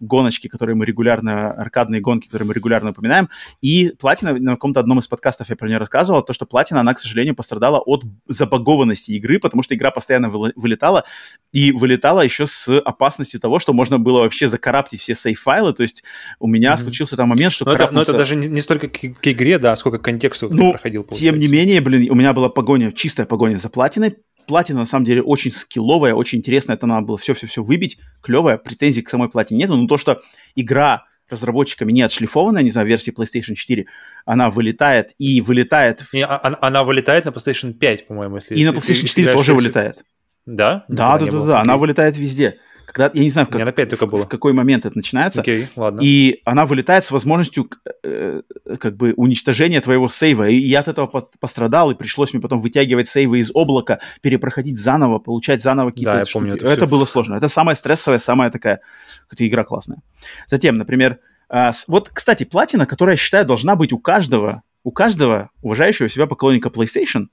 [0.00, 3.28] гоночки, которые мы регулярно, аркадные гонки, которые мы регулярно упоминаем.
[3.60, 6.94] И Платина, на каком-то одном из подкастов я про нее рассказывал, то, что Платина, она,
[6.94, 11.04] к сожалению, пострадала от забагованности игры, потому что игра постоянно вылетала,
[11.52, 16.02] и вылетала еще с опасностью того, что можно было вообще закараптить все сейф-файлы, то есть
[16.38, 16.78] у меня mm-hmm.
[16.78, 17.64] случился там момент, что...
[17.64, 20.48] Но, это, но это даже не, не столько к, к игре, да, сколько к контексту
[20.52, 21.24] ну, проходил, получается.
[21.24, 25.04] тем не менее, блин, у меня была погоня, чистая погоня за Платиной, Платина, на самом
[25.04, 26.76] деле, очень скилловая, очень интересная.
[26.76, 27.98] Это надо было все-все-все выбить.
[28.22, 28.58] Клевая.
[28.58, 29.70] Претензий к самой платине нет.
[29.70, 30.20] Но то, что
[30.54, 33.86] игра разработчиками не отшлифованная, не знаю, версии PlayStation 4,
[34.26, 36.04] она вылетает и вылетает...
[36.12, 38.54] Не, она, а, она вылетает на PlayStation 5, по-моему, если...
[38.54, 40.04] И на PlayStation 4 тоже вылетает.
[40.44, 40.84] Да?
[40.88, 42.58] Да, да, да, да, она вылетает везде.
[42.92, 44.24] Когда, я не знаю, в, как, опять только было.
[44.24, 45.40] в какой момент это начинается.
[45.40, 46.00] Окей, ладно.
[46.02, 47.70] И она вылетает с возможностью
[48.02, 48.42] э,
[48.78, 50.48] как бы уничтожения твоего сейва.
[50.48, 51.06] И я от этого
[51.40, 56.18] пострадал, и пришлось мне потом вытягивать сейвы из облака, перепроходить заново, получать заново какие-то да,
[56.18, 57.36] я помню это, это было сложно.
[57.36, 58.80] Это самая стрессовая, самая такая,
[59.26, 60.02] хотя игра классная.
[60.46, 65.50] Затем, например, э, вот, кстати, платина, которая, я считаю, должна быть у каждого, у каждого
[65.62, 67.28] уважающего себя поклонника PlayStation,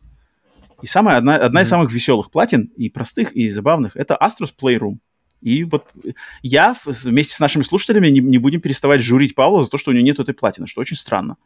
[0.82, 1.64] и самая одна, одна mm-hmm.
[1.64, 5.00] из самых веселых платин, и простых, и забавных, это Astros Playroom.
[5.42, 5.90] И вот
[6.42, 9.94] я вместе с нашими слушателями не, не будем переставать журить Павла за то, что у
[9.94, 11.38] него нет этой платины, что очень странно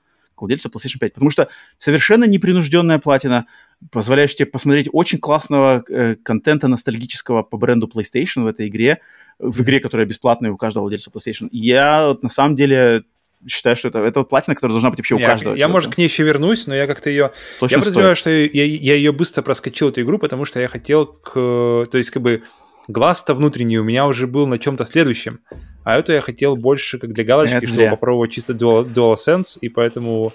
[0.44, 1.14] владельца PlayStation 5.
[1.14, 3.46] Потому что совершенно непринужденная платина,
[3.92, 9.00] позволяющая тебе посмотреть очень классного э, контента ностальгического по бренду PlayStation в этой игре,
[9.40, 11.48] в игре, которая бесплатная у каждого владельца PlayStation.
[11.52, 13.04] Я вот, на самом деле
[13.48, 15.54] считаю, что это, это вот платина, которая должна быть вообще у я, каждого.
[15.54, 17.32] Я, я может, к ней еще вернусь, но я как-то ее...
[17.60, 20.68] Точно я подозреваю, что я, я, я ее быстро проскочил, эту игру, потому что я
[20.70, 21.86] хотел к...
[21.92, 22.44] То есть, как бы,
[22.88, 25.40] глаз-то внутренний у меня уже был на чем-то следующем.
[25.84, 27.92] А это я хотел больше как для галочки, это чтобы зря.
[27.92, 30.34] попробовать чисто Dual, DualSense, и поэтому...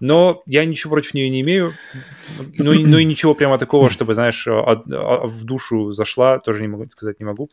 [0.00, 1.72] Но я ничего против нее не имею.
[2.58, 6.68] Ну, ну и ничего прямо такого, чтобы, знаешь, от, от, в душу зашла, тоже не
[6.68, 7.48] могу сказать, не могу.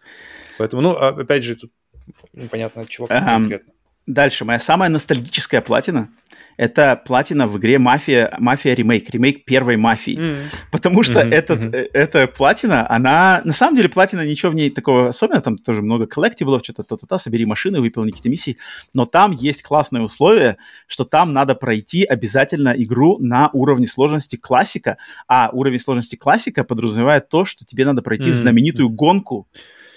[0.57, 1.71] Поэтому, ну, а, опять же, тут
[2.33, 3.73] непонятно от чего конкретно.
[4.07, 6.09] Дальше, моя самая ностальгическая платина
[6.61, 10.15] это платина в игре Мафия, Мафия ремейк, ремейк первой Мафии.
[10.15, 10.43] Mm.
[10.72, 11.90] Потому что mm-hmm, этот, mm-hmm.
[11.93, 16.06] эта платина, она, на самом деле, платина, ничего в ней такого особенного, там тоже много
[16.06, 18.57] коллективов, что-то то-то-то, собери машины, выполни какие-то миссии,
[18.93, 24.98] но там есть классное условие, что там надо пройти обязательно игру на уровне сложности классика,
[25.27, 28.33] а уровень сложности классика подразумевает то, что тебе надо пройти mm-hmm.
[28.33, 29.48] знаменитую гонку,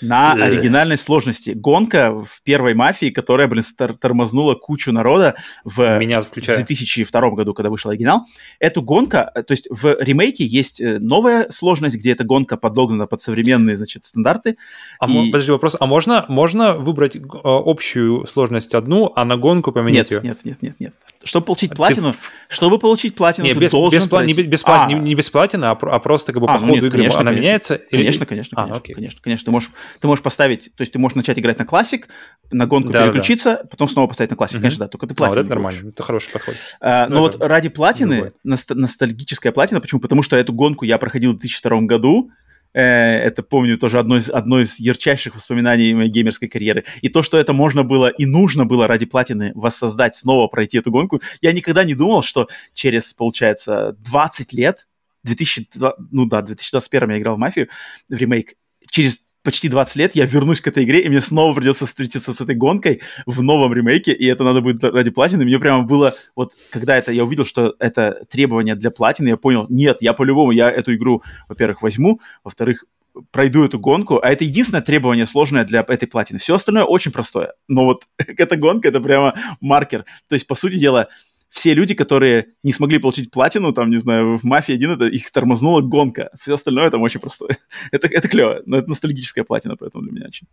[0.04, 1.50] на оригинальной сложности.
[1.50, 3.64] Гонка в первой мафии, которая, блин,
[4.00, 8.26] тормознула кучу народа в, Меня в 2002 году, когда вышел оригинал.
[8.58, 13.06] Эту гонку, э, то есть в ремейке есть э, новая сложность, где эта гонка подогнана
[13.06, 14.56] под современные, значит, стандарты.
[15.00, 15.30] А и...
[15.30, 20.22] подожди, вопрос, а можно, можно выбрать э, общую сложность одну, а на гонку поменять нет,
[20.22, 20.28] ее?
[20.28, 20.94] Нет, нет, нет, нет.
[21.24, 22.18] Чтобы получить а платину, ты...
[22.48, 23.98] чтобы получить платину, не, ты без, должен...
[23.98, 24.34] Без, пройти...
[24.34, 24.86] не, без, а.
[24.86, 26.98] не, не без платины, а, а просто как бы а, по ну ходу нет, игры
[26.98, 27.46] конечно, она конечно.
[27.46, 27.78] меняется?
[27.78, 28.02] Конечно, или...
[28.02, 28.94] конечно, конечно, а, окей.
[28.94, 29.44] конечно, конечно.
[29.44, 29.70] Ты можешь,
[30.00, 32.08] ты можешь поставить, то есть ты можешь начать играть на классик,
[32.50, 33.68] на гонку да, переключиться, да.
[33.68, 34.62] потом снова поставить на классик, угу.
[34.62, 35.32] конечно, да, только ты платину.
[35.32, 36.54] А, вот это нормально, это хороший подход.
[36.80, 40.00] А, но ну, вот ради платины, ност- ностальгическая платина, почему?
[40.00, 42.30] Потому что эту гонку я проходил в 2002 году,
[42.74, 46.84] это, помню, тоже одно из, одно из ярчайших воспоминаний моей геймерской карьеры.
[47.02, 50.90] И то, что это можно было и нужно было ради платины воссоздать, снова пройти эту
[50.90, 54.88] гонку, я никогда не думал, что через, получается, 20 лет,
[55.22, 55.68] 2000,
[56.10, 57.68] ну да, 2021 я играл в «Мафию»,
[58.08, 58.54] в ремейк,
[58.90, 62.40] через почти 20 лет я вернусь к этой игре, и мне снова придется встретиться с
[62.40, 65.44] этой гонкой в новом ремейке, и это надо будет ради платины.
[65.44, 69.66] Мне прямо было, вот когда это я увидел, что это требование для платины, я понял,
[69.68, 72.86] нет, я по-любому, я эту игру, во-первых, возьму, во-вторых,
[73.30, 76.40] пройду эту гонку, а это единственное требование сложное для этой платины.
[76.40, 77.54] Все остальное очень простое.
[77.68, 80.04] Но вот эта гонка, это прямо маркер.
[80.28, 81.08] То есть, по сути дела,
[81.54, 85.30] все люди, которые не смогли получить платину, там, не знаю, в «Мафии 1», это их
[85.30, 86.30] тормознула гонка.
[86.40, 87.56] Все остальное там очень простое.
[87.92, 90.48] это, это клево, но это ностальгическая платина, поэтому для меня очень.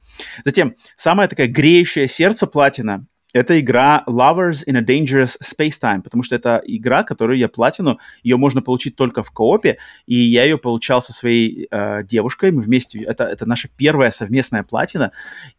[0.46, 6.24] Затем, самая такая греющая сердце платина это игра Lovers in a Dangerous Space Time, потому
[6.24, 10.58] что это игра, которую я платину, ее можно получить только в коопе, и я ее
[10.58, 15.12] получал со своей э, девушкой, мы вместе, это, это наша первая совместная платина,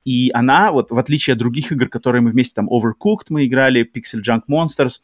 [0.04, 3.84] и она, вот в отличие от других игр, которые мы вместе, там, Overcooked мы играли,
[3.84, 5.00] Pixel Junk Monsters,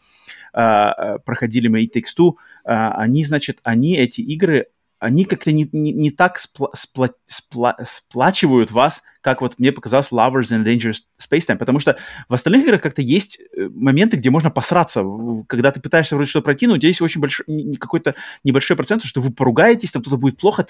[0.55, 4.67] э, э проходили мы и Takes Two, э, они, значит, они, эти игры,
[4.99, 10.13] они как-то не, не, не так спла, спла, спла, сплачивают вас, как вот мне показалось
[10.13, 11.97] Lovers in Dangerous Space Time, потому что
[12.29, 15.05] в остальных играх как-то есть э, моменты, где можно посраться,
[15.47, 18.15] когда ты пытаешься вроде что-то пройти, но у тебя есть очень большой, какой-то
[18.45, 20.67] небольшой процент, что вы поругаетесь, там кто-то будет плохо,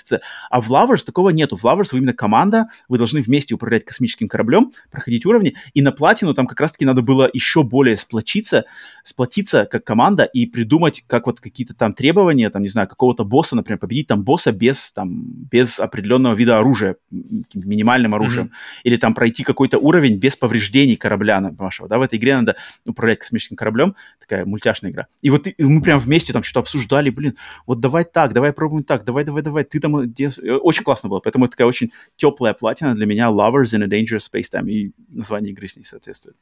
[0.50, 1.56] а в Lovers такого нету.
[1.56, 5.92] В Lovers вы именно команда, вы должны вместе управлять космическим кораблем, проходить уровни, и на
[5.92, 8.64] платину там как раз-таки надо было еще более сплочиться,
[9.04, 13.56] сплотиться как команда и придумать, как вот какие-то там требования, там, не знаю, какого-то босса,
[13.56, 18.82] например, победить там босса без, там, без определенного вида оружия, минимальным оружием, mm-hmm.
[18.84, 23.18] или там пройти какой-то уровень без повреждений корабля вашего, да, в этой игре надо управлять
[23.18, 25.06] космическим кораблем, такая мультяшная игра.
[25.22, 27.36] И вот и мы прям вместе там что-то обсуждали, блин,
[27.66, 30.28] вот давай так, давай пробуем так, давай, давай, давай, ты там, где...
[30.28, 34.28] очень классно было, поэтому это такая очень теплая платина для меня, Lovers in a Dangerous
[34.32, 36.36] Space Time, и название игры с ней соответствует.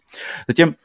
[0.47, 0.77] Затем,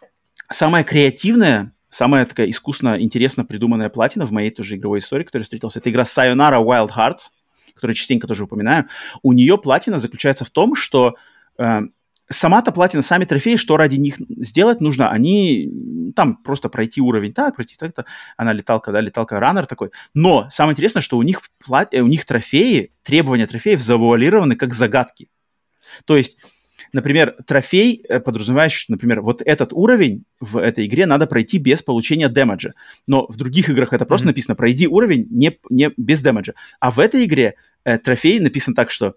[0.49, 5.75] самая креативная самая такая искусно, интересно придуманная платина в моей тоже игровой истории, которая встретилась,
[5.75, 7.31] это игра Sayonara Wild Hearts
[7.81, 8.85] которую частенько тоже упоминаю,
[9.23, 11.15] у нее платина заключается в том, что
[11.57, 11.81] э,
[12.29, 17.55] сама-то платина, сами трофеи, что ради них сделать нужно, они там просто пройти уровень так,
[17.55, 18.05] пройти так-то.
[18.37, 19.89] Она леталка, да, леталка раннер такой.
[20.13, 21.89] Но самое интересное, что у них, плат...
[21.91, 25.27] Э, у них трофеи, требования трофеев завуалированы как загадки.
[26.05, 26.37] То есть
[26.93, 31.81] Например, трофей э, подразумевает, что, например, вот этот уровень в этой игре надо пройти без
[31.81, 32.73] получения дэмэджа.
[33.07, 34.29] Но в других играх это просто mm-hmm.
[34.29, 36.53] написано «пройди уровень не, не без дэмэджа».
[36.79, 39.15] А в этой игре э, трофей написан так, что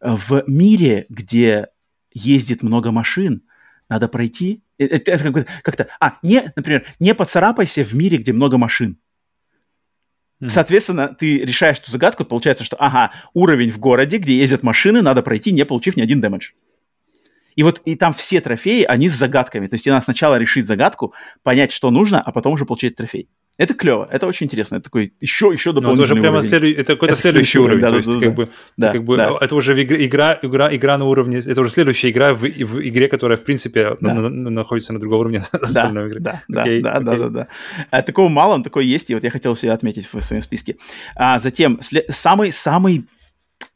[0.00, 1.68] э, в мире, где
[2.12, 3.42] ездит много машин,
[3.88, 4.62] надо пройти...
[4.78, 5.88] Э, это, это как-то...
[6.00, 8.98] А, не, например, не поцарапайся в мире, где много машин.
[10.40, 10.50] Mm-hmm.
[10.50, 15.22] Соответственно, ты решаешь эту загадку, получается, что, ага, уровень в городе, где ездят машины, надо
[15.22, 16.50] пройти, не получив ни один дэмэдж.
[17.56, 19.66] И вот и там все трофеи, они с загадками.
[19.66, 21.12] То есть тебе надо сначала решить загадку,
[21.42, 23.28] понять, что нужно, а потом уже получить трофей.
[23.58, 24.76] Это клево, это очень интересно.
[24.76, 26.80] Это такой еще, еще дополнительный Но это уже прямо следу...
[26.80, 27.80] это какой-то это следующий уровень.
[27.80, 29.36] Да, то есть, да, как, да, бы, да, как бы, да.
[29.40, 33.36] это уже игра, игра, игра на уровне, это уже следующая игра в, в игре, которая,
[33.36, 34.14] в принпе, да.
[34.14, 36.20] на, на, находится на другом уровне да, остальной игры.
[36.20, 37.02] Да, да, okay, да, okay.
[37.02, 37.48] да, да, да.
[37.90, 40.76] А, такого мало, он такой есть, и вот я хотел себе отметить в своем списке.
[41.16, 42.06] А, затем, след...
[42.10, 43.06] самый, самый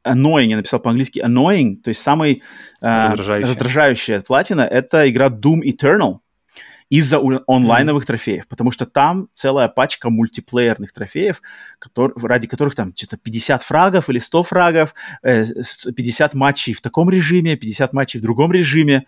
[0.06, 2.44] annoying, я написал по-английски annoying, то есть самый
[2.80, 3.48] раздражающая.
[3.48, 6.18] раздражающая платина, это игра Doom Eternal.
[6.92, 8.06] Из-за онлайновых mm-hmm.
[8.06, 11.40] трофеев, потому что там целая пачка мультиплеерных трофеев,
[11.78, 15.46] который, ради которых там что-то 50 фрагов или 100 фрагов, э,
[15.96, 19.06] 50 матчей в таком режиме, 50 матчей в другом режиме.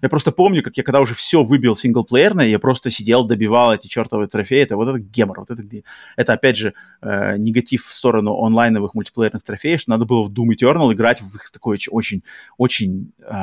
[0.00, 3.88] Я просто помню, как я когда уже все выбил синглплеерно, я просто сидел, добивал эти
[3.88, 4.62] чертовые трофеи.
[4.62, 5.40] Это вот это гемор.
[5.40, 5.62] Вот это,
[6.16, 10.56] это опять же, э, негатив в сторону онлайновых мультиплеерных трофеев, что надо было в Doom
[10.58, 12.22] Eternal играть в их такой очень,
[12.56, 13.34] очень э,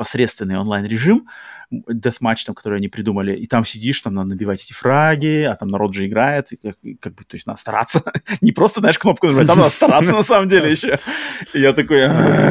[0.00, 1.28] посредственный онлайн-режим,
[1.70, 5.68] deathmatch, там, который они придумали, и там сидишь, там надо набивать эти фраги, а там
[5.68, 8.02] народ же играет, и как, и как бы, то есть надо стараться.
[8.40, 10.98] не просто, знаешь, кнопку нажимать, там надо стараться на самом деле еще.
[11.52, 12.08] И я такой...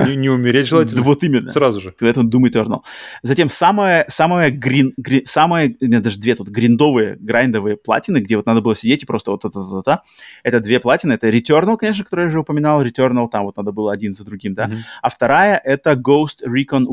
[0.07, 1.01] Не, не умереть желательно.
[1.01, 1.49] Вот именно.
[1.49, 1.95] Сразу же.
[1.99, 2.81] В этом Doom Eternal.
[3.23, 8.45] Затем самое, самое грин, грин, самое, меня даже две тут гриндовые, грайндовые платины, где вот
[8.45, 10.03] надо было сидеть и просто вот это, это, это,
[10.43, 13.91] это две платины, это Returnal, конечно, который я уже упоминал, Returnal, там вот надо было
[13.91, 14.71] один за другим, да,
[15.01, 16.85] а вторая это Ghost Recon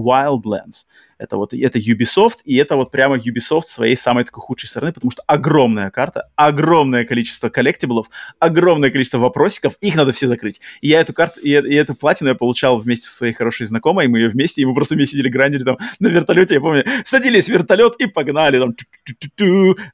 [0.47, 0.84] blends
[1.19, 5.11] Это вот это Ubisoft, и это вот прямо Ubisoft своей самой такой худшей стороны, потому
[5.11, 10.61] что огромная карта, огромное количество коллектиблов, огромное количество вопросиков, их надо все закрыть.
[10.83, 14.09] И я эту карту, и, и эту платину я получал вместе со своей хорошей знакомой,
[14.09, 17.47] мы ее вместе, и мы просто вместе сидели грандили там на вертолете, я помню, садились
[17.47, 18.75] в вертолет и погнали там,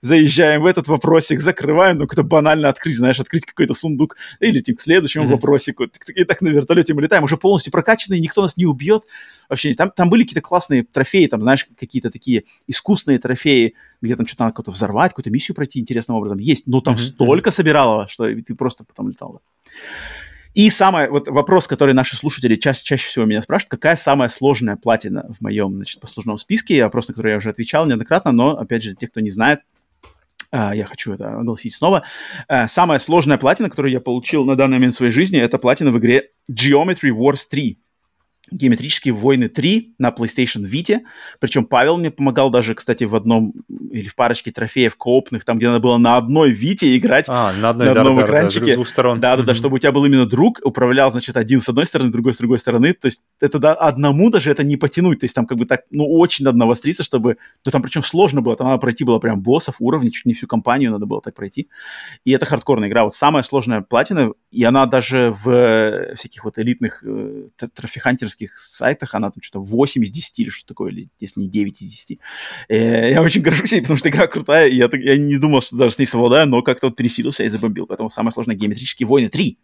[0.00, 4.74] заезжаем в этот вопросик, закрываем, ну, какой-то банально открыть, знаешь, открыть какой-то сундук, и летим
[4.74, 5.28] к следующему mm-hmm.
[5.28, 9.04] вопросику, и так на вертолете мы летаем, уже полностью прокачанные, никто нас не убьет,
[9.48, 14.26] вообще, там, там были какие-то классные трофеи, там, знаешь, какие-то такие искусственные трофеи, где там
[14.26, 16.38] что-то надо как-то взорвать, какую-то миссию пройти интересным образом.
[16.38, 17.12] Есть, но там mm-hmm.
[17.14, 19.42] столько собирало, что ты просто потом летал.
[20.54, 24.76] И самый вот вопрос, который наши слушатели чаще, чаще всего меня спрашивают, какая самая сложная
[24.76, 26.84] платина в моем, значит, послужном списке?
[26.84, 29.60] Вопрос, на который я уже отвечал неоднократно, но, опять же, те, кто не знает,
[30.54, 32.02] Uh, я хочу это огласить снова.
[32.46, 35.90] Uh, самая сложная платина, которую я получил на данный момент в своей жизни, это платина
[35.90, 37.78] в игре Geometry Wars 3.
[38.50, 41.00] Геометрические войны 3 на PlayStation Vita.
[41.38, 43.54] Причем Павел мне помогал даже, кстати, в одном
[43.90, 47.26] или в парочке трофеев коопных, там, где надо было на одной Вите играть.
[47.28, 48.66] А, на, одной, на одном да, экранчике.
[48.66, 49.20] Да, с двух сторон.
[49.20, 49.56] Да-да-да, mm-hmm.
[49.56, 52.58] чтобы у тебя был именно друг, управлял, значит, один с одной стороны, другой с другой
[52.58, 52.92] стороны.
[52.94, 55.20] То есть это да, одному даже это не потянуть.
[55.20, 57.36] То есть там как бы так, ну, очень надо навостриться, чтобы...
[57.64, 60.46] Ну, там причем сложно было, там надо пройти было прям боссов, уровней, чуть не всю
[60.46, 61.68] компанию надо было так пройти.
[62.24, 63.04] И это хардкорная игра.
[63.04, 69.30] Вот самая сложная платина, и она даже в всяких вот элитных э, трофихантерских сайтах, она
[69.30, 72.18] там что-то 8 из 10 или что такое, или если не 9 из 10.
[72.68, 75.76] Э, я очень горжусь ей, потому что игра крутая, и я, я не думал, что
[75.76, 77.86] даже с ней совладаю, но как-то вот пересилился и забомбил.
[77.86, 79.58] Поэтому самое сложное геометрические войны 3.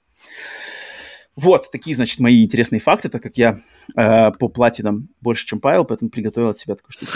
[1.41, 3.61] Вот, такие, значит, мои интересные факты, так как я
[3.97, 7.13] э, по платинам больше, чем Павел, поэтому приготовил от себя такую штуку.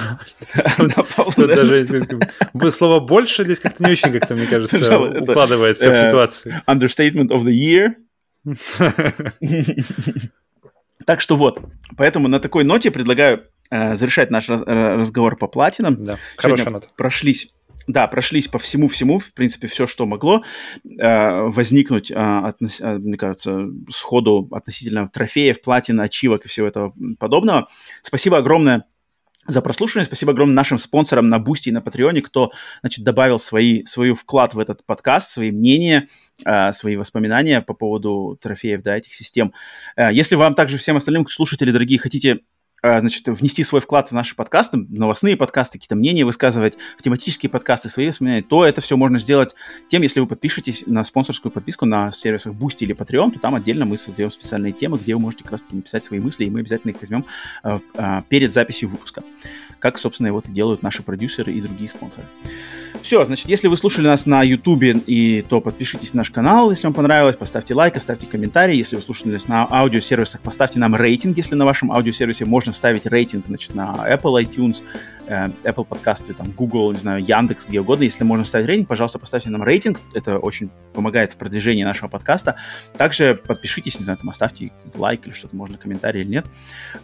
[2.54, 6.62] Даже слово «больше» здесь как-то не очень, как-то, мне кажется, укладывается в э, ситуацию.
[6.68, 7.96] Understatement of the year.
[11.04, 11.60] Так что вот,
[11.96, 16.04] поэтому на такой ноте предлагаю э, завершать наш э, разговор по платинам.
[16.04, 16.86] Да, хорошая нота.
[16.96, 17.52] Прошлись
[17.86, 20.42] да, прошлись по всему-всему, в принципе, все, что могло
[20.84, 26.94] э, возникнуть, э, относ, э, мне кажется, сходу относительно трофеев, платин, ачивок и всего этого
[27.18, 27.68] подобного.
[28.02, 28.84] Спасибо огромное
[29.46, 30.06] за прослушивание.
[30.06, 34.14] Спасибо огромное нашим спонсорам на Boosty и на Patreon е, кто, значит, добавил свои, свой
[34.14, 36.08] вклад в этот подкаст, свои мнения,
[36.44, 39.52] э, свои воспоминания по поводу трофеев, да, этих систем.
[39.96, 42.38] Э, если вам также всем остальным слушатели, дорогие, хотите
[42.82, 47.88] значит, внести свой вклад в наши подкасты, новостные подкасты, какие-то мнения высказывать, в тематические подкасты,
[47.88, 49.54] свои воспоминания, то это все можно сделать
[49.88, 53.84] тем, если вы подпишетесь на спонсорскую подписку на сервисах Boosty или Patreon, то там отдельно
[53.84, 56.60] мы создаем специальные темы, где вы можете как раз таки написать свои мысли, и мы
[56.60, 57.24] обязательно их возьмем
[57.62, 59.22] э, э, перед записью выпуска,
[59.78, 62.26] как, собственно, вот и делают наши продюсеры и другие спонсоры.
[63.02, 66.86] Все, значит, если вы слушали нас на YouTube, и, то подпишитесь на наш канал, если
[66.86, 68.76] вам понравилось, поставьте лайк, оставьте комментарий.
[68.76, 73.06] Если вы слушали нас на аудиосервисах, поставьте нам рейтинг, если на вашем аудиосервисе можно ставить
[73.06, 74.82] рейтинг, значит, на Apple iTunes,
[75.26, 78.04] Э, Apple подкасты, там, Google, не знаю, Яндекс, где угодно.
[78.04, 80.00] Если можно ставить рейтинг, пожалуйста, поставьте нам рейтинг.
[80.14, 82.56] Это очень помогает в продвижении нашего подкаста.
[82.96, 86.46] Также подпишитесь, не знаю, там, оставьте лайк или что-то, можно комментарий или нет.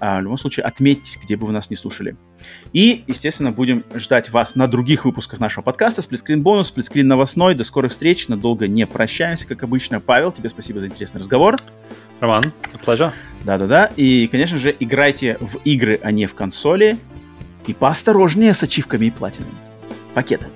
[0.01, 2.17] А, в любом случае, отметьтесь, где бы вы нас не слушали.
[2.73, 6.03] И, естественно, будем ждать вас на других выпусках нашего подкаста.
[6.03, 7.55] Сплитскрин бонус, сплитскрин новостной.
[7.55, 8.29] До скорых встреч.
[8.29, 10.01] Надолго не прощаемся, как обычно.
[10.01, 11.57] Павел, тебе спасибо за интересный разговор.
[12.21, 12.53] Роман,
[12.85, 13.13] pleasure.
[13.45, 13.91] Да-да-да.
[13.97, 16.99] И, конечно же, играйте в игры, а не в консоли.
[17.67, 19.53] И поосторожнее с ачивками и платинами.
[20.15, 20.47] Пакеты.